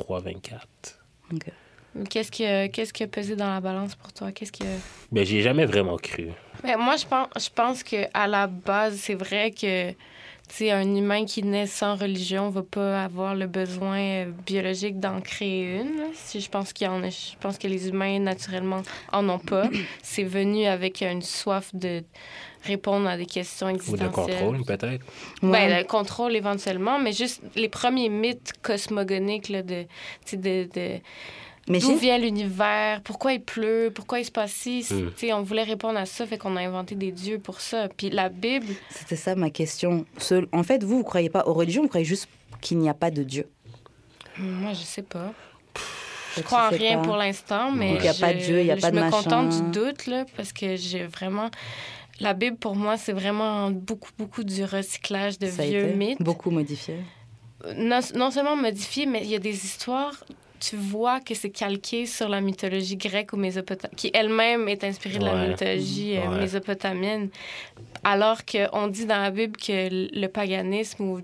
24. 0.05 0.67
Ok. 1.33 1.47
Qu'est-ce 2.11 2.31
qui, 2.31 2.45
a, 2.45 2.69
qu'est-ce 2.69 2.93
qui 2.93 3.03
a 3.03 3.07
pesé 3.07 3.37
dans 3.37 3.49
la 3.49 3.61
balance 3.61 3.95
pour 3.95 4.13
toi? 4.13 4.31
Qu'est-ce 4.31 4.53
qui 4.53 4.65
a... 4.65 4.77
Ben, 5.11 5.25
j'ai 5.25 5.41
jamais 5.41 5.65
vraiment 5.65 5.97
cru. 5.97 6.29
Ben, 6.63 6.77
moi, 6.77 6.97
je 6.97 7.07
pense, 7.07 7.29
je 7.37 7.49
pense 7.49 7.83
que 7.83 8.05
à 8.13 8.27
la 8.27 8.47
base, 8.47 8.97
c'est 8.97 9.15
vrai 9.15 9.51
que 9.51 9.93
sais, 10.55 10.71
un 10.71 10.95
humain 10.95 11.25
qui 11.25 11.43
naît 11.43 11.67
sans 11.67 11.97
religion 11.97 12.51
va 12.51 12.63
pas 12.63 13.05
avoir 13.05 13.35
le 13.35 13.47
besoin 13.47 13.99
euh, 13.99 14.31
biologique 14.47 15.01
d'en 15.01 15.21
créer 15.21 15.81
une. 15.81 15.93
Si 16.15 16.41
je 16.41 16.49
pense 16.49 16.73
qu'il 16.73 16.87
y 16.87 16.91
en 16.91 17.03
a, 17.03 17.11
je 17.11 17.37
pense 17.41 17.59
que 17.59 17.67
les 17.67 17.89
humains 17.89 18.19
naturellement 18.21 18.83
en 19.13 19.29
ont 19.29 19.39
pas. 19.39 19.69
c'est 20.03 20.23
venu 20.25 20.67
avec 20.67 21.03
une 21.03 21.23
soif 21.23 21.71
de 21.75 22.03
répondre 22.65 23.07
à 23.09 23.17
des 23.17 23.27
questions 23.27 23.69
Ou 23.69 23.71
existentielles. 23.71 24.09
de 24.11 24.15
contrôle, 24.15 24.65
peut-être. 24.65 25.05
Ben, 25.43 25.51
Ouais. 25.51 25.79
le 25.79 25.85
contrôle 25.85 26.35
éventuellement, 26.35 26.99
mais 26.99 27.13
juste 27.13 27.41
les 27.55 27.69
premiers 27.69 28.09
mythes 28.09 28.53
cosmogoniques 28.63 29.49
là, 29.49 29.63
de, 29.63 29.85
de, 30.33 30.69
de 30.75 31.01
Mais 31.69 31.81
d'où 31.81 31.97
vient 31.97 32.17
l'univers, 32.19 33.01
pourquoi 33.03 33.33
il 33.33 33.43
pleut, 33.43 33.91
pourquoi 33.95 34.21
il 34.21 34.25
se 34.25 34.31
passe 34.31 34.53
ci? 34.53 34.87
Mm. 34.89 35.11
Tu 35.17 35.27
sais, 35.27 35.33
On 35.33 35.43
voulait 35.43 35.65
répondre 35.65 35.99
à 35.99 36.07
ça, 36.07 36.25
fait 36.27 36.39
qu'on 36.39 36.55
a 36.57 36.61
inventé 36.61 36.95
des 36.95 37.11
dieux 37.11 37.39
pour 37.41 37.61
ça. 37.61 37.89
Puis 37.89 38.09
la 38.11 38.29
Bible, 38.29 38.67
C'était 38.91 39.17
ça 39.17 39.35
ma 39.35 39.51
question. 39.51 40.05
En 40.53 40.63
fait, 40.63 40.85
vous, 40.85 40.99
vous 40.99 41.05
croyez 41.05 41.29
pas 41.31 41.45
aux 41.47 41.55
religions, 41.55 41.83
vous 41.83 41.89
croyez 41.89 42.05
juste 42.07 42.29
qu'il 42.61 42.79
n'y 42.79 42.89
a 42.89 42.95
pas 42.95 43.11
de 43.11 43.23
Dieu. 43.25 43.49
moi, 44.39 44.73
je 44.75 44.83
sais 44.83 45.03
pas. 45.03 45.33
Je 46.37 46.43
crois 46.43 46.67
en 46.67 46.71
rien 46.71 46.99
pas. 46.99 47.05
pour 47.05 47.17
l'instant, 47.17 47.73
mais 47.73 47.93
Donc, 47.93 48.01
il 48.01 48.05
y 48.05 48.09
a 48.09 48.15
pas 48.15 48.35
de 48.35 48.39
je- 48.39 48.45
Dieu, 48.45 48.61
il 48.61 48.67
y 48.67 48.71
a 48.71 48.77
pas 48.77 48.91
de 48.91 48.97
Je 48.97 49.01
me 49.03 49.11
machin. 49.11 49.23
contente 49.23 49.49
du 49.51 49.71
doute, 49.81 50.07
là, 50.07 50.25
parce 50.37 50.53
que 50.53 50.77
j'ai 50.77 51.05
vraiment... 51.05 51.51
La 52.21 52.33
Bible, 52.35 52.57
pour 52.57 52.77
moi, 52.77 52.97
c'est 52.97 53.13
vraiment 53.13 53.71
beaucoup, 53.71 54.11
beaucoup 54.19 54.45
du 54.45 54.65
recyclage 54.65 55.39
de 55.39 55.49
Ça 55.49 55.63
a 55.63 55.67
vieux 55.67 55.85
été 55.89 55.95
mythes. 55.97 56.23
beaucoup 56.23 56.51
modifié. 56.51 56.97
non, 57.77 58.01
non 58.15 58.31
seulement 58.31 58.55
modifié, 58.57 59.07
mais 59.07 59.21
il 59.25 59.31
y 59.31 59.35
a 59.35 59.39
des 59.39 59.65
histoires, 59.65 60.25
tu 60.61 60.77
vois 60.77 61.21
que 61.21 61.35
c'est 61.35 61.51
calqué 61.51 62.07
sur 62.07 62.29
la 62.29 62.41
mythologie 62.41 62.97
grecque 62.97 63.33
ou 63.33 63.37
mésopotamienne, 63.37 63.97
qui 63.97 64.11
elle-même 64.15 64.69
est 64.69 64.83
inspirée 64.85 65.19
de 65.19 65.25
la 65.25 65.49
mythologie 65.49 66.17
euh, 66.17 66.29
Ouais. 66.29 66.39
mésopotamienne. 66.41 67.29
Alors 68.05 68.39
qu'on 68.45 68.89
dit 68.89 69.07
dans 69.07 69.21
la 69.21 69.31
Bible 69.31 69.57
que 69.57 69.89
le 70.19 70.27
paganisme 70.29 71.03
ou 71.05 71.21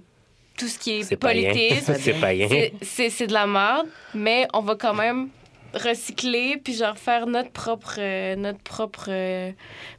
tout 0.58 0.68
ce 0.68 0.78
qui 0.78 0.92
est, 0.92 1.02
C'est 1.04 1.16
païen. 1.16 1.50
polythéisme, 1.50 1.94
C'est 2.82 3.26
de 3.26 3.32
la 3.32 3.46
merde, 3.46 3.88
mais 4.14 4.46
on 4.52 4.60
va 4.60 4.74
quand 4.76 4.94
même 4.94 5.28
recycler 5.74 6.58
puis 6.62 6.74
genre 6.74 6.98
faire 6.98 7.26
notre 7.26 7.50
propre 7.50 7.94
euh, 7.98 8.36
notre 8.36 8.58
propre 8.60 9.06
euh, 9.08 9.50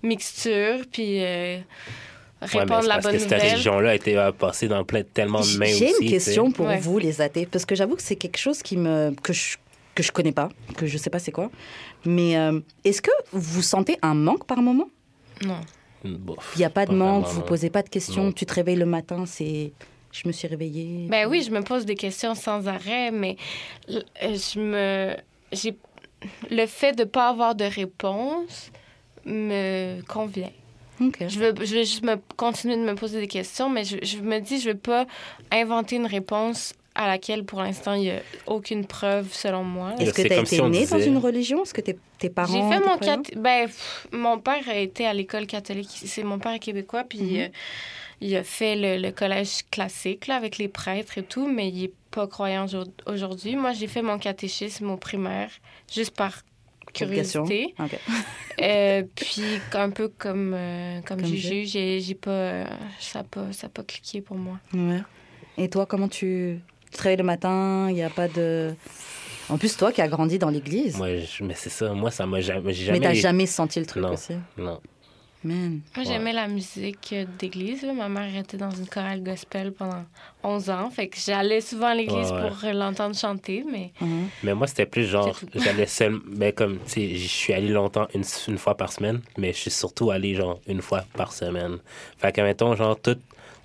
mixture 0.04 0.82
puis 0.92 1.24
euh, 1.24 1.58
répandre 2.46 2.88
la 2.88 2.96
parce 2.96 3.06
bonne 3.06 3.14
que 3.16 3.20
cette 3.20 3.42
religion-là 3.42 3.90
a 3.92 3.96
été 3.96 4.18
euh, 4.18 4.32
passée 4.32 4.68
dans 4.68 4.84
plein, 4.84 5.04
tellement 5.04 5.42
de 5.42 5.58
mains 5.58 5.66
aussi. 5.66 5.80
J'ai 5.80 5.94
une 6.06 6.10
question 6.10 6.52
pour 6.52 6.66
Ouais. 6.68 6.78
vous, 6.80 6.98
les 7.00 7.22
athées, 7.22 7.46
parce 7.46 7.66
que 7.66 7.76
j'avoue 7.76 7.96
que 7.96 8.02
c'est 8.04 8.16
quelque 8.16 8.38
chose 8.38 8.62
qui 8.62 8.78
me 8.78 9.14
que 9.22 9.34
je 9.34 9.58
que 9.96 10.02
je 10.02 10.12
connais 10.12 10.32
pas, 10.32 10.50
que 10.76 10.88
je 10.88 10.98
sais 10.98 11.10
pas 11.12 11.20
c'est 11.20 11.32
quoi. 11.32 11.52
Mais 12.06 12.36
euh, 12.38 12.60
est-ce 12.84 13.02
que 13.02 13.12
vous 13.32 13.62
sentez 13.62 13.98
un 14.02 14.16
manque 14.16 14.46
par 14.48 14.58
moment? 14.62 14.90
Non. 15.46 15.60
Il 16.04 16.20
n'y 16.58 16.66
a 16.66 16.70
pas 16.70 16.86
de 16.86 16.94
manque, 16.94 17.28
vous 17.28 17.40
non. 17.42 17.46
posez 17.46 17.70
pas 17.70 17.82
de 17.84 17.90
questions, 17.90 18.24
Non. 18.26 18.32
tu 18.32 18.46
te 18.46 18.54
réveilles 18.54 18.76
le 18.76 18.86
matin, 18.86 19.26
c'est 19.26 19.72
je 20.12 20.28
me 20.28 20.32
suis 20.34 20.48
réveillée. 20.48 21.08
Ben 21.10 21.28
oui, 21.30 21.42
je 21.44 21.50
me 21.52 21.62
pose 21.62 21.86
des 21.86 21.96
questions 21.96 22.36
sans 22.36 22.68
arrêt, 22.68 23.10
mais 23.12 23.38
euh, 23.90 24.02
je 24.22 24.60
me. 24.60 25.16
J'ai. 25.52 25.78
Le 26.50 26.66
fait 26.68 26.94
de 26.94 27.04
ne 27.04 27.08
pas 27.08 27.30
avoir 27.30 27.54
de 27.56 27.66
réponse 27.66 28.72
me 29.26 30.02
convient. 30.08 30.52
Je 31.30 31.40
veux, 31.40 31.54
je 31.60 31.76
veux 31.76 31.84
juste 31.84 32.04
me, 32.04 32.16
continuer 32.38 32.76
de 32.76 32.82
me 32.82 32.96
poser 32.96 33.20
des 33.20 33.28
questions, 33.28 33.70
mais 33.70 33.84
je, 33.84 33.98
je 34.04 34.18
me 34.20 34.40
dis, 34.40 34.60
je 34.60 34.70
ne 34.70 34.74
veux 34.74 34.80
pas 34.80 35.06
inventer 35.52 35.96
une 35.98 36.06
réponse 36.06 36.74
à 36.96 37.08
laquelle, 37.08 37.44
pour 37.44 37.62
l'instant, 37.62 37.94
il 37.94 38.02
n'y 38.02 38.12
a 38.12 38.22
aucune 38.46 38.86
preuve, 38.86 39.34
selon 39.34 39.64
moi. 39.64 39.94
Est-ce 40.00 40.14
que 40.14 40.22
tu 40.22 40.32
as 40.34 40.38
été 40.42 40.46
si 40.58 40.62
né 40.62 40.86
dans 40.86 41.00
une 41.00 41.18
religion? 41.18 41.64
Est-ce 41.64 41.74
que 41.74 41.82
tes, 41.82 41.98
tes 42.20 42.30
parents 42.30 42.54
J'ai 42.54 42.62
fait 42.78 42.86
mon 42.88 42.98
cat... 43.00 43.18
ben, 43.36 43.66
pff, 43.66 44.08
mon 44.12 44.38
père 44.40 44.70
a 44.70 44.76
été 44.76 45.06
à 45.08 45.14
l'école 45.14 45.48
catholique. 45.48 45.90
C'est 45.92 46.24
mon 46.24 46.38
père 46.38 46.54
est 46.54 46.60
québécois, 46.60 47.04
puis 47.04 47.20
Mhm. 47.20 47.40
euh, 47.42 47.48
il 48.22 48.36
a 48.36 48.44
fait 48.44 48.76
le, 48.76 49.02
le 49.02 49.12
collège 49.12 49.64
classique 49.72 50.28
là, 50.28 50.36
avec 50.36 50.60
les 50.60 50.68
prêtres 50.68 51.18
et 51.18 51.24
tout, 51.24 51.48
mais 51.48 51.70
il 51.70 51.86
est 51.86 51.94
pas 52.12 52.28
croyant 52.28 52.66
aujourd- 52.66 52.92
aujourd'hui. 53.08 53.56
Moi, 53.56 53.74
j'ai 53.74 53.88
fait 53.88 54.04
mon 54.04 54.20
catéchisme 54.20 54.92
au 54.92 54.98
primaire, 54.98 55.50
juste 55.92 56.16
par. 56.16 56.44
Curiosité. 56.94 57.74
Ok. 57.80 57.98
Euh, 58.62 59.02
puis 59.16 59.42
un 59.74 59.90
peu 59.90 60.10
comme 60.10 60.54
euh, 60.54 61.02
comme, 61.08 61.22
Comme 61.22 61.26
Juju, 61.28 61.66
j'ai 61.66 62.00
j'ai 62.00 62.14
pas 62.14 62.30
euh, 62.30 62.66
ça 63.00 63.20
a 63.22 63.24
pas 63.24 63.52
ça 63.52 63.66
a 63.66 63.70
pas 63.72 63.82
cliqué 63.82 64.22
pour 64.22 64.38
moi. 64.38 64.60
Ouais. 64.76 65.02
Et 65.58 65.70
toi, 65.70 65.88
comment 65.88 66.08
tu 66.08 66.60
tu 66.92 66.92
te 66.98 67.02
réveilles 67.02 67.18
le 67.18 67.24
matin? 67.24 67.88
Il 67.90 67.96
n'y 67.96 68.04
a 68.04 68.12
pas 68.12 68.28
de. 68.28 68.76
En 69.50 69.58
plus, 69.58 69.76
toi 69.76 69.92
qui 69.92 70.04
as 70.04 70.08
grandi 70.08 70.38
dans 70.38 70.52
l'église, 70.52 70.98
Moi, 70.98 71.18
je- 71.18 71.44
mais 71.44 71.56
c'est 71.56 71.72
ça. 71.72 71.94
Moi, 71.94 72.12
ça 72.12 72.28
m'a 72.28 72.42
jamais. 72.42 72.74
j'ai 72.74 72.92
mais 72.92 73.00
t'as 73.00 73.06
jamais... 73.08 73.20
jamais 73.20 73.46
senti 73.48 73.80
le 73.80 73.88
truc 73.88 74.04
Non. 74.04 74.14
aussi? 74.14 74.36
Non. 74.60 74.80
Man. 75.44 75.82
Moi, 75.96 76.06
Ouais. 76.06 76.12
j'aimais 76.12 76.34
la 76.34 76.48
musique 76.48 77.14
d'église. 77.40 77.84
Ma 77.86 78.10
mère 78.10 78.36
était 78.36 78.58
dans 78.58 78.72
une 78.72 78.88
chorale 78.88 79.22
gospel 79.24 79.72
pendant 79.72 80.06
11 80.44 80.70
ans. 80.70 80.90
Fait 80.90 81.08
que 81.08 81.18
j'allais 81.18 81.62
souvent 81.62 81.88
à 81.88 81.96
l'église 81.96 82.32
Ouais, 82.32 82.42
ouais. 82.44 82.50
pour 82.50 82.74
l'entendre 82.74 83.16
chanter, 83.16 83.64
mais 83.70 83.92
Mhm. 84.02 84.30
Mais 84.44 84.54
moi, 84.54 84.68
c'était 84.68 84.86
plus 84.86 85.06
genre, 85.06 85.38
j'allais 85.56 85.86
seul, 85.88 86.20
ben 86.28 86.52
comme, 86.54 86.78
tu 86.86 86.92
sais, 86.92 87.16
je 87.16 87.28
suis 87.28 87.54
allé 87.54 87.68
longtemps 87.70 88.08
une, 88.14 88.24
une 88.48 88.58
fois 88.58 88.76
par 88.76 88.92
semaine, 88.92 89.22
mais 89.38 89.54
je 89.54 89.58
suis 89.58 89.72
surtout 89.72 90.12
allé 90.12 90.36
genre 90.36 90.60
une 90.68 90.82
fois 90.82 91.04
par 91.16 91.32
semaine. 91.34 91.78
Fait 92.18 92.32
que, 92.32 92.42
mettons, 92.42 92.76
genre, 92.76 93.00
tout, 93.00 93.18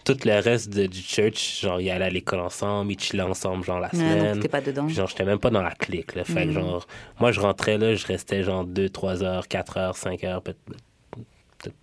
tout 0.05 0.17
le 0.25 0.41
reste 0.41 0.71
de- 0.71 0.87
du 0.87 1.01
church, 1.03 1.61
genre, 1.63 1.81
ils 1.81 1.91
allaient 1.91 2.07
à 2.07 2.11
l'école 2.11 2.41
ensemble, 2.41 2.93
ils 2.93 2.99
chillaient 3.01 3.23
ensemble, 3.23 3.65
genre, 3.65 3.79
la 3.81 3.91
semaine. 3.91 4.41
t'es 4.41 4.49
pas 4.49 4.61
dedans. 4.63 4.87
Puis, 4.87 4.95
genre, 4.95 5.07
j'étais 5.09 5.25
même 5.25 5.39
pas 5.39 5.51
dans 5.51 5.63
la 5.63 5.73
clique, 5.75 6.15
là. 6.15 6.25
Fait 6.25 6.45
que, 6.45 6.49
Mhm. 6.49 6.53
genre, 6.53 6.87
moi, 7.21 7.31
je 7.33 7.41
rentrais 7.41 7.77
là, 7.79 7.95
je 7.95 8.07
restais 8.07 8.43
genre 8.43 8.65
2, 8.65 8.89
3 8.89 9.23
heures, 9.23 9.47
4 9.49 9.77
heures, 9.77 9.97
5 9.97 10.25
heures, 10.25 10.41
peut-être, 10.43 10.59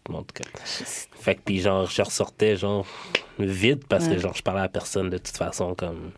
en 0.09 0.23
tout 0.23 0.33
cas. 0.33 0.43
Fait 0.63 1.35
que, 1.35 1.41
puis, 1.41 1.59
genre, 1.59 1.85
je 1.89 2.01
ressortais, 2.01 2.55
genre, 2.55 2.85
vide 3.39 3.83
parce 3.87 4.05
Ouais. 4.07 4.15
que, 4.15 4.21
genre, 4.21 4.33
je 4.35 4.41
parlais 4.41 4.61
à 4.61 4.69
personne 4.69 5.09
de 5.09 5.17
toute 5.17 5.35
façon, 5.37 5.75
comme, 5.75 6.11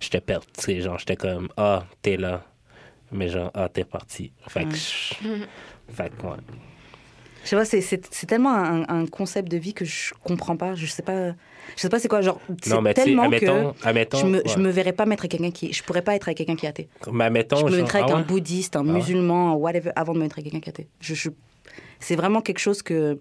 j'étais 0.00 0.20
perdu, 0.20 0.46
tu 0.56 0.62
sais, 0.64 0.80
genre, 0.80 0.98
j'étais 0.98 1.16
comme, 1.16 1.48
ah, 1.56 1.84
t'es 2.02 2.16
là. 2.16 2.44
Mais 3.12 3.28
genre, 3.28 3.50
ah, 3.54 3.68
t'es 3.68 3.84
parti. 3.84 4.32
Fait 4.48 4.64
que, 4.64 4.68
Ouais. 4.70 4.74
je- 4.76 5.14
fait 5.92 6.10
que, 6.16 6.26
ouais. 6.26 6.36
Je 7.42 7.48
sais 7.48 7.56
pas, 7.56 7.64
c'est- 7.64 8.26
tellement 8.26 8.54
un, 8.54 8.86
un 8.88 9.06
concept 9.06 9.50
de 9.50 9.56
vie 9.56 9.72
que 9.72 9.84
je 9.86 10.12
comprends 10.22 10.56
pas. 10.58 10.74
Je 10.74 10.84
sais 10.86 11.02
pas, 11.02 11.30
je 11.74 11.80
sais 11.80 11.88
pas 11.88 11.98
c'est 11.98 12.06
quoi. 12.06 12.20
Genre, 12.20 12.38
Non, 12.66 12.82
mais 12.82 12.92
tellement 12.92 13.22
admettons, 13.24 13.72
que 13.72 13.86
admettons, 13.86 14.18
je 14.18 14.26
me, 14.26 14.36
ouais. 14.38 14.42
je 14.46 14.58
me 14.58 14.68
verrais 14.68 14.92
pas 14.92 15.06
mettre 15.06 15.22
avec 15.22 15.30
quelqu'un 15.32 15.50
qui, 15.50 15.72
je 15.72 15.82
pourrais 15.82 16.02
pas 16.02 16.14
être 16.14 16.28
avec 16.28 16.36
quelqu'un 16.36 16.54
qui 16.54 16.66
est 16.66 16.68
athée. 16.68 16.88
Mais 17.10 17.24
admettons, 17.24 17.56
je 17.56 17.64
me 17.64 17.70
genre, 17.70 17.78
mettrais 17.78 18.00
avec 18.00 18.10
ah 18.10 18.14
un 18.16 18.18
ouais? 18.18 18.24
bouddhiste, 18.26 18.76
un 18.76 18.80
Ah 18.80 18.82
ouais? 18.82 18.92
musulman, 18.92 19.54
whatever, 19.54 19.90
avant 19.96 20.12
de 20.12 20.18
me 20.18 20.24
mettre 20.24 20.38
avec 20.38 20.52
quelqu'un 20.52 20.60
qui 20.60 20.68
est 20.68 20.72
athée. 20.82 20.88
Je, 21.00 21.14
je- 21.14 21.30
c'est 22.00 22.16
vraiment 22.16 22.40
quelque 22.40 22.58
chose 22.58 22.82
que 22.82 23.18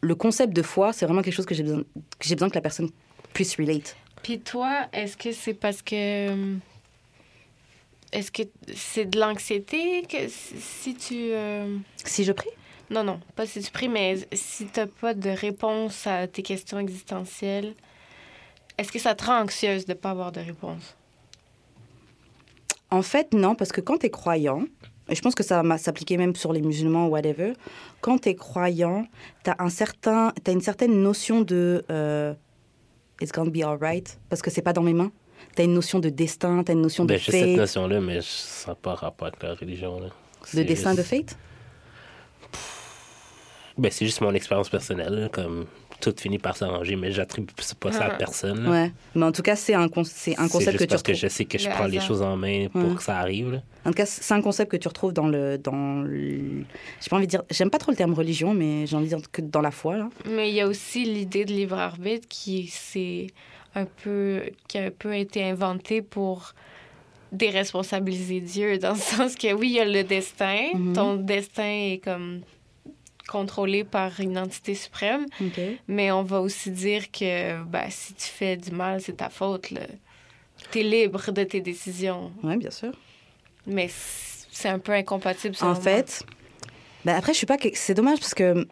le 0.00 0.14
concept 0.14 0.52
de 0.54 0.62
foi, 0.62 0.92
c'est 0.92 1.06
vraiment 1.06 1.22
quelque 1.22 1.34
chose 1.34 1.46
que 1.46 1.54
j'ai 1.54 1.64
besoin, 1.64 1.82
que 2.18 2.28
j'ai 2.28 2.34
besoin 2.36 2.48
que 2.50 2.54
la 2.54 2.60
personne 2.60 2.90
puisse 3.32 3.56
relate. 3.56 3.96
Puis 4.22 4.38
toi, 4.40 4.86
est-ce 4.92 5.16
que 5.16 5.32
c'est 5.32 5.54
parce 5.54 5.82
que. 5.82 6.56
Est-ce 8.10 8.30
que 8.32 8.42
c'est 8.74 9.04
de 9.04 9.20
l'anxiété 9.20 10.02
que 10.08 10.28
si- 10.28 10.94
tu. 10.94 11.14
euh, 11.32 11.76
Si 12.04 12.24
je 12.24 12.32
prie? 12.32 12.48
Non, 12.90 13.04
non, 13.04 13.20
pas 13.36 13.44
si 13.46 13.60
tu 13.60 13.70
pries, 13.70 13.88
mais 13.88 14.16
si 14.32 14.64
t'as 14.66 14.86
pas 14.86 15.12
de 15.12 15.28
réponse 15.28 16.06
à 16.06 16.26
tes 16.26 16.42
questions 16.42 16.78
existentielles, 16.78 17.74
est-ce 18.78 18.90
que 18.90 18.98
ça 18.98 19.14
te 19.14 19.24
rend 19.26 19.42
anxieuse 19.42 19.84
de 19.84 19.92
pas 19.92 20.10
avoir 20.10 20.32
de 20.32 20.40
réponse? 20.40 20.96
En 22.90 23.02
fait, 23.02 23.34
non, 23.34 23.54
parce 23.54 23.72
que 23.72 23.82
quand 23.82 23.98
tu 23.98 24.06
es 24.06 24.10
croyant, 24.10 24.62
et 25.08 25.14
je 25.14 25.22
pense 25.22 25.34
que 25.34 25.42
ça 25.42 25.62
va 25.62 25.78
s'appliquer 25.78 26.16
même 26.16 26.34
sur 26.36 26.52
les 26.52 26.60
musulmans 26.62 27.06
ou 27.06 27.10
whatever, 27.10 27.52
quand 28.00 28.18
tu 28.18 28.28
es 28.30 28.34
croyant, 28.34 29.06
tu 29.44 29.50
as, 29.50 29.56
un 29.58 29.68
certain, 29.70 30.32
t'as 30.44 30.52
une 30.52 30.60
certaine 30.60 31.02
notion 31.02 31.40
de 31.40 31.84
euh, 31.90 32.34
it's 33.20 33.32
gonna 33.32 33.50
be 33.50 33.62
alright, 33.62 34.18
parce 34.28 34.42
que 34.42 34.50
c'est 34.50 34.62
pas 34.62 34.72
dans 34.72 34.82
mes 34.82 34.92
mains. 34.94 35.10
Tu 35.56 35.62
as 35.62 35.64
une 35.64 35.74
notion 35.74 35.98
de 35.98 36.08
destin, 36.08 36.62
tu 36.64 36.70
as 36.72 36.74
une 36.74 36.82
notion 36.82 37.04
Ben, 37.04 37.14
de 37.14 37.18
j'ai 37.20 37.32
cette 37.32 37.46
fate. 37.50 37.56
notion-là, 37.56 38.00
mais 38.00 38.20
ça 38.22 38.72
n'a 38.72 38.74
pas 38.74 38.94
rapport 38.94 39.28
avec 39.28 39.42
la 39.42 39.54
religion. 39.54 39.98
Là. 40.00 40.08
De 40.54 40.62
destin, 40.62 40.94
de 40.94 41.02
fate? 41.02 41.36
Ben, 43.76 43.90
c'est 43.92 44.04
juste 44.06 44.20
mon 44.20 44.34
expérience 44.34 44.68
personnelle. 44.68 45.14
là, 45.14 45.28
Comme 45.28 45.66
tout 46.00 46.14
finit 46.16 46.38
par 46.38 46.56
s'arranger, 46.56 46.94
mais 46.96 47.10
j'attribue 47.10 47.52
pas 47.80 47.90
ça 47.92 48.04
à 48.04 48.08
Ah. 48.12 48.16
personne. 48.16 48.62
là. 48.64 48.70
Ouais. 48.70 48.92
Mais 49.14 49.24
en 49.24 49.32
tout 49.32 49.42
cas, 49.42 49.56
c'est 49.56 49.74
un, 49.74 49.88
con- 49.88 50.04
c'est 50.04 50.38
un 50.38 50.44
C'est 50.46 50.52
concept 50.52 50.70
juste 50.72 50.78
que 50.78 50.84
tu 50.84 50.88
parce 50.90 51.02
que 51.02 51.12
retrouves. 51.12 51.28
je 51.28 51.34
sais 51.34 51.44
que 51.44 51.58
je 51.58 51.68
prends 51.68 51.86
les 51.86 52.00
choses 52.00 52.22
en 52.22 52.36
main 52.36 52.68
pour 52.72 52.82
Ouais. 52.90 52.94
que 52.94 53.02
ça 53.02 53.18
arrive. 53.18 53.50
là. 53.52 53.62
En 53.84 53.90
tout 53.90 53.96
cas, 53.96 54.06
c'est 54.06 54.34
un 54.34 54.42
concept 54.42 54.70
que 54.70 54.76
tu 54.76 54.86
retrouves 54.88 55.12
dans 55.12 55.26
le. 55.26 55.58
Dans 55.58 56.02
le... 56.02 56.64
J'ai 57.00 57.08
pas 57.10 57.16
envie 57.16 57.26
de 57.26 57.30
dire. 57.30 57.42
J'aime 57.50 57.70
pas 57.70 57.78
trop 57.78 57.90
le 57.90 57.96
terme 57.96 58.14
religion, 58.14 58.54
mais 58.54 58.86
j'ai 58.86 58.96
envie 58.96 59.08
de 59.08 59.16
dire 59.16 59.30
que 59.32 59.40
dans 59.42 59.60
la 59.60 59.70
foi, 59.70 59.96
là. 59.96 60.08
Mais 60.30 60.50
il 60.50 60.54
y 60.54 60.60
a 60.60 60.66
aussi 60.68 61.04
l'idée 61.04 61.44
de 61.44 61.52
libre 61.52 61.76
arbitre 61.78 62.28
qui 62.28 62.72
un 63.74 63.86
peu 64.02 64.42
qui 64.68 64.78
a 64.78 64.84
un 64.84 64.90
peu 64.90 65.14
été 65.16 65.42
inventée 65.44 66.00
pour 66.02 66.52
déresponsabiliser 67.32 68.40
Dieu 68.40 68.78
dans 68.78 68.92
le 68.92 68.98
sens 68.98 69.34
que 69.36 69.52
oui, 69.52 69.68
il 69.70 69.74
y 69.74 69.80
a 69.80 69.84
le 69.84 70.02
destin, 70.04 70.68
Mhm. 70.74 70.92
ton 70.94 71.16
destin 71.16 71.62
est 71.92 72.00
comme 72.02 72.40
contrôlé 73.28 73.84
par 73.84 74.18
une 74.20 74.36
entité 74.38 74.74
suprême, 74.74 75.26
mais 75.86 76.10
on 76.10 76.22
va 76.24 76.40
aussi 76.40 76.70
dire 76.70 77.10
que 77.12 77.62
ben, 77.64 77.86
si 77.90 78.14
tu 78.14 78.26
fais 78.26 78.56
du 78.56 78.70
mal, 78.72 79.00
c'est 79.00 79.18
ta 79.18 79.28
faute. 79.28 79.68
Tu 80.72 80.80
es 80.80 80.82
libre 80.82 81.30
de 81.30 81.44
tes 81.44 81.60
décisions, 81.60 82.32
Ouais, 82.42 82.56
bien 82.56 82.70
sûr. 82.72 82.92
mais 83.66 83.88
c'est 84.50 84.68
un 84.68 84.78
peu 84.80 84.92
incompatible. 84.92 85.54
En 85.60 85.74
fait, 85.76 86.24
ben 87.04 87.14
après, 87.14 87.32
je 87.32 87.38
suis 87.38 87.46
pas. 87.46 87.56
C'est 87.74 87.94
dommage 87.94 88.18
parce 88.18 88.34
que. 88.34 88.66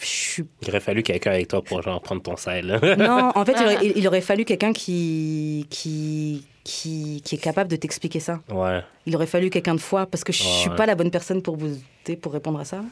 Je 0.00 0.06
suis. 0.06 0.44
Il 0.62 0.68
aurait 0.70 0.80
fallu 0.80 1.02
quelqu'un 1.04 1.30
avec 1.32 1.46
toi 1.48 1.62
pour 1.62 1.80
genre 1.82 2.00
prendre 2.00 2.20
ton 2.22 2.36
sel. 2.36 2.80
Non, 2.98 3.30
en 3.34 3.44
fait, 3.44 3.52
il 3.52 3.62
aurait, 3.64 3.78
il- 3.86 3.92
il 3.98 4.08
aurait 4.08 4.20
fallu 4.22 4.44
quelqu'un 4.44 4.72
qui, 4.72 5.66
qui, 5.70 6.44
qui, 6.64 7.22
qui 7.24 7.34
est 7.36 7.38
capable 7.38 7.70
de 7.70 7.76
t'expliquer 7.76 8.18
ça. 8.18 8.40
ouais. 8.50 8.80
Il 9.06 9.14
aurait 9.14 9.26
fallu 9.28 9.50
quelqu'un 9.50 9.74
de 9.74 9.80
foi 9.80 10.06
parce 10.06 10.24
que 10.24 10.32
je 10.32 10.42
suis 10.42 10.70
Ouais. 10.70 10.76
pas 10.76 10.86
la 10.86 10.94
bonne 10.96 11.10
personne 11.12 11.42
pour 11.42 11.56
vous 11.56 11.76
pour 12.22 12.32
répondre 12.32 12.58
à 12.58 12.64
ça. 12.64 12.82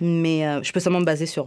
Mais 0.00 0.46
euh, 0.46 0.62
je 0.62 0.72
peux 0.72 0.80
seulement 0.80 1.00
me 1.00 1.04
baser 1.04 1.26
sur 1.26 1.46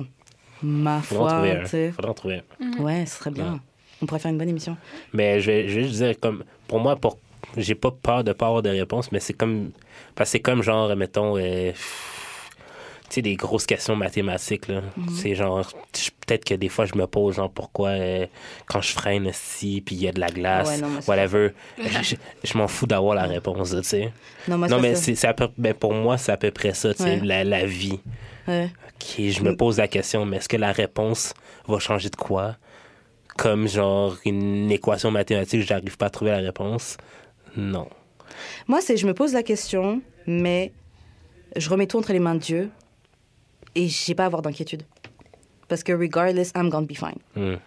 ma 0.64 1.02
Faudra 1.02 1.24
en 1.26 1.28
foi. 1.30 1.38
trouver 1.38 1.52
un. 1.88 1.92
Faudra 1.92 2.12
en 2.12 2.14
trouver 2.14 2.42
un. 2.62 2.82
Ouais, 2.82 3.06
ce 3.06 3.18
serait 3.18 3.32
bien. 3.32 3.54
Ouais. 3.54 3.60
On 4.02 4.06
pourrait 4.06 4.20
faire 4.20 4.32
une 4.32 4.38
bonne 4.38 4.50
émission. 4.50 4.78
Mais 5.14 5.40
je 5.40 5.52
vais, 5.52 5.68
je 5.70 5.80
vais 5.80 5.84
juste 5.88 5.96
dire, 6.02 6.14
comme, 6.20 6.44
pour 6.68 6.80
moi, 6.80 6.96
pour, 6.96 7.18
j'ai 7.58 7.76
pas 7.76 7.92
peur 7.92 8.24
de 8.24 8.32
pas 8.34 8.48
avoir 8.48 8.62
de 8.62 8.70
réponse, 8.70 9.12
mais 9.12 9.20
c'est 9.20 9.34
comme, 9.34 9.72
parce 10.16 10.30
que 10.30 10.32
c'est 10.34 10.40
comme 10.40 10.62
genre, 10.62 10.96
mettons, 10.96 11.36
euh, 11.38 11.72
tu 13.10 13.16
sais, 13.16 13.22
des 13.22 13.36
grosses 13.36 13.66
questions 13.66 13.96
mathématiques, 13.96 14.68
là. 14.68 14.82
Mhm. 14.98 15.10
C'est 15.16 15.34
genre, 15.34 15.66
peut-être 16.28 16.44
que 16.46 16.54
des 16.54 16.70
fois, 16.70 16.86
je 16.86 16.94
me 16.96 17.08
pose, 17.08 17.36
genre, 17.38 17.50
pourquoi, 17.50 17.90
euh, 17.90 18.26
quand 18.68 18.82
je 18.82 18.92
freine 18.92 19.30
si, 19.34 19.82
puis 19.82 19.96
il 19.96 20.02
y 20.04 20.08
a 20.08 20.12
de 20.12 20.20
la 20.20 20.28
glace, 20.30 20.68
Ouais, 20.68 20.78
non, 20.78 20.90
whatever, 21.08 21.50
je, 21.80 22.04
je- 22.04 22.16
je 22.44 22.58
m'en 22.58 22.68
fous 22.68 22.86
d'avoir 22.86 23.16
la 23.16 23.24
réponse, 23.24 23.72
tu 23.72 23.84
sais. 23.84 24.12
Non, 24.48 24.58
moi, 24.58 24.68
non, 24.68 24.80
mais 24.80 24.94
c'est, 24.96 25.16
c'est 25.16 25.28
à 25.28 25.34
peu, 25.34 25.48
ben, 25.58 25.74
pour 25.74 25.94
moi, 25.94 26.18
c'est 26.18 26.34
à 26.34 26.38
peu 26.38 26.52
près 26.52 26.74
ça, 26.74 26.94
tu 26.94 27.02
sais, 27.04 27.16
Ouais. 27.16 27.22
la, 27.24 27.44
la 27.44 27.66
vie. 27.66 28.00
Ouais. 28.48 28.70
Ok, 28.96 29.16
je 29.20 29.42
me 29.44 29.56
pose 29.56 29.78
la 29.78 29.88
question, 29.88 30.26
mais 30.26 30.38
est-ce 30.38 30.50
que 30.50 30.58
la 30.58 30.72
réponse 30.72 31.34
va 31.68 31.80
changer 31.80 32.10
de 32.10 32.16
quoi? 32.16 32.58
Comme 33.38 33.68
genre 33.68 34.18
une 34.26 34.72
équation 34.72 35.12
mathématique, 35.12 35.62
j'arrive 35.62 35.98
pas 35.98 36.08
à 36.08 36.10
trouver 36.10 36.32
la 36.32 36.38
réponse? 36.38 36.98
Non. 37.56 37.88
Moi, 38.68 38.82
c'est 38.82 38.98
je 38.98 39.08
me 39.08 39.14
pose 39.14 39.34
la 39.34 39.44
question, 39.44 40.02
mais 40.26 40.72
je 41.56 41.70
remets 41.70 41.88
tout 41.88 41.98
entre 41.98 42.14
les 42.14 42.20
mains 42.20 42.36
de 42.36 42.40
Dieu 42.40 42.70
et 43.76 43.88
j'ai 43.88 44.16
pas 44.16 44.24
à 44.24 44.26
avoir 44.26 44.42
d'inquiétude. 44.42 44.84
Parce 45.68 45.84
que 45.84 45.92
regardless, 45.92 46.52
I'm 46.56 46.70
gonna 46.70 46.88
be 46.88 46.96
fine. 46.96 47.20
Hmm. 47.36 47.58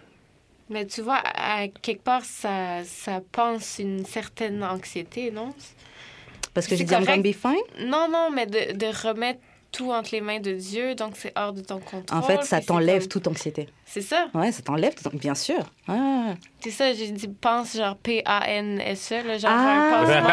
Mais 0.69 0.87
tu 0.87 1.03
vois, 1.03 1.21
à, 1.25 1.69
quelque 1.69 2.03
part, 2.03 2.25
ça, 2.25 2.85
ça 2.85 3.21
pense 3.33 3.79
une 3.79 4.05
certaine 4.05 4.63
anxiété, 4.63 5.31
non? 5.31 5.53
Parce 6.55 6.67
que 6.67 6.77
C'est 6.77 6.79
j'ai 6.79 6.85
dit 6.85 6.95
I'm 6.95 7.05
gonna 7.05 7.23
be 7.23 7.35
fine? 7.35 7.89
Non, 7.89 8.09
non, 8.11 8.31
mais 8.33 8.47
de, 8.47 8.77
de 8.77 9.09
remettre 9.09 9.41
tout 9.73 9.93
entre 9.93 10.11
les 10.13 10.21
mains 10.21 10.41
de 10.41 10.53
Dieu, 10.53 10.95
donc 10.95 11.13
c'est 11.17 11.33
hors 11.37 11.53
de 11.53 11.61
ton 11.61 11.79
contrôle. 11.79 12.19
En 12.19 12.23
fait, 12.23 12.43
ça 12.43 12.61
t'enlève 12.61 13.03
comme- 13.03 13.09
toute 13.09 13.27
anxiété. 13.29 13.69
C'est 13.87 14.01
ça. 14.01 14.27
Ouais, 14.35 14.51
ça 14.53 14.63
t'enlève 14.63 14.95
toute 14.95 15.15
Bien 15.17 15.35
sûr. 15.35 15.59
C'est 16.61 16.71
ça, 16.71 16.93
j'ai 16.93 17.11
dit 17.11 17.29
pense 17.29 17.77
genre 17.77 17.97
P-A-N-S-E, 17.97 19.15
E, 19.15 19.27
là, 19.27 19.39
genre 19.39 19.51
Ah. 19.53 20.01
un 20.01 20.05
pansement. 20.05 20.31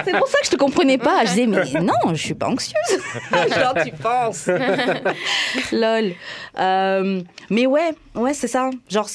C'est 0.04 0.16
pour 0.18 0.26
ça 0.28 0.38
que 0.40 0.46
je 0.46 0.50
te 0.50 0.56
comprenais 0.56 0.98
pas. 0.98 1.24
Je 1.24 1.30
disais, 1.30 1.46
mais 1.46 1.64
non, 1.80 1.94
je 2.14 2.22
suis 2.22 2.34
pas 2.34 2.48
anxieuse. 2.48 3.02
Genre, 3.30 3.74
tu 3.84 3.92
penses. 3.92 4.48
Lol. 5.72 6.12
Euh, 6.58 7.22
mais 7.50 7.66
ouais, 7.66 7.90
ouais, 8.14 8.34
c'est 8.34 8.48
ça. 8.48 8.70
Genre, 8.88 9.08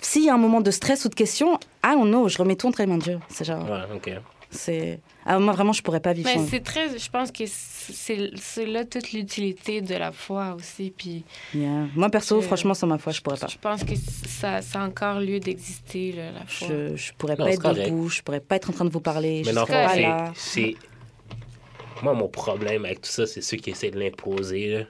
s'il 0.00 0.24
y 0.24 0.30
a 0.30 0.34
un 0.34 0.38
moment 0.38 0.60
de 0.60 0.70
stress 0.70 1.04
ou 1.04 1.08
de 1.08 1.14
question, 1.14 1.54
I 1.84 1.92
don't 1.94 2.08
know, 2.08 2.28
je 2.28 2.38
remets 2.38 2.56
tout 2.56 2.66
entre 2.68 2.80
les 2.80 2.86
mains 2.86 2.98
de 2.98 3.02
Dieu. 3.02 3.18
C'est 3.28 3.44
genre, 3.44 3.64
Ouais, 3.68 3.82
ok. 3.94 4.10
c'est. 4.50 5.00
Ah, 5.28 5.38
moi, 5.40 5.52
vraiment, 5.52 5.72
je 5.72 5.82
pourrais 5.82 6.00
pas 6.00 6.12
vivre 6.12 6.28
Mais 6.32 6.36
sans. 6.38 6.46
c'est 6.48 6.60
très, 6.60 6.96
je 6.98 7.10
pense 7.10 7.32
que 7.32 7.44
c'est 7.46 8.30
c'est 8.36 8.64
là 8.66 8.84
toute 8.84 9.12
l'utilité 9.12 9.80
de 9.80 9.94
la 9.94 10.12
foi 10.12 10.54
aussi, 10.56 10.92
puis 10.96 11.24
Yeah. 11.54 11.86
Moi, 11.96 12.08
perso, 12.10 12.40
Je- 12.40 12.46
franchement, 12.46 12.74
sans 12.74 12.86
ma 12.86 12.98
foi, 12.98 13.12
je 13.12 13.20
pourrais 13.20 13.36
pas. 13.38 13.46
je 13.48 13.58
pense 13.58 13.82
que 13.84 13.94
ça, 14.28 14.62
ça 14.62 14.82
a 14.82 14.86
encore 14.86 15.18
lieu 15.20 15.40
d'exister, 15.40 16.12
là, 16.12 16.30
la 16.32 16.46
foi. 16.46 16.68
Je, 16.68 16.96
je 16.96 17.12
pourrais 17.18 17.36
Non, 17.36 17.44
pas 17.46 17.52
être 17.52 17.60
correct. 17.62 17.86
debout, 17.90 18.08
je 18.08 18.22
pourrais 18.22 18.40
pas 18.40 18.56
être 18.56 18.70
en 18.70 18.72
train 18.72 18.84
de 18.84 18.90
vous 18.90 19.00
parler, 19.00 19.42
je 19.44 19.50
Mais 19.50 19.54
serais 19.54 19.82
le 19.82 19.88
pas 19.88 19.96
là. 19.96 20.32
c'est- 20.36 20.60
c'est. 20.60 20.76
Moi, 22.02 22.12
mon 22.14 22.28
problème 22.28 22.84
avec 22.84 23.00
tout 23.00 23.10
ça, 23.10 23.26
c'est 23.26 23.40
ceux 23.40 23.56
qui 23.56 23.70
essaient 23.70 23.90
de 23.90 23.98
l'imposer. 23.98 24.68
là. 24.68 24.84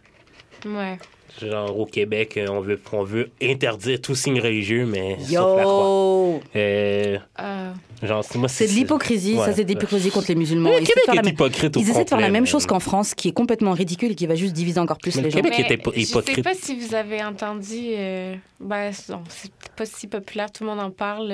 Ouais. 0.70 0.99
Genre, 1.41 1.78
au 1.78 1.84
Québec, 1.84 2.37
euh, 2.39 2.47
on 2.49 2.61
veut, 2.61 2.80
on 2.93 3.03
veut 3.03 3.28
interdire 3.43 4.01
tout 4.01 4.14
signe 4.14 4.41
religieux, 4.41 4.87
mais 4.87 5.16
sauf 5.20 5.30
la 5.57 5.62
croix. 5.64 5.74
Yo! 5.74 6.41
Euh, 6.57 7.18
Euh, 7.39 7.72
genre, 8.03 8.24
c'est- 8.24 8.39
moi, 8.39 8.49
C'est 8.49 8.66
de 8.66 8.72
l'hypocrisie, 8.72 9.34
ça 9.37 9.43
Ouais. 9.49 9.53
c'est 9.55 9.64
de 9.64 9.68
l'hypocrisie 9.68 10.11
contre 10.11 10.28
les 10.28 10.34
musulmans. 10.34 10.70
Le 10.70 10.76
Ils 10.80 10.87
Québec 10.87 11.05
est 11.09 11.14
même- 11.16 11.26
hypocrite 11.26 11.76
au 11.76 11.80
Ils 11.80 11.91
essaient 11.91 12.05
de 12.05 12.09
faire 12.09 12.20
la 12.20 12.30
même 12.30 12.45
mais- 12.45 12.49
chose 12.49 12.64
qu'en 12.64 12.80
France, 12.80 13.14
qui 13.14 13.28
est 13.28 13.32
complètement 13.32 13.72
ridicule 13.72 14.12
et 14.12 14.14
qui 14.14 14.26
va 14.26 14.34
juste 14.34 14.55
diviser 14.55 14.80
encore 14.80 14.97
plus 14.99 15.14
Mais 15.16 15.22
les 15.22 15.28
le 15.28 15.30
gens. 15.30 15.37
Québec 15.43 15.53
mais 15.59 15.64
était 15.64 15.74
hypo- 15.74 15.93
Je 15.95 16.01
sais 16.01 16.11
hypocrite. 16.11 16.45
pas 16.45 16.55
si 16.55 16.78
vous 16.78 16.95
avez 16.95 17.22
entendu, 17.22 17.80
euh, 17.91 18.34
ben, 18.61 18.91
non, 19.11 19.22
c'est 19.28 19.53
pas 19.76 19.84
si 19.84 20.07
populaire, 20.07 20.51
tout 20.51 20.64
le 20.64 20.70
monde 20.70 20.80
en 20.80 20.91
parle. 20.91 21.32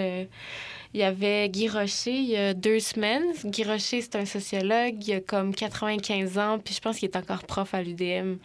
Il 0.94 1.00
y 1.00 1.02
avait 1.04 1.48
Guy 1.48 1.68
Rocher 1.68 2.12
il 2.14 2.28
y 2.30 2.36
a 2.36 2.52
deux 2.54 2.78
semaines. 2.80 3.24
Guy 3.44 3.64
Rocher, 3.64 4.00
c'est 4.02 4.16
un 4.16 4.26
sociologue, 4.26 4.96
il 5.06 5.14
a 5.14 5.20
comme 5.20 5.54
95 5.54 6.38
ans, 6.38 6.58
puis 6.62 6.74
je 6.74 6.80
pense 6.80 6.98
qu'il 6.98 7.08
est 7.08 7.16
encore 7.16 7.44
prof 7.44 7.72
à 7.74 7.82
l'UDM. 7.82 8.36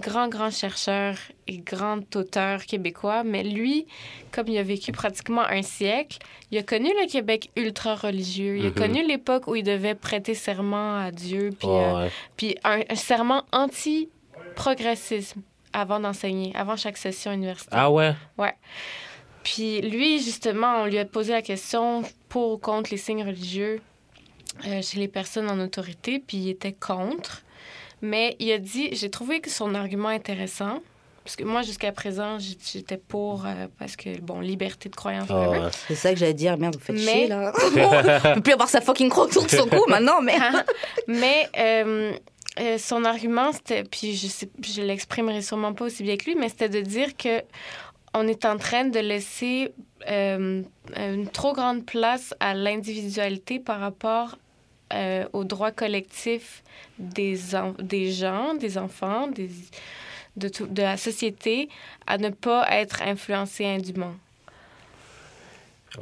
Grand, 0.00 0.28
grand 0.28 0.50
chercheur 0.50 1.16
et 1.46 1.58
grand 1.58 2.14
auteur 2.14 2.64
québécois. 2.66 3.24
Mais 3.24 3.42
lui, 3.42 3.86
comme 4.30 4.46
il 4.48 4.56
a 4.58 4.62
vécu 4.62 4.92
pratiquement 4.92 5.42
un 5.42 5.62
siècle, 5.62 6.18
il 6.50 6.58
a 6.58 6.62
connu 6.62 6.88
le 7.00 7.08
Québec 7.10 7.50
ultra 7.56 7.94
religieux. 7.96 8.58
Il 8.58 8.66
a 8.66 8.68
Mhm. 8.68 8.74
connu 8.74 9.06
l'époque 9.06 9.46
où 9.48 9.56
il 9.56 9.64
devait 9.64 9.94
prêter 9.96 10.34
serment 10.34 10.98
à 11.00 11.10
Dieu, 11.10 11.50
puis, 11.58 11.68
Ouais, 11.68 11.74
euh, 11.84 12.02
ouais. 12.04 12.10
puis 12.36 12.54
un, 12.64 12.80
un 12.88 12.94
serment 12.94 13.44
anti-progressisme 13.50 15.40
avant 15.72 16.00
d'enseigner, 16.00 16.52
avant 16.54 16.76
chaque 16.76 16.96
session 16.96 17.32
universitaire. 17.32 17.78
Ah 17.78 17.90
ouais? 17.90 18.14
Puis 19.54 19.80
lui, 19.80 20.22
justement, 20.22 20.82
on 20.82 20.84
lui 20.84 20.98
a 20.98 21.06
posé 21.06 21.32
la 21.32 21.40
question 21.40 22.02
pour 22.28 22.52
ou 22.52 22.58
contre 22.58 22.90
les 22.90 22.98
signes 22.98 23.24
religieux 23.24 23.80
euh, 24.66 24.82
chez 24.82 24.98
les 24.98 25.08
personnes 25.08 25.48
en 25.48 25.58
autorité, 25.58 26.22
puis 26.24 26.36
il 26.36 26.48
était 26.50 26.72
contre. 26.72 27.42
Mais 28.02 28.36
il 28.40 28.52
a 28.52 28.58
dit, 28.58 28.90
j'ai 28.92 29.08
trouvé 29.08 29.40
que 29.40 29.48
son 29.48 29.74
argument 29.74 30.08
intéressant, 30.08 30.80
parce 31.24 31.34
que 31.34 31.44
moi, 31.44 31.62
jusqu'à 31.62 31.92
présent, 31.92 32.36
j'étais 32.38 32.98
pour, 32.98 33.46
euh, 33.46 33.68
parce 33.78 33.96
que, 33.96 34.20
bon, 34.20 34.40
liberté 34.40 34.90
de 34.90 34.96
croyance, 34.96 35.28
Ah 35.30 35.48
ouais. 35.48 35.60
C'est 35.86 35.94
ça 35.94 36.12
que 36.12 36.18
j'allais 36.18 36.34
dire, 36.34 36.58
merde, 36.58 36.76
vous 36.76 36.84
faites 36.84 36.96
Mais- 36.96 37.12
chier 37.12 37.26
là. 37.28 37.52
On 38.26 38.34
peut 38.34 38.40
plus 38.42 38.52
avoir 38.52 38.68
sa 38.68 38.82
fucking 38.82 39.08
croix 39.08 39.24
autour 39.24 39.44
de 39.44 39.50
son 39.50 39.66
cou 39.66 39.82
maintenant, 39.88 40.20
mais. 40.20 40.36
Mais 41.06 41.48
euh, 41.58 42.12
euh, 42.60 42.76
son 42.76 43.04
argument, 43.04 43.52
c'était, 43.52 43.84
puis 43.84 44.14
je, 44.14 44.26
sais, 44.26 44.48
je 44.62 44.82
l'exprimerai 44.82 45.40
sûrement 45.42 45.72
pas 45.72 45.86
aussi 45.86 46.02
bien 46.02 46.16
que 46.16 46.24
lui, 46.24 46.34
mais 46.34 46.48
c'était 46.48 46.68
de 46.68 46.80
dire 46.80 47.16
que 47.16 47.42
on 48.14 48.26
est 48.26 48.44
en 48.44 48.56
train 48.56 48.84
de 48.84 48.98
laisser 48.98 49.72
euh, 50.08 50.62
une 50.96 51.28
trop 51.28 51.52
grande 51.52 51.84
place 51.84 52.34
à 52.40 52.54
l'individualité 52.54 53.58
par 53.58 53.80
rapport 53.80 54.38
euh, 54.92 55.26
aux 55.32 55.44
droits 55.44 55.72
collectifs 55.72 56.62
des, 56.98 57.38
des 57.78 58.12
gens, 58.12 58.54
des 58.54 58.78
enfants, 58.78 59.28
de, 59.28 60.80
la 60.80 60.96
société 60.96 61.68
à 62.06 62.16
ne 62.16 62.30
pas 62.30 62.66
être 62.70 63.02
influencé 63.02 63.66
indûment. 63.66 64.14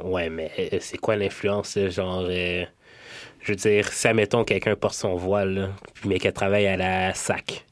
Ouais, 0.03 0.29
mais 0.29 0.51
euh, 0.59 0.77
c'est 0.79 0.97
quoi 0.97 1.15
l'influence, 1.15 1.77
genre... 1.89 2.29
je 2.29 2.67
veux 3.47 3.55
dire, 3.55 3.91
si, 3.91 4.07
admettons, 4.07 4.43
quelqu'un 4.43 4.75
porte 4.75 4.95
son 4.95 5.15
voile, 5.15 5.73
mais 6.05 6.19
qu'elle 6.19 6.33
travaille 6.33 6.67
à 6.67 6.77
la 6.77 7.13
SAC, 7.13 7.65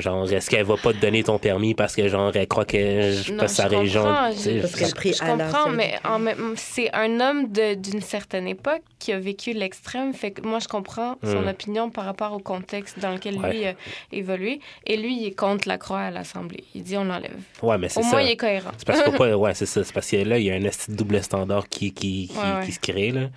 genre, 0.00 0.30
est-ce 0.30 0.48
qu'elle 0.50 0.64
va 0.64 0.76
pas 0.76 0.92
te 0.92 0.98
donner 0.98 1.22
ton 1.24 1.38
permis 1.38 1.74
parce 1.74 1.94
que, 1.96 2.08
genre, 2.08 2.30
elle 2.34 2.46
croit 2.48 2.64
que 2.64 2.76
je 3.12 3.22
sais 3.24 3.32
Non, 3.32 3.38
pas 3.38 3.48
sa 3.48 3.68
je 3.68 3.74
religion... 3.76 4.02
comprends, 4.02 4.30
tu 4.32 4.38
sais, 4.38 4.60
je- 4.60 4.66
je- 4.66 5.12
Je 5.12 5.18
comprends, 5.24 5.68
mais 5.70 5.94
en 6.04 6.20
c'est 6.56 6.90
un 6.94 7.20
homme 7.20 7.50
de- 7.52 7.74
d'une 7.74 8.00
certaine 8.00 8.46
époque 8.48 8.82
qui 8.98 9.12
a 9.12 9.18
vécu 9.18 9.52
l'extrême. 9.52 10.12
Fait 10.14 10.30
que 10.30 10.42
moi, 10.42 10.58
je 10.58 10.68
comprends 10.68 11.16
son 11.22 11.42
Mm. 11.42 11.48
opinion 11.48 11.90
par 11.90 12.04
rapport 12.04 12.32
au 12.32 12.38
contexte 12.38 12.98
dans 12.98 13.12
lequel 13.12 13.38
Ouais. 13.38 13.52
lui 13.52 13.66
a 13.66 13.74
évolué. 14.12 14.60
Et 14.86 14.96
lui, 14.96 15.20
il 15.20 15.26
est 15.26 15.34
contre 15.34 15.68
la 15.68 15.78
croix 15.78 16.00
à 16.00 16.10
l'Assemblée. 16.10 16.64
Il 16.74 16.82
dit 16.82 16.96
on 16.96 17.04
l'enlève. 17.04 17.36
Ouais, 17.62 17.78
mais 17.78 17.88
c'est 17.88 18.00
Au 18.00 18.02
ça. 18.02 18.08
moins, 18.10 18.22
il 18.22 18.30
est 18.30 18.36
cohérent. 18.36 18.70
C'est 18.78 18.86
parce 18.86 19.00
pas... 19.18 19.36
Ouais, 19.36 19.54
c'est 19.54 19.66
ça. 19.66 19.84
C'est 19.84 19.92
parce 19.92 20.10
que 20.10 20.16
là, 20.16 20.38
il 20.38 20.44
y 20.44 20.50
a 20.50 20.54
un 20.54 20.64
esti 20.64 20.90
de 20.90 20.96
double 20.96 21.22
standard 21.22 21.68
qui, 21.68 21.92
qui, 21.92 22.28
qui, 22.28 22.36
Ouais, 22.36 22.42
ouais. 22.60 22.66
qui 22.66 22.72
se 22.72 22.80
crée, 22.80 23.10
là. 23.10 23.28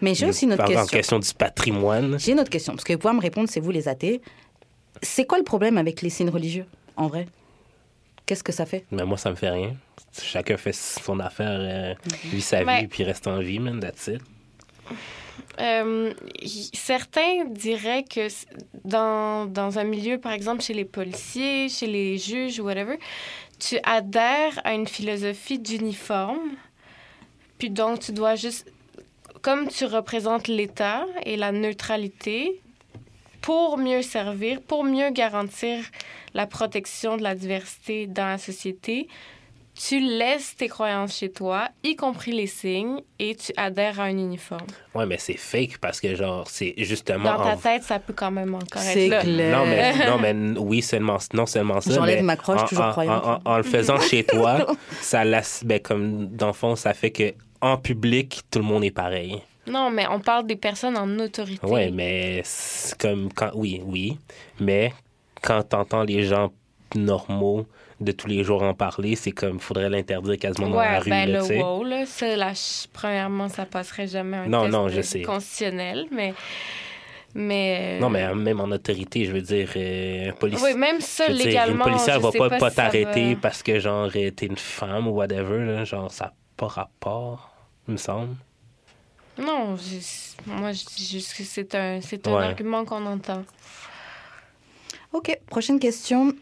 Mais 0.00 0.14
j'ai 0.14 0.26
aussi 0.26 0.44
une 0.44 0.52
autre 0.52 0.62
Par 0.62 0.70
exemple, 0.70 0.90
question. 0.90 1.18
question 1.18 1.32
du 1.32 1.36
patrimoine. 1.38 2.18
J'ai 2.18 2.32
une 2.32 2.40
autre 2.40 2.50
question, 2.50 2.72
parce 2.74 2.84
que 2.84 2.92
vous 2.92 2.98
pouvez 2.98 3.14
me 3.14 3.20
répondre, 3.20 3.48
c'est 3.50 3.60
vous 3.60 3.70
les 3.70 3.88
athées. 3.88 4.20
C'est 5.02 5.26
quoi 5.26 5.38
le 5.38 5.44
problème 5.44 5.78
avec 5.78 6.02
les 6.02 6.10
signes 6.10 6.30
religieux, 6.30 6.66
en 6.96 7.06
vrai? 7.08 7.26
Qu'est-ce 8.26 8.44
que 8.44 8.52
ça 8.52 8.66
fait? 8.66 8.84
Mais 8.90 9.04
moi, 9.04 9.16
ça 9.16 9.30
me 9.30 9.36
fait 9.36 9.48
rien. 9.50 9.74
Chacun 10.20 10.56
fait 10.56 10.74
son 10.74 11.18
affaire, 11.20 11.58
euh, 11.60 11.94
vit 12.24 12.42
sa 12.42 12.64
Mais- 12.64 12.82
vie, 12.82 12.86
puis 12.88 13.04
reste 13.04 13.26
en 13.26 13.38
vie, 13.38 13.58
man, 13.58 13.80
that's 13.80 14.08
it. 14.08 14.20
Euh, 15.60 16.12
y- 16.40 16.70
certains 16.74 17.44
diraient 17.46 18.04
que 18.04 18.28
dans, 18.84 19.46
dans 19.46 19.78
un 19.78 19.84
milieu, 19.84 20.18
par 20.18 20.32
exemple, 20.32 20.62
chez 20.62 20.74
les 20.74 20.84
policiers, 20.84 21.68
chez 21.68 21.86
les 21.86 22.16
juges 22.18 22.60
ou 22.60 22.64
whatever, 22.64 22.98
tu 23.58 23.78
adhères 23.82 24.60
à 24.64 24.74
une 24.74 24.86
philosophie 24.86 25.58
d'uniforme, 25.58 26.50
puis 27.58 27.70
donc 27.70 28.00
tu 28.00 28.12
dois 28.12 28.36
juste, 28.36 28.70
comme 29.42 29.68
tu 29.68 29.84
représentes 29.84 30.46
l'État 30.48 31.04
et 31.24 31.36
la 31.36 31.50
neutralité, 31.50 32.60
pour 33.48 33.78
mieux 33.78 34.02
servir, 34.02 34.60
pour 34.60 34.84
mieux 34.84 35.08
garantir 35.08 35.78
la 36.34 36.46
protection 36.46 37.16
de 37.16 37.22
la 37.22 37.34
diversité 37.34 38.06
dans 38.06 38.26
la 38.26 38.36
société, 38.36 39.08
tu 39.74 40.00
laisses 40.00 40.54
tes 40.54 40.68
croyances 40.68 41.16
chez 41.16 41.30
toi, 41.32 41.70
y 41.82 41.96
compris 41.96 42.32
les 42.32 42.46
signes, 42.46 43.00
et 43.18 43.34
tu 43.36 43.50
adhères 43.56 44.00
à 44.00 44.02
un 44.04 44.10
uniforme. 44.18 44.66
Ouais, 44.94 45.06
mais 45.06 45.16
c'est 45.16 45.38
fake 45.38 45.78
parce 45.80 45.98
que, 45.98 46.14
genre, 46.14 46.46
c'est 46.50 46.74
justement. 46.76 47.24
Dans 47.24 47.42
ta 47.42 47.54
en- 47.54 47.56
tête, 47.56 47.84
ça 47.84 47.98
peut 47.98 48.12
quand 48.12 48.30
même 48.30 48.54
encore 48.54 48.82
être 48.82 49.08
là. 49.08 49.22
clair. 49.22 49.58
Non, 49.58 49.64
mais, 49.64 50.06
non, 50.06 50.18
mais 50.18 50.58
oui, 50.60 50.82
seulement, 50.82 51.16
non 51.32 51.46
seulement 51.46 51.80
ça. 51.80 51.94
J'enlève 51.94 52.16
mais 52.16 52.22
ma 52.24 52.36
croix, 52.36 52.56
je 52.58 52.66
suis 52.66 52.66
en- 52.66 52.68
toujours 52.68 52.84
en- 52.84 52.90
croyante. 52.90 53.24
En, 53.24 53.32
en- 53.36 53.54
en 53.54 53.56
le 53.56 53.62
faisant 53.62 53.98
chez 53.98 54.24
toi, 54.24 54.66
ça 55.00 55.24
laisse, 55.24 55.62
ben, 55.64 55.80
comme, 55.80 56.26
dans 56.36 56.48
le 56.48 56.52
fond, 56.52 56.76
ça 56.76 56.92
fait 56.92 57.12
que 57.12 57.32
en 57.62 57.78
public, 57.78 58.42
tout 58.50 58.58
le 58.58 58.66
monde 58.66 58.84
est 58.84 58.90
pareil. 58.90 59.40
Non, 59.70 59.90
mais 59.90 60.06
on 60.08 60.20
parle 60.20 60.46
des 60.46 60.56
personnes 60.56 60.96
en 60.96 61.18
autorité. 61.18 61.66
Ouais, 61.66 61.90
mais 61.90 62.42
comme 62.98 63.32
quand. 63.32 63.50
Oui, 63.54 63.80
oui. 63.84 64.18
Mais 64.60 64.92
quand 65.42 65.62
t'entends 65.62 66.02
les 66.02 66.24
gens 66.24 66.52
normaux 66.94 67.66
de 68.00 68.12
tous 68.12 68.28
les 68.28 68.44
jours 68.44 68.62
en 68.62 68.74
parler, 68.74 69.16
c'est 69.16 69.32
comme, 69.32 69.58
faudrait 69.60 69.90
l'interdire 69.90 70.38
quasiment 70.38 70.70
dans 70.70 70.76
la 70.80 70.92
Ouais, 70.92 70.98
rue, 70.98 71.10
ben 71.10 71.26
là, 71.30 71.40
le 71.48 71.58
wow, 71.62 71.84
là, 71.84 72.06
ça, 72.06 72.36
là, 72.36 72.52
premièrement, 72.92 73.48
ça 73.48 73.66
passerait 73.66 74.06
jamais 74.06 74.36
un 74.36 74.46
Non, 74.46 74.62
test 74.62 74.72
non, 74.72 74.88
je 74.88 74.98
euh, 74.98 75.02
sais. 75.02 75.22
constitutionnel, 75.22 76.06
mais... 76.12 76.32
mais 77.34 77.98
Non, 78.00 78.08
mais 78.08 78.32
même 78.34 78.60
en 78.60 78.70
autorité, 78.70 79.24
je 79.24 79.32
veux 79.32 79.42
dire, 79.42 79.70
euh, 79.76 80.30
un 80.30 80.32
policier. 80.32 80.64
Oui, 80.72 80.78
même 80.78 81.00
ça, 81.00 81.28
veux 81.28 81.34
dire, 81.34 81.46
légalement, 81.46 81.84
une 81.86 81.90
policière 81.92 82.20
va 82.20 82.32
pas, 82.32 82.48
pas 82.50 82.70
si 82.70 82.76
t'arrêter 82.76 83.34
va- 83.34 83.40
parce 83.40 83.62
que, 83.62 83.78
genre, 83.80 84.08
euh, 84.14 84.30
t'es 84.30 84.46
une 84.46 84.56
femme 84.56 85.08
ou 85.08 85.12
whatever, 85.12 85.64
là, 85.64 85.84
genre, 85.84 86.10
ça 86.10 86.26
n'a 86.26 86.32
pas 86.56 86.68
rapport, 86.68 87.50
il 87.86 87.92
me 87.92 87.96
semble. 87.98 88.34
Non, 89.38 89.76
moi, 90.46 90.72
je 90.72 90.84
dis 90.96 91.06
juste 91.06 91.34
que 91.36 91.44
c'est 91.44 91.74
un, 91.74 92.00
c'est 92.00 92.26
un 92.26 92.32
Ouais. 92.36 92.44
argument 92.44 92.84
qu'on 92.84 93.06
entend. 93.06 93.44
Ok, 95.12 95.38
prochaine 95.48 95.78
question. 95.78 96.32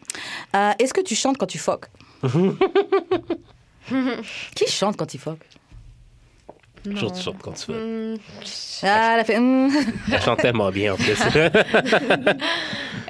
Euh, 0.55 0.73
Est-ce 0.79 0.93
que 0.95 1.01
tu 1.03 1.15
chantes 1.15 1.37
quand 1.39 1.47
tu 1.47 1.59
foques 1.59 1.87
Qui 4.57 4.67
chante 4.67 4.97
quand 4.97 5.15
il 5.15 5.21
foque 5.21 5.45
Toujours, 6.91 7.13
toujours 7.13 7.37
quand 7.43 7.53
tu 7.53 7.73
veux. 7.73 8.15
Hmm, 8.15 8.19
Ah, 8.83 9.13
elle 9.15 9.21
a 9.21 9.25
fait. 9.25 9.39
hum. 9.39 9.71
Elle 10.13 10.21
chante 10.23 10.39
tellement 10.41 10.71
bien, 10.71 10.95
en 10.95 10.97
plus. 10.97 11.17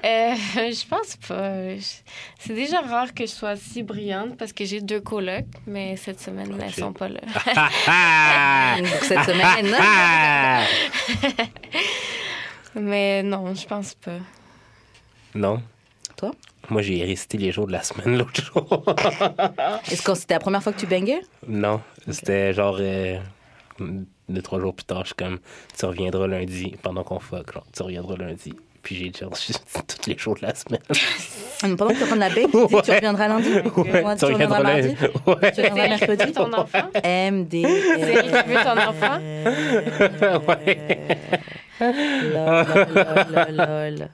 Euh, 0.05 0.35
je 0.37 0.87
pense 0.87 1.17
pas. 1.27 1.83
C'est 2.39 2.55
déjà 2.55 2.81
rare 2.81 3.13
que 3.13 3.25
je 3.27 3.31
sois 3.31 3.57
si 3.57 3.83
brillante 3.83 4.37
parce 4.37 4.53
que 4.53 4.65
j'ai 4.65 4.81
deux 4.81 5.01
colocs, 5.01 5.47
mais 5.67 5.97
cette 5.97 6.21
semaine, 6.21 6.57
elles 6.63 6.71
shit. 6.71 6.79
sont 6.79 6.93
pas 6.93 7.09
là. 7.09 7.21
Donc, 8.79 8.87
cette 9.03 9.25
semaine. 9.25 9.75
Mais 12.75 13.23
non, 13.23 13.55
je 13.55 13.67
pense 13.67 13.95
pas. 13.95 14.19
Non? 15.35 15.61
Toi? 16.17 16.33
Moi, 16.69 16.83
j'ai 16.83 17.03
récité 17.05 17.39
les 17.39 17.51
jours 17.53 17.67
de 17.67 17.73
la 17.73 17.83
semaine 17.83 18.19
l'autre 18.19 18.43
jour. 18.45 18.85
Est-ce 19.91 20.03
que 20.03 20.15
c'était 20.15 20.35
la 20.35 20.41
première 20.41 20.63
fois 20.63 20.73
que 20.73 20.81
tu 20.81 20.87
bangais? 20.87 21.21
Non, 21.49 21.81
c'était 22.11 22.53
genre 22.53 22.77
euh, 22.81 23.19
deux, 24.29 24.43
trois 24.43 24.61
jours 24.61 24.75
plus 24.75 24.85
tard, 24.85 25.01
je 25.03 25.07
suis 25.07 25.15
comme, 25.15 25.39
tu 25.79 25.85
reviendras 25.87 26.27
lundi 26.27 26.75
pendant 26.83 27.03
qu'on 27.05 27.19
fuck, 27.21 27.53
genre, 27.53 27.67
tu 27.75 27.83
reviendras 27.83 28.17
lundi. 28.17 28.55
Puis 28.83 28.95
j'ai 28.95 29.13
genre 29.13 29.35
juste 29.47 29.65
tous 29.89 30.09
les 30.09 30.17
jours 30.17 30.37
de 30.37 30.43
la 30.43 30.55
semaine. 30.55 30.81
Ah, 31.63 31.67
mais 31.69 31.75
Pendant 31.77 31.91
que 31.93 32.05
tu 32.05 32.13
de 32.15 32.19
la 32.21 32.29
bang, 32.29 32.47
tu 32.51 32.67
dis 32.67 32.75
que 32.77 32.83
tu 32.85 32.91
reviendras 32.93 33.29
lundi 33.29 33.49
Ouais, 33.53 34.17
Tu 34.17 34.25
reviendras 34.27 34.63
mardi 34.63 34.89
Ouais. 35.27 35.53
Tu 35.53 35.61
reviendras 35.61 35.89
mercredi 35.89 36.33
ton 36.33 36.53
enfant? 36.53 36.89
MD. 37.05 37.51
Qui 37.51 37.63
veut 37.65 38.63
ton 38.63 38.79
enfant? 38.79 39.19
Lol, 41.79 41.93
lol, 42.33 42.89
lol, 42.95 43.57
lol, 43.57 43.99
lol. 43.99 44.09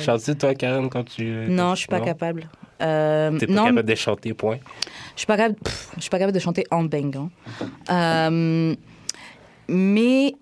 Chantes-tu, 0.00 0.36
toi, 0.36 0.54
Karen, 0.54 0.88
quand 0.88 1.04
tu. 1.04 1.22
euh, 1.26 1.46
Non, 1.48 1.74
je 1.74 1.80
suis 1.80 1.88
pas 1.88 1.98
non? 2.00 2.04
capable. 2.04 2.48
Euh, 2.82 3.38
T'es 3.38 3.46
pas 3.46 3.52
non, 3.52 3.64
capable 3.66 3.88
de 3.88 3.94
chanter, 3.94 4.34
point. 4.34 4.58
je 5.14 5.18
suis 5.20 5.26
pas 5.26 5.36
capable. 5.36 5.54
pff, 5.60 5.90
je 5.96 6.00
suis 6.02 6.10
pas 6.10 6.18
capable 6.18 6.34
de 6.34 6.40
chanter 6.42 6.64
en 6.72 6.82
bang. 6.84 7.16
hein. 7.16 7.30
Euh, 7.90 8.74
mais 9.68 10.34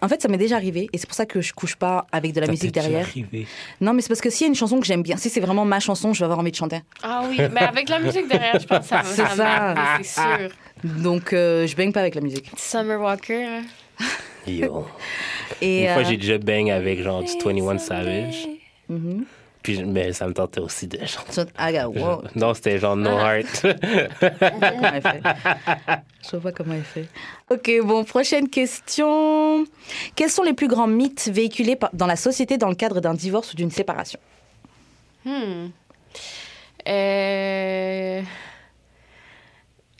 en 0.00 0.08
fait, 0.08 0.22
ça 0.22 0.28
m'est 0.28 0.38
déjà 0.38 0.54
arrivé, 0.56 0.88
et 0.92 0.98
c'est 0.98 1.06
pour 1.08 1.16
ça 1.16 1.26
que 1.26 1.40
je 1.40 1.52
couche 1.52 1.74
pas 1.74 2.06
avec 2.12 2.32
de 2.32 2.38
la 2.40 2.46
Ça 2.46 2.52
musique 2.52 2.72
derrière. 2.72 3.06
arrivé? 3.06 3.46
Non, 3.80 3.92
mais 3.92 4.00
c'est 4.02 4.08
parce 4.08 4.20
que 4.20 4.30
s'il 4.30 4.42
y 4.42 4.44
a 4.44 4.48
une 4.48 4.54
chanson 4.54 4.78
que 4.78 4.86
j'aime 4.86 5.02
bien, 5.02 5.16
si 5.16 5.28
c'est 5.28 5.40
vraiment 5.40 5.64
ma 5.64 5.80
chanson, 5.80 6.12
je 6.12 6.20
vais 6.20 6.24
avoir 6.24 6.38
envie 6.38 6.52
de 6.52 6.56
chanter. 6.56 6.82
Ah 7.02 7.24
oui, 7.28 7.36
mais 7.52 7.62
avec 7.62 7.88
la 7.88 7.98
musique 7.98 8.28
derrière, 8.28 8.60
je 8.60 8.66
pense 8.66 8.78
que 8.80 8.86
ça, 8.86 9.02
C'est 9.04 9.16
ça, 9.26 9.36
ça. 9.36 9.74
c'est 10.00 10.20
sûr. 10.20 10.50
Donc, 10.84 11.32
euh, 11.32 11.66
je 11.66 11.74
baigne 11.74 11.90
pas 11.92 12.00
avec 12.00 12.14
la 12.14 12.20
musique. 12.20 12.48
Summer 12.56 13.00
Walker. 13.00 13.42
hein. 13.44 13.62
Yo. 14.46 14.86
Et, 15.60 15.82
Une 15.86 15.92
fois, 15.92 16.02
euh, 16.02 16.04
j'ai 16.04 16.16
déjà 16.16 16.38
bang 16.38 16.70
avec 16.70 17.02
genre 17.02 17.22
du 17.24 17.32
21 17.44 17.78
Savage. 17.78 18.46
mhm. 18.88 19.24
Puis, 19.62 19.82
mais 19.84 20.12
ça 20.12 20.26
me 20.28 20.32
tentait 20.34 20.60
aussi 20.60 20.86
de 20.86 20.98
Ah, 21.56 21.88
wow. 21.88 22.22
Non, 22.36 22.54
c'était 22.54 22.78
genre 22.78 22.96
No 22.96 23.10
Heart. 23.18 23.62
comment 24.20 24.92
elle 24.94 25.02
fait? 25.02 25.22
Je 26.24 26.30
vois 26.36 26.40
pas 26.40 26.52
comment 26.52 26.74
elle 26.74 26.82
fait. 26.84 27.08
Ok, 27.50 27.70
bon, 27.84 28.04
prochaine 28.04 28.48
question. 28.48 29.64
Quels 30.14 30.30
sont 30.30 30.42
les 30.44 30.54
plus 30.54 30.68
grands 30.68 30.86
mythes 30.86 31.28
véhiculés 31.32 31.76
dans 31.92 32.06
la 32.06 32.16
société 32.16 32.56
dans 32.56 32.68
le 32.68 32.74
cadre 32.76 33.00
d'un 33.00 33.14
divorce 33.14 33.52
ou 33.52 33.56
d'une 33.56 33.70
séparation? 33.70 34.20
Hmm. 35.24 35.68
Euh... 36.86 38.22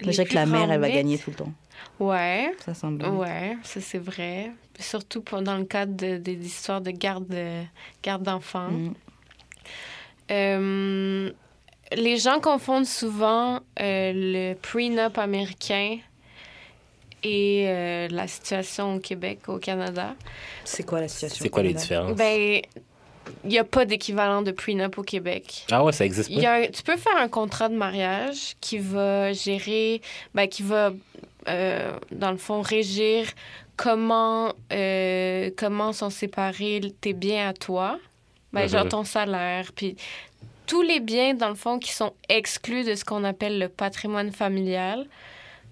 Je 0.01 0.11
dirais 0.11 0.25
que 0.27 0.35
la 0.35 0.47
mère, 0.47 0.71
elle 0.71 0.81
va 0.81 0.91
gagner 0.91 1.19
tout 1.19 1.31
le 1.31 1.37
temps. 1.37 1.53
Ouais, 1.99 2.53
Ça 2.65 2.75
semble. 2.75 3.05
ouais, 3.07 3.57
ça 3.65 3.81
c'est 3.81 3.99
vrai. 3.99 4.53
Surtout 4.79 5.21
pour- 5.21 5.43
dans 5.43 5.57
le 5.57 5.65
cadre 5.65 5.95
de- 5.97 6.17
des 6.17 6.35
histoires 6.47 6.81
de 6.81 6.93
garde, 6.93 7.35
garde 8.05 8.23
d'enfants. 8.23 8.71
Mm. 8.71 8.95
Euh, 10.31 11.31
les 11.93 12.17
gens 12.19 12.41
confondent 12.41 12.87
souvent 12.87 13.61
euh, 13.81 14.13
le 14.15 14.55
prenup 14.55 15.17
américain 15.19 15.99
et 17.23 17.65
euh, 17.67 18.09
la 18.11 18.27
situation 18.29 18.97
au 18.97 18.99
Québec, 19.01 19.41
au 19.49 19.59
Canada. 19.59 20.15
C'est 20.65 20.85
quoi 20.85 21.01
la 21.01 21.09
situation 21.09 21.43
C'est 21.45 21.49
quoi 21.49 21.63
les 21.63 21.71
Canada? 21.71 21.83
différences? 21.83 22.17
Ben, 22.17 22.61
il 23.45 23.51
n'y 23.51 23.59
a 23.59 23.65
pas 23.65 23.85
d'équivalent 23.85 24.43
de 24.43 24.53
prenup 24.53 24.99
au 24.99 25.03
Québec. 25.03 25.67
Ah 25.71 25.85
ouais, 25.85 25.93
ça 25.93 26.05
existe 26.05 26.31
y 26.31 26.43
pas? 26.43 26.49
a 26.51 26.55
un- 26.61 26.67
tu 26.69 26.83
peux 26.83 26.97
faire 26.97 27.17
un 27.17 27.29
contrat 27.29 27.69
de 27.69 27.75
mariage 27.77 28.55
qui 28.61 28.79
va 28.79 29.33
gérer, 29.33 30.01
ben, 30.35 30.47
qui 30.47 30.63
va, 30.63 30.93
euh, 31.49 31.93
dans 32.13 32.31
le 32.31 32.37
fond, 32.39 32.61
régir 32.63 33.27
comment, 33.77 34.53
euh, 34.73 35.51
comment 35.57 35.93
sont 35.93 36.11
séparés 36.11 36.81
tes 37.01 37.13
biens 37.13 37.49
à 37.49 37.53
toi. 37.53 37.99
Ben. 38.53 38.67
Genre 38.69 38.89
ton 38.89 39.05
salaire, 39.05 39.71
puis 39.75 39.97
tous 40.67 40.83
les 40.83 41.01
biens, 41.01 41.35
dans 41.35 41.49
le 41.49 41.55
fond, 41.55 41.79
qui 41.79 41.93
sont 41.93 42.13
exclus 42.29 42.85
de 42.85 42.95
ce 42.95 43.05
qu'on 43.05 43.25
appelle 43.25 43.59
le 43.59 43.69
patrimoine 43.69 44.33
familial 44.33 45.07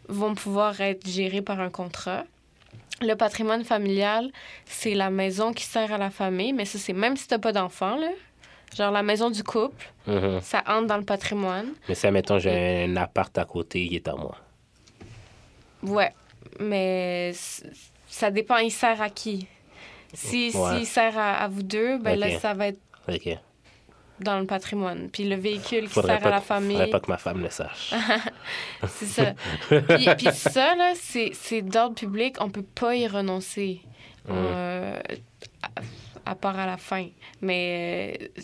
vont 0.09 0.35
pouvoir 0.35 0.81
être 0.81 1.07
gérés 1.07 1.43
par 1.43 1.61
un 1.61 1.71
contrat. 1.71 2.25
Le 3.03 3.15
patrimoine 3.15 3.65
familial, 3.65 4.31
c'est 4.65 4.95
la 4.95 5.11
maison 5.11 5.53
qui 5.53 5.65
sert 5.65 5.93
à 5.93 5.99
la 5.99 6.11
famille, 6.11 6.53
mais 6.53 6.65
ça, 6.65 6.79
c'est 6.79 6.93
même 6.95 7.17
si 7.17 7.27
tu 7.29 7.35
n'as 7.35 7.39
pas 7.39 7.53
d'enfant, 7.53 7.97
là. 7.97 8.09
Genre 8.75 8.91
la 8.91 9.03
maison 9.03 9.31
du 9.31 9.43
couple, 9.43 9.87
Mhm. 10.07 10.41
ça 10.43 10.63
entre 10.67 10.87
dans 10.87 10.97
le 10.97 11.05
patrimoine. 11.05 11.73
Mais 11.89 11.95
si, 11.95 12.07
admettons, 12.07 12.39
j'ai 12.39 12.85
un 12.85 12.97
appart 12.97 13.37
à 13.39 13.45
côté, 13.45 13.85
il 13.85 13.95
est 13.95 14.09
à 14.09 14.15
moi. 14.15 14.37
Ouais, 15.83 16.13
mais 16.61 17.33
ça 18.09 18.31
dépend, 18.31 18.57
il 18.59 18.71
sert 18.71 19.01
à 19.03 19.11
qui? 19.11 19.47
Si, 20.17 20.51
Ouais. 20.55 20.85
Sert 20.85 21.19
à, 21.19 21.35
à 21.35 21.49
vous 21.49 21.63
deux, 21.63 21.99
ben 21.99 22.19
là, 22.19 22.39
ça 22.39 22.55
va 22.55 22.69
être 22.69 22.81
dans 24.21 24.39
le 24.39 24.47
patrimoine. 24.47 25.11
Puis 25.11 25.25
le 25.29 25.37
véhicule 25.37 25.89
qui 25.89 25.95
sert 26.01 26.27
à 26.27 26.31
la 26.31 26.41
famille, 26.41 26.77
faudrait 26.77 26.91
pas 26.91 27.01
que 27.01 27.11
ma 27.11 27.19
femme 27.19 27.43
le 27.43 27.51
sache. 27.51 27.95
c'est 28.89 29.07
ça. 29.07 29.35
puis, 29.69 30.09
puis 30.17 30.29
ça, 30.33 30.75
là, 30.75 30.93
c'est 30.95 31.31
c'est 31.35 31.63
d'ordre 31.63 31.95
public, 31.95 32.37
on 32.41 32.49
peut 32.49 32.63
pas 32.63 32.97
y 32.97 33.07
renoncer. 33.07 33.81
Mm. 34.27 34.33
Euh, 34.33 34.99
à, 35.63 36.31
à 36.31 36.35
part 36.35 36.59
à 36.59 36.67
la 36.67 36.77
fin. 36.77 37.07
Mais 37.41 38.19
euh, 38.21 38.43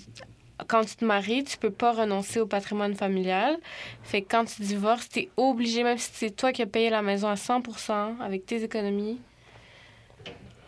quand 0.69 0.85
tu 0.85 0.97
te 0.97 1.05
maries, 1.05 1.45
tu 1.45 1.59
peux 1.59 1.71
pas 1.71 1.93
renoncer 1.93 2.41
au 2.41 2.47
patrimoine 2.47 2.95
familial. 2.95 3.57
Fait 4.03 4.23
que 4.23 4.29
quand 4.31 4.45
tu 4.45 4.63
divorces, 4.63 5.09
tu 5.09 5.21
es 5.21 5.29
obligé, 5.37 5.83
même 5.83 5.99
si 5.99 6.11
c'est 6.13 6.31
toi 6.31 6.53
qui 6.53 6.63
as 6.63 6.67
payé 6.67 6.91
la 6.91 7.03
maison 7.03 7.29
à 7.29 7.35
100% 7.35 8.21
avec 8.21 8.47
tes 8.47 8.63
économies, 8.63 9.21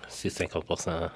C'est 0.09 0.31
50 0.31 0.65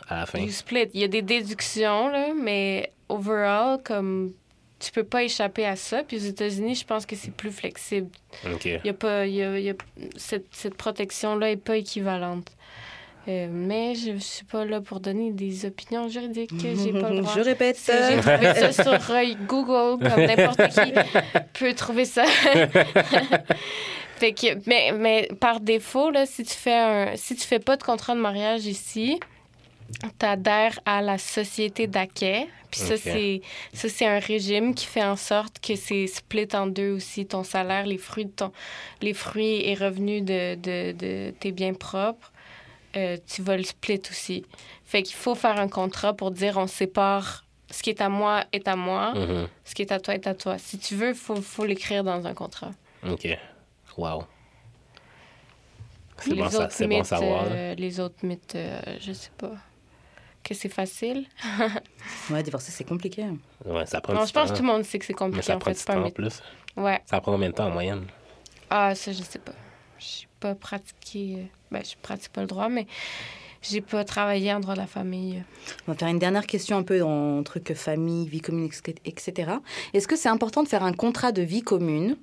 à 0.09 0.21
la 0.21 0.27
fin. 0.27 0.47
split. 0.49 0.89
Il 0.95 1.01
y 1.01 1.05
a 1.05 1.09
des 1.09 1.23
déductions, 1.23 2.09
là, 2.09 2.29
mais 2.41 2.93
overall, 3.09 3.79
comme 3.85 4.33
tu 4.79 4.93
peux 4.93 5.03
pas 5.05 5.25
échapper 5.25 5.67
à 5.67 5.75
ça. 5.77 6.03
Puis 6.05 6.17
aux 6.19 6.21
États-Unis, 6.21 6.77
je 6.77 6.85
pense 6.85 7.05
que 7.05 7.17
c'est 7.17 7.33
plus 7.33 7.51
flexible. 7.51 8.09
OK. 8.47 8.65
Il 8.67 8.81
y 8.85 8.89
a 8.91 8.93
pas, 8.95 9.27
il 9.27 9.35
y 9.35 9.43
a- 9.43 9.59
il 9.59 9.65
y 9.65 9.71
a- 9.71 9.75
cette, 10.17 10.47
cette 10.53 10.75
protection-là 10.77 11.51
est 11.51 11.57
pas 11.57 11.77
équivalente. 11.77 12.47
Euh, 13.27 13.49
mais 13.51 13.95
je 13.95 14.17
suis 14.19 14.45
pas 14.47 14.65
là 14.65 14.81
pour 14.81 15.01
donner 15.01 15.33
des 15.33 15.67
opinions 15.67 16.09
juridiques. 16.09 16.51
J'ai 16.59 16.93
pas 16.93 17.11
le 17.11 17.19
droit. 17.23 17.35
Je 17.37 17.41
répète. 17.41 17.77
J'ai 17.85 18.21
trouvé 18.21 18.55
ça 18.55 18.73
sur 18.73 19.11
euh, 19.15 19.25
Google, 19.47 20.03
comme 20.09 20.23
n'importe 20.27 20.69
qui 20.69 20.93
peut 21.53 21.75
trouver 21.75 22.05
ça. 22.07 22.25
fait 24.19 24.33
que, 24.33 24.59
mais, 24.69 24.93
mais 24.93 25.29
par 25.41 25.61
défaut, 25.61 26.11
là, 26.11 26.27
si 26.27 26.43
tu 26.45 26.55
fais 26.55 26.75
un, 26.75 27.17
si 27.17 27.35
tu 27.37 27.47
fais 27.47 27.59
pas 27.59 27.77
de 27.77 27.83
contrat 27.83 28.15
de 28.15 28.21
mariage 28.21 28.67
ici, 28.67 29.19
tu 30.19 30.27
adhères 30.27 30.79
à 30.85 31.01
la 31.03 31.19
société 31.19 31.87
d'acquet. 31.87 32.49
Puis 32.71 32.81
ça, 32.81 32.95
Ok. 32.95 33.01
c'est 33.03 33.41
ça, 33.73 33.89
c'est 33.89 34.07
un 34.07 34.19
régime 34.19 34.75
qui 34.75 34.85
fait 34.85 35.03
en 35.05 35.17
sorte 35.17 35.59
que 35.61 35.75
c'est 35.75 36.07
split 36.07 36.49
en 36.53 36.67
deux 36.67 36.91
aussi. 36.91 37.25
Ton 37.25 37.43
salaire, 37.43 37.87
les 37.87 37.97
fruits, 37.97 38.27
de 38.27 38.31
ton, 38.31 38.53
les 39.01 39.15
fruits 39.15 39.67
et 39.67 39.75
revenus 39.75 40.23
de, 40.23 40.55
de, 40.57 40.93
de 40.93 41.31
tes 41.41 41.51
biens 41.53 41.73
propres, 41.73 42.31
euh, 42.97 43.17
tu 43.27 43.41
vas 43.41 43.57
le 43.57 43.63
split 43.63 44.03
aussi. 44.11 44.45
Fait 44.85 45.03
qu'il 45.03 45.17
faut 45.17 45.35
faire 45.35 45.59
un 45.59 45.69
contrat 45.69 46.13
pour 46.13 46.31
dire 46.31 46.59
on 46.59 46.67
sépare 46.67 47.45
ce 47.71 47.83
qui 47.83 47.91
est 47.91 48.01
à 48.01 48.09
moi 48.11 48.45
est 48.53 48.67
à 48.69 48.77
moi, 48.77 49.13
Mhm. 49.15 49.49
ce 49.65 49.75
qui 49.75 49.83
est 49.83 49.93
à 49.93 50.01
toi 50.01 50.15
est 50.15 50.27
à 50.27 50.35
toi. 50.35 50.59
Si 50.59 50.79
tu 50.79 50.95
veux, 50.95 51.11
il 51.11 51.15
faut, 51.15 51.37
faut 51.37 51.65
l'écrire 51.67 52.03
dans 52.05 52.27
un 52.27 52.35
contrat. 52.35 52.71
OK. 53.09 53.29
Wow. 53.99 54.25
C'est 56.21 56.35
bon, 56.35 56.45
les 56.47 56.51
ça- 56.51 56.69
bon 56.81 56.87
mythes, 56.97 57.05
savoir. 57.07 57.45
euh, 57.51 57.75
les 57.75 58.01
autres 58.01 58.25
mythes, 58.25 58.55
euh, 58.57 58.81
je 59.01 59.13
sais 59.13 59.31
pas. 59.37 59.53
Que 60.43 60.55
c'est 60.55 60.69
facile. 60.69 61.27
Ouais, 62.31 62.43
divorcer, 62.43 62.73
c'est 62.73 62.85
compliqué. 62.85 63.25
Ouais, 63.67 63.87
ça 63.87 64.01
prend 64.01 64.15
Non, 64.15 64.23
du 64.23 64.29
je 64.29 64.33
pense 64.33 64.51
que 64.53 64.57
tout 64.57 64.63
le 64.63 64.69
monde 64.69 64.85
sait 64.85 64.99
que 64.99 65.05
c'est 65.05 65.13
Mais 65.13 65.19
compliqué. 65.19 65.43
ça 65.47 65.57
En 65.57 65.59
prend 65.59 65.71
fait, 65.73 65.79
du 65.79 65.85
temps 65.85 66.03
en 66.05 66.11
plus. 66.11 66.43
Ouais. 66.77 67.01
Ça 67.07 67.21
prend 67.21 67.33
combien 67.33 67.49
de 67.51 67.55
temps 67.55 67.67
en 67.67 67.71
moyenne? 67.71 68.07
Ah, 68.71 68.95
ça, 68.95 69.13
je 69.13 69.23
sais 69.23 69.39
pas. 69.39 69.53
Je 69.99 70.25
pas 70.41 70.55
pratiqué. 70.55 71.37
euh, 71.39 71.45
Ben, 71.71 71.83
je 71.85 71.95
pratique 72.01 72.33
pas 72.33 72.41
le 72.41 72.47
droit, 72.47 72.69
mais 72.69 72.87
j'ai 73.63 73.81
pas 73.81 74.05
travaillé 74.05 74.53
en 74.55 74.61
droit 74.61 74.75
de 74.75 74.81
la 74.81 74.87
famille. 74.87 75.43
On 75.87 75.93
va 75.93 75.99
faire 75.99 76.09
une 76.09 76.19
dernière 76.21 76.47
question 76.47 76.77
un 76.79 76.83
peu 76.85 77.03
en 77.03 77.43
truc 77.43 77.75
famille, 77.75 78.27
vie 78.29 78.41
commune, 78.41 78.71
etc. 79.05 79.53
Est-ce 79.93 80.07
que 80.09 80.17
c'est 80.17 80.29
important 80.29 80.63
de 80.63 80.69
faire 80.69 80.85
un 80.85 80.93
contrat 80.93 81.33
de 81.33 81.43
vie 81.43 81.63
commune 81.63 82.17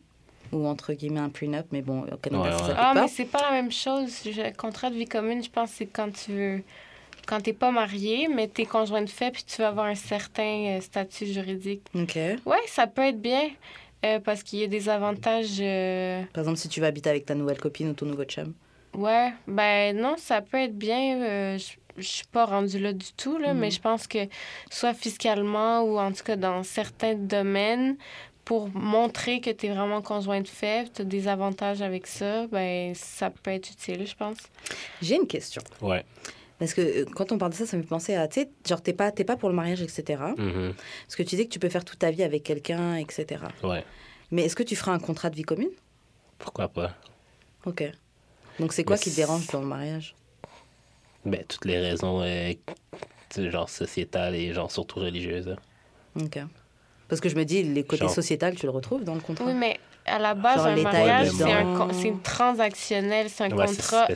ou 0.55 0.65
entre 0.67 0.93
guillemets 0.93 1.19
un 1.19 1.29
prenup, 1.29 1.65
mais 1.71 1.81
bon, 1.81 2.03
au 2.11 2.17
Canada, 2.17 2.43
Ouais, 2.49 2.51
ça 2.51 2.67
ouais. 2.67 2.73
Ah, 2.77 2.91
pas. 2.93 3.01
mais 3.01 3.07
c'est 3.07 3.25
pas 3.25 3.41
la 3.41 3.51
même 3.51 3.71
chose. 3.71 4.21
Je- 4.25 4.55
contrat 4.55 4.89
de 4.89 4.95
vie 4.95 5.05
commune, 5.05 5.43
je 5.43 5.49
pense 5.49 5.71
c'est 5.71 5.85
quand 5.85 6.11
tu 6.11 6.31
veux. 6.31 6.63
Quand 7.27 7.41
t'es 7.41 7.53
pas 7.53 7.71
marié, 7.71 8.27
mais 8.27 8.47
t'es 8.47 8.65
conjoint 8.65 9.01
de 9.01 9.09
fait, 9.09 9.31
puis 9.31 9.43
tu 9.43 9.61
vas 9.61 9.69
avoir 9.69 9.87
un 9.87 9.95
certain 9.95 10.77
euh, 10.77 10.81
statut 10.81 11.25
juridique. 11.25 11.81
Ok. 11.95 12.15
Ouais, 12.45 12.59
ça 12.67 12.85
peut 12.87 13.01
être 13.03 13.19
bien. 13.21 13.49
euh, 14.05 14.19
parce 14.19 14.43
qu'il 14.43 14.59
y 14.59 14.63
a 14.63 14.67
des 14.67 14.87
avantages. 14.89 15.57
euh, 15.59 16.21
Par 16.33 16.41
exemple, 16.43 16.57
si 16.59 16.69
tu 16.69 16.79
vas 16.81 16.87
habiter 16.87 17.09
avec 17.09 17.25
ta 17.25 17.33
nouvelle 17.33 17.57
copine 17.59 17.89
ou 17.89 17.93
ton 17.93 18.05
nouveau 18.05 18.23
chum. 18.25 18.53
Ouais, 18.95 19.33
ben 19.47 19.97
non, 19.97 20.15
ça 20.17 20.41
peut 20.41 20.57
être 20.57 20.77
bien. 20.77 21.19
euh, 21.21 21.57
je 21.97 22.01
suis 22.03 22.25
pas 22.31 22.45
rendue 22.45 22.77
là 22.77 22.93
du 22.93 23.11
tout, 23.17 23.37
là, 23.39 23.53
Mhm. 23.53 23.59
mais 23.61 23.71
je 23.71 23.79
pense 23.81 24.05
que 24.05 24.19
soit 24.69 24.93
fiscalement 24.93 25.81
ou 25.81 25.97
en 25.97 26.11
tout 26.11 26.23
cas 26.23 26.35
dans 26.35 26.61
certains 26.63 27.15
domaines, 27.15 27.95
pour 28.45 28.69
montrer 28.69 29.41
que 29.41 29.49
tu 29.49 29.65
es 29.65 29.69
vraiment 29.69 30.01
conjoint 30.01 30.39
de 30.41 30.47
fait, 30.47 30.93
tu 30.93 31.01
as 31.01 31.05
des 31.05 31.27
avantages 31.27 31.81
avec 31.81 32.05
ça, 32.07 32.45
ben 32.47 32.93
ça 32.95 33.31
peut 33.31 33.51
être 33.51 33.69
utile, 33.71 34.05
je 34.07 34.15
pense. 34.15 34.37
J'ai 35.01 35.15
une 35.15 35.27
question. 35.27 35.61
Ouais. 35.81 36.05
Parce 36.59 36.73
que 36.73 36.81
euh, 36.81 37.05
quand 37.13 37.31
on 37.31 37.37
parle 37.37 37.51
de 37.51 37.57
ça, 37.57 37.65
ça 37.65 37.75
me 37.75 37.81
fait 37.81 37.87
penser 37.89 38.15
à, 38.15 38.27
tu 38.27 38.41
sais, 38.41 38.49
genre, 38.67 38.81
t'es 38.81 38.93
pas, 38.93 39.11
t'es 39.11 39.23
pas 39.25 39.35
pour 39.35 39.49
le 39.49 39.55
mariage, 39.55 39.81
etc. 39.81 40.21
Mhm. 40.37 40.73
Parce 41.05 41.15
que 41.17 41.23
tu 41.23 41.35
dis 41.35 41.45
que 41.47 41.51
tu 41.53 41.59
peux 41.59 41.69
faire 41.69 41.83
toute 41.83 41.99
ta 41.99 42.11
vie 42.11 42.23
avec 42.23 42.43
quelqu'un, 42.43 42.95
etc. 42.95 43.43
Ouais. 43.63 43.83
Mais 44.31 44.43
est-ce 44.43 44.55
que 44.55 44.63
tu 44.63 44.75
feras 44.75 44.93
un 44.93 44.99
contrat 44.99 45.29
de 45.29 45.35
vie 45.35 45.43
commune? 45.43 45.71
Pourquoi 46.37 46.67
pas? 46.69 46.93
Ok. 47.65 47.83
Donc 48.59 48.71
c'est 48.73 48.83
quoi 48.83 48.95
Mais 48.95 49.01
qui 49.01 49.11
te 49.11 49.15
dérange 49.17 49.47
dans 49.47 49.59
le 49.59 49.67
mariage? 49.67 50.15
Ben, 51.25 51.43
toutes 51.47 51.65
les 51.65 51.79
raisons, 51.79 52.21
euh, 52.21 52.53
genre 53.35 53.69
sociétales 53.69 54.35
et 54.35 54.53
genre 54.53 54.71
surtout 54.71 54.99
religieuses. 54.99 55.49
hein. 55.49 56.21
Ok. 56.23 56.39
Parce 57.07 57.21
que 57.21 57.29
je 57.29 57.35
me 57.35 57.43
dis, 57.45 57.61
les 57.63 57.83
côtés 57.83 58.01
Genre- 58.03 58.09
sociétals, 58.13 58.55
tu 58.55 58.65
le 58.65 58.71
retrouves 58.71 59.03
dans 59.03 59.13
le 59.13 59.21
contrat 59.21 59.45
Oui, 59.45 59.53
mais 59.53 59.79
à 60.05 60.17
la 60.19 60.33
base, 60.33 60.57
Genre 60.57 60.65
un 60.67 60.81
mariage, 60.81 61.27
est 61.27 61.31
c'est 61.31 61.51
un 61.51 62.17
transactionnel, 62.23 63.29
c'est 63.29 63.43
un 63.45 63.51
Ouais, 63.55 63.65
contrat 63.67 64.07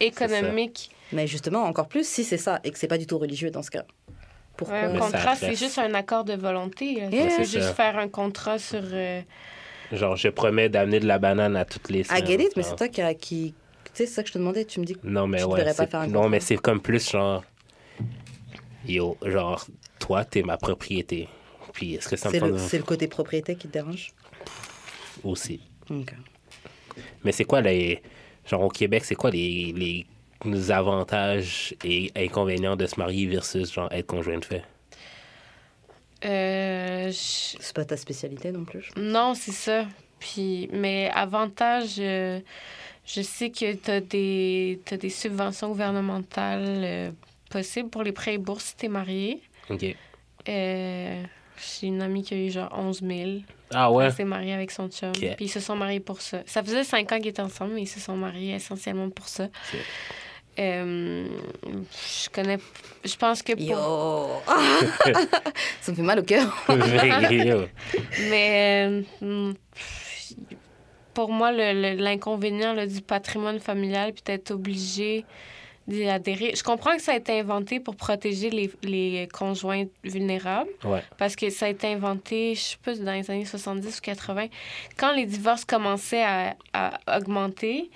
économique. 0.00 0.90
Mais 1.12 1.26
justement, 1.26 1.64
encore 1.64 1.88
plus 1.88 2.06
si 2.06 2.24
c'est 2.24 2.38
ça 2.38 2.60
et 2.64 2.70
que 2.70 2.78
c'est 2.78 2.86
pas 2.88 2.98
du 2.98 3.06
tout 3.06 3.18
religieux 3.18 3.50
dans 3.50 3.62
ce 3.62 3.70
cas. 3.70 3.84
Pourquoi 4.56 4.76
un 4.78 4.98
contrat, 4.98 5.36
c'est 5.36 5.54
juste 5.56 5.78
un 5.78 5.92
accord 5.94 6.24
de 6.24 6.34
volonté. 6.34 6.92
Yeah. 6.92 7.08
Tu 7.10 7.36
peux 7.38 7.44
juste 7.44 7.60
ça. 7.62 7.74
faire 7.74 7.98
un 7.98 8.08
contrat 8.08 8.58
sur... 8.58 8.80
euh. 8.82 9.20
Genre, 9.92 10.16
je 10.16 10.28
promets 10.28 10.68
d'amener 10.68 11.00
de 11.00 11.06
la 11.06 11.18
banane 11.18 11.56
à 11.56 11.64
toutes 11.64 11.88
les 11.90 12.00
I 12.00 12.04
semaines. 12.04 12.26
get 12.26 12.42
it, 12.44 12.52
mais 12.56 12.62
c'est 12.62 12.76
toi 12.76 12.88
qui. 12.88 13.54
Tu 13.84 13.90
sais, 13.94 14.06
c'est 14.06 14.12
ça 14.14 14.22
que 14.22 14.28
je 14.28 14.34
te 14.34 14.38
demandais. 14.38 14.64
Tu 14.64 14.78
me 14.78 14.84
dis 14.84 14.94
que 14.94 15.00
Non, 15.06 15.26
mais 15.26 15.38
Tu 15.38 15.44
ouais. 15.44 15.58
devrais 15.60 15.74
pas 15.74 15.86
faire 15.86 16.00
un 16.00 16.06
non, 16.06 16.12
contrat. 16.14 16.28
mais 16.28 16.40
c'est 16.40 16.56
comme 16.58 16.80
plus 16.80 17.10
genre. 17.10 17.42
Yo, 18.86 19.16
genre, 19.24 19.66
toi, 19.98 20.24
t'es 20.24 20.42
ma 20.42 20.56
propriété. 20.56 21.28
Puis, 21.72 21.94
est-ce 21.94 22.08
que 22.08 22.16
ça 22.16 22.28
me 22.28 22.32
c'est 22.34 22.40
le, 22.40 22.52
de- 22.52 22.58
c'est 22.58 22.78
le 22.78 22.84
côté 22.84 23.06
propriété 23.08 23.54
qui 23.56 23.68
te 23.68 23.72
dérange? 23.72 24.12
Aussi? 25.22 25.60
Ok. 25.90 26.14
Mais 27.24 27.32
c'est 27.32 27.44
quoi 27.44 27.60
les. 27.60 28.02
Genre, 28.46 28.62
au 28.62 28.68
Québec, 28.68 29.04
c'est 29.04 29.14
quoi 29.14 29.30
les, 29.30 30.06
les 30.44 30.70
avantages 30.70 31.74
et 31.84 32.10
inconvénients 32.16 32.76
de 32.76 32.86
se 32.86 32.98
marier 32.98 33.26
versus, 33.26 33.72
genre, 33.72 33.92
être 33.92 34.06
conjoint 34.06 34.38
de 34.38 34.44
fait? 34.44 34.62
euh, 36.24 37.08
je- 37.10 37.56
C'est 37.60 37.74
pas 37.74 37.84
ta 37.84 37.96
spécialité 37.96 38.52
non 38.52 38.64
plus. 38.64 38.90
Non, 38.96 39.34
c'est 39.34 39.52
ça. 39.52 39.86
Puis, 40.18 40.68
mais 40.72 41.10
avantage, 41.14 41.94
euh, 41.98 42.40
je 43.06 43.22
sais 43.22 43.50
que 43.50 43.72
tu 43.74 43.90
as 43.90 44.00
des, 44.00 44.80
t'as 44.84 44.96
des 44.98 45.08
subventions 45.08 45.68
gouvernementales 45.68 46.64
euh, 46.66 47.10
possibles 47.48 47.88
pour 47.88 48.02
les 48.02 48.12
prêts 48.12 48.34
et 48.34 48.38
bourses 48.38 48.64
si 48.66 48.76
tu 48.76 48.86
es 48.86 48.88
marié. 48.88 49.40
OK. 49.70 49.96
Euh, 50.48 51.22
J'ai 51.80 51.88
une 51.88 52.00
amie 52.02 52.22
qui 52.22 52.34
a 52.34 52.36
eu 52.36 52.50
genre 52.50 52.70
11 52.76 53.00
000. 53.02 53.30
Ah 53.72 53.90
ouais? 53.92 54.06
Elle 54.06 54.12
s'est 54.12 54.24
mariée 54.24 54.52
avec 54.54 54.70
son 54.70 54.88
chum. 54.88 55.12
Puis 55.36 55.44
ils 55.46 55.48
se 55.48 55.60
sont 55.60 55.76
mariés 55.76 56.00
pour 56.00 56.20
ça. 56.20 56.38
Ça 56.46 56.62
faisait 56.62 56.84
cinq 56.84 57.12
ans 57.12 57.18
qu'ils 57.18 57.28
étaient 57.28 57.42
ensemble, 57.42 57.74
mais 57.74 57.82
ils 57.82 57.86
se 57.86 58.00
sont 58.00 58.16
mariés 58.16 58.54
essentiellement 58.54 59.10
pour 59.10 59.28
ça. 59.28 59.48
Euh, 60.58 61.26
je 61.64 62.28
connais. 62.30 62.58
Je 63.04 63.16
pense 63.16 63.42
que 63.42 63.52
pour. 63.52 63.62
Yo 63.62 64.42
Ça 65.80 65.92
me 65.92 65.96
fait 65.96 66.02
mal 66.02 66.18
au 66.18 66.22
cœur. 66.22 66.64
Mais 68.28 69.02
euh, 69.22 69.52
pour 71.14 71.30
moi, 71.30 71.52
le- 71.52 71.72
le- 71.94 72.02
l'inconvénient 72.02 72.74
du 72.86 73.00
patrimoine 73.00 73.58
familial, 73.60 74.12
puis 74.12 74.22
d'être 74.24 74.50
obligé 74.50 75.24
d'y 75.90 76.08
adhérer. 76.08 76.54
Je 76.56 76.62
comprends 76.62 76.96
que 76.96 77.02
ça 77.02 77.12
a 77.12 77.16
été 77.16 77.38
inventé 77.38 77.80
pour 77.80 77.96
protéger 77.96 78.48
les, 78.50 78.70
les 78.82 79.28
conjoints 79.32 79.84
vulnérables, 80.04 80.70
Ouais. 80.84 81.02
parce 81.18 81.36
que 81.36 81.50
ça 81.50 81.66
a 81.66 81.68
été 81.68 81.86
inventé, 81.88 82.54
je 82.54 82.60
sais 82.60 82.76
pas, 82.82 82.94
dans 82.94 83.12
les 83.12 83.30
années 83.30 83.44
70 83.44 83.98
ou 83.98 84.00
80. 84.00 84.46
Quand 84.96 85.12
les 85.12 85.26
divorces 85.26 85.64
commençaient 85.64 86.22
à, 86.22 86.56
à 86.72 86.98
augmenter, 87.18 87.90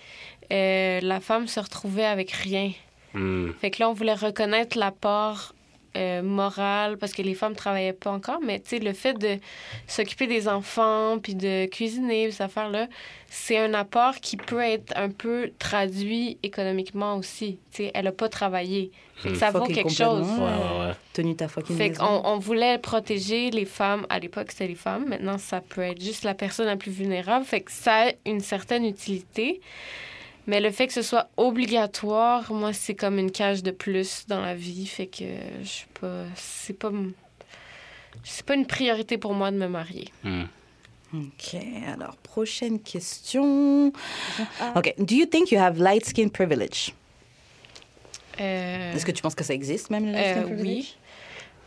euh, 0.53 1.01
la 1.01 1.21
femme 1.21 1.47
se 1.47 1.61
retrouvait 1.61 2.05
avec 2.05 2.31
rien. 2.31 2.73
Hmm. 3.15 3.51
Fait 3.61 3.71
que 3.71 3.81
là, 3.81 3.89
on 3.89 3.93
voulait 3.93 4.15
reconnaître 4.15 4.77
l'apport 4.77 5.54
euh, 5.97 6.23
moral 6.23 6.99
parce 6.99 7.13
que 7.13 7.23
les 7.23 7.35
femmes 7.35 7.55
travaillaient 7.55 7.93
pas 7.93 8.11
encore, 8.11 8.41
mais 8.43 8.61
tu 8.61 8.71
sais, 8.71 8.79
le 8.79 8.93
fait 8.93 9.15
de 9.15 9.39
s'occuper 9.87 10.27
des 10.27 10.49
enfants 10.49 11.19
puis 11.23 11.35
de 11.35 11.67
cuisiner, 11.67 12.31
ces 12.31 12.43
affaires-là, 12.43 12.89
c'est 13.29 13.59
un 13.59 13.75
apport 13.75 14.17
qui 14.17 14.37
peut 14.37 14.61
être 14.61 14.93
un 14.97 15.11
peu 15.11 15.51
traduit 15.59 16.39
économiquement 16.43 17.17
aussi. 17.17 17.59
Tu 17.73 17.85
sais, 17.85 17.91
elle 17.95 18.07
a 18.07 18.13
pas 18.13 18.29
travaillé. 18.29 18.91
Fait 19.17 19.31
que 19.31 19.37
ça 19.37 19.51
vaut 19.51 19.61
Fucking 19.61 19.75
quelque 19.77 19.91
chose. 19.93 20.21
complètement. 20.27 20.45
Ouais, 20.45 20.81
ouais, 20.81 20.87
ouais. 20.89 20.95
Tenu 21.13 21.37
ta 21.37 21.47
fucking 21.49 21.77
Fait 21.77 21.89
maison. 21.91 22.05
qu'on 22.05 22.29
on 22.29 22.39
voulait 22.39 22.79
protéger 22.79 23.51
les 23.51 23.65
femmes. 23.65 24.07
À 24.09 24.19
l'époque, 24.19 24.51
c'était 24.51 24.67
les 24.67 24.75
femmes. 24.75 25.09
Maintenant, 25.09 25.39
ça 25.39 25.61
peut 25.61 25.83
être 25.83 26.01
juste 26.01 26.25
la 26.25 26.35
personne 26.35 26.67
la 26.67 26.77
plus 26.77 26.91
vulnérable. 26.91 27.45
Fait 27.45 27.61
que 27.61 27.71
ça 27.73 28.09
a 28.09 28.13
une 28.27 28.41
certaine 28.41 28.85
utilité. 28.85 29.61
Mais 30.47 30.61
le 30.61 30.71
fait 30.71 30.87
que 30.87 30.93
ce 30.93 31.03
soit 31.03 31.29
obligatoire, 31.37 32.53
moi, 32.53 32.73
c'est 32.73 32.95
comme 32.95 33.19
une 33.19 33.31
cage 33.31 33.63
de 33.63 33.71
plus 33.71 34.27
dans 34.29 34.41
la 34.41 34.55
vie. 34.55 34.87
Fait 34.87 35.07
que 35.07 35.25
je 35.63 35.67
suis 35.69 35.87
pas. 36.01 36.25
C'est 36.37 36.79
pas. 36.79 36.91
C'est 38.23 38.45
pas 38.47 38.55
une 38.55 38.67
priorité 38.67 39.19
pour 39.19 39.35
moi 39.35 39.51
de 39.51 39.57
me 39.57 39.67
marier. 39.69 40.09
Hmm. 40.23 40.45
Ok, 41.15 41.57
alors 41.87 42.17
prochaine 42.17 42.81
question. 42.81 43.93
Ok, 44.75 44.95
do 44.99 45.15
you 45.15 45.27
think 45.27 45.51
you 45.53 45.59
have 45.61 45.79
light 45.79 46.05
skin 46.05 46.29
privilege? 46.29 46.93
Euh, 48.41 48.93
Est-ce 48.95 49.07
que 49.07 49.13
tu 49.13 49.23
penses 49.23 49.35
que 49.37 49.45
ça 49.45 49.55
existe 49.55 49.91
même 49.91 50.07
le 50.07 50.13
light 50.13 50.27
skin 50.27 50.41
Euh, 50.41 50.45
privilege? 50.47 50.67
oui. 50.67 50.97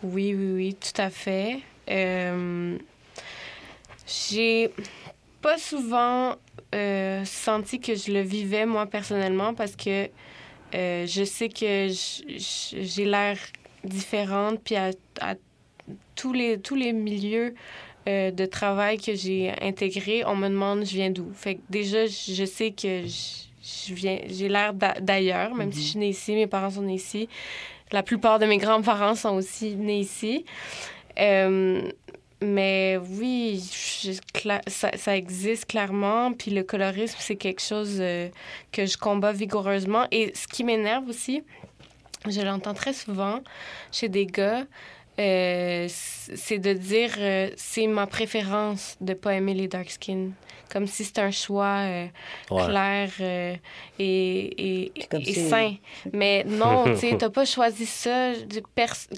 Oui, 0.04 0.34
oui, 0.36 0.52
oui, 0.54 0.76
tout 0.76 1.02
à 1.02 1.10
fait. 1.10 1.60
Euh, 1.90 2.78
j'ai 4.06 4.72
pas 5.42 5.58
souvent 5.58 6.36
euh, 6.76 7.24
senti 7.26 7.80
que 7.80 7.96
je 7.96 8.12
le 8.12 8.22
vivais, 8.22 8.66
moi, 8.66 8.86
personnellement, 8.86 9.54
parce 9.54 9.76
que 9.76 10.10
euh, 10.76 11.06
je 11.08 11.24
sais 11.24 11.50
que 11.50 11.88
j'ai 11.90 13.06
l'air 13.06 13.38
différente, 13.84 14.60
puis 14.64 14.76
à, 14.76 14.92
à 15.22 15.36
tous, 16.16 16.34
les, 16.34 16.60
tous 16.60 16.76
les 16.76 16.94
milieux 16.94 17.56
euh, 18.08 18.32
de 18.32 18.46
travail 18.46 18.98
que 18.98 19.16
j'ai 19.16 19.54
intégrés, 19.62 20.24
on 20.26 20.36
me 20.36 20.50
demande 20.50 20.86
je 20.86 20.94
viens 20.94 21.10
d'où? 21.10 21.32
Fait 21.34 21.56
que 21.56 21.62
déjà, 21.70 22.06
je 22.06 22.46
sais 22.46 22.72
que 22.72 23.04
je, 23.06 23.94
viens, 23.94 24.20
j'ai 24.28 24.50
l'air 24.50 24.74
d'a- 24.74 25.00
d'ailleurs, 25.00 25.56
même 25.56 25.72
si 25.72 25.82
je 25.82 25.88
suis 25.90 26.00
née 26.00 26.10
ici, 26.10 26.34
mes 26.34 26.48
parents 26.48 26.72
sont 26.72 26.82
nés 26.82 26.96
ici. 26.96 27.30
La 27.92 28.04
plupart 28.04 28.40
de 28.40 28.46
mes 28.46 28.58
grands-parents 28.58 29.16
sont 29.16 29.36
aussi 29.36 29.76
nés 29.76 30.00
ici. 30.00 30.44
Euh, 31.20 31.90
mais 32.42 32.98
oui, 33.20 33.62
je- 34.04 34.12
cla- 34.38 34.62
ça, 34.68 34.92
ça 34.98 35.16
existe 35.18 35.66
clairement. 35.66 36.34
Puis 36.34 36.52
le 36.52 36.64
colorisme, 36.64 37.18
c'est 37.20 37.36
quelque 37.36 37.62
chose 37.62 37.98
euh, 38.00 38.30
que 38.72 38.86
je 38.86 38.98
combats 38.98 39.32
vigoureusement. 39.32 40.06
Et 40.12 40.32
ce 40.36 40.48
qui 40.48 40.64
m'énerve 40.64 41.08
aussi, 41.10 41.44
je 42.30 42.42
l'entends 42.42 42.74
très 42.74 42.94
souvent 42.94 43.40
chez 43.92 44.10
des 44.10 44.26
gars, 44.26 44.66
euh, 45.20 45.88
c'est 45.90 46.60
de 46.60 46.74
dire 46.74 47.14
euh, 47.18 47.50
c'est 47.58 47.88
ma 47.88 48.06
préférence 48.06 48.98
de 49.02 49.14
pas 49.14 49.34
aimer 49.34 49.54
les 49.56 49.68
dark 49.68 49.90
skin. 49.90 50.30
Comme 50.72 50.86
si 50.86 51.06
c'était 51.06 51.22
un 51.22 51.32
choix 51.32 51.78
euh, 51.86 52.06
Ouais. 52.52 52.66
clair 52.66 53.10
euh, 53.22 53.56
et, 54.00 54.86
et, 54.96 55.08
Comme 55.10 55.22
et 55.22 55.34
si- 55.34 55.50
sain. 55.50 55.74
Mais 56.14 56.44
non, 56.44 56.84
tu 56.94 56.98
sais, 56.98 57.18
t'as 57.18 57.30
pas 57.30 57.46
choisi 57.46 57.86
ça 57.86 58.34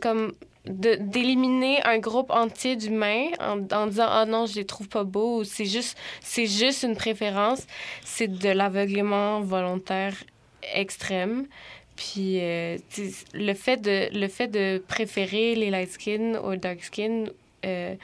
comme 0.02 0.32
d'éliminer 0.66 1.82
un 1.84 2.00
groupe 2.00 2.30
entier 2.32 2.76
d'humains 2.76 3.28
en, 3.40 3.62
en 3.72 3.88
disant 3.88 4.08
ah 4.10 4.26
non 4.26 4.46
je 4.46 4.56
les 4.56 4.66
trouve 4.66 4.90
pas 4.90 5.04
beaux 5.04 5.40
ou 5.40 5.44
c'est 5.44 5.66
juste 5.66 5.98
c'est 6.22 6.46
juste 6.48 6.84
une 6.84 6.96
préférence 6.96 7.66
c'est 8.04 8.28
de 8.28 8.50
l'aveuglement 8.50 9.40
volontaire 9.42 10.14
extrême 10.74 11.48
puis 11.96 12.40
euh, 12.42 12.78
le 13.34 13.54
fait 13.54 13.78
de 13.78 14.10
le 14.18 14.28
fait 14.28 14.48
de 14.48 14.84
préférer 14.88 15.56
les 15.56 15.70
light 15.70 15.92
skin 15.92 16.36
aux 16.44 16.56
dark 16.56 16.84
skin 16.84 17.26
euh, 17.66 17.96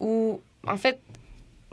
ou 0.00 0.40
en 0.66 0.76
fait 0.76 1.00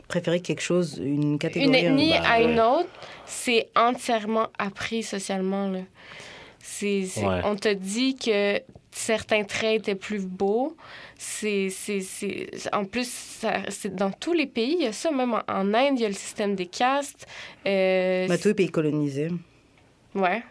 Préférer 0.08 0.40
quelque 0.42 0.60
chose, 0.60 0.98
une 1.02 1.22
une 1.22 1.38
catégorie. 1.38 1.86
ethnie 1.86 2.10
bah, 2.10 2.22
à 2.28 2.40
une 2.42 2.60
autre, 2.60 2.90
c'est 3.24 3.68
entièrement 3.74 4.48
appris 4.58 5.02
socialement. 5.02 5.68
Là. 5.70 5.78
C'est, 6.58 7.06
c'est- 7.06 7.24
Ouais. 7.24 7.40
On 7.44 7.56
te 7.56 7.72
dit 7.72 8.16
que 8.16 8.60
certains 8.92 9.44
traits 9.44 9.80
étaient 9.80 9.94
plus 9.94 10.24
beaux. 10.26 10.76
C'est, 11.18 11.68
en 12.72 12.84
plus, 12.84 13.40
c'est 13.68 13.94
dans 13.94 14.10
tous 14.10 14.32
les 14.32 14.46
pays, 14.46 14.76
il 14.78 14.84
y 14.84 14.86
a 14.86 14.92
ça. 14.92 15.10
Même 15.10 15.34
en, 15.34 15.42
en 15.48 15.74
Inde, 15.74 15.98
il 15.98 16.02
y 16.02 16.04
a 16.04 16.08
le 16.08 16.14
système 16.14 16.54
des 16.54 16.66
castes. 16.66 17.26
Euh, 17.66 18.26
Bah, 18.28 18.38
tous 18.38 18.48
les 18.48 18.54
pays 18.54 18.70
colonisés. 18.70 19.30
Ouais. 20.14 20.42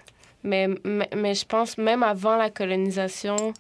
Mais, 0.43 0.67
mais, 0.83 1.09
mais 1.15 1.35
je 1.35 1.45
pense 1.45 1.77
même 1.77 2.01
avant 2.03 2.35
la 2.35 2.49
colonisation, 2.49 3.53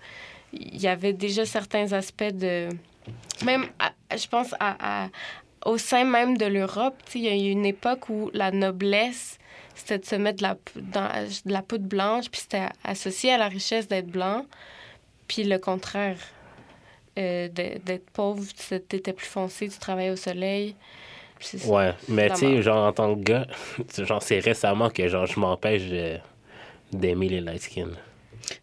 il 0.51 0.81
y 0.81 0.87
avait 0.87 1.13
déjà 1.13 1.45
certains 1.45 1.93
aspects 1.93 2.23
de. 2.33 2.69
Même, 3.45 3.65
à- 3.79 3.93
je 4.17 4.27
pense, 4.27 4.53
à, 4.59 5.03
à- 5.05 5.09
au 5.65 5.77
sein 5.77 6.05
même 6.05 6.37
de 6.37 6.45
l'Europe, 6.47 6.95
il 7.13 7.21
y 7.21 7.27
a 7.27 7.35
eu 7.35 7.51
une 7.51 7.65
époque 7.67 8.09
où 8.09 8.31
la 8.33 8.51
noblesse, 8.51 9.37
c'était 9.75 9.99
de 9.99 10.05
se 10.05 10.15
mettre 10.15 10.37
de 10.37 10.43
la, 10.43 10.57
dans, 10.75 11.27
de 11.45 11.51
la 11.51 11.61
poudre 11.61 11.85
blanche, 11.87 12.29
puis 12.29 12.41
c'était 12.41 12.67
associé 12.83 13.33
à 13.33 13.37
la 13.37 13.47
richesse 13.47 13.87
d'être 13.87 14.07
blanc, 14.07 14.45
puis 15.27 15.43
le 15.43 15.57
contraire. 15.57 16.17
euh, 17.17 17.49
d'être 17.49 18.09
pauvre, 18.11 18.41
tu 18.55 18.73
étais 18.75 19.11
plus 19.13 19.27
foncé, 19.27 19.67
tu 19.67 19.77
travaillais 19.77 20.11
au 20.11 20.15
soleil. 20.15 20.75
Ouais, 21.65 21.93
mais 22.07 22.29
tu 22.29 22.35
sais, 22.37 22.61
genre, 22.61 22.87
en 22.87 22.93
tant 22.93 23.15
que 23.15 23.19
gars, 23.21 23.47
genre, 23.97 24.21
c'est 24.23 24.39
récemment 24.39 24.89
que, 24.89 25.07
genre, 25.07 25.25
je 25.25 25.39
m'empêche 25.39 25.83
d'aimer 26.93 27.27
les 27.29 27.41
light 27.41 27.61
skin. 27.61 27.89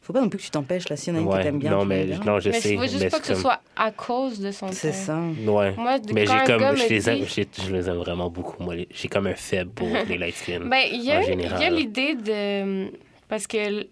Faut 0.01 0.13
pas 0.13 0.21
non 0.21 0.29
plus 0.29 0.39
que 0.39 0.45
tu 0.45 0.51
t'empêches, 0.51 0.89
là. 0.89 0.97
S'il 0.97 1.13
y 1.15 1.17
en 1.17 1.21
a 1.21 1.23
une 1.23 1.29
que 1.29 1.33
Ouais, 1.35 1.43
t'aimes 1.43 1.59
bien. 1.59 1.71
non, 1.71 1.85
mais, 1.85 2.05
bien. 2.05 2.21
non, 2.25 2.41
je 2.41 2.51
mais 2.51 2.61
sais. 2.61 2.71
il 2.75 2.77
faut 2.79 2.83
juste 2.87 3.01
mais 3.01 3.11
pas 3.11 3.21
que 3.21 3.27
ce 3.27 3.35
soit 3.35 3.61
à 3.77 3.91
cause 3.91 4.41
de 4.41 4.51
son 4.51 4.71
C'est 4.73 4.93
ça. 4.93 5.19
Ouais. 5.47 5.73
Moi, 5.77 5.99
Mais 6.13 6.25
quand 6.25 6.39
j'ai 6.47 6.53
comme, 6.59 6.77
je 6.77 6.89
les 6.89 7.09
aime, 7.11 7.19
dit- 7.21 7.49
je 7.67 7.73
les 7.75 7.89
aime 7.89 7.97
vraiment 7.97 8.31
beaucoup, 8.31 8.63
moi. 8.63 8.75
J'ai 8.91 9.09
comme 9.09 9.27
un 9.27 9.35
faible 9.35 9.71
pour 9.71 9.89
les 10.09 10.19
light 10.19 10.35
skin. 10.35 10.61
Ben, 10.67 10.85
il 10.93 11.03
y 11.03 11.13
a, 11.13 11.23
il 11.23 11.75
l'idée 11.75 12.15
de. 12.15 12.91
Parce 13.29 13.47
que 13.47 13.87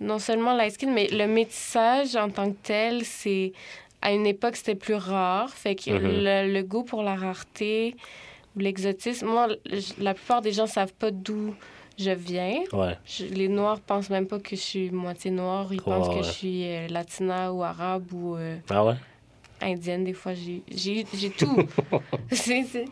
non 0.00 0.18
seulement 0.18 0.54
light 0.54 0.74
skin, 0.74 0.90
mais 0.92 1.08
le 1.10 1.26
métissage 1.26 2.14
en 2.16 2.28
tant 2.30 2.50
que 2.50 2.56
tel, 2.62 3.04
c'est. 3.04 3.52
À 4.02 4.12
une 4.12 4.26
époque, 4.26 4.56
c'était 4.56 4.74
plus 4.74 4.94
rare. 4.94 5.50
Fait 5.50 5.74
que 5.74 5.90
Mhm. 5.90 6.22
le, 6.22 6.52
le 6.52 6.62
goût 6.62 6.84
pour 6.84 7.02
la 7.02 7.14
rareté 7.16 7.96
ou 8.54 8.60
l'exotisme. 8.60 9.26
Moi, 9.26 9.48
la 9.98 10.14
plupart 10.14 10.42
des 10.42 10.52
gens 10.52 10.66
savent 10.66 10.92
pas 10.92 11.10
d'où 11.10 11.54
je 11.98 12.10
viens. 12.10 12.60
Ouais. 12.72 12.96
Je- 13.06 13.24
les 13.26 13.48
Noirs 13.48 13.80
pensent 13.80 14.10
même 14.10 14.26
pas 14.26 14.38
que 14.38 14.50
je 14.56 14.60
suis 14.60 14.90
moitié 14.90 15.30
noire. 15.30 15.68
Ils 15.72 15.80
pensent 15.82 16.08
que 16.14 16.22
je 16.22 16.30
suis 16.30 16.64
euh, 16.64 16.88
latina 16.88 17.52
ou 17.52 17.62
arabe 17.62 18.12
ou. 18.12 18.36
euh, 18.36 18.56
Ah 18.70 18.84
ouais? 18.84 18.94
indienne, 19.62 20.04
des 20.04 20.12
fois, 20.12 20.34
j'ai 20.34 20.62
j'ai- 20.68 21.06
j'ai 21.14 21.30
tout. 21.30 21.56
C'est- 22.30 22.64
c'est- 22.64 22.84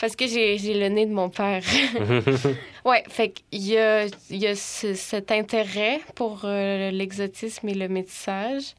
Parce 0.00 0.16
que 0.16 0.26
j'ai 0.26 0.56
j'ai 0.58 0.74
le 0.74 0.88
nez 0.88 1.06
de 1.06 1.12
mon 1.12 1.28
père. 1.28 1.62
ouais, 2.84 3.04
fait 3.08 3.30
qu'il 3.50 3.62
y 3.66 3.76
a, 3.78 4.06
il 4.06 4.36
y 4.38 4.46
a 4.46 4.54
ce- 4.56 4.94
cet 4.94 5.30
intérêt 5.30 6.00
pour 6.14 6.40
euh, 6.44 6.90
l'exotisme 6.90 7.68
et 7.68 7.74
le 7.74 7.86
métissage. 7.88 8.74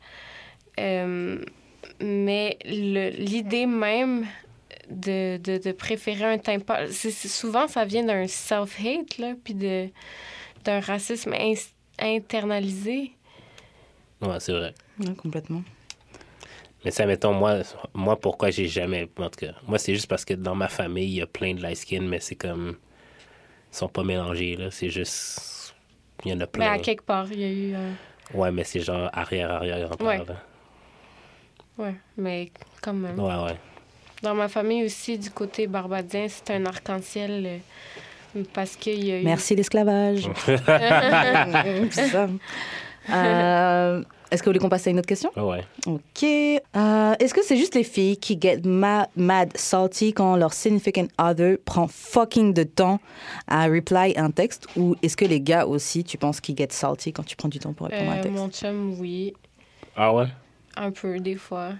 Mais 1.99 2.57
le- 2.65 3.09
l'idée 3.17 3.65
même 3.65 4.25
de, 4.91 5.37
de, 5.37 5.57
de 5.57 5.71
préférer 5.71 6.25
un 6.25 6.37
c'est- 6.89 7.11
souvent 7.11 7.67
ça 7.67 7.85
vient 7.85 8.03
d'un 8.03 8.27
self-hate, 8.27 9.17
là, 9.17 9.33
puis 9.43 9.53
de- 9.53 9.89
d'un 10.63 10.79
racisme 10.79 11.33
internalisé. 11.99 13.11
Ouais, 14.21 14.39
c'est 14.39 14.53
vrai. 14.53 14.73
Ouais, 14.99 15.15
complètement. 15.15 15.63
Mais 16.83 16.91
ça, 16.91 17.05
mettons, 17.05 17.33
moi, 17.33 17.59
moi 17.93 18.19
pourquoi 18.19 18.49
j'ai 18.49 18.67
jamais. 18.67 19.09
En 19.17 19.29
tout 19.29 19.45
cas, 19.45 19.53
moi, 19.67 19.77
c'est 19.77 19.93
juste 19.93 20.07
parce 20.07 20.25
que 20.25 20.33
dans 20.33 20.55
ma 20.55 20.67
famille, 20.67 21.05
il 21.07 21.15
y 21.15 21.21
a 21.21 21.27
plein 21.27 21.53
de 21.53 21.61
light 21.61 21.77
skin, 21.77 22.01
mais 22.01 22.19
c'est 22.19 22.35
comme. 22.35 22.77
Ils 23.71 23.75
sont 23.77 23.87
pas 23.87 24.03
mélangés, 24.03 24.55
là. 24.57 24.69
C'est 24.71 24.89
juste. 24.89 25.75
Il 26.25 26.31
y 26.31 26.33
en 26.33 26.37
a 26.37 26.39
Mais 26.39 26.47
plein. 26.47 26.71
à 26.73 26.79
quelque 26.79 27.03
part, 27.03 27.31
il 27.31 27.39
y 27.39 27.43
a 27.43 27.47
eu 27.47 27.73
un... 27.75 28.37
Ouais, 28.37 28.51
mais 28.51 28.63
c'est 28.63 28.79
genre 28.81 29.09
arrière-arrière-grand-père. 29.13 30.25
Ouais. 31.77 31.85
Ouais, 31.85 31.95
mais 32.17 32.51
quand 32.81 32.93
même. 32.93 33.19
Ouais, 33.19 33.43
ouais. 33.43 33.57
Dans 34.21 34.35
ma 34.35 34.47
famille 34.47 34.83
aussi, 34.85 35.17
du 35.17 35.31
côté 35.31 35.67
barbadien, 35.67 36.27
c'est 36.29 36.51
un 36.53 36.65
arc-en-ciel 36.65 37.59
euh, 38.35 38.43
parce 38.53 38.75
qu'il 38.75 39.03
y 39.03 39.11
a 39.11 39.19
eu... 39.19 39.23
Merci 39.23 39.55
l'esclavage. 39.55 40.29
C'est 40.45 40.57
ça. 42.09 42.27
Euh, 43.11 44.03
Est-ce 44.29 44.41
que 44.41 44.45
vous 44.45 44.49
voulez 44.51 44.59
qu'on 44.59 44.69
passe 44.69 44.85
à 44.85 44.91
une 44.91 44.99
autre 44.99 45.07
question? 45.07 45.31
Ouais, 45.35 45.41
ouais. 45.43 45.63
Ok. 45.87 46.23
Euh, 46.23 47.15
Est-ce 47.19 47.33
que 47.33 47.43
c'est 47.43 47.57
juste 47.57 47.73
les 47.73 47.83
filles 47.83 48.17
qui 48.17 48.37
get 48.39 48.61
ma- 48.63 49.07
mad 49.15 49.51
salty 49.57 50.13
quand 50.13 50.35
leur 50.35 50.53
significant 50.53 51.07
other 51.17 51.57
prend 51.65 51.87
fucking 51.87 52.53
de 52.53 52.61
temps 52.63 52.99
à 53.47 53.65
reply 53.65 54.13
un 54.17 54.29
texte? 54.29 54.67
Ou 54.77 54.95
est-ce 55.01 55.17
que 55.17 55.25
les 55.25 55.41
gars 55.41 55.65
aussi, 55.65 56.03
tu 56.03 56.17
penses 56.19 56.39
qu'ils 56.39 56.55
get 56.55 56.67
salty 56.69 57.11
quand 57.11 57.23
tu 57.25 57.35
prends 57.35 57.49
du 57.49 57.57
temps 57.59 57.73
pour 57.73 57.87
répondre 57.87 58.11
à 58.11 58.13
un 58.13 58.17
Euh, 58.19 58.21
texte? 58.21 58.37
mon 58.37 58.49
chum, 58.49 58.99
oui. 58.99 59.33
Ah 59.95 60.13
ouais? 60.13 60.27
Un 60.77 60.91
peu, 60.91 61.19
des 61.19 61.35
fois. 61.35 61.71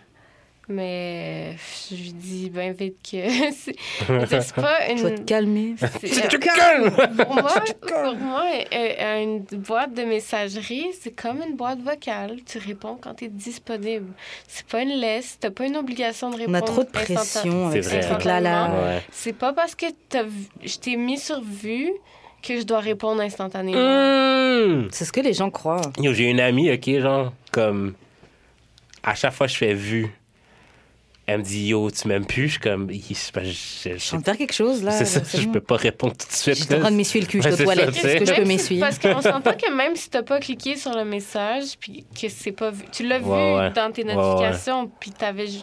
Mais 0.70 1.56
je 1.90 1.96
lui 1.96 2.14
dis 2.14 2.50
bien 2.50 2.72
vite 2.72 2.96
que 3.04 3.18
c'est 3.52 4.54
pas 4.56 4.88
une. 4.90 4.98
Tu 4.98 5.04
vas 5.04 5.12
te 5.12 5.22
calmer. 5.22 5.76
c'est- 6.02 6.28
Tu 6.30 6.40
te 6.40 6.46
calmes! 6.46 6.92
pour 6.92 7.34
moi, 7.36 7.54
pour 7.82 8.16
moi 8.16 8.44
euh, 8.74 9.24
une 9.24 9.40
boîte 9.60 9.94
de 9.94 10.04
messagerie, 10.04 10.86
c'est 11.02 11.12
comme 11.12 11.42
une 11.42 11.56
boîte 11.56 11.80
vocale. 11.82 12.38
Tu 12.46 12.58
réponds 12.58 12.98
quand 13.02 13.16
tu 13.16 13.26
es 13.26 13.28
disponible. 13.28 14.14
C'est 14.48 14.66
pas 14.68 14.82
une 14.84 14.90
laisse, 15.00 15.38
t'as 15.40 15.50
pas 15.52 15.66
une 15.66 15.76
obligation 15.78 16.30
de 16.30 16.36
On 16.36 16.38
répondre. 16.38 16.58
a 16.58 16.62
trop 16.62 16.84
de 16.84 16.90
pression 16.90 17.68
avec 17.68 17.84
C'est 17.84 18.02
ces 18.02 18.08
trucs-là. 18.10 18.40
Là. 18.40 18.70
Ouais. 18.72 19.02
C'est 19.12 19.34
pas 19.34 19.52
parce 19.54 19.76
que 19.76 19.88
t'as 20.10 20.24
vu- 20.24 20.48
je 20.64 20.78
t'ai 20.78 20.96
mis 20.96 21.18
sur 21.18 21.42
vue 21.42 21.92
que 22.42 22.58
je 22.58 22.64
dois 22.64 22.80
répondre 22.80 23.22
instantanément. 23.22 23.78
Mmh. 23.78 24.88
C'est 24.92 25.06
ce 25.06 25.12
que 25.12 25.22
les 25.22 25.34
gens 25.34 25.50
croient. 25.50 25.82
Yo, 26.00 26.14
j'ai 26.14 26.30
une 26.30 26.40
amie, 26.40 26.72
ok, 26.72 27.00
genre, 27.00 27.34
comme. 27.52 27.94
À 29.04 29.16
chaque 29.16 29.34
fois 29.34 29.48
que 29.48 29.54
je 29.54 29.58
fais 29.58 29.74
vue, 29.74 30.08
elle 31.32 31.40
me 31.40 31.44
dit 31.44 31.68
Yo, 31.68 31.90
tu 31.92 32.08
m'aimes 32.08 32.26
plus. 32.26 32.48
Je 32.48 32.52
suis 32.52 32.60
comme. 32.60 32.88
Pas- 32.88 33.44
je- 33.44 33.50
je- 33.52 33.90
Je 33.94 33.98
suis 33.98 34.18
de 34.18 34.24
faire 34.24 34.38
quelque 34.38 34.54
chose 34.54 34.84
là. 34.84 34.92
C'est 34.92 35.06
ça, 35.06 35.22
je 35.38 35.48
peux 35.48 35.60
pas 35.62 35.76
répondre 35.78 36.14
tout 36.18 36.28
de 36.28 36.32
suite. 36.34 36.56
J'étais 36.56 36.76
en 36.76 36.80
train 36.80 36.92
de 36.92 36.96
m'essuyer 36.96 37.22
le 37.26 37.28
cul, 37.28 37.42
je 37.42 37.50
suis 37.50 37.58
tu 37.58 37.66
sais. 37.66 38.14
Est-ce 38.16 38.18
que 38.20 38.26
je 38.26 38.34
peux 38.42 38.46
m'essuyer 38.48 38.80
Parce 38.82 39.00
qu'on 39.00 39.22
s'entend 39.22 39.54
que 39.54 39.72
même 39.76 39.96
si 39.96 40.10
t'as 40.10 40.24
pas 40.24 40.40
cliqué 40.40 40.76
sur 40.76 40.94
le 40.96 41.06
message, 41.06 41.78
puis 41.80 42.06
que 42.20 42.30
c'est 42.30 42.52
pas 42.52 42.72
vu, 42.72 42.84
tu 42.92 43.08
l'as 43.08 43.20
vu 43.20 43.26
dans 43.26 43.92
tes 43.92 44.04
Ouais, 44.06 44.14
notifications, 44.16 44.92
puis 45.00 45.12
t'avais, 45.12 45.48
tu 45.48 45.62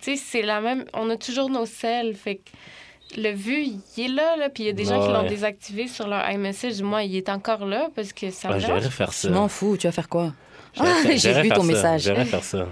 sais, 0.00 0.16
c'est 0.16 0.42
la 0.42 0.60
même. 0.60 0.84
On 0.94 1.08
a 1.10 1.16
toujours 1.16 1.48
nos 1.50 1.66
celles, 1.66 2.14
fait 2.14 2.36
que 2.36 3.20
le 3.20 3.30
vu, 3.32 3.64
il 3.96 4.04
est 4.04 4.08
là, 4.08 4.36
là, 4.36 4.48
puis 4.48 4.62
il 4.62 4.66
y 4.66 4.70
a 4.70 4.72
des 4.72 4.84
gens 4.86 5.00
qui 5.02 5.08
Ouais, 5.08 5.12
l'ont 5.12 5.28
désactivé 5.28 5.86
sur 5.86 6.08
leur 6.08 6.28
iMessage. 6.30 6.80
Moi, 6.82 7.02
il 7.02 7.14
est 7.16 7.28
encore 7.28 7.66
là 7.66 7.88
parce 7.94 8.12
que 8.12 8.30
ça 8.30 8.48
me 8.48 8.54
Ouais. 8.54 8.60
J'aimerais 8.60 8.88
faire 8.90 9.10
Je 9.12 9.16
ça. 9.16 9.28
m'en 9.30 9.48
fous, 9.48 9.76
tu 9.78 9.86
vas 9.86 9.92
faire 9.92 10.08
quoi? 10.08 10.32
Ah, 10.78 10.84
j'ai 11.16 11.42
vu 11.42 11.50
ton 11.50 11.60
ça. 11.60 11.66
message. 11.66 12.02
J'aimerais 12.04 12.24
faire 12.24 12.42
ça. 12.44 12.66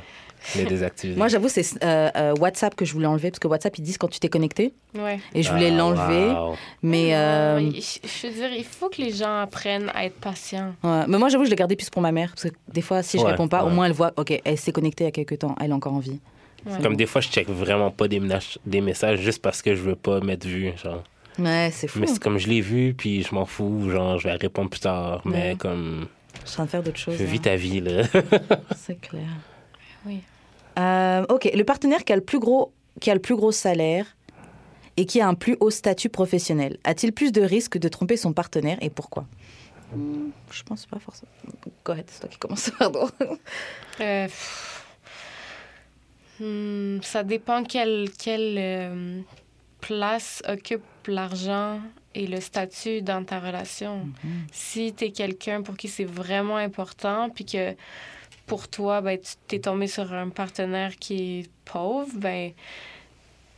Les 0.56 0.64
désactiver. 0.64 1.14
Moi, 1.16 1.28
j'avoue, 1.28 1.48
c'est 1.48 1.64
euh, 1.84 2.10
euh, 2.16 2.34
WhatsApp 2.40 2.74
que 2.74 2.84
je 2.84 2.92
voulais 2.92 3.06
enlever 3.06 3.30
parce 3.30 3.38
que 3.38 3.48
WhatsApp, 3.48 3.76
ils 3.78 3.82
disent 3.82 3.98
quand 3.98 4.08
tu 4.08 4.18
t'es 4.20 4.28
connecté. 4.28 4.72
Ouais. 4.94 5.20
Et 5.34 5.42
je 5.42 5.50
voulais 5.52 5.70
Ah, 5.70 5.76
l'enlever. 5.76 6.30
wow. 6.32 6.56
Mais, 6.82 7.14
euh, 7.14 7.60
il- 7.62 7.80
je 7.82 8.26
veux 8.26 8.32
dire, 8.32 8.50
il 8.56 8.64
faut 8.64 8.88
que 8.88 9.00
les 9.02 9.12
gens 9.12 9.40
apprennent 9.42 9.90
à 9.94 10.04
être 10.06 10.16
patients. 10.16 10.74
ouais. 10.82 11.04
mais 11.08 11.18
moi, 11.18 11.28
j'avoue, 11.28 11.44
je 11.44 11.50
l'ai 11.50 11.56
gardé 11.56 11.76
plus 11.76 11.90
pour 11.90 12.02
ma 12.02 12.12
mère. 12.12 12.30
Parce 12.30 12.44
que 12.50 12.54
des 12.72 12.80
fois, 12.82 13.02
si 13.02 13.18
je 13.18 13.22
Ouais, 13.24 13.30
réponds 13.32 13.48
pas, 13.48 13.64
au 13.64 13.70
moins 13.70 13.86
elle 13.86 13.92
voit, 13.92 14.12
OK, 14.16 14.40
elle 14.44 14.58
s'est 14.58 14.72
connectée 14.72 15.04
il 15.04 15.06
y 15.06 15.08
a 15.08 15.12
quelques 15.12 15.38
temps, 15.38 15.54
elle 15.60 15.70
est 15.70 15.74
encore 15.74 15.92
en 15.94 15.98
vie. 16.00 16.18
Ouais. 16.66 16.82
Comme 16.82 16.96
des 16.96 17.06
fois, 17.06 17.20
je 17.20 17.28
check 17.28 17.48
vraiment 17.48 17.90
pas 17.90 18.06
des, 18.08 18.20
messages 18.80 19.20
juste 19.20 19.40
parce 19.42 19.62
que 19.62 19.74
je 19.74 19.80
veux 19.82 19.96
pas 19.96 20.20
m'être 20.20 20.44
vu. 20.44 20.72
Genre. 20.82 21.02
Ouais, 21.38 21.70
c'est 21.72 21.86
fou. 21.88 22.00
Mais 22.00 22.06
c'est 22.06 22.18
comme 22.18 22.36
je 22.38 22.48
l'ai 22.48 22.60
vu, 22.60 22.92
puis 22.92 23.22
je 23.22 23.34
m'en 23.34 23.46
fous. 23.46 23.88
Genre, 23.90 24.18
je 24.18 24.28
vais 24.28 24.34
répondre 24.34 24.68
plus 24.68 24.80
tard. 24.80 25.22
Mais 25.24 25.50
Ouais. 25.50 25.56
comme. 25.58 26.06
Je 26.44 26.50
suis 26.50 26.54
en 26.54 26.56
train 26.56 26.64
de 26.66 26.70
faire 26.70 26.82
d'autres 26.82 26.98
choses. 26.98 27.14
Vis 27.16 27.36
là. 27.38 27.42
ta 27.42 27.56
vie, 27.56 27.80
là. 27.80 28.02
C'est 28.76 29.00
clair. 29.00 29.22
Oui. 30.06 30.20
Euh, 30.78 31.24
ok, 31.28 31.50
le 31.54 31.64
partenaire 31.64 32.04
qui 32.04 32.12
a 32.12 32.16
le 32.16 32.22
plus 32.22 32.38
gros, 32.38 32.72
qui 33.00 33.10
a 33.10 33.14
le 33.14 33.20
plus 33.20 33.36
gros 33.36 33.52
salaire 33.52 34.16
et 34.96 35.06
qui 35.06 35.20
a 35.20 35.28
un 35.28 35.34
plus 35.34 35.56
haut 35.60 35.70
statut 35.70 36.08
professionnel, 36.08 36.78
a-t-il 36.84 37.12
plus 37.12 37.32
de 37.32 37.42
risques 37.42 37.78
de 37.78 37.88
tromper 37.88 38.16
son 38.16 38.32
partenaire 38.32 38.78
et 38.80 38.90
pourquoi? 38.90 39.26
Hmm, 39.94 40.30
Je 40.50 40.62
pense 40.62 40.86
pas 40.86 40.98
forcément. 40.98 41.32
Go 41.84 41.92
ahead, 41.92 42.06
c'est 42.08 42.20
toi 42.20 42.28
qui 42.28 42.38
commence, 42.38 42.70
pardon. 42.78 43.08
Euh, 44.00 44.28
hmm, 46.38 47.02
ça 47.02 47.22
dépend 47.24 47.64
quelle, 47.64 48.08
quelle 48.18 48.56
euh, 48.58 49.20
place 49.80 50.42
occupe 50.48 50.82
l'argent 51.06 51.80
et 52.14 52.26
le 52.26 52.40
statut 52.40 53.02
dans 53.02 53.24
ta 53.24 53.38
relation. 53.40 54.08
Si 54.52 54.92
tu 54.94 55.04
es 55.06 55.10
quelqu'un 55.12 55.62
pour 55.62 55.76
qui 55.76 55.88
c'est 55.88 56.04
vraiment 56.04 56.56
important, 56.56 57.30
puis 57.30 57.44
que 57.44 57.74
pour 58.50 58.66
toi, 58.66 59.00
ben, 59.00 59.16
tu 59.16 59.34
t'es 59.46 59.60
tombé 59.60 59.86
sur 59.86 60.12
un 60.12 60.28
partenaire 60.28 60.96
qui 60.96 61.38
est 61.38 61.50
pauvre, 61.64 62.10
ben 62.16 62.50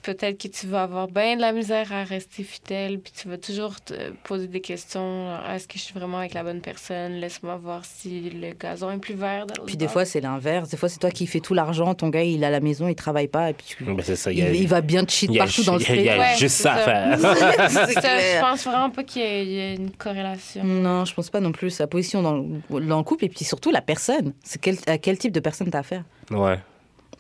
peut-être 0.03 0.39
que 0.43 0.49
tu 0.49 0.67
vas 0.67 0.83
avoir 0.83 1.09
bien 1.09 1.37
de 1.37 1.41
la 1.41 1.53
misère 1.53 1.93
à 1.93 2.05
rester 2.05 2.43
fidèle, 2.43 2.99
puis 2.99 3.13
tu 3.17 3.29
vas 3.29 3.39
toujours 3.39 3.81
te 3.81 3.95
poser 4.25 4.47
des 4.49 4.61
questions. 4.61 5.29
Est-ce 5.55 5.67
que 5.69 5.75
je 5.79 5.83
suis 5.83 5.95
vraiment 5.95 6.19
avec 6.19 6.35
la 6.35 6.43
bonne 6.43 6.61
personne? 6.61 7.13
Laisse-moi 7.15 7.57
voir 7.57 7.83
si 7.85 8.31
le 8.31 8.53
gazon 8.53 8.91
est 8.91 8.99
plus 8.99 9.15
vert. 9.15 9.47
dans 9.47 9.55
l'autre 9.55 9.67
Puis 9.67 9.77
des 9.77 9.89
fois, 9.89 10.05
c'est 10.05 10.21
l'inverse. 10.21 10.69
Des 10.71 10.77
fois, 10.77 10.89
c'est 10.89 10.99
toi 10.99 11.11
qui 11.11 11.27
fais 11.27 11.41
tout 11.41 11.55
l'argent. 11.55 11.95
Ton 11.95 12.09
gars, 12.09 12.23
il 12.23 12.43
a 12.45 12.51
la 12.51 12.61
maison, 12.61 12.89
il 12.89 12.95
travaille 12.95 13.29
pas. 13.29 13.51
Et 13.51 13.53
puis 13.55 13.67
tu- 13.79 13.85
Ben, 13.85 14.01
ça. 14.03 14.33
il, 14.33 14.39
il 14.55 14.69
va 14.69 14.81
bien 14.81 15.05
te 15.05 15.13
cheat 15.13 15.31
a- 15.31 15.39
partout 15.39 15.63
dans 15.65 15.77
le 15.77 15.81
il 15.89 15.89
y 15.89 15.91
a- 15.91 15.97
il 15.99 16.05
y 16.07 16.09
a 16.09 16.15
state. 16.15 16.33
Ouais, 16.33 16.39
juste 16.39 16.57
ça 16.57 16.75
à 16.75 16.79
faire. 16.79 17.19
Je 17.73 18.41
pense 18.41 18.65
vraiment 18.65 18.91
pas 18.91 19.05
qu'il 19.05 19.23
y, 19.23 19.25
ait- 19.25 19.45
il 19.45 19.51
y 19.53 19.59
ait 19.59 19.75
une 19.77 19.91
corrélation. 19.91 20.65
Non, 20.65 21.05
je 21.05 21.15
pense 21.15 21.31
pas 21.31 21.41
non 21.41 21.53
plus. 21.53 21.71
Sa 21.71 21.87
position 21.87 22.23
dans 22.23 22.35
le, 22.37 22.81
dans 22.87 22.99
le 22.99 23.03
couple 23.05 23.25
et 23.27 23.29
puis 23.29 23.45
surtout 23.45 23.71
la 23.71 23.81
personne. 23.83 24.33
C'est 24.45 24.61
quel, 24.61 24.77
à 24.87 24.99
quel 24.99 25.17
type 25.19 25.33
de 25.33 25.41
personne 25.41 25.71
t'as 25.71 25.79
affaire? 25.81 26.05
Ouais. 26.31 26.59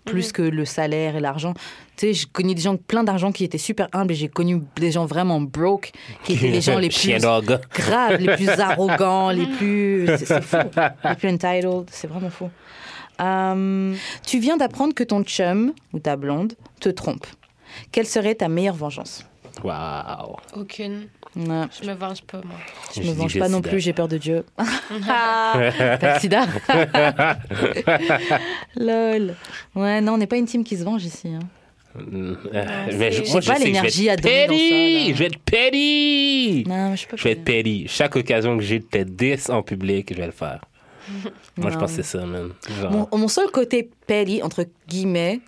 Plus 0.05 0.27
Mhm. 0.29 0.33
que 0.33 0.43
le 0.43 0.65
salaire 0.65 1.16
et 1.16 1.20
l'argent. 1.20 1.55
Tu 1.97 2.07
sais, 2.07 2.12
j'ai 2.15 2.27
connu 2.27 2.55
des 2.55 2.62
gens 2.62 2.77
plein 2.77 3.05
d'argent 3.05 3.31
qui 3.33 3.45
étaient 3.45 3.59
super 3.59 3.89
humbles 3.93 4.12
et 4.12 4.16
j'ai 4.16 4.29
connu 4.29 4.62
des 4.77 4.91
gens 4.93 5.07
vraiment 5.07 5.41
broke 5.41 5.93
qui 6.24 6.33
étaient 6.35 6.49
les 6.51 6.61
gens 6.61 6.79
les 6.79 6.89
plus 6.91 7.15
graves, 7.74 8.16
les 8.16 8.35
plus 8.37 8.49
arrogants, 8.61 9.31
les 9.31 9.47
plus 9.47 10.07
c'est 10.19 10.27
c'est 10.27 10.41
fou, 10.43 10.57
les 11.05 11.15
plus 11.15 11.29
entitled, 11.29 11.85
c'est 11.91 12.07
vraiment 12.09 12.31
fou. 12.31 12.51
Euh, 13.20 13.95
tu 14.27 14.39
viens 14.41 14.57
d'apprendre 14.57 14.95
que 14.95 15.05
ton 15.05 15.23
chum 15.23 15.73
ou 15.93 15.99
ta 16.01 16.16
blonde 16.16 16.55
te 16.81 16.89
trompe. 16.89 17.27
Quelle 17.93 18.07
serait 18.07 18.35
ta 18.35 18.49
meilleure 18.49 18.74
vengeance? 18.74 19.24
Waouh. 19.62 20.37
Aucune. 20.57 21.09
Ouais, 21.35 21.65
Je 21.83 21.89
me 21.89 21.95
venge 21.95 22.23
pas, 22.23 22.39
moi. 22.45 22.57
Je 22.95 23.03
Je 23.03 23.09
me 23.09 23.13
venge 23.15 23.39
pas 23.39 23.49
non 23.49 23.59
sida. 23.59 23.71
plus, 23.71 23.81
j'ai 23.81 23.93
peur 23.93 24.09
de 24.09 24.19
Dieu. 24.19 24.45
T'as 25.07 26.15
le 26.15 26.21
sida 26.21 26.47
Lol. 28.77 29.35
Ouais, 29.75 30.01
non, 30.01 30.15
on 30.15 30.19
n'est 30.19 30.27
pas 30.27 30.37
une 30.37 30.47
team 30.47 30.65
qui 30.65 30.77
se 30.77 30.85
venge 30.85 31.05
ici. 31.05 31.29
hein. 31.29 31.41
Euh, 31.95 32.35
mais 32.99 33.13
je- 33.13 33.31
moi, 33.33 33.41
je 33.43 33.47
pas 33.49 33.59
l'énergie 33.59 34.07
être 34.09 34.13
à 34.13 34.17
donner. 34.49 35.13
Je 35.13 35.19
vais 35.19 35.27
être 35.27 35.39
mais 36.67 36.97
je 36.97 37.07
peux 37.07 37.17
Je 37.19 37.25
vais 37.25 37.33
être 37.33 37.45
petty. 37.45 37.85
Chaque 37.87 38.17
occasion 38.17 38.57
que 38.57 38.63
j'ai 38.63 38.79
de 38.79 38.85
te 38.87 38.99
10 39.03 39.51
en 39.51 39.63
public, 39.63 40.09
je 40.11 40.19
vais 40.19 40.27
le 40.27 40.33
faire. 40.33 40.65
Moi, 41.59 41.71
je 41.71 41.77
pense 41.77 41.91
que 41.91 41.97
c'est 42.03 42.19
ça, 42.19 42.25
man. 42.25 42.51
Genre, 42.81 42.91
Mon, 42.93 43.19
mon 43.19 43.29
seul 43.29 43.51
côté 43.51 43.91
petty, 44.07 44.43
entre 44.43 44.65
guillemets, 44.89 45.41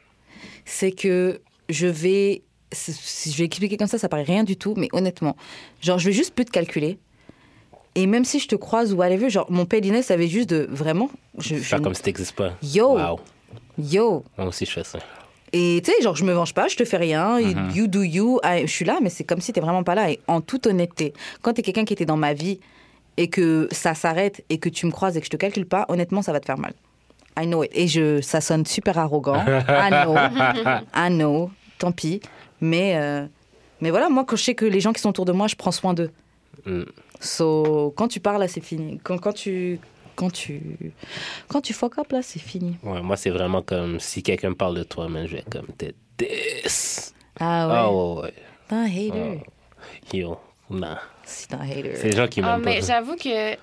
c'est 0.66 0.92
que 0.92 1.40
je 1.70 1.86
vais. 1.86 2.42
Si 2.74 3.30
je 3.32 3.38
vais 3.38 3.44
expliquer 3.44 3.76
comme 3.76 3.86
ça, 3.88 3.98
ça 3.98 4.08
paraît 4.08 4.22
rien 4.24 4.44
du 4.44 4.56
tout, 4.56 4.74
mais 4.76 4.88
honnêtement, 4.92 5.36
genre, 5.80 5.98
je 5.98 6.06
vais 6.06 6.12
juste 6.12 6.34
plus 6.34 6.44
te 6.44 6.50
calculer. 6.50 6.98
Et 7.94 8.06
même 8.06 8.24
si 8.24 8.40
je 8.40 8.48
te 8.48 8.56
croise 8.56 8.92
ou 8.92 8.96
whatever, 8.96 9.30
genre, 9.30 9.46
mon 9.50 9.66
pettiness, 9.66 10.06
ça 10.06 10.16
va 10.16 10.24
être 10.24 10.30
juste 10.30 10.50
de 10.50 10.66
vraiment. 10.70 11.10
Je, 11.38 11.54
je- 11.56 11.60
faire 11.62 11.80
comme 11.80 11.94
si 11.94 12.02
t'existes 12.02 12.32
pas. 12.34 12.52
Yo! 12.62 12.98
Wow. 12.98 13.20
Yo! 13.78 14.24
Moi 14.36 14.48
aussi, 14.48 14.66
je 14.66 14.72
fais 14.72 14.84
ça. 14.84 14.98
Et 15.52 15.80
tu 15.84 15.92
sais, 15.92 16.02
genre, 16.02 16.16
je 16.16 16.24
me 16.24 16.32
venge 16.32 16.52
pas, 16.52 16.66
je 16.66 16.74
te 16.76 16.84
fais 16.84 16.96
rien, 16.96 17.38
Mhm. 17.40 17.70
you 17.74 17.86
do 17.86 18.02
you, 18.02 18.40
ah, 18.42 18.60
je 18.60 18.66
suis 18.66 18.84
là, 18.84 18.98
mais 19.00 19.10
c'est 19.10 19.22
comme 19.22 19.40
si 19.40 19.52
t'es 19.52 19.60
vraiment 19.60 19.84
pas 19.84 19.94
là. 19.94 20.10
Et 20.10 20.18
en 20.26 20.40
toute 20.40 20.66
honnêteté, 20.66 21.12
quand 21.42 21.52
t'es 21.52 21.62
quelqu'un 21.62 21.84
qui 21.84 21.92
était 21.92 22.04
dans 22.06 22.16
ma 22.16 22.34
vie 22.34 22.58
et 23.16 23.28
que 23.28 23.68
ça 23.70 23.94
s'arrête 23.94 24.44
et 24.50 24.58
que 24.58 24.68
tu 24.68 24.86
me 24.86 24.90
croises 24.90 25.16
et 25.16 25.20
que 25.20 25.26
je 25.26 25.30
te 25.30 25.36
calcule 25.36 25.66
pas, 25.66 25.84
honnêtement, 25.88 26.22
ça 26.22 26.32
va 26.32 26.40
te 26.40 26.46
faire 26.46 26.58
mal. 26.58 26.74
I 27.38 27.46
know 27.46 27.62
it. 27.62 27.70
Et 27.74 27.86
je, 27.86 28.20
ça 28.20 28.40
sonne 28.40 28.66
super 28.66 28.98
arrogant. 28.98 29.36
I 29.68 29.90
know. 29.90 30.16
I 30.96 31.08
know. 31.10 31.50
Tant 31.78 31.92
pis. 31.92 32.20
Mais, 32.60 32.96
euh, 32.96 33.26
mais 33.80 33.90
voilà, 33.90 34.08
moi, 34.08 34.24
quand 34.24 34.36
je 34.36 34.44
sais 34.44 34.54
que 34.54 34.64
les 34.64 34.80
gens 34.80 34.92
qui 34.92 35.00
sont 35.00 35.10
autour 35.10 35.24
de 35.24 35.32
moi, 35.32 35.46
je 35.48 35.56
prends 35.56 35.72
soin 35.72 35.94
d'eux. 35.94 36.10
Mm. 36.66 36.82
So, 37.20 37.92
quand 37.96 38.08
tu 38.08 38.20
parles, 38.20 38.40
là, 38.40 38.48
c'est 38.48 38.60
fini. 38.62 39.00
Quand, 39.02 39.18
quand 39.18 39.32
tu. 39.32 39.80
Quand 40.16 40.30
tu, 40.30 40.60
quand 41.48 41.60
tu 41.60 41.72
fuck 41.72 41.98
up, 41.98 42.12
là, 42.12 42.22
c'est 42.22 42.38
fini. 42.38 42.76
Ouais, 42.84 43.02
moi, 43.02 43.16
c'est 43.16 43.30
vraiment 43.30 43.62
comme 43.62 43.98
si 43.98 44.22
quelqu'un 44.22 44.50
me 44.50 44.54
parle 44.54 44.76
de 44.76 44.84
toi, 44.84 45.08
man, 45.08 45.26
je 45.26 45.36
vais 45.36 45.44
comme 45.50 45.66
te 45.76 45.86
10. 46.18 47.14
Ah 47.40 47.66
ouais. 47.66 47.74
Ah 47.76 47.92
ouais, 47.92 48.22
ouais. 48.22 48.34
T'es 48.68 48.74
un 48.76 48.84
hater. 48.84 49.40
Yo, 50.12 50.38
nah. 50.70 51.00
C'est 51.24 51.52
un 51.52 51.60
hater. 51.68 51.96
C'est 51.96 52.10
les 52.10 52.16
gens 52.16 52.28
qui 52.28 52.40
Ah, 52.44 52.52
m'aiment 52.58 52.64
mais 52.64 52.78
pas. 52.80 52.86
j'avoue 52.86 53.16
que 53.16 53.56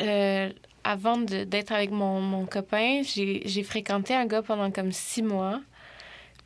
euh, 0.00 0.48
avant 0.84 1.16
de- 1.18 1.42
d'être 1.42 1.72
avec 1.72 1.90
mon, 1.90 2.20
mon 2.20 2.46
copain, 2.46 3.02
j'ai 3.02 3.42
j'ai 3.44 3.64
fréquenté 3.64 4.14
un 4.14 4.26
gars 4.26 4.42
pendant 4.42 4.70
comme 4.70 4.92
six 4.92 5.22
mois. 5.22 5.60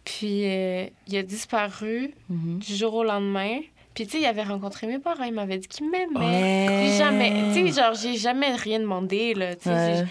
Puis 0.04 0.46
euh, 0.46 0.86
il 1.08 1.16
a 1.16 1.22
disparu 1.22 2.12
Mhm. 2.28 2.58
du 2.58 2.74
jour 2.76 2.94
au 2.94 3.04
lendemain. 3.04 3.58
Puis 3.94 4.06
tu 4.06 4.12
sais, 4.12 4.20
il 4.22 4.26
avait 4.26 4.44
rencontré 4.44 4.86
mes 4.86 4.98
parents, 4.98 5.24
il 5.24 5.34
m'avait 5.34 5.58
dit 5.58 5.68
qu'il 5.68 5.90
m'aimait. 5.90 6.16
Ouais. 6.18 6.86
J'ai 6.86 6.98
jamais, 6.98 7.32
tu 7.52 7.66
sais, 7.72 7.80
genre, 7.82 7.94
j'ai 7.94 8.16
jamais 8.16 8.54
rien 8.54 8.78
demandé, 8.80 9.34
là. 9.34 9.54
Tu 9.56 9.64
sais, 9.64 9.70
Ouais. 9.70 10.04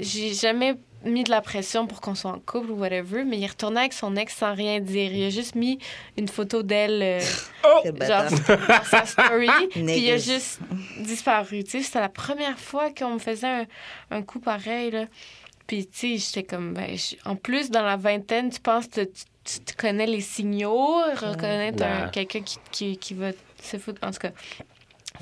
j'ai- 0.00 0.28
j'ai 0.28 0.34
jamais 0.34 0.74
mis 1.04 1.24
de 1.24 1.30
la 1.30 1.40
pression 1.40 1.86
pour 1.86 2.02
qu'on 2.02 2.14
soit 2.14 2.32
en 2.32 2.38
couple 2.40 2.72
ou 2.72 2.74
whatever, 2.74 3.24
mais 3.24 3.38
il 3.38 3.44
est 3.44 3.46
retourné 3.46 3.80
avec 3.80 3.92
son 3.94 4.16
ex 4.16 4.36
sans 4.36 4.54
rien 4.54 4.80
dire. 4.80 5.10
Il 5.14 5.24
a 5.24 5.30
juste 5.30 5.54
mis 5.54 5.78
une 6.18 6.28
photo 6.28 6.62
d'elle, 6.62 7.00
euh, 7.02 7.20
Quel 7.84 8.06
genre, 8.06 8.24
dans 8.68 8.84
sa 8.84 9.06
story, 9.06 9.48
puis 9.70 9.80
il 9.98 10.10
a 10.10 10.18
juste 10.18 10.60
disparu. 10.98 11.64
Tu 11.64 11.70
sais, 11.70 11.82
c'était 11.82 12.00
la 12.00 12.08
première 12.10 12.58
fois 12.58 12.90
qu'on 12.90 13.14
me 13.14 13.18
faisait 13.18 13.46
un, 13.46 13.66
un 14.10 14.22
coup 14.22 14.40
pareil, 14.40 14.90
là. 14.90 15.06
Puis, 15.70 15.86
tu 15.86 15.98
sais, 15.98 16.16
j'étais 16.16 16.42
comme, 16.42 16.74
ben, 16.74 16.96
en 17.24 17.36
plus, 17.36 17.70
dans 17.70 17.84
la 17.84 17.96
vingtaine, 17.96 18.50
tu 18.50 18.58
penses 18.58 18.88
que 18.88 19.02
tu, 19.02 19.22
tu- 19.44 19.60
tu 19.60 19.74
connais 19.76 20.06
les 20.06 20.20
signaux, 20.20 20.96
reconnaître 21.14 22.10
quelqu'un 22.10 22.40
qui, 22.40 22.58
qui, 22.72 22.96
qui 22.98 23.14
va 23.14 23.30
se 23.62 23.76
foutre. 23.78 24.00
En 24.02 24.10
tout 24.10 24.18
cas, 24.18 24.32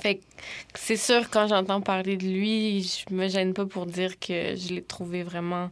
fait 0.00 0.14
que 0.14 0.22
c'est 0.74 0.96
sûr, 0.96 1.28
quand 1.28 1.48
j'entends 1.48 1.82
parler 1.82 2.16
de 2.16 2.24
lui, 2.26 2.82
je 2.82 3.14
me 3.14 3.28
gêne 3.28 3.52
pas 3.52 3.66
pour 3.66 3.84
dire 3.84 4.18
que 4.18 4.56
je 4.56 4.72
l'ai 4.72 4.80
trouvé 4.82 5.22
vraiment 5.22 5.70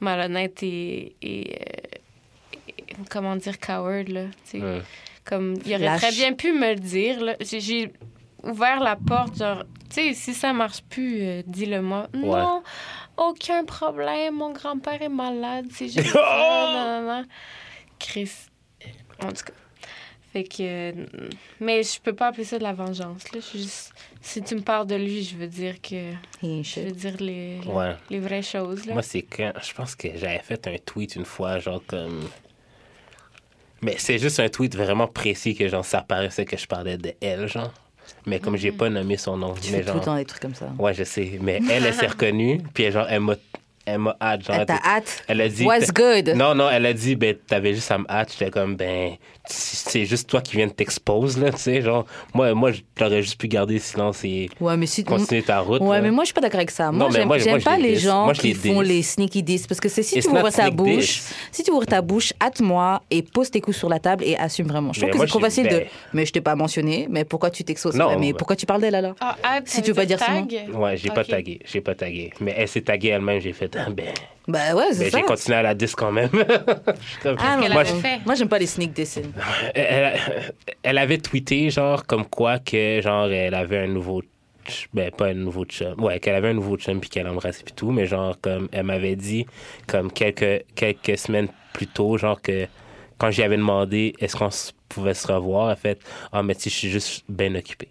malhonnête 0.00 0.62
et, 0.62 1.14
et, 1.20 1.58
euh, 1.60 2.94
comment 3.10 3.36
dire, 3.36 3.58
coward, 3.60 4.08
là. 4.08 4.24
tu 4.50 4.52
sais. 4.52 4.60
Ouais. 4.62 4.80
Comme, 5.26 5.56
il 5.66 5.74
aurait 5.74 5.84
Lâche. 5.84 6.00
très 6.00 6.12
bien 6.12 6.32
pu 6.32 6.52
me 6.52 6.70
le 6.72 6.80
dire, 6.80 7.20
là. 7.22 7.36
J'ai- 7.40 7.60
J'ai 7.60 7.92
ouvert 8.42 8.80
la 8.80 8.96
porte, 8.96 9.36
genre, 9.36 9.64
tu 9.90 9.96
sais, 9.96 10.14
si 10.14 10.32
ça 10.32 10.54
marche 10.54 10.82
plus, 10.88 11.20
euh, 11.20 11.42
dis-le-moi. 11.46 12.08
Non, 12.14 12.62
aucun 13.16 13.64
problème, 13.64 14.34
mon 14.36 14.52
grand-père 14.52 15.00
est 15.02 15.08
malade, 15.08 15.66
c'est 15.72 15.88
juste 15.88 16.08
ça, 16.12 16.70
non, 16.72 17.02
non, 17.02 17.20
non. 17.22 17.24
Chris, 17.98 18.30
en 19.22 19.28
tout 19.28 19.44
cas. 19.44 19.52
Fait 20.32 20.44
que. 20.44 20.56
euh, 20.60 21.06
Mais 21.60 21.82
je 21.82 21.98
peux 22.00 22.12
pas 22.14 22.26
appeler 22.28 22.44
ça 22.44 22.58
de 22.58 22.62
la 22.62 22.74
vengeance, 22.74 23.32
là. 23.32 23.40
Je 23.40 23.40
suis 23.40 23.62
juste. 23.62 23.92
Si 24.20 24.42
tu 24.42 24.54
me 24.56 24.60
parles 24.60 24.86
de 24.86 24.96
lui, 24.96 25.22
je 25.22 25.34
veux 25.36 25.46
dire 25.46 25.80
que. 25.80 26.12
Je 26.42 26.80
veux 26.80 26.90
dire 26.92 27.16
les, 27.20 27.58
Ouais. 27.66 27.94
les 28.10 28.20
vraies 28.20 28.42
choses, 28.42 28.84
là. 28.84 28.92
Moi, 28.92 29.02
c'est 29.02 29.22
quand. 29.22 29.52
Je 29.62 29.72
pense 29.72 29.94
que 29.94 30.08
j'avais 30.14 30.40
fait 30.40 30.66
un 30.68 30.76
tweet 30.84 31.16
une 31.16 31.24
fois, 31.24 31.58
genre 31.58 31.82
comme. 31.86 32.28
Mais 33.82 33.94
c'est 33.98 34.18
juste 34.18 34.40
un 34.40 34.48
tweet 34.48 34.74
vraiment 34.76 35.06
précis 35.06 35.54
que, 35.54 35.68
genre, 35.68 35.84
ça 35.84 36.02
paraissait 36.02 36.44
que 36.44 36.56
je 36.56 36.66
parlais 36.66 36.98
de 36.98 37.14
elle, 37.22 37.46
genre. 37.46 37.72
Mais 38.26 38.40
comme 38.40 38.56
j'ai 38.56 38.72
pas 38.72 38.88
nommé 38.90 39.16
son 39.16 39.36
nom. 39.36 39.54
Tu 39.60 39.70
mais 39.70 39.78
fais 39.78 39.80
tout 39.82 39.86
genre. 39.88 39.96
le 39.96 40.02
temps 40.02 40.16
des 40.16 40.24
trucs 40.24 40.42
comme 40.42 40.54
ça. 40.54 40.72
Ouais, 40.78 40.92
je 40.94 41.04
sais. 41.04 41.38
Mais 41.40 41.60
elle, 41.70 41.86
elle 41.86 41.94
s'est 41.94 42.06
reconnue. 42.08 42.60
Puis, 42.74 42.90
genre, 42.90 43.06
elle 43.08 43.20
m'a. 43.20 43.34
Elle 43.86 43.98
m'a 44.00 44.16
hâte. 44.20 44.44
Genre, 44.44 44.56
Elle 44.56 44.66
t'a 44.66 44.80
hâte? 44.84 45.22
Elle 45.28 45.40
a 45.40 45.48
dit. 45.48 45.64
What's 45.64 45.92
good? 45.92 46.34
Non, 46.34 46.54
non, 46.56 46.68
elle 46.68 46.84
a 46.86 46.92
dit, 46.92 47.14
ben, 47.14 47.36
t'avais 47.46 47.72
juste 47.72 47.90
à 47.92 47.98
me 47.98 48.04
hâte. 48.10 48.34
J'étais 48.36 48.50
comme, 48.50 48.74
ben, 48.74 49.12
c'est 49.46 50.04
juste 50.04 50.28
toi 50.28 50.40
qui 50.40 50.56
viens 50.56 50.66
de 50.66 50.72
t'expose, 50.72 51.38
là, 51.38 51.52
tu 51.52 51.58
sais. 51.58 51.80
Genre, 51.82 52.04
moi, 52.34 52.52
moi 52.54 52.72
j'aurais 52.98 53.22
juste 53.22 53.38
pu 53.40 53.46
garder 53.46 53.74
le 53.74 53.80
silence 53.80 54.24
et 54.24 54.48
Ouais, 54.60 54.76
mais 54.76 54.86
si. 54.86 55.04
continuer 55.04 55.42
ta 55.42 55.60
route. 55.60 55.80
Ouais, 55.82 55.96
là. 55.98 56.02
mais 56.02 56.10
moi, 56.10 56.24
je 56.24 56.26
suis 56.26 56.34
pas 56.34 56.40
d'accord 56.40 56.58
avec 56.58 56.70
ça. 56.72 56.90
Moi, 56.90 57.08
j'aime 57.12 57.28
pas 57.62 57.76
les 57.78 57.96
gens 57.96 58.24
Moi, 58.24 58.34
qui 58.34 58.48
les 58.48 58.54
font 58.54 58.80
les 58.80 59.02
sneaky 59.02 59.42
diss. 59.42 59.66
Parce 59.68 59.80
que 59.80 59.88
c'est 59.88 60.02
si 60.02 60.16
It's 60.18 60.26
tu 60.26 60.32
ouvres 60.32 60.50
ta 60.50 60.68
bouche, 60.70 60.96
diss. 60.98 61.34
si 61.52 61.62
tu 61.62 61.70
ouvres 61.70 61.86
ta 61.86 62.02
bouche, 62.02 62.32
hâte-moi 62.42 63.02
et 63.10 63.22
pose 63.22 63.50
tes 63.50 63.60
coups 63.60 63.76
sur 63.76 63.88
la 63.88 64.00
table 64.00 64.24
et 64.24 64.36
assume 64.36 64.66
vraiment. 64.66 64.92
Je 64.92 65.00
trouve 65.00 65.10
Mais 65.12 65.12
que 65.12 65.18
c'est 65.20 65.26
trop 65.28 65.38
facile 65.40 65.64
de. 65.68 65.70
ben- 65.78 65.86
Mais 66.12 66.26
je 66.26 66.32
t'ai 66.32 66.40
pas 66.40 66.56
mentionné, 66.56 67.06
mais 67.08 67.24
pourquoi 67.24 67.50
tu 67.50 67.62
t'exposes? 67.62 67.94
Non, 67.94 68.18
Mais 68.18 68.32
ben- 68.32 68.36
pourquoi 68.36 68.56
tu 68.56 68.66
parles 68.66 68.80
d'elle 68.80 68.94
alors? 68.96 69.14
Ah, 69.20 69.36
ah, 69.44 69.60
Si 69.64 69.76
ça 69.76 69.82
tu 69.82 69.90
veux 69.90 69.94
pas 69.94 70.06
dire 70.06 70.18
tag? 70.18 70.52
Ouais, 70.74 70.96
j'ai 70.96 71.10
pas 71.10 71.24
tagué. 71.24 71.60
J'ai 71.64 71.80
pas 71.80 71.94
tagué. 71.94 72.32
Mais 72.40 72.52
elle 72.56 72.66
s'est 72.68 72.80
taguée 72.82 73.10
elle-même. 73.10 73.40
J'ai 73.40 73.52
fait, 73.52 73.75
ah, 73.78 73.90
ben. 73.90 74.12
Bah 74.48 74.74
ouais, 74.76 74.92
c'est 74.92 75.04
Ben, 75.04 75.10
ça. 75.10 75.18
j'ai 75.18 75.24
continué 75.24 75.56
à 75.58 75.62
la 75.62 75.74
diss 75.74 75.94
quand 75.96 76.12
même. 76.12 76.28
Comme- 77.22 77.36
Ah, 77.40 77.56
non, 77.60 77.68
moi, 77.72 77.82
je- 77.84 77.94
fait? 77.94 78.20
Moi, 78.24 78.34
j'aime 78.36 78.48
pas 78.48 78.58
les 78.58 78.66
sneak 78.66 78.92
dissing. 78.92 79.32
elle, 79.74 80.20
elle 80.82 80.98
avait 80.98 81.18
tweeté, 81.18 81.68
genre, 81.70 82.06
comme 82.06 82.24
quoi 82.26 82.58
que, 82.60 83.00
genre, 83.02 83.26
elle 83.30 83.54
avait 83.54 83.78
un 83.78 83.88
nouveau. 83.88 84.22
Ben, 84.94 85.10
pas 85.12 85.26
un 85.26 85.34
nouveau 85.34 85.64
chum. 85.64 85.94
Ouais, 86.02 86.18
qu'elle 86.20 86.34
avait 86.34 86.48
un 86.48 86.54
nouveau 86.54 86.76
chum 86.76 87.00
puis 87.00 87.08
qu'elle 87.10 87.26
embrassait 87.28 87.62
puis 87.64 87.74
tout. 87.74 87.90
Mais, 87.90 88.06
genre, 88.06 88.36
comme, 88.40 88.68
elle 88.72 88.84
m'avait 88.84 89.16
dit, 89.16 89.46
comme, 89.86 90.10
quelques, 90.12 90.64
quelques 90.74 91.18
semaines 91.18 91.48
plus 91.72 91.86
tôt, 91.88 92.16
genre, 92.16 92.40
que 92.40 92.66
quand 93.18 93.30
j'y 93.30 93.42
avais 93.42 93.56
demandé 93.56 94.14
est-ce 94.20 94.36
qu'on 94.36 94.50
pouvait 94.88 95.14
se 95.14 95.26
revoir, 95.30 95.70
elle 95.70 95.76
fait, 95.76 95.98
ah, 96.32 96.42
mais 96.42 96.54
si 96.54 96.68
je 96.70 96.74
suis 96.74 96.90
juste 96.90 97.24
bien 97.28 97.54
occupée. 97.54 97.88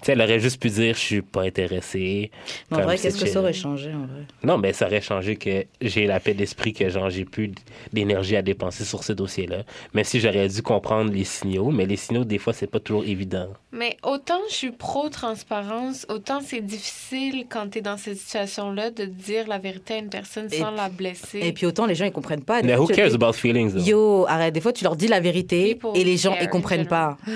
Tu 0.00 0.06
sais, 0.06 0.12
elle 0.12 0.22
aurait 0.22 0.38
juste 0.38 0.60
pu 0.60 0.68
dire, 0.68 0.94
je 0.94 1.00
suis 1.00 1.22
pas 1.22 1.42
intéressée. 1.42 2.30
Mais 2.70 2.76
en 2.76 2.80
Comme 2.80 2.86
vrai, 2.86 2.98
qu'est-ce 2.98 3.20
que 3.20 3.28
ça 3.28 3.40
aurait 3.40 3.52
changé 3.52 3.90
en 3.92 4.06
vrai? 4.06 4.22
Non, 4.44 4.56
mais 4.56 4.72
ça 4.72 4.86
aurait 4.86 5.00
changé 5.00 5.36
que 5.36 5.64
j'ai 5.80 6.06
la 6.06 6.20
paix 6.20 6.34
d'esprit 6.34 6.72
que 6.72 6.88
genre 6.88 7.10
j'ai 7.10 7.24
plus 7.24 7.50
d'énergie 7.92 8.36
à 8.36 8.42
dépenser 8.42 8.84
sur 8.84 9.02
ce 9.02 9.12
dossier-là. 9.12 9.64
Même 9.94 10.04
si 10.04 10.20
j'aurais 10.20 10.48
dû 10.48 10.62
comprendre 10.62 11.12
les 11.12 11.24
signaux, 11.24 11.70
mais 11.70 11.84
les 11.84 11.96
signaux, 11.96 12.24
des 12.24 12.38
fois, 12.38 12.52
c'est 12.52 12.68
pas 12.68 12.78
toujours 12.78 13.04
évident. 13.04 13.48
Mais 13.72 13.96
autant 14.04 14.38
je 14.48 14.54
suis 14.54 14.70
pro-transparence, 14.70 16.06
autant 16.08 16.40
c'est 16.40 16.60
difficile 16.60 17.46
quand 17.48 17.70
tu 17.70 17.78
es 17.78 17.82
dans 17.82 17.96
cette 17.96 18.18
situation-là 18.18 18.90
de 18.90 19.04
dire 19.04 19.48
la 19.48 19.58
vérité 19.58 19.94
à 19.94 19.98
une 19.98 20.10
personne 20.10 20.48
Et 20.52 20.58
sans 20.58 20.70
la 20.70 20.88
blesser. 20.88 21.40
Et 21.42 21.52
puis 21.52 21.66
autant 21.66 21.86
les 21.86 21.94
gens 21.94 22.04
ils 22.04 22.12
comprennent 22.12 22.44
pas. 22.44 22.62
Mais 22.62 22.76
who 22.76 22.86
cares 22.86 23.14
about 23.14 23.32
feelings? 23.32 23.72
though? 23.72 23.84
Yo, 23.84 24.26
arrête. 24.28 24.54
Des 24.54 24.60
fois, 24.60 24.72
tu 24.72 24.84
leur 24.84 24.96
dis 24.96 25.08
la 25.08 25.20
vérité 25.20 25.74
People 25.74 25.90
et 25.94 26.04
les 26.04 26.16
gens 26.16 26.34
care 26.34 26.44
ils 26.44 26.48
comprennent 26.48 26.86
pas. 26.86 27.18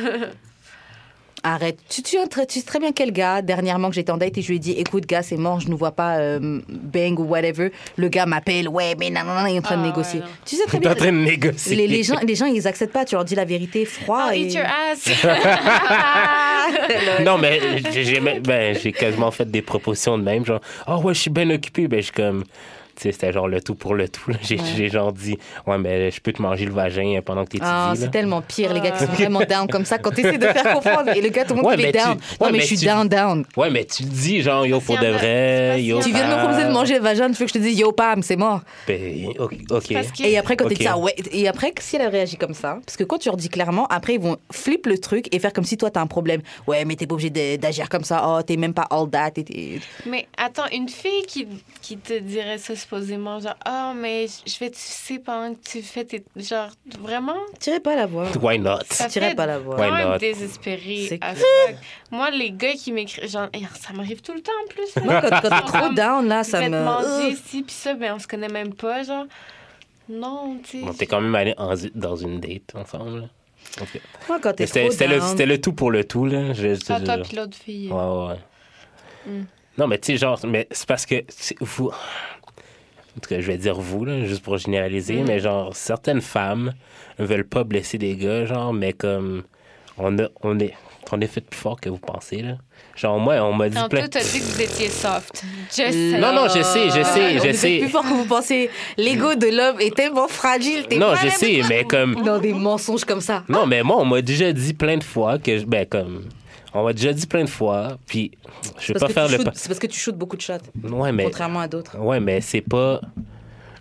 Arrête. 1.45 1.79
Tu, 1.89 2.03
tu, 2.03 2.17
tu, 2.31 2.47
tu 2.47 2.61
sais 2.61 2.65
très 2.65 2.79
bien 2.79 2.93
quel 2.93 3.13
gars, 3.13 3.43
dernièrement 3.43 3.89
que 3.89 3.97
j'étais 3.97 4.13
en 4.13 4.17
date 4.17 4.39
et 4.39 4.43
je 4.43 4.49
lui 4.49 4.57
ai 4.57 4.61
dit 4.61 4.73
écoute, 4.73 5.07
gars, 5.07 5.23
c'est 5.23 5.37
mort, 5.37 5.59
je 5.59 5.69
ne 5.69 5.75
vois 5.75 5.91
pas 5.91 6.19
euh, 6.19 6.61
bang 6.69 7.19
ou 7.19 7.25
whatever. 7.25 7.73
Le 7.97 8.09
gars 8.09 8.27
m'appelle, 8.27 8.69
ouais, 8.69 8.95
mais 8.99 9.11
non, 9.11 9.25
non, 9.25 9.41
non, 9.41 9.47
il 9.47 9.57
est 9.57 9.59
en 9.59 9.63
train 9.63 9.77
de 9.77 9.83
Ah, 9.83 9.87
négocier. 9.87 10.21
ouais, 10.21 10.27
tu 10.45 10.57
sais 10.57 10.65
très 10.67 10.79
bien. 10.79 10.93
en 10.93 10.95
train 10.95 11.11
de 11.13 11.19
négocier. 11.19 11.75
Les, 11.75 11.89
les 11.89 12.03
gens, 12.05 12.19
les 12.25 12.35
gens, 12.37 12.47
ils 12.47 12.67
acceptent 12.69 12.93
pas. 12.93 13.05
Tu 13.05 13.17
leur 13.17 13.25
dis 13.25 13.35
la 13.35 13.45
vérité 13.45 13.85
froid. 13.85 14.33
I'll 14.33 14.41
et... 14.41 14.47
eat 14.47 14.55
your 14.55 14.67
ass. 14.67 15.09
Non, 17.25 17.39
mais 17.39 17.61
j'ai 17.93 18.21
ben, 18.21 18.77
j'ai 18.81 18.93
quasiment 18.93 19.31
fait 19.31 19.51
des 19.51 19.63
propositions 19.63 20.19
de 20.19 20.23
même, 20.23 20.45
genre, 20.47 20.61
oh 20.87 20.97
ouais, 20.99 21.15
je 21.15 21.21
suis 21.21 21.31
bien 21.31 21.49
occupé. 21.51 21.89
Ben, 21.89 21.99
je 21.99 22.05
suis 22.05 22.13
comme, 22.13 22.45
c'était 23.03 23.33
genre 23.33 23.49
le 23.49 23.61
tout 23.61 23.75
pour 23.75 23.95
le 23.95 24.09
tout. 24.09 24.31
J'ai 24.43 24.57
Ouais. 24.59 24.65
j'ai 24.77 24.89
genre 24.91 25.13
dit, 25.13 25.37
ouais, 25.67 25.79
mais 25.79 26.11
je 26.11 26.21
peux 26.21 26.33
te 26.33 26.41
manger 26.41 26.65
le 26.67 26.73
vagin 26.73 27.21
pendant 27.25 27.45
que 27.45 27.51
t'étudies. 27.51 27.71
Ah, 27.73 27.95
c'est 27.97 28.11
tellement 28.11 28.43
pire, 28.43 28.73
les 28.73 28.81
gars 28.81 28.91
qui 28.93 29.01
sont 29.01 29.07
Ah. 29.11 29.15
vraiment 29.15 29.41
down 29.49 29.67
comme 29.67 29.85
ça 29.85 29.99
quand 29.99 30.11
tu 30.11 30.21
essaies 30.21 30.39
de 30.39 30.47
faire 30.47 30.63
comprendre. 30.75 31.09
Et 31.17 31.21
le 31.21 31.29
gars, 31.31 31.45
tout 31.45 31.55
le 31.55 31.63
monde, 31.63 31.71
Ouais, 31.71 31.77
il 31.79 31.87
est 31.87 31.93
tu- 31.93 31.99
down. 31.99 32.11
ouais, 32.13 32.17
non, 32.41 32.47
mais, 32.47 32.53
mais 32.53 32.61
je 32.61 32.67
suis 32.67 32.79
tu- 32.79 32.85
down, 32.87 33.09
down. 33.09 33.45
Ouais, 33.57 33.71
mais 33.71 33.85
tu 33.85 34.03
le 34.05 34.09
dis, 34.11 34.43
genre, 34.43 34.65
yo, 34.67 34.81
pour 34.81 34.99
de 34.99 35.07
vrai, 35.07 35.73
c'est 35.77 35.83
yo. 35.85 36.01
Tu 36.03 36.11
viens 36.11 36.25
de 36.25 36.29
me 36.29 36.35
Pam. 36.35 36.41
proposer 36.45 36.65
de 36.67 36.73
manger 36.73 36.95
le 36.95 37.01
vagin, 37.03 37.27
tu 37.31 37.35
veux 37.39 37.45
que 37.47 37.49
je 37.49 37.55
te 37.55 37.59
dise 37.59 37.79
yo, 37.79 37.93
Pam, 37.93 38.23
c'est 38.23 38.37
mort. 38.37 38.61
Ben, 38.87 39.27
ok. 39.71 39.91
Et 40.25 40.39
après, 40.39 40.57
quand 40.57 40.65
Ok. 40.67 40.73
tu 40.73 40.79
dis 40.79 40.85
ça, 40.85 40.97
ouais. 40.99 41.15
Et 41.33 41.49
après, 41.49 41.73
si 41.81 41.97
elle 41.97 42.09
réagit 42.09 42.37
comme 42.37 42.55
ça, 42.55 42.79
parce 42.85 42.97
que 42.97 43.05
quand 43.05 43.19
tu 43.19 43.29
leur 43.29 43.37
dis 43.37 43.49
clairement, 43.49 43.87
après, 43.89 44.15
ils 44.15 44.21
vont 44.21 44.37
flip 44.51 44.87
le 44.87 44.99
truc 44.99 45.27
et 45.35 45.39
faire 45.39 45.53
comme 45.53 45.65
si 45.65 45.77
toi, 45.77 45.91
t'as 45.91 46.01
un 46.01 46.07
problème. 46.07 46.43
Ouais, 46.67 46.85
mais 46.85 46.97
t'es 46.97 47.07
pas 47.07 47.15
obligé 47.15 47.31
d'agir 47.59 47.89
comme 47.89 48.05
ça. 48.05 48.25
Oh, 48.27 48.43
t'es 48.43 48.57
même 48.57 48.75
pas 48.75 48.87
all 48.91 49.09
that. 49.11 49.31
t'es- 49.33 49.43
t'es- 49.45 49.81
Mais 50.07 50.27
attends, 50.37 50.67
une 50.73 50.89
fille 50.89 51.23
qui, 51.27 51.47
qui 51.81 51.97
te 51.97 52.19
dirait 52.19 52.59
ça 52.59 52.75
supposément, 52.97 53.41
genre, 53.41 53.57
ah, 53.65 53.93
mais 53.97 54.27
je 54.47 54.59
vais 54.59 54.71
te 54.71 54.77
sucer 54.77 55.19
pendant 55.19 55.55
que 55.55 55.61
tu 55.61 55.83
fais 55.83 56.05
tes. 56.05 56.23
Genre, 56.37 56.69
vraiment? 57.01 57.37
Tirez 57.59 57.81
pas 57.81 57.97
la 57.97 58.07
voix. 58.07 58.27
Why 58.41 58.59
not? 58.59 58.79
Ça 58.91 59.07
Tirez 59.09 59.31
fait 59.31 59.35
pas 59.35 59.47
la 59.47 59.59
voix. 59.59 59.77
Why 59.77 59.89
quand 59.89 60.11
not? 60.11 60.19
désespéré. 60.19 61.19
Moi, 62.11 62.31
les 62.31 62.51
gars 62.53 62.73
qui 62.75 62.93
m'écrivent, 62.93 63.29
genre, 63.29 63.49
Eh, 63.55 63.63
ça 63.81 63.93
m'arrive 63.93 64.21
tout 64.21 64.35
le 64.35 64.41
temps 64.43 64.53
en 64.65 64.69
plus. 64.69 65.05
Moi, 65.05 65.21
quand, 65.23 65.31
quand 65.31 65.41
t'es 65.43 65.49
trop 65.73 65.79
Comme, 65.87 65.95
down, 65.95 66.29
là, 66.29 66.45
ça 66.45 66.69
me. 66.69 66.85
manger 66.85 67.31
Ugh. 67.33 67.39
ci 67.47 67.63
puis 67.63 67.75
ça, 67.75 67.95
mais 67.95 68.11
on 68.11 68.19
se 68.19 68.27
connaît 68.27 68.49
même 68.49 68.75
pas, 68.75 69.03
genre. 69.03 69.25
Non, 70.09 70.59
tu 70.63 70.81
sais. 70.81 70.85
On 70.87 70.93
était 70.93 71.07
quand 71.07 71.21
même 71.21 71.35
allés 71.35 71.55
en- 71.57 71.75
dans 71.95 72.17
une 72.17 72.41
date 72.41 72.75
ensemble. 72.75 73.21
là. 73.21 73.27
Ok. 73.81 74.01
Moi, 74.29 74.39
quand 74.43 74.53
t'es 74.53 74.67
C'était 74.67 74.89
trop 74.89 75.07
le, 75.09 75.19
down. 75.19 75.29
c'était 75.31 75.47
le 75.47 75.61
tout 75.61 75.73
pour 75.73 75.91
le 75.91 76.05
tout, 76.05 76.27
là. 76.27 76.53
Je, 76.53 76.75
je- 76.75 76.81
Ah, 76.91 77.01
toi 77.01 77.17
je- 77.19 77.23
puis 77.23 77.37
l'autre 77.37 77.57
fille. 77.57 77.91
Ouais, 77.91 77.97
ouais, 77.97 78.27
ouais. 78.29 78.39
Mm. 79.33 79.45
Non, 79.79 79.87
mais 79.87 79.99
tu 79.99 80.13
sais, 80.13 80.19
genre, 80.19 80.39
mais 80.47 80.67
c'est 80.71 80.87
parce 80.87 81.07
que 81.07 81.25
c'est- 81.29 81.57
vous. 81.61 81.91
En 83.17 83.21
tout 83.21 83.29
cas, 83.29 83.41
je 83.41 83.47
vais 83.47 83.59
dire 83.59 83.75
vous, 83.79 84.05
là, 84.05 84.25
juste 84.25 84.43
pour 84.43 84.57
généraliser, 84.59 85.17
Mm. 85.17 85.25
mais 85.27 85.39
genre, 85.39 85.77
certaines 85.77 86.23
femmes 86.23 86.73
veulent 87.19 87.47
pas 87.47 87.63
blesser 87.65 87.99
des 87.99 88.17
gars, 88.17 88.45
genre, 88.47 88.73
mais 88.73 88.93
comme. 88.93 89.43
On, 89.99 90.19
a, 90.19 90.29
on, 90.43 90.59
est, 90.59 90.73
on 91.13 91.21
est 91.21 91.27
fait 91.27 91.43
plus 91.43 91.59
fort 91.61 91.79
que 91.79 91.91
vous 91.91 91.99
pensez, 91.99 92.41
là. 92.41 92.53
Genre, 92.97 93.19
moi, 93.21 93.35
on 93.43 93.53
m'a 93.53 93.69
dit 93.69 93.75
Tantôt, 93.77 93.89
plein. 93.97 94.09
t'as 94.09 94.23
dit 94.23 94.39
que 94.41 94.45
vous 94.45 94.63
étiez 94.63 94.89
soft. 94.89 95.45
Je 95.71 95.75
sais. 95.75 96.19
Non, 96.19 96.33
non, 96.35 96.49
je 96.49 96.63
sais, 96.63 96.87
je 96.89 97.03
sais, 97.03 97.37
On 97.39 97.43
je 97.43 97.49
est 97.49 97.53
sais. 97.53 97.79
plus 97.81 97.89
fort 97.91 98.03
que 98.03 98.09
vous 98.09 98.25
pensez. 98.25 98.71
L'ego 98.97 99.35
de 99.35 99.47
l'homme 99.55 99.81
est 99.81 99.95
tellement 99.95 100.29
fragile. 100.29 100.87
t'es 100.89 100.97
Non, 100.97 101.13
pas 101.13 101.21
je 101.25 101.29
sais, 101.29 101.61
mais 101.69 101.85
comme. 101.85 102.23
Dans 102.23 102.39
des 102.39 102.55
mensonges 102.55 103.05
comme 103.05 103.21
ça. 103.21 103.45
Non, 103.51 103.67
mais 103.67 103.83
moi, 103.83 103.97
on 103.99 104.05
m'a 104.07 104.23
déjà 104.23 104.51
dit 104.53 104.73
plein 104.73 104.97
de 104.97 105.05
fois 105.05 105.39
que, 105.39 105.63
ben, 105.65 105.85
comme. 105.87 106.25
On 106.75 106.85
m'a 106.85 106.93
déjà 106.93 107.13
dit 107.13 107.27
plein 107.27 107.45
de 107.45 107.49
fois, 107.51 107.99
puis 108.07 108.33
je 108.79 108.93
vais 108.93 108.99
pas 108.99 109.09
faire 109.09 109.29
le. 109.29 109.39
pa- 109.45 109.53
C'est 109.55 109.69
parce 109.69 109.79
que 109.79 109.87
tu 109.87 109.99
shootes 109.99 110.17
beaucoup 110.17 110.37
de 110.37 110.43
shots, 110.43 110.55
Ouais, 110.83 111.13
mais. 111.13 111.25
contrairement 111.25 111.61
à 111.61 111.69
d'autres. 111.69 111.99
Ouais, 111.99 112.19
mais 112.21 112.41
c'est 112.41 112.63
pas. 112.63 113.01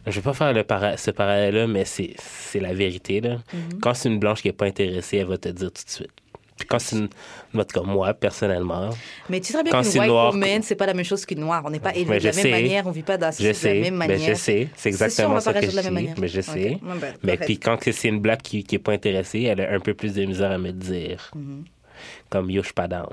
Je 0.07 0.11
vais 0.11 0.21
pas 0.21 0.33
faire 0.33 0.51
le 0.51 0.63
para- 0.63 0.97
ce 0.97 1.11
parallèle-là, 1.11 1.67
mais 1.67 1.85
c'est 1.85 2.15
la 2.59 2.73
vérité. 2.73 3.21
Là. 3.21 3.37
Mhm. 3.53 3.79
Quand 3.81 3.93
c'est 3.93 4.09
une 4.09 4.17
blanche 4.19 4.41
qui 4.41 4.47
est 4.47 4.53
pas 4.53 4.65
intéressée, 4.65 5.17
elle 5.17 5.27
va 5.27 5.37
te 5.37 5.49
dire 5.49 5.71
tout 5.71 5.83
de 5.85 5.89
suite. 5.89 6.09
Puis 6.57 6.67
quand 6.67 6.79
c'est 6.79 6.95
une. 6.97 7.07
Cas, 7.65 7.81
moi, 7.81 8.13
personnellement, 8.13 8.89
Mais 9.29 9.39
tu 9.41 9.51
sais 9.53 9.61
bien 9.63 9.71
Quand 9.71 9.81
qu'une 9.83 9.99
white 9.99 10.09
noir- 10.09 10.31
woman, 10.33 10.61
c'est 10.63 10.75
pas 10.75 10.85
la 10.85 10.93
même 10.93 11.05
chose 11.05 11.25
qu'une 11.25 11.39
noire. 11.39 11.61
On 11.65 11.69
n'est 11.69 11.79
pas 11.79 11.93
élevé 11.93 12.09
Mais 12.11 12.19
de 12.19 12.25
la 12.25 12.33
même 12.33 12.51
manière, 12.51 12.87
on 12.87 12.91
vit 12.91 13.01
pas 13.03 13.17
dans 13.17 13.31
je 13.31 13.41
de 13.43 13.67
la 13.67 13.73
même 13.73 13.95
manière. 13.95 14.19
je 14.19 14.33
sais. 14.33 14.67
C'est 14.75 14.91
sûr, 14.91 15.01
on 15.01 15.05
exactement 15.05 15.33
va 15.35 15.41
ça 15.41 15.53
pas 15.53 15.59
que 15.61 15.65
je 15.67 15.71
de 15.71 15.75
la 15.75 15.81
même 15.83 15.89
dis. 15.95 16.01
manière. 16.01 16.15
Mais 16.19 16.27
je 16.27 16.41
sais. 16.41 16.77
Mais 17.23 17.37
puis 17.37 17.57
quand 17.59 17.77
c'est 17.81 18.07
une 18.07 18.19
blague 18.19 18.41
qui, 18.41 18.63
qui 18.63 18.75
est 18.75 18.79
pas 18.79 18.91
intéressée, 18.93 19.41
elle 19.43 19.61
a 19.61 19.71
un 19.71 19.79
peu 19.79 19.93
plus 19.93 20.13
de 20.13 20.23
misère 20.25 20.51
à 20.51 20.57
me 20.57 20.71
dire. 20.71 21.29
Mhm. 21.35 21.63
Comme 22.31 22.49
yo, 22.49 22.61
je 22.63 22.67
suis 22.67 22.73
pas 22.73 22.87
down. 22.87 23.09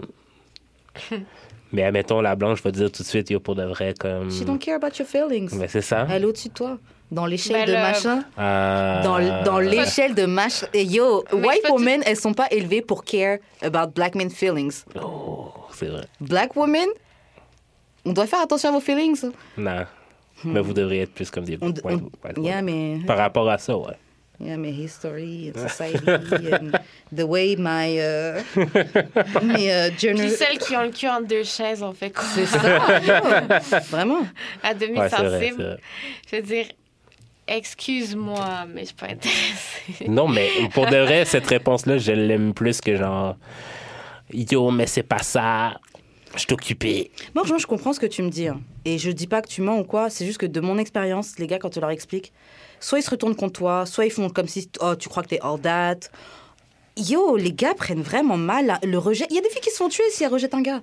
mais 1.73 1.83
admettons, 1.83 2.21
la 2.23 2.35
blanche 2.35 2.63
va 2.63 2.71
dire 2.71 2.91
tout 2.91 3.03
de 3.03 3.07
suite, 3.09 3.29
yo, 3.31 3.41
pour 3.41 3.55
de 3.55 3.65
vrai, 3.65 3.93
comme. 3.99 4.31
She 4.31 4.45
don't 4.45 4.59
care 4.59 4.77
about 4.77 4.97
your 4.99 5.07
feelings. 5.07 5.51
Mais 5.55 5.69
c'est 5.69 5.83
ça. 5.83 6.07
Elle 6.11 6.23
est 6.23 6.27
au-dessus 6.27 6.49
de 6.49 6.55
toi. 6.55 6.79
Dans 7.11 7.25
l'échelle 7.27 7.65
Ben, 7.65 7.67
de 7.67 7.73
le- 7.73 7.79
machin. 7.79 8.25
Ah. 8.37 9.01
Dans, 9.03 9.43
dans 9.43 9.59
l'échelle 9.59 10.15
de 10.15 10.27
machin. 10.27 10.67
Et 10.75 10.85
yo, 10.85 11.25
Mais 11.33 11.47
white 11.49 11.69
women, 11.71 12.03
elles 12.07 12.17
sont 12.19 12.35
pas 12.35 12.47
élevées 12.51 12.83
pour 12.83 13.03
care 13.05 13.39
about 13.63 13.89
black 13.95 14.15
men's 14.15 14.35
feelings. 14.35 14.85
Oh, 15.03 15.51
c'est 15.73 15.87
vrai. 15.87 16.05
Black 16.21 16.55
women, 16.55 16.87
on 18.05 18.13
doit 18.13 18.27
faire 18.27 18.41
attention 18.41 18.69
à 18.69 18.73
vos 18.73 18.81
feelings. 18.81 19.23
Non. 19.57 19.85
Mais 20.45 20.61
vous 20.61 20.73
devriez 20.75 21.03
être 21.03 21.15
plus 21.15 21.31
comme 21.31 21.45
des. 21.45 21.59
On, 21.61 21.69
white- 21.69 21.85
yeah, 22.37 22.59
women. 22.59 22.65
mais, 23.01 23.07
Par 23.07 23.17
rapport 23.19 23.49
à 23.49 23.59
ça, 23.59 23.77
ouais. 23.77 23.95
Yeah, 24.41 24.57
mais 24.57 24.71
history 24.73 25.51
and 25.55 25.69
society 25.69 26.53
and 26.53 26.71
the 27.15 27.23
way 27.25 27.57
my, 27.57 27.99
uh, 27.99 28.43
euh, 28.57 29.91
journal- 29.99 30.27
Puis 30.27 30.31
celles 30.31 30.59
qui 30.59 30.77
ont 30.77 30.83
le 30.85 30.91
cul 30.91 31.09
en 31.09 31.21
deux 31.21 31.45
chaises, 31.45 31.83
on 31.83 31.93
fait 31.93 32.11
quoi? 32.11 32.25
C'est 32.35 32.47
ça, 32.47 32.59
vraiment. 33.91 34.27
À 34.63 34.75
demi 34.75 34.99
Ouais, 34.99 35.09
sensible. 35.09 35.63
vrai. 35.63 35.77
Je 36.31 36.37
veux 36.37 36.43
dire, 36.43 36.67
Excuse-moi, 37.51 38.67
mais 38.75 38.83
je 38.83 38.87
suis 38.89 38.95
pas 38.95 39.07
intéressée. 39.07 40.07
Non, 40.07 40.29
mais 40.29 40.51
pour 40.75 40.85
de 40.87 40.97
vrai, 40.99 41.25
cette 41.25 41.47
réponse-là, 41.47 41.97
je 41.97 42.13
l'aime 42.13 42.53
plus 42.53 42.81
que 42.83 42.95
genre. 42.95 43.37
Yo, 44.33 44.71
mais 44.71 44.87
c'est 44.87 45.03
pas 45.03 45.23
ça. 45.23 45.81
Je 46.37 46.45
occupé. 46.53 47.11
Moi, 47.35 47.45
franchement, 47.45 47.57
je 47.59 47.67
comprends 47.67 47.95
ce 47.95 48.01
que 48.01 48.07
tu 48.07 48.23
me 48.23 48.29
dis. 48.29 48.49
hein. 48.49 48.61
Et 48.85 48.99
je 48.99 49.11
dis 49.11 49.27
pas 49.27 49.41
que 49.41 49.49
tu 49.49 49.63
mens 49.63 49.79
ou 49.79 49.85
quoi. 49.85 50.11
C'est 50.11 50.27
juste 50.27 50.37
que 50.39 50.45
de 50.45 50.61
mon 50.61 50.77
expérience, 50.77 51.39
les 51.39 51.47
gars, 51.47 51.59
quand 51.59 51.71
tu 51.71 51.81
leur 51.81 51.89
expliques, 51.91 52.35
soit 52.81 52.99
ils 52.99 53.03
se 53.03 53.11
retournent 53.11 53.35
contre 53.37 53.55
toi, 53.55 53.87
soit 53.87 54.07
ils 54.07 54.11
font 54.11 54.29
comme 54.31 54.49
si 54.49 54.71
oh, 54.81 54.95
tu 54.97 55.09
crois 55.09 55.23
que 55.23 55.29
t'es 55.29 55.41
all 55.43 55.61
that. 55.61 56.09
Yo, 56.97 57.37
les 57.37 57.53
gars 57.53 57.75
prennent 57.75 58.03
vraiment 58.03 58.37
mal 58.37 58.79
le 58.83 58.99
rejet. 58.99 59.25
Il 59.31 59.37
y 59.37 59.39
a 59.39 59.43
des 59.43 59.51
filles 59.51 59.61
qui 59.61 59.71
se 59.71 59.77
font 59.77 59.89
tuer 59.89 60.05
si 60.11 60.25
elles 60.25 60.33
rejettent 60.33 60.55
un 60.55 60.63
gars. 60.63 60.81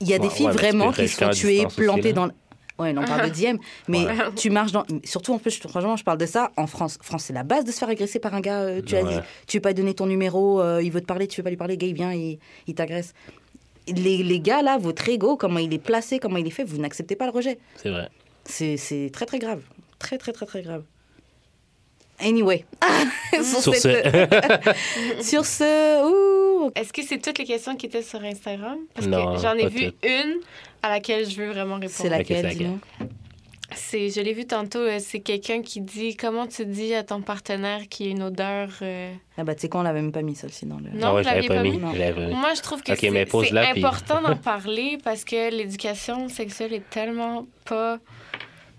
Il 0.00 0.08
y 0.08 0.14
a 0.14 0.18
des 0.18 0.26
Ouais, 0.28 0.32
filles 0.34 0.46
ouais, 0.46 0.52
vraiment 0.52 0.92
qui 0.92 1.08
se 1.08 1.16
font 1.24 1.30
tuer, 1.30 1.66
plantées 1.76 2.12
dans. 2.12 2.28
Ouais, 2.76 2.92
on 2.98 3.04
parle 3.04 3.30
de 3.30 3.34
DM, 3.34 3.56
mais 3.88 4.04
Ouais. 4.04 4.14
tu 4.34 4.50
marches 4.50 4.72
dans. 4.72 4.84
Surtout 5.04 5.32
en 5.32 5.38
plus, 5.38 5.52
je- 5.62 5.68
franchement, 5.68 5.96
je 5.96 6.02
parle 6.02 6.18
de 6.18 6.26
ça 6.26 6.50
en 6.56 6.66
France. 6.66 6.98
France, 7.00 7.24
c'est 7.24 7.32
la 7.32 7.44
base 7.44 7.64
de 7.64 7.70
se 7.70 7.78
faire 7.78 7.88
agresser 7.88 8.18
par 8.18 8.34
un 8.34 8.40
gars. 8.40 8.60
euh, 8.62 8.82
tu 8.84 8.96
as 8.96 9.04
dit, 9.04 9.14
tu 9.46 9.58
veux 9.58 9.60
pas 9.62 9.68
lui 9.70 9.76
donner 9.76 9.94
ton 9.94 10.06
numéro, 10.06 10.60
euh, 10.60 10.82
il 10.82 10.90
veut 10.90 11.00
te 11.00 11.06
parler, 11.06 11.28
tu 11.28 11.40
veux 11.40 11.44
pas 11.44 11.50
lui 11.50 11.56
parler, 11.56 11.76
gars, 11.76 11.86
il 11.86 11.94
vient, 11.94 12.12
il, 12.12 12.38
il 12.66 12.74
t'agresse. 12.74 13.14
Les, 13.86 14.22
les 14.24 14.40
gars 14.40 14.62
là, 14.62 14.76
votre 14.76 15.08
ego, 15.08 15.36
comment 15.36 15.60
il 15.60 15.72
est 15.72 15.78
placé, 15.78 16.18
comment 16.18 16.36
il 16.38 16.46
est 16.46 16.50
fait, 16.50 16.64
vous 16.64 16.78
n'acceptez 16.78 17.14
pas 17.14 17.26
le 17.26 17.32
rejet. 17.32 17.58
C'est 17.76 17.90
vrai. 17.90 18.08
C'est 18.44 18.76
c'est 18.76 19.08
très 19.12 19.24
très 19.26 19.38
grave. 19.38 19.62
Très 19.98 20.18
très 20.18 20.32
très 20.32 20.46
très 20.46 20.62
grave. 20.62 20.82
Anyway. 22.20 22.64
sur, 23.42 23.44
Sur 23.62 23.74
cette- 23.74 24.14
sur 25.22 25.44
ce. 25.44 26.70
Est-ce 26.78 26.92
que 26.92 27.02
c'est 27.02 27.18
toutes 27.18 27.38
les 27.38 27.44
questions 27.44 27.76
qui 27.76 27.86
étaient 27.86 28.02
sur 28.02 28.22
Instagram? 28.22 28.78
Parce 28.94 29.06
Non, 29.06 29.34
que 29.34 29.40
j'en 29.42 29.54
ai 29.54 29.68
vu 29.68 29.92
une 30.02 30.36
à 30.82 30.88
laquelle 30.90 31.28
je 31.28 31.36
veux 31.42 31.50
vraiment 31.50 31.74
répondre. 31.74 31.90
C'est 31.92 32.08
laquelle, 32.08 32.48
dis-nous 32.56 32.78
C'est, 33.74 34.08
je 34.10 34.20
l'ai 34.20 34.32
vu 34.32 34.46
tantôt, 34.46 34.78
euh, 34.78 34.98
c'est 35.00 35.18
quelqu'un 35.20 35.60
qui 35.62 35.80
dit 35.80 36.16
comment 36.16 36.46
tu 36.46 36.64
dis 36.64 36.94
à 36.94 37.02
ton 37.02 37.20
partenaire 37.20 37.88
qu'il 37.90 38.06
y 38.06 38.08
a 38.10 38.12
une 38.12 38.22
odeur. 38.22 38.68
euh, 38.82 39.12
Ah 39.36 39.42
bah 39.44 39.54
tu 39.56 39.62
sais 39.62 39.68
quoi, 39.68 39.80
on 39.80 39.82
l'avait 39.82 40.00
même 40.00 40.12
pas 40.12 40.22
mis 40.22 40.36
ça 40.36 40.46
aussi 40.46 40.64
dans 40.66 40.78
le. 40.78 40.90
Non, 40.90 41.08
ah 41.08 41.14
ouais, 41.14 41.22
l'aviez 41.24 41.48
pas 41.48 41.56
pas 41.56 41.62
mis. 41.62 41.78
Non. 41.78 41.92
Moi, 42.36 42.54
je 42.54 42.62
trouve 42.62 42.82
que 42.82 42.92
Ok, 42.92 42.98
c'est, 43.00 43.26
puis- 43.72 43.84
important 43.84 44.22
d'en 44.22 44.36
parler 44.52 44.98
parce 45.02 45.24
que 45.24 45.50
l'éducation 45.50 46.28
sexuelle 46.28 46.72
est 46.74 46.88
tellement 46.90 47.46
pas 47.64 47.98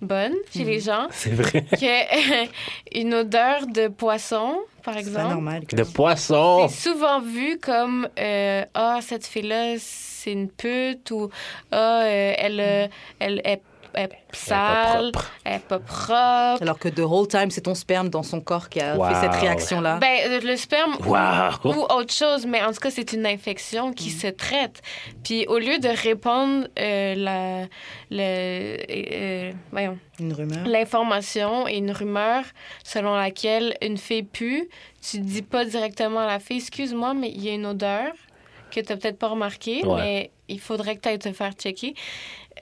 bonne 0.02 0.34
chez 0.54 0.60
Mhm. 0.64 0.68
les 0.68 0.80
gens 0.80 1.08
C'est 1.12 1.32
vrai. 1.32 1.62
que 1.72 2.98
une 3.00 3.14
odeur 3.14 3.68
de 3.68 3.88
poisson, 3.88 4.60
par 4.84 4.94
C'est 4.96 5.02
pas 5.04 5.08
exemple, 5.08 5.30
normal. 5.30 5.66
que- 5.66 5.76
De 5.76 5.84
poisson. 5.84 6.68
c'est 6.68 6.90
souvent 6.90 7.20
vu 7.22 7.58
comme 7.60 8.08
euh, 8.20 8.64
ah 8.74 9.00
cette 9.02 9.26
fille-là 9.26 9.76
c'est 9.80 10.32
une 10.32 10.50
pute 10.50 11.12
ou 11.12 11.30
ah 11.72 12.02
euh, 12.04 12.34
elle, 12.38 12.60
euh, 12.60 12.88
elle 13.20 13.42
est, 13.46 13.62
est 13.98 14.10
sale, 14.34 15.12
elle 15.44 15.54
est 15.56 15.60
pas 15.60 15.80
propre. 15.80 16.62
Alors 16.62 16.78
que 16.80 16.90
the 16.90 17.00
whole 17.00 17.28
time, 17.28 17.50
c'est 17.52 17.62
ton 17.62 17.76
sperme 17.76 18.10
dans 18.10 18.24
son 18.24 18.42
corps 18.42 18.70
qui 18.70 18.80
a 18.82 18.96
Wow. 18.96 19.08
fait 19.10 19.16
cette 19.22 19.36
réaction-là. 19.42 19.98
Ben, 19.98 20.18
euh, 20.28 20.40
le 20.42 20.56
sperme 20.58 20.96
ou- 21.06 21.14
Wow. 21.16 21.74
ou, 21.74 21.82
autre 21.94 22.14
chose, 22.14 22.46
mais 22.46 22.62
en 22.64 22.72
tout 22.72 22.80
cas, 22.80 22.92
c'est 22.92 23.14
une 23.14 23.26
infection 23.26 23.94
qui 23.94 24.10
Mm. 24.10 24.20
se 24.20 24.28
traite. 24.28 24.82
Puis 25.24 25.46
au 25.48 25.58
lieu 25.58 25.80
de 25.80 25.88
répandre 25.90 26.68
euh, 26.80 27.16
la, 27.16 27.62
le, 28.12 28.78
euh, 28.90 29.52
voyons, 29.72 29.98
Une 30.20 30.34
rumeur. 30.34 30.66
l'information 30.66 31.68
et 31.68 31.78
une 31.78 31.92
rumeur 31.92 32.44
selon 32.84 33.16
laquelle 33.16 33.76
une 33.82 33.98
fille 33.98 34.24
pue, 34.24 34.70
tu 35.02 35.20
dis 35.20 35.42
pas 35.42 35.66
directement 35.66 36.20
à 36.22 36.28
la 36.28 36.40
fille, 36.40 36.58
excuse-moi, 36.58 37.14
mais 37.14 37.30
il 37.30 37.44
y 37.44 37.50
a 37.50 37.54
une 37.54 37.66
odeur 37.66 38.12
que 38.72 38.80
tu 38.80 38.86
peut-être 38.98 39.18
pas 39.18 39.28
remarqué, 39.30 39.86
Ouais. 39.86 39.96
mais 40.02 40.32
il 40.48 40.60
faudrait 40.60 40.96
que 40.96 41.02
tu 41.02 41.10
ailles 41.10 41.20
te 41.20 41.32
faire 41.32 41.54
checker. 41.54 41.96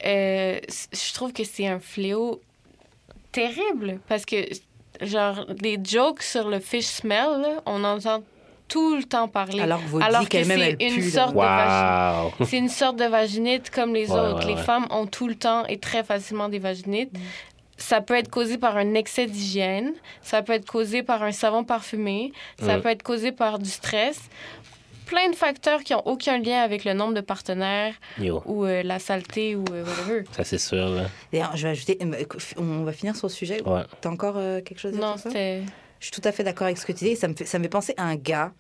Euh, 0.06 0.60
je 0.92 1.14
trouve 1.14 1.34
que 1.34 1.44
c'est 1.44 1.68
un 1.68 1.80
fléau 1.80 2.42
terrible 3.32 4.00
parce 4.08 4.26
que, 4.26 4.36
genre, 5.02 5.46
les 5.62 5.78
jokes 5.84 6.24
sur 6.24 6.50
le 6.50 6.60
fish 6.60 6.86
smell, 6.86 7.42
là, 7.42 7.62
on 7.66 7.84
entend 7.84 8.24
tout 8.68 8.96
le 8.96 9.04
temps 9.04 9.28
parler. 9.28 9.62
Alors 9.62 9.80
que 9.84 9.88
vous 9.88 10.02
Alors 10.02 10.22
dites 10.22 10.30
que 10.30 10.44
c'est 10.44 10.72
une 10.80 10.96
pue. 10.96 11.10
sorte 11.10 11.36
là. 11.36 12.24
de 12.40 12.40
Wow. 12.40 12.46
c'est 12.48 12.58
une 12.58 12.70
sorte 12.70 12.96
de 12.98 13.06
vaginite 13.06 13.70
comme 13.70 13.94
les 13.94 14.10
Ouais, 14.10 14.20
autres. 14.20 14.40
ouais, 14.40 14.46
les 14.48 14.54
ouais. 14.56 14.64
femmes 14.64 14.88
ont 14.90 15.06
tout 15.06 15.28
le 15.28 15.36
temps 15.36 15.66
et 15.68 15.78
très 15.78 16.04
facilement 16.04 16.50
des 16.50 16.60
vaginites. 16.60 17.12
Ça 17.78 18.02
peut 18.02 18.14
être 18.16 18.30
causé 18.30 18.58
par 18.58 18.78
un 18.78 18.94
excès 18.94 19.26
d'hygiène, 19.26 19.94
ça 20.22 20.42
peut 20.42 20.54
être 20.54 20.66
causé 20.70 21.04
par 21.04 21.22
un 21.24 21.32
savon 21.32 21.64
parfumé, 21.64 22.32
ça 22.62 22.78
peut 22.78 22.90
être 22.90 23.04
causé 23.04 23.32
par 23.32 23.60
du 23.60 23.70
stress. 23.70 24.22
Plein 25.14 25.30
de 25.30 25.36
facteurs 25.36 25.84
qui 25.84 25.94
n'ont 25.94 26.02
aucun 26.06 26.40
lien 26.40 26.62
avec 26.62 26.86
le 26.86 26.94
nombre 26.94 27.14
de 27.14 27.22
partenaires 27.22 27.94
Yo, 28.20 28.42
ou 28.48 28.66
euh, 28.66 28.82
la 28.82 28.98
saleté 28.98 29.56
ou 29.56 29.64
euh, 29.72 29.84
whatever. 29.86 30.24
ça 30.32 30.44
c'est 30.44 30.58
sûr. 30.58 30.90
Là. 30.90 31.04
D'ailleurs, 31.32 31.56
je 31.56 31.64
vais 31.64 31.70
ajouter. 31.70 32.00
euh, 32.02 32.24
On 32.58 32.84
va 32.84 32.92
finir 32.94 33.16
sur 33.16 33.28
le 33.28 33.32
sujet. 33.32 33.62
Ouais. 33.64 33.82
T'as 34.02 34.10
encore 34.10 34.36
euh, 34.38 34.62
quelque 34.62 34.80
chose 34.80 34.94
à 34.94 34.98
dire 34.98 35.06
Non, 35.06 35.16
c'était. 35.18 35.62
Je 36.00 36.06
suis 36.08 36.12
tout 36.20 36.28
à 36.28 36.32
fait 36.32 36.44
d'accord 36.44 36.66
avec 36.66 36.80
ce 36.80 36.86
que 36.88 36.92
tu 36.94 37.06
dis. 37.06 37.16
Ça 37.16 37.28
me 37.28 37.36
fait, 37.36 37.46
ça 37.46 37.60
me 37.60 37.64
fait 37.64 37.70
penser 37.70 37.94
à 37.96 38.04
un 38.06 38.16
gars 38.16 38.52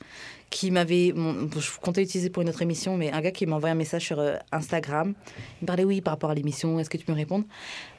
qui 0.51 0.69
m'avait. 0.69 1.11
bon, 1.11 1.49
je 1.59 1.71
comptais 1.81 2.03
utiliser 2.03 2.30
pour 2.30 2.43
une 2.43 2.49
autre 2.49 2.61
émission, 2.61 2.97
mais 2.97 3.11
un 3.11 3.19
gars 3.21 3.31
qui 3.31 3.45
m'a 3.47 3.55
envoyé 3.55 3.71
un 3.71 3.75
message 3.75 4.03
sur 4.05 4.19
euh, 4.19 4.35
Instagram. 4.51 5.15
Il 5.59 5.63
me 5.63 5.67
parlait, 5.67 5.84
oui, 5.84 6.01
par 6.01 6.13
rapport 6.13 6.30
à 6.30 6.35
l'émission, 6.35 6.80
est-ce 6.80 6.89
que 6.89 6.97
tu 6.97 7.05
peux 7.05 7.13
me 7.13 7.17
répondre? 7.17 7.45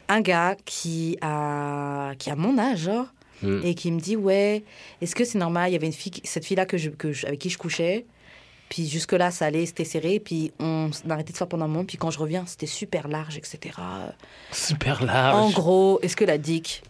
Un 0.09 0.21
gars 0.21 0.55
qui 0.65 1.19
a, 1.23 2.13
qui 2.19 2.31
a 2.31 2.37
mon 2.37 2.57
âge, 2.59 2.79
genre, 2.85 3.07
Mm. 3.43 3.61
et 3.65 3.75
qui 3.75 3.91
me 3.91 3.99
dit, 4.01 4.15
ouais, 4.17 4.63
est-ce 5.03 5.15
que 5.17 5.25
c'est 5.25 5.39
normal? 5.39 5.69
Il 5.69 5.73
y 5.73 5.77
avait 5.77 5.89
une 5.89 5.93
fille, 5.93 6.13
cette 6.23 6.45
fille-là 6.47 6.67
que 6.67 6.79
je, 6.79 6.89
que 6.89 7.11
je- 7.13 7.27
avec 7.27 7.41
qui 7.41 7.51
je 7.51 7.59
couchais. 7.59 8.07
Puis 8.69 8.89
jusque-là, 8.89 9.31
ça 9.31 9.47
allait, 9.47 9.67
c'était 9.67 9.85
serré. 9.85 10.19
Puis 10.21 10.53
on 10.59 10.89
s- 10.91 11.03
on 11.07 11.11
a 11.11 11.15
arrêté 11.15 11.33
de 11.33 11.39
faire 11.39 11.47
pendant 11.47 11.67
un 11.67 11.69
moment. 11.69 11.85
Puis 11.85 11.97
quand 11.97 12.11
je 12.11 12.19
reviens, 12.19 12.45
c'était 12.47 12.67
super 12.67 13.09
large, 13.09 13.37
etc. 13.37 13.59
Super 14.53 15.05
large. 15.05 15.35
En 15.37 15.51
gros, 15.51 15.99
est-ce 16.03 16.17
que 16.17 16.25
la 16.25 16.39
dick 16.39 16.83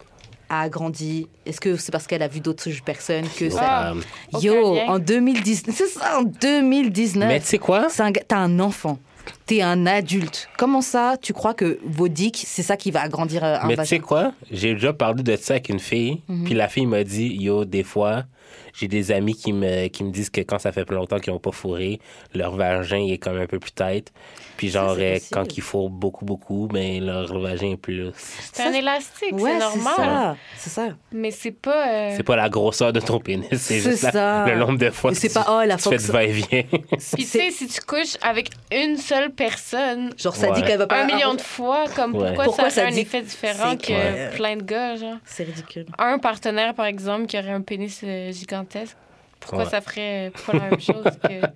a 0.48 0.62
agrandi 0.62 1.26
Est-ce 1.46 1.60
que 1.60 1.76
c'est 1.76 1.90
parce 1.92 2.06
qu'elle 2.06 2.22
a 2.22 2.28
vu 2.28 2.40
d'autres 2.40 2.68
personnes 2.84 3.26
que 3.36 3.50
ça... 3.50 3.92
Ah. 3.92 4.38
Yo, 4.40 4.76
en 4.86 4.98
2019, 4.98 5.74
c'est 5.76 5.88
ça, 5.88 6.18
en 6.20 6.22
2019. 6.22 7.28
mais 7.28 7.40
tu 7.40 7.46
sais 7.46 7.58
quoi? 7.58 7.88
un 7.98 8.12
T'as 8.12 8.38
un 8.38 8.60
enfant. 8.60 8.98
T'es 9.46 9.62
un 9.62 9.86
adulte. 9.86 10.48
Comment 10.58 10.82
ça, 10.82 11.16
tu 11.20 11.32
crois 11.32 11.54
que 11.54 11.78
vos 11.84 12.08
dicks, 12.08 12.44
c'est 12.46 12.62
ça 12.62 12.76
qui 12.76 12.90
va 12.90 13.00
agrandir 13.02 13.42
euh, 13.42 13.56
un 13.58 13.66
Mais 13.68 13.76
tu 13.76 13.86
sais 13.86 13.98
quoi? 13.98 14.32
J'ai 14.50 14.74
déjà 14.74 14.92
parlé 14.92 15.22
de 15.22 15.36
ça 15.36 15.54
avec 15.54 15.70
une 15.70 15.78
fille. 15.80 16.20
Mhm. 16.28 16.44
Puis 16.44 16.52
la 16.54 16.68
fille 16.68 16.84
m'a 16.86 17.04
dit, 17.04 17.28
yo, 17.34 17.64
des 17.64 17.82
fois, 17.84 18.24
j'ai 18.74 18.88
des 18.88 19.12
amis 19.12 19.34
qui 19.34 19.52
me, 19.52 19.88
qui 19.88 20.04
me 20.04 20.10
disent 20.10 20.30
que 20.30 20.40
quand 20.40 20.58
ça 20.58 20.72
fait 20.72 20.84
plus 20.84 20.96
longtemps 20.96 21.18
qu'ils 21.18 21.32
n'ont 21.32 21.38
pas 21.38 21.52
fourré, 21.52 22.00
leur 22.34 22.56
vagin 22.56 22.98
il 22.98 23.12
est 23.12 23.18
comme 23.18 23.38
un 23.38 23.46
peu 23.46 23.58
plus 23.58 23.72
tête. 23.72 24.12
Puis 24.56 24.70
genre, 24.70 24.94
euh, 24.98 25.18
quand 25.32 25.56
ils 25.56 25.60
fourrent 25.62 25.90
beaucoup, 25.90 26.24
beaucoup, 26.24 26.68
ben 26.72 27.04
leur 27.04 27.38
vagin 27.40 27.70
est 27.72 27.76
plus. 27.76 28.10
C'est 28.52 28.62
un 28.62 28.72
élastique, 28.72 29.32
Ouais, 29.32 29.50
c'est 29.52 29.58
normal. 29.58 30.36
C'est 30.56 30.70
ça. 30.70 30.88
Mais 31.12 31.30
c'est 31.32 31.50
pas. 31.50 31.88
euh, 31.88 32.14
C'est 32.16 32.22
pas 32.22 32.36
la 32.36 32.48
grosseur 32.48 32.92
de 32.92 33.00
ton 33.00 33.18
pénis, 33.18 33.48
c'est 33.54 33.80
juste 33.80 34.12
la- 34.12 34.46
le 34.46 34.56
nombre 34.56 34.78
de 34.78 34.90
fois 34.90 35.10
que 35.10 35.16
c'est 35.16 35.28
tu, 35.28 35.34
pas, 35.34 35.46
oh, 35.48 35.66
la 35.66 35.76
tu 35.76 35.88
fais 35.88 35.96
du 35.98 36.04
va-et-vient. 36.06 36.62
Puis 36.70 36.98
tu 36.98 37.22
sais, 37.24 37.50
si 37.50 37.66
tu 37.66 37.80
couches 37.80 38.16
avec 38.22 38.50
une 38.72 38.96
seule 38.96 39.30
personne, 39.32 40.12
Genre, 40.16 40.34
ça 40.36 40.50
dit 40.52 40.60
Ouais. 40.60 40.66
qu'elle 40.66 40.78
va 40.78 40.86
pas. 40.86 41.02
un 41.02 41.06
million 41.06 41.34
de 41.34 41.40
fois, 41.40 41.84
comme 41.96 42.14
Ouais. 42.14 42.26
pourquoi, 42.28 42.44
Pourquoi 42.44 42.70
ça 42.70 42.76
ça 42.76 42.84
a 42.84 42.88
un 42.88 42.90
dit- 42.92 43.00
effet 43.00 43.22
différent 43.22 43.76
que 43.76 44.36
plein 44.36 44.56
de 44.56 44.62
gars, 44.62 44.94
genre? 44.96 45.16
C'est 45.24 45.44
ridicule. 45.44 45.86
Un 45.98 46.18
partenaire, 46.18 46.74
par 46.74 46.86
exemple, 46.86 47.26
qui 47.26 47.36
aurait 47.38 47.50
un 47.50 47.60
pénis 47.62 48.00
euh, 48.04 48.30
gigantesque, 48.48 48.96
pourquoi 49.40 49.64
Ouais. 49.64 49.70
ça 49.70 49.80
ferait 49.80 50.32
pas 50.46 50.52
la 50.52 50.70
même 50.70 50.80
chose 50.80 51.04
que 51.22 51.46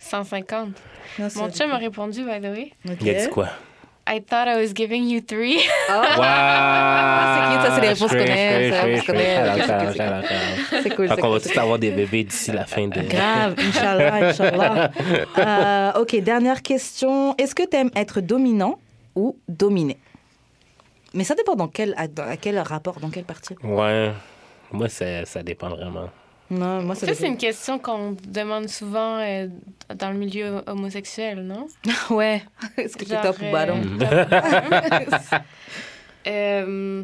150? 0.00 0.68
Non, 1.18 1.28
Mon 1.36 1.50
chum 1.50 1.70
a 1.70 1.76
ridicule. 1.76 1.76
répondu, 1.76 2.24
by 2.24 2.40
the 2.40 2.50
way. 2.50 2.72
Ok. 2.88 2.96
Il 3.00 3.10
a 3.10 3.14
dit 3.14 3.28
quoi? 3.30 3.48
I 4.08 4.20
thought 4.22 4.46
I 4.46 4.54
was 4.62 4.72
giving 4.72 5.08
you 5.08 5.20
three. 5.20 5.58
Ah, 5.88 7.34
c'est 7.34 7.52
cute, 7.52 7.66
ça, 7.66 7.74
c'est 7.74 7.80
les 7.80 7.88
réponses 7.88 8.10
qu'on 8.12 8.18
aime. 8.18 8.72
C'est 10.82 10.90
cool. 10.94 11.08
C'est 11.08 11.20
qu'on 11.20 11.28
va 11.30 11.40
cool. 11.40 11.52
tous 11.52 11.58
avoir 11.58 11.78
des 11.80 11.90
bébés 11.90 12.22
d'ici 12.22 12.52
la 12.52 12.66
fin 12.66 12.86
de. 12.86 13.00
Grave, 13.02 13.56
Inch'Allah, 13.58 14.14
Inch'Allah. 14.28 14.90
Euh, 15.38 16.00
ok, 16.00 16.20
dernière 16.20 16.62
question. 16.62 17.34
Est-ce 17.36 17.54
que 17.56 17.68
tu 17.68 17.76
aimes 17.76 17.90
être 17.96 18.20
dominant 18.20 18.78
ou 19.16 19.36
dominé? 19.48 19.96
Mais 21.12 21.24
ça 21.24 21.34
dépend 21.34 21.56
dans 21.56 21.68
quel, 21.68 21.94
à, 21.96 22.06
quel 22.36 22.58
rapport, 22.60 23.00
dans 23.00 23.10
quelle 23.10 23.24
partie? 23.24 23.56
Ouais. 23.64 24.12
Moi, 24.70 24.88
ça, 24.88 25.24
ça 25.24 25.42
dépend 25.42 25.70
vraiment. 25.70 26.10
Non, 26.50 26.82
moi, 26.82 26.94
ça 26.94 27.06
Ça, 27.08 27.14
c'est 27.14 27.26
une 27.26 27.36
question 27.36 27.78
qu'on 27.78 28.16
demande 28.28 28.68
souvent 28.68 29.18
euh, 29.18 29.48
dans 29.96 30.10
le 30.10 30.16
milieu 30.16 30.62
homosexuel, 30.66 31.42
non? 31.42 31.66
Ouais. 32.10 32.42
Est-ce 32.76 32.96
que 32.96 33.04
tu 33.04 33.10
es 33.12 33.14
Genre, 33.14 33.22
top 33.22 33.36
ou 33.42 33.50
bottom 33.50 33.80
Mm. 33.80 33.98
Euh, 36.28 37.02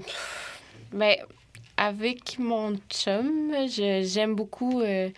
ben, 0.93 1.15
avec 1.77 2.39
mon 2.39 2.77
chum, 2.89 3.53
je- 3.69 4.03
j'aime 4.07 4.35
beaucoup 4.35 4.81
euh, 4.81 5.09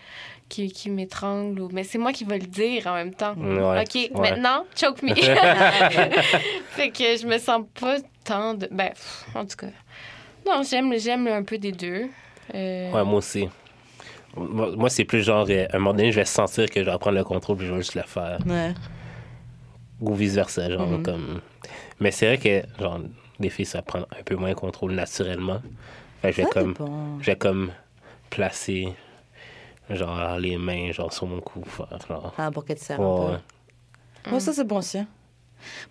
qu'il 0.48 0.72
qu'il 0.72 0.92
m'étrangle. 0.92 1.60
ou- 1.60 1.68
Mais 1.72 1.84
c'est 1.84 1.98
moi 1.98 2.12
qui 2.12 2.24
vais 2.24 2.38
le 2.38 2.46
dire 2.46 2.86
en 2.86 2.94
même 2.94 3.14
temps. 3.14 3.34
Ouais. 3.36 3.82
OK, 3.82 3.94
Ouais. 3.94 4.30
maintenant, 4.30 4.64
choke 4.76 5.02
me. 5.02 5.14
fait 6.70 6.90
que 6.90 7.16
je 7.16 7.26
me 7.26 7.38
sens 7.38 7.62
pas 7.78 7.96
tant 8.24 8.54
de... 8.54 8.68
Ben, 8.70 8.90
pff, 8.90 9.24
en 9.34 9.44
tout 9.46 9.56
cas. 9.56 9.68
Non, 10.46 10.62
j'aime 10.62 10.92
j'aime 10.98 11.26
un 11.26 11.42
peu 11.42 11.56
des 11.58 11.72
deux. 11.72 12.06
Euh, 12.54 12.90
Ouais, 12.92 13.04
moi 13.04 13.14
aussi. 13.18 13.48
Moi, 14.36 14.90
c'est 14.90 15.04
plus 15.04 15.22
genre, 15.22 15.46
euh, 15.48 15.66
à 15.70 15.76
un 15.76 15.78
moment 15.78 15.92
donné, 15.94 16.10
je 16.12 16.16
vais 16.20 16.24
sentir 16.24 16.68
que 16.70 16.82
je 16.84 16.90
vais 16.90 16.98
prendre 16.98 17.16
le 17.16 17.24
contrôle 17.24 17.56
puis 17.58 17.66
je 17.66 17.72
vais 17.72 17.78
juste 17.78 17.94
le 17.94 18.02
faire. 18.02 18.38
Ouais. 18.46 18.74
Ou 20.00 20.14
vice-versa, 20.14 20.70
genre, 20.70 20.88
Mhm. 20.88 21.02
comme... 21.02 21.40
Mais 22.00 22.10
c'est 22.10 22.26
vrai 22.26 22.38
que, 22.38 22.82
genre, 22.82 22.98
les 23.38 23.48
filles, 23.50 23.64
ça 23.66 23.82
prend 23.82 24.00
un 24.00 24.22
peu 24.24 24.34
moins 24.34 24.50
de 24.50 24.54
contrôle 24.54 24.92
naturellement. 24.92 25.60
Fait 26.22 26.30
que 26.30 26.36
je 26.36 26.42
vais 26.42 26.48
comme, 26.48 26.72
dépend. 26.72 27.18
je 27.20 27.26
vais 27.26 27.36
comme 27.36 27.70
placer, 28.30 28.88
genre, 29.90 30.38
les 30.38 30.56
mains, 30.58 30.90
genre, 30.92 31.12
sur 31.12 31.26
mon 31.26 31.40
cou. 31.40 31.62
faire 31.64 31.86
Genre, 32.08 32.34
Ah, 32.36 32.50
pour 32.50 32.64
qu'elle 32.64 32.78
te 32.78 32.82
serre 32.84 32.98
Ouais, 33.00 33.06
un 33.34 33.40
peu. 34.24 34.32
Ouais, 34.34 34.40
ça, 34.40 34.52
c'est 34.52 34.64
bon 34.64 34.78
aussi. 34.78 34.98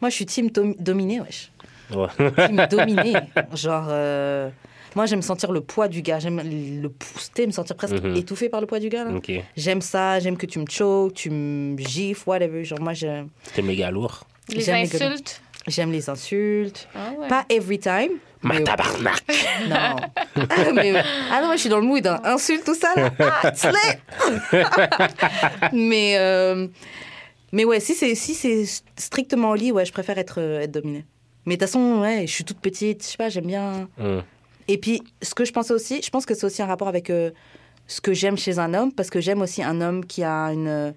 Moi, 0.02 0.10
je 0.10 0.16
suis 0.16 0.26
team 0.26 0.50
dom- 0.50 0.76
dominé, 0.80 1.22
wesh. 1.22 1.52
ouais. 1.92 2.08
Team 2.48 2.66
dominé. 2.70 3.16
Genre, 3.54 3.86
euh, 3.90 4.50
moi, 4.96 5.06
j'aime 5.06 5.22
sentir 5.22 5.52
le 5.52 5.62
poids 5.62 5.88
du 5.88 6.02
gars. 6.02 6.20
J'aime 6.20 6.42
le 6.82 6.90
pousser, 6.90 7.46
me 7.48 7.52
sentir 7.52 7.76
presque 7.76 8.02
Mhm. 8.02 8.16
étouffé 8.16 8.50
par 8.50 8.62
le 8.62 8.68
poids 8.68 8.80
du 8.80 8.90
gars. 8.90 9.06
J'aime 9.58 9.82
ça, 9.82 10.20
j'aime 10.20 10.38
que 10.38 10.46
tu 10.46 10.60
me 10.60 10.66
choques, 10.70 11.14
tu 11.14 11.30
me 11.30 11.78
gifles, 11.78 12.24
whatever. 12.30 12.64
Genre, 12.64 12.80
moi, 12.82 12.94
je- 12.94 13.24
C'était 13.44 13.62
méga 13.62 13.92
lourd. 13.92 14.24
Les 14.50 14.62
J'aime 14.62 14.84
insultes? 14.84 15.42
j'aime 15.68 15.92
les 15.92 16.10
insultes. 16.10 16.88
Ah 16.96 17.12
ouais. 17.18 17.28
Pas 17.28 17.46
every 17.50 17.80
time. 17.80 18.12
Ma 18.42 18.56
mais- 18.56 18.64
tabarnak! 18.66 19.24
Non. 19.70 19.96
ah, 20.36 20.72
mais- 20.74 20.94
ah 21.32 21.40
non, 21.40 21.46
moi, 21.48 21.56
je 21.56 21.62
suis 21.62 21.70
dans 21.70 21.80
le 21.80 21.86
mood. 21.86 22.06
Hein. 22.06 22.20
Insulte, 22.26 22.66
tout 22.66 22.76
ça. 22.76 22.90
Là. 22.96 23.10
Ah, 23.20 23.54
slay. 23.56 24.60
mais, 25.72 26.16
euh, 26.18 26.68
mais 27.52 27.66
ouais, 27.66 27.80
si 27.80 27.94
c'est 27.94 28.16
si 28.16 28.34
c'est 28.34 28.66
strictement 28.98 29.52
au 29.52 29.56
lit, 29.56 29.72
ouais, 29.72 29.86
je 29.86 29.92
préfère 29.94 30.18
être, 30.18 30.40
euh, 30.42 30.60
être 30.62 30.72
dominée. 30.72 31.06
Mais 31.46 31.56
de 31.56 31.60
toute 31.60 31.70
façon, 31.70 32.00
ouais, 32.02 32.26
je 32.28 32.32
suis 32.34 32.44
toute 32.44 32.60
petite. 32.60 33.04
Je 33.04 33.08
sais 33.12 33.18
pas, 33.18 33.30
j'aime 33.30 33.46
bien. 33.48 33.88
Hum. 34.00 34.24
Et 34.68 34.78
puis, 34.78 35.02
ce 35.22 35.34
que 35.36 35.46
je 35.46 35.52
pensais 35.52 35.74
aussi, 35.74 36.02
je 36.02 36.10
pense 36.10 36.26
que 36.26 36.34
c'est 36.36 36.46
aussi 36.46 36.62
un 36.62 36.66
rapport 36.68 36.88
avec 36.88 37.10
euh, 37.10 37.32
ce 37.88 38.00
que 38.02 38.14
j'aime 38.14 38.38
chez 38.38 38.60
un 38.60 38.74
homme, 38.74 38.92
parce 38.94 39.10
que 39.10 39.20
j'aime 39.22 39.42
aussi 39.42 39.62
un 39.64 39.82
homme 39.82 40.06
qui 40.06 40.24
a 40.24 40.48
une. 40.54 40.68
euh, 40.68 40.92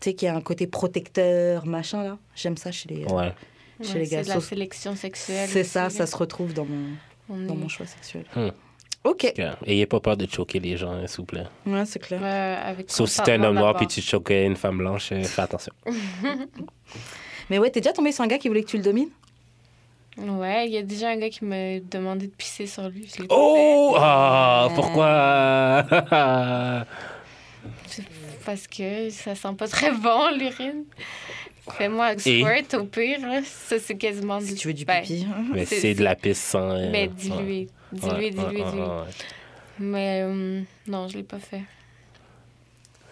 Tu 0.00 0.10
sais, 0.10 0.14
qui 0.14 0.26
a 0.26 0.34
un 0.36 0.40
côté 0.40 0.66
protecteur, 0.66 1.66
machin, 1.66 2.02
là. 2.02 2.18
J'aime 2.34 2.56
ça 2.56 2.70
chez 2.72 2.88
les, 2.88 3.04
Ouais. 3.06 3.32
chez 3.82 3.92
Ouais, 3.94 3.98
les 4.00 4.06
gars. 4.08 4.22
C'est 4.24 4.34
la 4.34 4.40
sélection 4.40 4.96
sexuelle. 4.96 5.48
C'est 5.48 5.64
ça, 5.64 5.88
ça 5.90 6.06
se 6.06 6.16
retrouve 6.16 6.52
dans 6.54 6.64
mon, 6.66 6.90
On 7.30 7.36
dans 7.38 7.54
est- 7.54 7.56
mon 7.56 7.68
choix 7.68 7.86
sexuel. 7.86 8.24
Hmm. 8.36 8.48
Ok. 9.04 9.32
Ayez 9.66 9.84
pas 9.86 10.00
peur 10.00 10.16
de 10.16 10.26
choquer 10.26 10.60
les 10.60 10.76
gens, 10.78 10.92
hein, 10.92 11.06
s'il 11.06 11.18
vous 11.18 11.24
plaît. 11.26 11.44
Ouais, 11.66 11.84
c'est 11.84 11.98
clair. 11.98 12.22
Avec 12.66 12.90
Sauf 12.90 13.10
si 13.10 13.22
t'es 13.22 13.32
un 13.32 13.42
homme 13.44 13.56
noir 13.56 13.76
puis 13.76 13.86
tu 13.86 14.00
choquais 14.00 14.46
une 14.46 14.56
femme 14.56 14.78
blanche, 14.78 15.10
euh, 15.12 15.22
fais 15.24 15.42
attention. 15.42 15.72
Mais 17.50 17.58
ouais, 17.58 17.70
t'es 17.70 17.80
déjà 17.80 17.92
tombé 17.92 18.12
sur 18.12 18.24
un 18.24 18.26
gars 18.26 18.38
qui 18.38 18.48
voulait 18.48 18.62
que 18.62 18.70
tu 18.70 18.78
le 18.78 18.82
domines? 18.82 19.10
Ouais, 20.16 20.66
il 20.68 20.72
y 20.72 20.78
a 20.78 20.82
déjà 20.82 21.08
un 21.10 21.16
gars 21.16 21.28
qui 21.28 21.44
m'a 21.44 21.80
demandé 21.80 22.28
de 22.28 22.32
pisser 22.32 22.66
sur 22.66 22.88
lui. 22.88 23.08
je 23.18 23.24
Oh! 23.30 23.94
Ah! 23.98 24.66
Ouais. 24.68 24.74
Pourquoi? 24.74 25.84
Parce 28.44 28.66
que 28.66 29.08
ça 29.10 29.34
sent 29.34 29.54
pas 29.56 29.66
très 29.68 29.90
bon, 29.92 30.30
l'urine. 30.36 30.84
Fais-moi 31.78 32.06
un 32.08 32.16
Et? 32.16 32.18
squirt 32.18 32.74
au 32.74 32.84
pire. 32.84 33.20
là. 33.26 33.40
Ça, 33.42 33.78
c'est 33.78 33.96
quasiment 33.96 34.38
Si 34.40 34.48
du... 34.52 34.54
tu 34.54 34.68
veux 34.68 34.74
du 34.74 34.84
ben, 34.84 35.02
pipi. 35.02 35.26
Mais 35.52 35.64
C'est- 35.64 35.80
c'est 35.80 35.94
de 35.94 36.02
la 36.04 36.14
pisse 36.14 36.38
sans. 36.42 36.70
euh, 36.70 36.90
Mais 36.92 37.02
ouais. 37.02 37.08
dilué. 37.08 37.68
Dilué, 37.90 38.14
Ouais, 38.16 38.30
dilué, 38.30 38.64
dilué. 38.64 38.82
ouais. 38.82 39.04
Mais 39.78 40.20
euh, 40.24 40.60
non, 40.86 41.08
je 41.08 41.16
l'ai 41.16 41.22
pas 41.22 41.38
fait. 41.38 41.62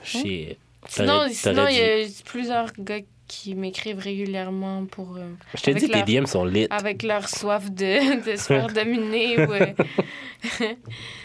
Shit. 0.04 0.58
Sinon, 0.88 1.06
T'aurais- 1.06 1.32
sinon 1.32 1.66
il 1.68 1.76
y 1.76 1.80
a 1.80 2.06
plusieurs 2.24 2.72
gars 2.78 3.00
qui 3.34 3.54
m'écrivent 3.54 3.98
régulièrement 3.98 4.84
pour... 4.84 5.16
euh, 5.16 5.30
Je 5.54 5.62
te 5.62 5.70
avec 5.70 5.82
dis 5.82 5.88
que 5.88 5.92
les 5.94 6.14
leur- 6.16 6.22
DM 6.24 6.26
sont 6.26 6.44
lit. 6.44 6.66
avec 6.68 7.02
leur 7.02 7.28
soif 7.28 7.70
de, 7.70 8.24
de 8.30 8.36
se 8.36 8.42
faire 8.44 8.66
dominer. 8.74 9.36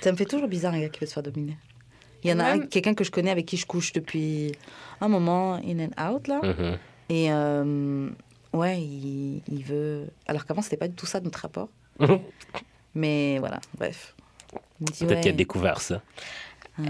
Ça 0.02 0.12
me 0.12 0.18
fait 0.18 0.26
toujours 0.26 0.48
bizarre 0.48 0.74
un 0.74 0.80
gars 0.80 0.90
qui 0.90 1.02
veut 1.02 1.06
se 1.06 1.14
faire 1.14 1.24
dominer. 1.24 1.58
Il 2.24 2.30
y 2.30 2.34
en 2.34 2.40
a 2.40 2.46
un, 2.46 2.58
Même- 2.60 2.70
quelqu'un 2.70 2.94
que 2.94 3.04
je 3.04 3.12
connais 3.12 3.30
avec 3.32 3.46
qui 3.46 3.58
je 3.58 3.66
couche 3.66 3.92
depuis 3.94 4.52
un 5.02 5.08
moment, 5.10 5.56
in 5.56 5.80
and 5.80 6.14
out, 6.16 6.28
là. 6.28 6.40
Mhm. 6.44 6.78
Et 7.10 7.32
euh, 7.32 8.10
ouais, 8.54 8.82
il, 8.82 9.42
il 9.52 9.64
veut. 9.64 10.08
Alors 10.28 10.46
qu'avant, 10.46 10.62
c'était 10.62 10.78
pas 10.78 10.88
du 10.88 10.96
tout 10.96 11.06
ça 11.06 11.20
notre 11.20 11.40
rapport. 11.40 11.70
Mais 12.96 13.38
voilà, 13.40 13.60
bref. 13.78 14.16
Peut-être 14.80 14.96
qu'il 14.98 15.12
a 15.12 15.16
ouais. 15.16 15.32
découvert 15.34 15.82
ça. 15.82 16.02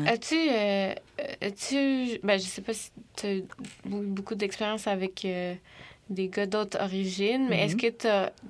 As-tu. 0.05 0.35
euh, 0.35 0.93
as-tu. 1.41 2.19
Ben, 2.23 2.37
je 2.39 2.45
sais 2.45 2.61
pas 2.61 2.73
si 2.73 2.91
tu 3.15 3.25
as 3.27 3.39
beaucoup 3.85 4.35
d'expérience 4.35 4.87
avec 4.87 5.23
euh, 5.25 5.55
des 6.09 6.27
gars 6.29 6.45
d'autres 6.45 6.79
origines, 6.81 7.47
mais 7.49 7.57
Mhm. 7.57 7.63
est-ce 7.63 7.75
que 7.75 7.89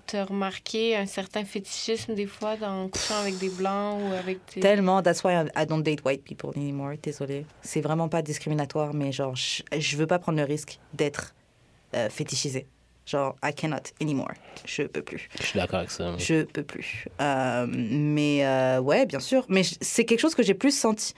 tu 0.07 0.15
as, 0.17 0.25
remarqué 0.25 0.95
un 0.95 1.05
certain 1.05 1.43
fétichisme 1.45 2.13
des 2.15 2.27
fois 2.27 2.55
dans 2.57 2.87
couchant 2.89 3.19
avec 3.19 3.37
des 3.37 3.49
blancs 3.49 3.99
ou 4.03 4.13
avec 4.13 4.39
des. 4.53 4.61
Tellement, 4.61 5.01
that's 5.01 5.23
why 5.23 5.33
I, 5.55 5.65
don't 5.65 5.81
date 5.83 6.03
white 6.05 6.23
people 6.23 6.51
anymore, 6.55 6.93
désolé. 7.01 7.45
C'est 7.61 7.81
vraiment 7.81 8.09
pas 8.09 8.21
discriminatoire, 8.21 8.93
mais 8.93 9.11
genre, 9.11 9.35
je, 9.35 9.63
je 9.77 9.97
veux 9.97 10.07
pas 10.07 10.19
prendre 10.19 10.37
le 10.37 10.43
risque 10.45 10.79
d'être 10.93 11.35
euh, 11.95 12.09
fétichisé. 12.09 12.67
Genre, 13.07 13.37
I 13.41 13.53
cannot 13.53 13.93
anymore. 14.01 14.33
Je 14.65 14.83
peux 14.83 15.01
plus. 15.01 15.29
Je 15.39 15.45
suis 15.45 15.57
d'accord 15.57 15.79
avec 15.79 15.91
ça. 15.91 16.17
Je 16.17 16.43
peux 16.43 16.63
plus. 16.63 17.07
Euh, 17.21 17.65
mais 17.69 18.45
euh, 18.45 18.81
ouais, 18.81 19.05
bien 19.05 19.21
sûr. 19.21 19.45
Mais 19.47 19.61
c'est 19.63 20.03
quelque 20.03 20.19
chose 20.19 20.35
que 20.35 20.43
j'ai 20.43 20.53
plus 20.53 20.77
senti. 20.77 21.13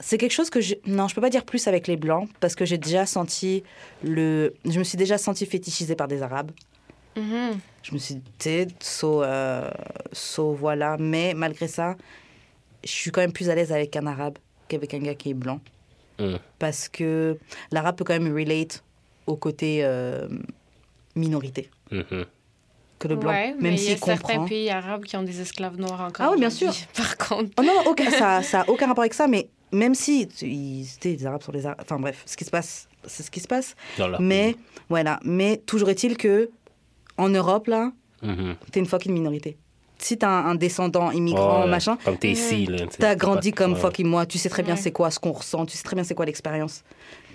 C'est 0.00 0.18
quelque 0.18 0.32
chose 0.32 0.50
que 0.50 0.60
je. 0.60 0.74
Non, 0.84 1.06
je 1.06 1.14
peux 1.14 1.20
pas 1.20 1.30
dire 1.30 1.44
plus 1.44 1.68
avec 1.68 1.86
les 1.86 1.96
blancs 1.96 2.28
parce 2.40 2.56
que 2.56 2.64
j'ai 2.64 2.78
déjà 2.78 3.06
senti 3.06 3.62
le. 4.02 4.54
Je 4.64 4.76
me 4.76 4.82
suis 4.82 4.98
déjà 4.98 5.18
senti 5.18 5.46
fétichisée 5.46 5.94
par 5.94 6.08
des 6.08 6.20
arabes. 6.20 6.50
Mhm. 7.16 7.60
Je 7.84 7.92
me 7.92 7.98
suis 7.98 8.16
dit, 8.40 8.66
so, 8.80 9.22
euh, 9.22 9.70
so 10.10 10.52
voilà. 10.52 10.96
Mais 10.98 11.32
malgré 11.34 11.68
ça, 11.68 11.94
je 12.82 12.90
suis 12.90 13.12
quand 13.12 13.20
même 13.20 13.32
plus 13.32 13.50
à 13.50 13.54
l'aise 13.54 13.70
avec 13.70 13.94
un 13.94 14.06
arabe 14.08 14.38
qu'avec 14.66 14.94
un 14.94 14.98
gars 14.98 15.14
qui 15.14 15.30
est 15.30 15.34
blanc. 15.34 15.60
Mm. 16.18 16.36
Parce 16.58 16.88
que 16.88 17.38
l'arabe 17.70 17.96
peut 17.96 18.04
quand 18.04 18.18
même 18.18 18.34
relate 18.34 18.82
au 19.26 19.36
côté 19.36 19.80
euh, 19.84 20.28
minorité 21.14 21.70
Mhm. 21.90 22.24
que 22.98 23.08
le 23.08 23.16
blanc. 23.16 23.30
Ouais, 23.30 23.54
mais 23.58 23.70
même 23.70 23.74
il 23.74 23.82
y 23.82 23.86
a 23.86 23.90
s'il 23.92 24.00
comprend. 24.00 24.16
certains 24.28 24.44
pays 24.46 24.70
arabes 24.70 25.04
qui 25.04 25.16
ont 25.16 25.22
des 25.22 25.40
esclaves 25.40 25.76
noirs 25.78 26.00
encore. 26.00 26.26
Ah 26.26 26.30
oui, 26.32 26.38
bien 26.38 26.50
sûr. 26.50 26.72
Par 26.96 27.16
contre. 27.18 27.50
Oh 27.58 27.62
non, 27.62 27.82
aucun, 27.86 28.10
ça 28.10 28.40
n'a 28.52 28.68
aucun 28.68 28.86
rapport 28.86 29.02
avec 29.02 29.14
ça, 29.14 29.26
mais 29.28 29.48
même 29.72 29.94
si 29.94 30.28
tu- 30.28 30.46
ils, 30.46 30.86
les 31.04 31.26
Arabes 31.26 31.42
sont 31.42 31.52
les 31.52 31.66
Arabes, 31.66 31.80
enfin 31.82 31.98
bref, 31.98 32.22
ce 32.26 32.36
qui 32.36 32.44
se 32.44 32.50
passe, 32.50 32.88
c'est 33.06 33.22
ce 33.22 33.30
qui 33.30 33.40
se 33.40 33.48
passe. 33.48 33.74
Mais 34.20 34.52
pays. 34.52 34.56
voilà, 34.88 35.18
mais 35.24 35.56
toujours 35.66 35.88
est-il 35.90 36.16
que 36.16 36.50
en 37.18 37.28
Europe 37.28 37.66
là, 37.66 37.92
Mhm. 38.22 38.54
t'es 38.70 38.80
une 38.80 38.86
fucking 38.86 39.12
minorité. 39.12 39.56
Si 40.02 40.18
t'as 40.18 40.28
un, 40.28 40.46
un 40.50 40.54
descendant 40.56 41.10
immigrant 41.12 41.62
Ouais, 41.62 41.70
machin, 41.70 41.96
Comme 42.04 42.18
t'es 42.18 42.32
ici, 42.32 42.66
sais, 42.66 42.86
t'as 42.98 43.10
c'est 43.10 43.16
grandi 43.16 43.52
pas- 43.52 43.56
comme 43.64 43.74
ouais. 43.74 43.78
fucking 43.80 44.06
moi, 44.06 44.26
tu 44.26 44.36
sais 44.38 44.48
très 44.48 44.62
bien 44.64 44.74
Ouais. 44.74 44.80
c'est 44.80 44.90
quoi 44.90 45.10
ce 45.12 45.20
qu'on 45.20 45.30
ressent, 45.32 45.64
tu 45.64 45.76
sais 45.76 45.84
très 45.84 45.94
bien 45.94 46.02
c'est 46.04 46.14
quoi 46.16 46.26
l'expérience. 46.26 46.82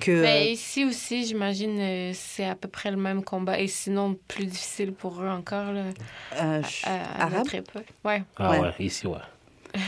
Que 0.02 0.22
Ben, 0.22 0.48
euh, 0.48 0.52
ici 0.52 0.84
aussi, 0.86 1.26
j'imagine, 1.26 1.78
euh, 1.80 2.12
c'est 2.14 2.46
à 2.46 2.56
peu 2.56 2.68
près 2.68 2.92
le 2.92 2.98
même 2.98 3.24
combat. 3.24 3.60
Et 3.60 3.68
sinon, 3.68 4.18
plus 4.28 4.46
difficile 4.46 4.92
pour 4.92 5.22
eux 5.22 5.30
encore, 5.30 5.72
là, 5.72 5.84
euh, 6.42 6.62
à, 6.84 6.90
à 7.22 7.22
arabe, 7.24 7.34
notre 7.38 7.56
époque. 7.56 7.86
Ouais. 8.04 8.24
Ah 8.38 8.52
Ouais. 8.52 8.60
ouais, 8.60 8.74
ici, 8.80 9.08
ouais. 9.08 9.18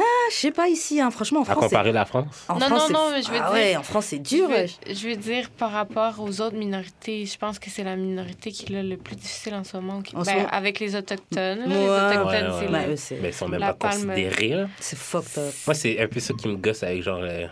Ah, 0.00 0.28
je 0.30 0.36
sais 0.36 0.50
pas 0.50 0.68
ici, 0.68 1.00
hein, 1.00 1.10
franchement 1.10 1.40
en 1.40 1.42
À 1.42 1.46
France. 1.46 1.56
c'est- 1.64 1.68
comparer 1.70 1.92
la 1.92 2.04
France? 2.04 2.44
En 2.48 2.54
Non, 2.54 2.60
France, 2.60 2.70
non, 2.70 2.86
c'est- 2.86 2.92
non, 2.92 3.10
mais 3.12 3.22
je 3.22 3.30
veux 3.30 3.38
ah 3.40 3.44
dire- 3.44 3.52
ouais, 3.52 3.76
en 3.76 3.82
France 3.82 4.06
c'est 4.06 4.18
dur. 4.18 4.48
je, 4.50 4.54
veux, 4.90 4.94
je 4.94 5.08
veux 5.08 5.16
dire, 5.16 5.50
par 5.50 5.72
rapport 5.72 6.14
aux 6.20 6.40
autres 6.40 6.56
minorités, 6.56 7.26
je 7.26 7.36
pense 7.38 7.58
que 7.58 7.70
c'est 7.70 7.84
la 7.84 7.96
minorité 7.96 8.52
qui 8.52 8.72
l'a 8.72 8.82
le 8.82 8.96
plus 8.96 9.16
difficile 9.16 9.54
en 9.54 9.64
ce 9.64 9.76
moment. 9.76 10.02
qui- 10.02 10.14
En 10.16 10.22
ben, 10.22 10.46
avec 10.50 10.80
les 10.80 10.94
Autochtones. 10.96 11.60
Ouais, 11.60 11.68
les 11.68 11.88
Autochtones, 11.88 12.74
ouais, 12.90 12.96
c'est 12.96 13.16
Mais 13.20 13.28
ils 13.28 13.34
sont 13.34 13.48
même 13.48 13.60
La 13.60 13.72
pas 13.74 13.88
palme. 13.88 14.06
considérés, 14.06 14.66
c'est 14.80 14.98
fucked 14.98 15.38
up. 15.38 15.54
Moi, 15.66 15.74
c'est 15.74 16.00
un 16.00 16.06
peu 16.06 16.20
ça 16.20 16.34
qui 16.34 16.48
me 16.48 16.56
gosse 16.56 16.82
avec, 16.82 17.02
genre, 17.02 17.20
euh, 17.22 17.46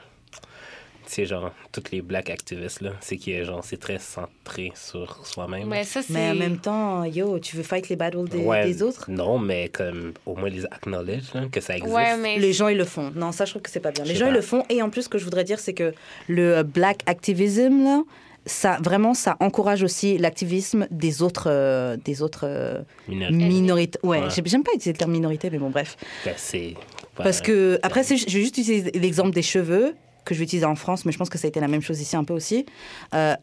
tu 1.07 1.13
sais, 1.13 1.27
genre, 1.27 1.53
toutes 1.73 1.91
les 1.93 2.03
black 2.03 2.29
activistes, 2.31 2.81
là. 2.83 2.91
C'est 3.01 3.17
que, 3.17 3.45
genre, 3.45 3.63
c'est 3.65 3.79
très 3.79 3.99
centré 3.99 4.73
sur 4.75 5.27
soi-même. 5.27 5.69
Mais 5.69 5.85
ça, 5.85 6.03
c'est. 6.03 6.13
Mais 6.13 6.31
en 6.31 6.35
même 6.35 6.59
temps, 6.59 7.05
yo, 7.05 7.39
tu 7.39 7.57
veux 7.57 7.63
fight 7.63 7.89
les 7.89 7.97
battles 7.97 8.29
des, 8.29 8.39
Ouais, 8.39 8.65
des 8.67 8.83
autres? 8.83 9.11
Non, 9.11 9.39
mais 9.39 9.69
comme, 9.69 10.13
au 10.27 10.35
moins 10.37 10.49
les 10.51 10.65
acknowledge, 10.67 11.33
là, 11.35 11.43
que 11.51 11.61
ça 11.61 11.77
existe. 11.77 11.95
Ouais, 11.95 12.17
mais. 12.17 12.39
Les 12.39 12.53
gens, 12.53 12.69
ils 12.69 12.77
le 12.77 12.85
font. 12.85 13.11
Non, 13.15 13.33
ça, 13.33 13.45
je 13.45 13.51
trouve 13.53 13.63
que 13.63 13.71
c'est 13.71 13.81
pas 13.81 13.93
bien. 13.93 14.05
Les 14.05 14.15
gens, 14.17 14.27
ils 14.29 14.35
le 14.35 14.41
font. 14.43 14.65
Et 14.69 14.83
en 14.83 14.91
plus, 14.91 15.03
ce 15.03 15.09
que 15.09 15.19
je 15.19 15.25
voudrais 15.25 15.45
dire, 15.45 15.59
c'est 15.61 15.75
que 15.75 15.95
le 16.29 16.57
euh, 16.59 16.63
black 16.63 17.01
activism, 17.07 17.83
là, 17.85 18.03
ça, 18.49 18.79
vraiment, 18.83 19.15
ça 19.15 19.37
encourage 19.41 19.83
aussi 19.83 20.19
l'activisme 20.19 20.87
des 20.91 21.23
autres, 21.23 21.49
euh, 21.51 21.97
des 22.05 22.23
autres 22.23 22.45
euh, 22.45 22.83
Minorité. 23.09 23.35
minorités. 23.45 23.99
Ouais, 24.05 24.21
Ouais. 24.21 24.29
j'ai- 24.35 24.43
j'aime 24.45 24.63
pas 24.63 24.71
utiliser 24.73 24.93
le 24.93 24.99
terme 24.99 25.11
minorité, 25.13 25.51
mais 25.51 25.59
bon, 25.59 25.71
bref. 25.71 25.97
Ben, 26.25 26.35
c'est... 26.37 26.75
Parce 27.17 27.41
que, 27.41 27.79
après, 27.83 28.05
c'est- 28.05 28.19
je 28.19 28.25
vais 28.27 28.43
juste 28.43 28.59
utiliser 28.59 28.91
l'exemple 28.93 29.31
des 29.31 29.43
cheveux, 29.43 29.95
que 30.27 30.35
je 30.35 30.41
vais 30.41 30.45
utiliser 30.45 30.67
en 30.67 30.75
France, 30.77 31.07
mais 31.07 31.13
je 31.13 31.19
pense 31.19 31.31
que 31.31 31.39
ça 31.39 31.47
a 31.47 31.49
été 31.49 31.61
la 31.61 31.69
même 31.69 31.81
chose 31.81 32.01
ici 32.01 32.17
un 32.17 32.25
peu 32.25 32.35
aussi. 32.35 32.67
Euh, 33.15 33.35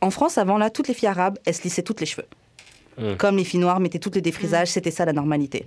en 0.00 0.10
France, 0.10 0.38
avant, 0.38 0.56
là, 0.56 0.70
toutes 0.70 0.88
les 0.88 0.94
filles 0.94 1.08
arabes, 1.08 1.38
elles 1.44 1.54
se 1.54 1.62
lissaient 1.62 1.82
toutes 1.82 2.00
les 2.00 2.06
cheveux. 2.06 2.26
Mm. 2.98 3.16
Comme 3.18 3.36
les 3.36 3.44
filles 3.44 3.60
noires 3.60 3.80
mettaient 3.80 3.98
toutes 3.98 4.14
les 4.14 4.22
défrisages, 4.22 4.68
c'était 4.68 4.90
ça 4.90 5.04
la 5.04 5.12
normalité. 5.12 5.66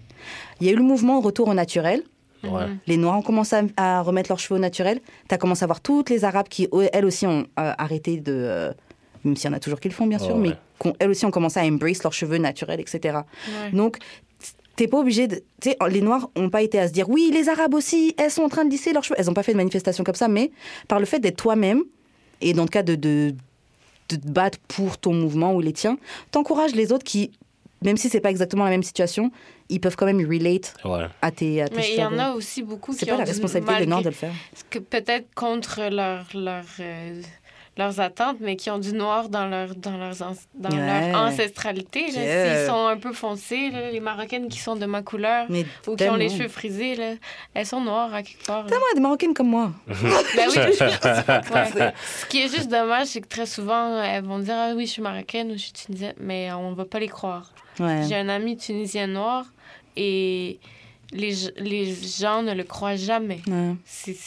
Il 0.59 0.65
y 0.67 0.69
a 0.69 0.73
eu 0.73 0.75
le 0.77 0.83
mouvement 0.83 1.19
retour 1.19 1.47
au 1.47 1.53
naturel. 1.53 2.01
Ouais. 2.43 2.67
Les 2.87 2.95
Noirs 2.95 3.17
ont 3.17 3.21
commencé 3.21 3.55
à, 3.75 3.99
à 3.99 4.01
remettre 4.01 4.29
leurs 4.29 4.39
cheveux 4.39 4.55
au 4.55 4.61
naturel. 4.61 5.01
Tu 5.27 5.35
as 5.35 5.37
commencé 5.37 5.63
à 5.63 5.67
voir 5.67 5.81
toutes 5.81 6.09
les 6.09 6.23
Arabes 6.23 6.47
qui, 6.47 6.67
elles 6.93 7.05
aussi, 7.05 7.27
ont 7.27 7.45
euh, 7.59 7.73
arrêté 7.77 8.17
de. 8.17 8.31
euh, 8.33 8.73
même 9.25 9.35
s'il 9.35 9.49
y 9.49 9.53
en 9.53 9.57
a 9.57 9.59
toujours 9.59 9.81
qui 9.81 9.89
le 9.89 9.93
font, 9.93 10.07
bien 10.07 10.19
sûr, 10.19 10.37
Ouais, 10.37 10.55
mais 10.81 10.93
elles 10.99 11.09
aussi 11.09 11.25
ont 11.25 11.31
commencé 11.31 11.59
à 11.59 11.63
embrace 11.63 12.01
leurs 12.03 12.13
cheveux 12.13 12.37
naturels, 12.37 12.79
etc. 12.79 13.19
Ouais. 13.47 13.71
Donc, 13.73 13.97
t'es 14.79 14.87
pas 14.87 14.99
obligé 14.99 15.27
de. 15.27 15.35
Tu 15.61 15.71
sais, 15.71 15.77
les 15.89 16.01
Noirs 16.01 16.29
n'ont 16.37 16.49
pas 16.49 16.61
été 16.61 16.79
à 16.79 16.87
se 16.87 16.93
dire 16.93 17.09
oui, 17.09 17.31
les 17.33 17.49
Arabes 17.49 17.73
aussi, 17.73 18.15
elles 18.17 18.31
sont 18.31 18.43
en 18.43 18.49
train 18.49 18.63
de 18.63 18.69
lisser 18.69 18.93
leurs 18.93 19.03
cheveux. 19.03 19.15
Elles 19.19 19.25
n'ont 19.25 19.33
pas 19.33 19.43
fait 19.43 19.51
de 19.51 19.57
manifestation 19.57 20.03
comme 20.05 20.15
ça, 20.15 20.27
mais 20.29 20.51
par 20.87 20.99
le 20.99 21.05
fait 21.05 21.19
d'être 21.19 21.35
toi-même, 21.37 21.83
et 22.41 22.53
dans 22.53 22.63
le 22.63 22.69
cas 22.69 22.81
de, 22.83 22.95
de, 22.95 23.35
de 24.09 24.15
te 24.15 24.27
battre 24.27 24.57
pour 24.69 24.97
ton 24.97 25.13
mouvement 25.13 25.53
ou 25.53 25.59
les 25.59 25.73
tiens, 25.73 25.97
t'encourages 26.31 26.73
les 26.75 26.91
autres 26.93 27.03
qui 27.03 27.31
même 27.81 27.95
si 27.95 28.09
c'est 28.09 28.19
pas 28.19 28.29
exactement 28.29 28.65
la 28.65 28.71
même 28.71 28.83
situation, 28.83 29.31
ils 29.69 29.79
peuvent 29.79 29.95
quand 29.95 30.05
même 30.05 30.19
relate 30.19 30.73
Ouais. 30.83 31.05
à 31.21 31.31
tes, 31.31 31.61
à 31.61 31.69
tes 31.69 31.75
Mais 31.77 31.93
il 31.93 31.99
y 31.99 32.03
en 32.03 32.19
a 32.19 32.31
aussi 32.33 32.61
beaucoup 32.61 32.91
qui 32.91 32.97
C'est 32.99 33.05
pas 33.05 33.15
ont 33.15 33.19
la 33.19 33.23
responsabilité 33.23 33.79
des 33.79 33.85
Noirs 33.85 34.01
de 34.01 34.09
le 34.09 34.13
faire. 34.15 34.33
que 34.69 34.79
peut-être 34.79 35.27
contre 35.33 35.79
leur, 35.89 36.25
leur, 36.33 36.65
euh, 36.81 37.21
leurs 37.79 37.99
attentes, 37.99 38.37
mais 38.41 38.55
qui 38.55 38.69
ont 38.69 38.77
du 38.77 38.93
noir 38.93 39.29
dans 39.29 39.47
leur, 39.47 39.73
dans 39.73 39.91
dans 40.53 40.69
Ouais. 40.69 41.11
leur 41.11 41.21
ancestralité. 41.21 42.11
Là. 42.11 42.21
Yeah. 42.21 42.57
S'ils 42.59 42.67
sont 42.67 42.85
un 42.87 42.97
peu 42.97 43.13
foncés, 43.13 43.71
là, 43.71 43.89
les 43.89 43.99
Marocaines 44.01 44.49
qui 44.49 44.59
sont 44.59 44.75
de 44.75 44.85
ma 44.85 45.01
couleur 45.01 45.45
Mais 45.49 45.65
ou 45.87 45.95
qui 45.95 46.07
ont 46.09 46.15
les 46.15 46.29
cheveux 46.29 46.49
frisés, 46.49 46.95
là, 46.95 47.13
elles 47.53 47.65
sont 47.65 47.81
noires 47.81 48.13
à 48.13 48.21
quelque 48.21 48.45
part. 48.45 48.65
Tellement 48.67 48.85
des 48.93 48.99
Marocaines 49.01 49.33
comme 49.33 49.47
moi. 49.49 49.71
Ben 49.87 50.47
oui. 50.49 50.55
Ouais. 51.79 51.93
Ce 52.21 52.25
qui 52.27 52.41
est 52.41 52.49
juste 52.49 52.69
dommage, 52.69 53.07
c'est 53.07 53.21
que 53.21 53.27
très 53.27 53.45
souvent, 53.45 54.01
elles 54.03 54.23
vont 54.23 54.39
dire 54.39 54.55
Ah 54.57 54.73
oui, 54.75 54.85
je 54.85 54.91
suis 54.91 55.01
marocaine 55.01 55.49
ou 55.51 55.53
je 55.53 55.63
suis 55.63 55.71
tunisienne, 55.73 56.13
mais 56.19 56.51
on 56.51 56.73
va 56.73 56.85
pas 56.85 56.99
les 56.99 57.07
croire. 57.07 57.51
Ouais. 57.79 58.03
J'ai 58.07 58.15
un 58.15 58.29
ami 58.29 58.57
tunisien 58.57 59.07
noir 59.07 59.45
et 59.95 60.59
les, 61.11 61.33
les 61.57 61.95
gens 61.95 62.43
ne 62.43 62.53
le 62.53 62.63
croient 62.63 62.95
jamais. 62.97 63.39
Ouais. 63.47 63.73
C'est- 63.85 64.17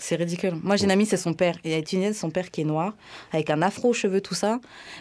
c'est- 0.00 0.16
ridicule. 0.16 0.54
Moi, 0.62 0.76
j'ai 0.76 0.84
une 0.84 0.90
amie, 0.90 1.06
c'est 1.06 1.16
son 1.16 1.34
père. 1.34 1.56
Et 1.64 1.70
elle 1.72 1.78
est 1.80 1.86
tunisienne, 1.86 2.14
son 2.14 2.30
père 2.30 2.50
qui 2.50 2.60
est 2.62 2.64
noir, 2.64 2.94
avec 3.32 3.50
un 3.50 3.62
afro 3.62 3.90
aux 3.90 3.92
cheveux, 3.94 4.20
tout 4.20 4.34
ça. 4.34 4.58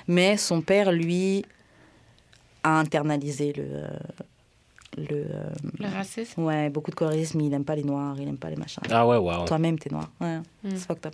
Mais 0.08 0.38
son 0.38 0.62
père, 0.62 0.92
lui, 0.92 1.46
a 2.64 2.78
internalisé 2.80 3.54
le. 3.54 3.64
euh, 3.64 3.88
le 4.98 5.16
euh, 5.34 5.50
Le 5.80 5.88
racisme. 5.88 6.44
ouais, 6.44 6.70
beaucoup 6.70 6.92
de 6.92 6.96
colorisme. 6.96 7.40
Il 7.42 7.50
n'aime 7.50 7.64
pas 7.64 7.76
les 7.76 7.84
noirs, 7.84 8.16
il 8.20 8.26
n'aime 8.26 8.38
pas 8.38 8.50
les 8.50 8.56
machins. 8.58 8.84
Ah 8.90 9.08
ouais, 9.08 9.18
wow. 9.18 9.46
Toi-même, 9.46 9.78
t'es 9.80 9.90
noir. 9.92 10.10
Ouais, 10.20 10.38
Mm. 10.64 10.70
c'est 10.72 10.86
fucked 10.88 11.06
up. 11.06 11.14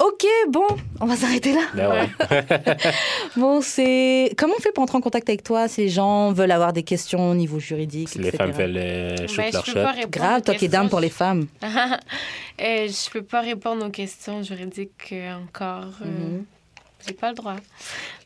Ok, 0.00 0.24
bon, 0.50 0.66
on 1.00 1.06
va 1.06 1.16
s'arrêter 1.16 1.52
là. 1.52 1.60
Ben 1.74 1.88
ouais. 1.90 2.64
Bon, 3.36 3.60
c'est. 3.62 4.32
Comment 4.36 4.54
on 4.58 4.60
fait 4.60 4.72
pour 4.72 4.82
entrer 4.82 4.98
en 4.98 5.00
contact 5.00 5.28
avec 5.28 5.42
toi 5.44 5.68
si 5.68 5.82
les 5.82 5.88
gens 5.88 6.32
veulent 6.32 6.50
avoir 6.50 6.72
des 6.72 6.82
questions 6.82 7.30
au 7.30 7.34
niveau 7.34 7.58
juridique 7.60 8.08
Si 8.08 8.18
les 8.18 8.32
femmes 8.32 8.50
veulent 8.50 8.76
euh, 8.76 9.16
shoot 9.28 9.36
Ben, 9.36 9.52
leur 9.52 9.64
shot. 9.66 9.80
Grave, 10.10 10.42
toi 10.42 10.54
qui 10.54 10.64
es 10.64 10.68
questions. 10.68 10.80
dame 10.82 10.88
pour 10.90 11.00
les 11.00 11.10
femmes. 11.10 11.46
Euh, 12.60 12.86
je 12.86 13.10
peux 13.10 13.22
pas 13.22 13.40
répondre 13.40 13.84
aux 13.84 13.90
questions 13.90 14.40
juridiques 14.44 15.08
euh, 15.10 15.34
encore. 15.34 15.90
euh, 16.02 16.06
Mhm. 16.06 16.44
J'ai 17.04 17.12
pas 17.14 17.30
le 17.30 17.34
droit. 17.34 17.56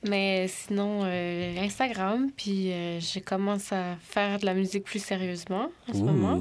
Mais 0.07 0.47
sinon, 0.49 1.01
euh, 1.05 1.57
Instagram, 1.63 2.29
puis 2.37 2.71
euh, 2.71 3.01
je 3.01 3.21
commence 3.21 3.73
à 3.73 3.97
faire 4.07 4.39
de 4.39 4.45
la 4.45 4.53
musique 4.53 4.85
plus 4.85 5.03
sérieusement 5.03 5.71
en 5.89 5.93
ce 5.95 5.99
moment. 6.01 6.39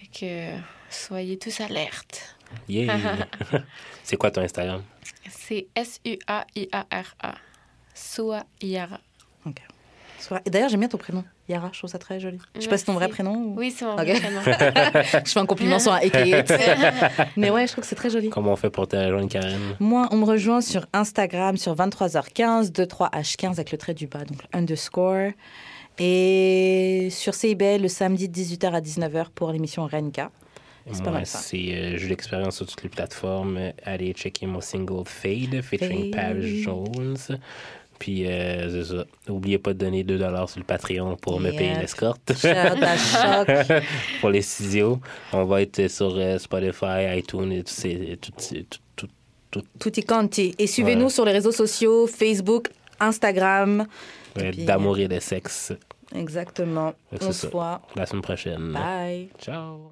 Fait 0.00 0.06
que 0.20 0.24
euh, 0.24 0.56
soyez 0.90 1.38
tous 1.38 1.60
alertes. 1.60 2.34
Yeah. 2.68 2.96
c'est 4.02 4.16
quoi 4.16 4.30
ton 4.30 4.40
Instagram? 4.42 4.82
C'est 5.30 5.66
S-U-A-I-A-R-A. 5.76 7.34
Soa 7.94 8.44
Iara. 8.62 9.00
Et 10.46 10.50
D'ailleurs, 10.50 10.68
j'aime 10.68 10.78
bien 10.80 10.88
ton 10.88 10.98
prénom. 10.98 11.24
Yara, 11.48 11.70
je 11.72 11.78
trouve 11.78 11.90
ça 11.90 11.98
très 11.98 12.20
joli. 12.20 12.38
Je 12.54 12.60
sais 12.60 12.68
pas 12.68 12.76
si 12.78 12.82
c'est 12.82 12.86
ton 12.86 12.94
vrai 12.94 13.08
prénom. 13.08 13.34
ou- 13.34 13.54
Oui, 13.58 13.74
c'est 13.76 13.84
mon 13.84 13.94
Ok. 13.94 14.06
vrai 14.06 14.14
prénom. 14.20 14.40
je 15.24 15.30
fais 15.32 15.40
un 15.40 15.46
compliment 15.46 15.80
sur 15.80 15.92
un 15.92 15.96
AKA. 16.02 16.44
Mais 17.36 17.50
ouais, 17.50 17.66
je 17.66 17.72
trouve 17.72 17.82
que 17.82 17.88
c'est 17.88 17.96
très 17.96 18.08
joli. 18.08 18.30
Comment 18.30 18.52
on 18.52 18.56
fait 18.56 18.70
pour 18.70 18.86
te 18.86 18.94
rejoindre, 18.94 19.28
Karen? 19.28 19.58
Moi, 19.80 20.06
on 20.12 20.16
me 20.18 20.24
rejoint 20.24 20.60
sur 20.60 20.86
Instagram 20.92 21.56
sur 21.56 21.74
23h15, 21.74 22.70
23h15 22.70 23.50
avec 23.54 23.72
le 23.72 23.78
trait 23.78 23.94
du 23.94 24.06
bas, 24.06 24.24
donc 24.24 24.38
underscore. 24.52 25.32
Et 25.98 27.08
sur 27.10 27.34
CIBL 27.34 27.82
le 27.82 27.88
samedi 27.88 28.28
de 28.28 28.34
18h 28.34 28.72
à 28.72 28.80
19h 28.80 29.30
pour 29.34 29.50
l'émission 29.50 29.86
Renka. 29.88 30.30
Moi, 30.86 31.24
c'est 31.24 31.56
euh, 31.74 31.96
jeu 31.96 32.08
d'expérience 32.08 32.56
sur 32.56 32.66
toutes 32.66 32.82
les 32.82 32.88
plateformes. 32.88 33.58
Allez 33.84 34.12
checker 34.12 34.46
mon 34.46 34.60
single 34.60 35.04
Fade 35.06 35.60
featuring. 35.62 36.10
Pav 36.10 36.40
Jones. 36.40 37.16
Puis, 37.98 38.26
euh, 38.26 38.68
c'est 38.84 38.96
ça. 38.96 39.04
N'oubliez 39.28 39.58
pas 39.58 39.74
de 39.74 39.78
donner 39.78 40.02
2 40.02 40.18
sur 40.18 40.58
le 40.58 40.64
Patreon 40.64 41.14
pour 41.16 41.38
me 41.38 41.50
payer 41.50 41.74
l'escorte. 41.76 42.32
Pour 44.20 44.30
les 44.30 44.42
studios. 44.42 44.98
On 45.32 45.44
va 45.44 45.62
être 45.62 45.88
sur 45.88 46.14
euh, 46.16 46.36
Spotify, 46.38 47.16
iTunes 47.16 47.52
et 47.52 47.62
tout, 47.62 47.72
ces- 47.72 48.18
tout, 48.20 48.32
tout, 48.32 48.64
tout, 48.96 49.08
tout, 49.52 49.62
Tutti 49.78 50.02
quanti. 50.02 50.54
Et 50.58 50.66
suivez-nous 50.66 51.04
Ouais. 51.04 51.10
sur 51.10 51.24
les 51.24 51.32
réseaux 51.32 51.52
sociaux, 51.52 52.06
Facebook, 52.08 52.70
Instagram. 52.98 53.86
Et 54.36 54.40
ouais, 54.42 54.50
puis, 54.50 54.64
d'amour 54.64 54.98
et 54.98 55.06
de 55.08 55.20
sexe. 55.20 55.72
Exactement. 56.14 56.94
Ouais, 57.12 57.18
On 57.22 57.30
se 57.32 57.46
voit. 57.46 57.82
La 57.94 58.06
semaine 58.06 58.22
prochaine. 58.22 58.72
Bye. 58.72 59.28
Ciao. 59.40 59.90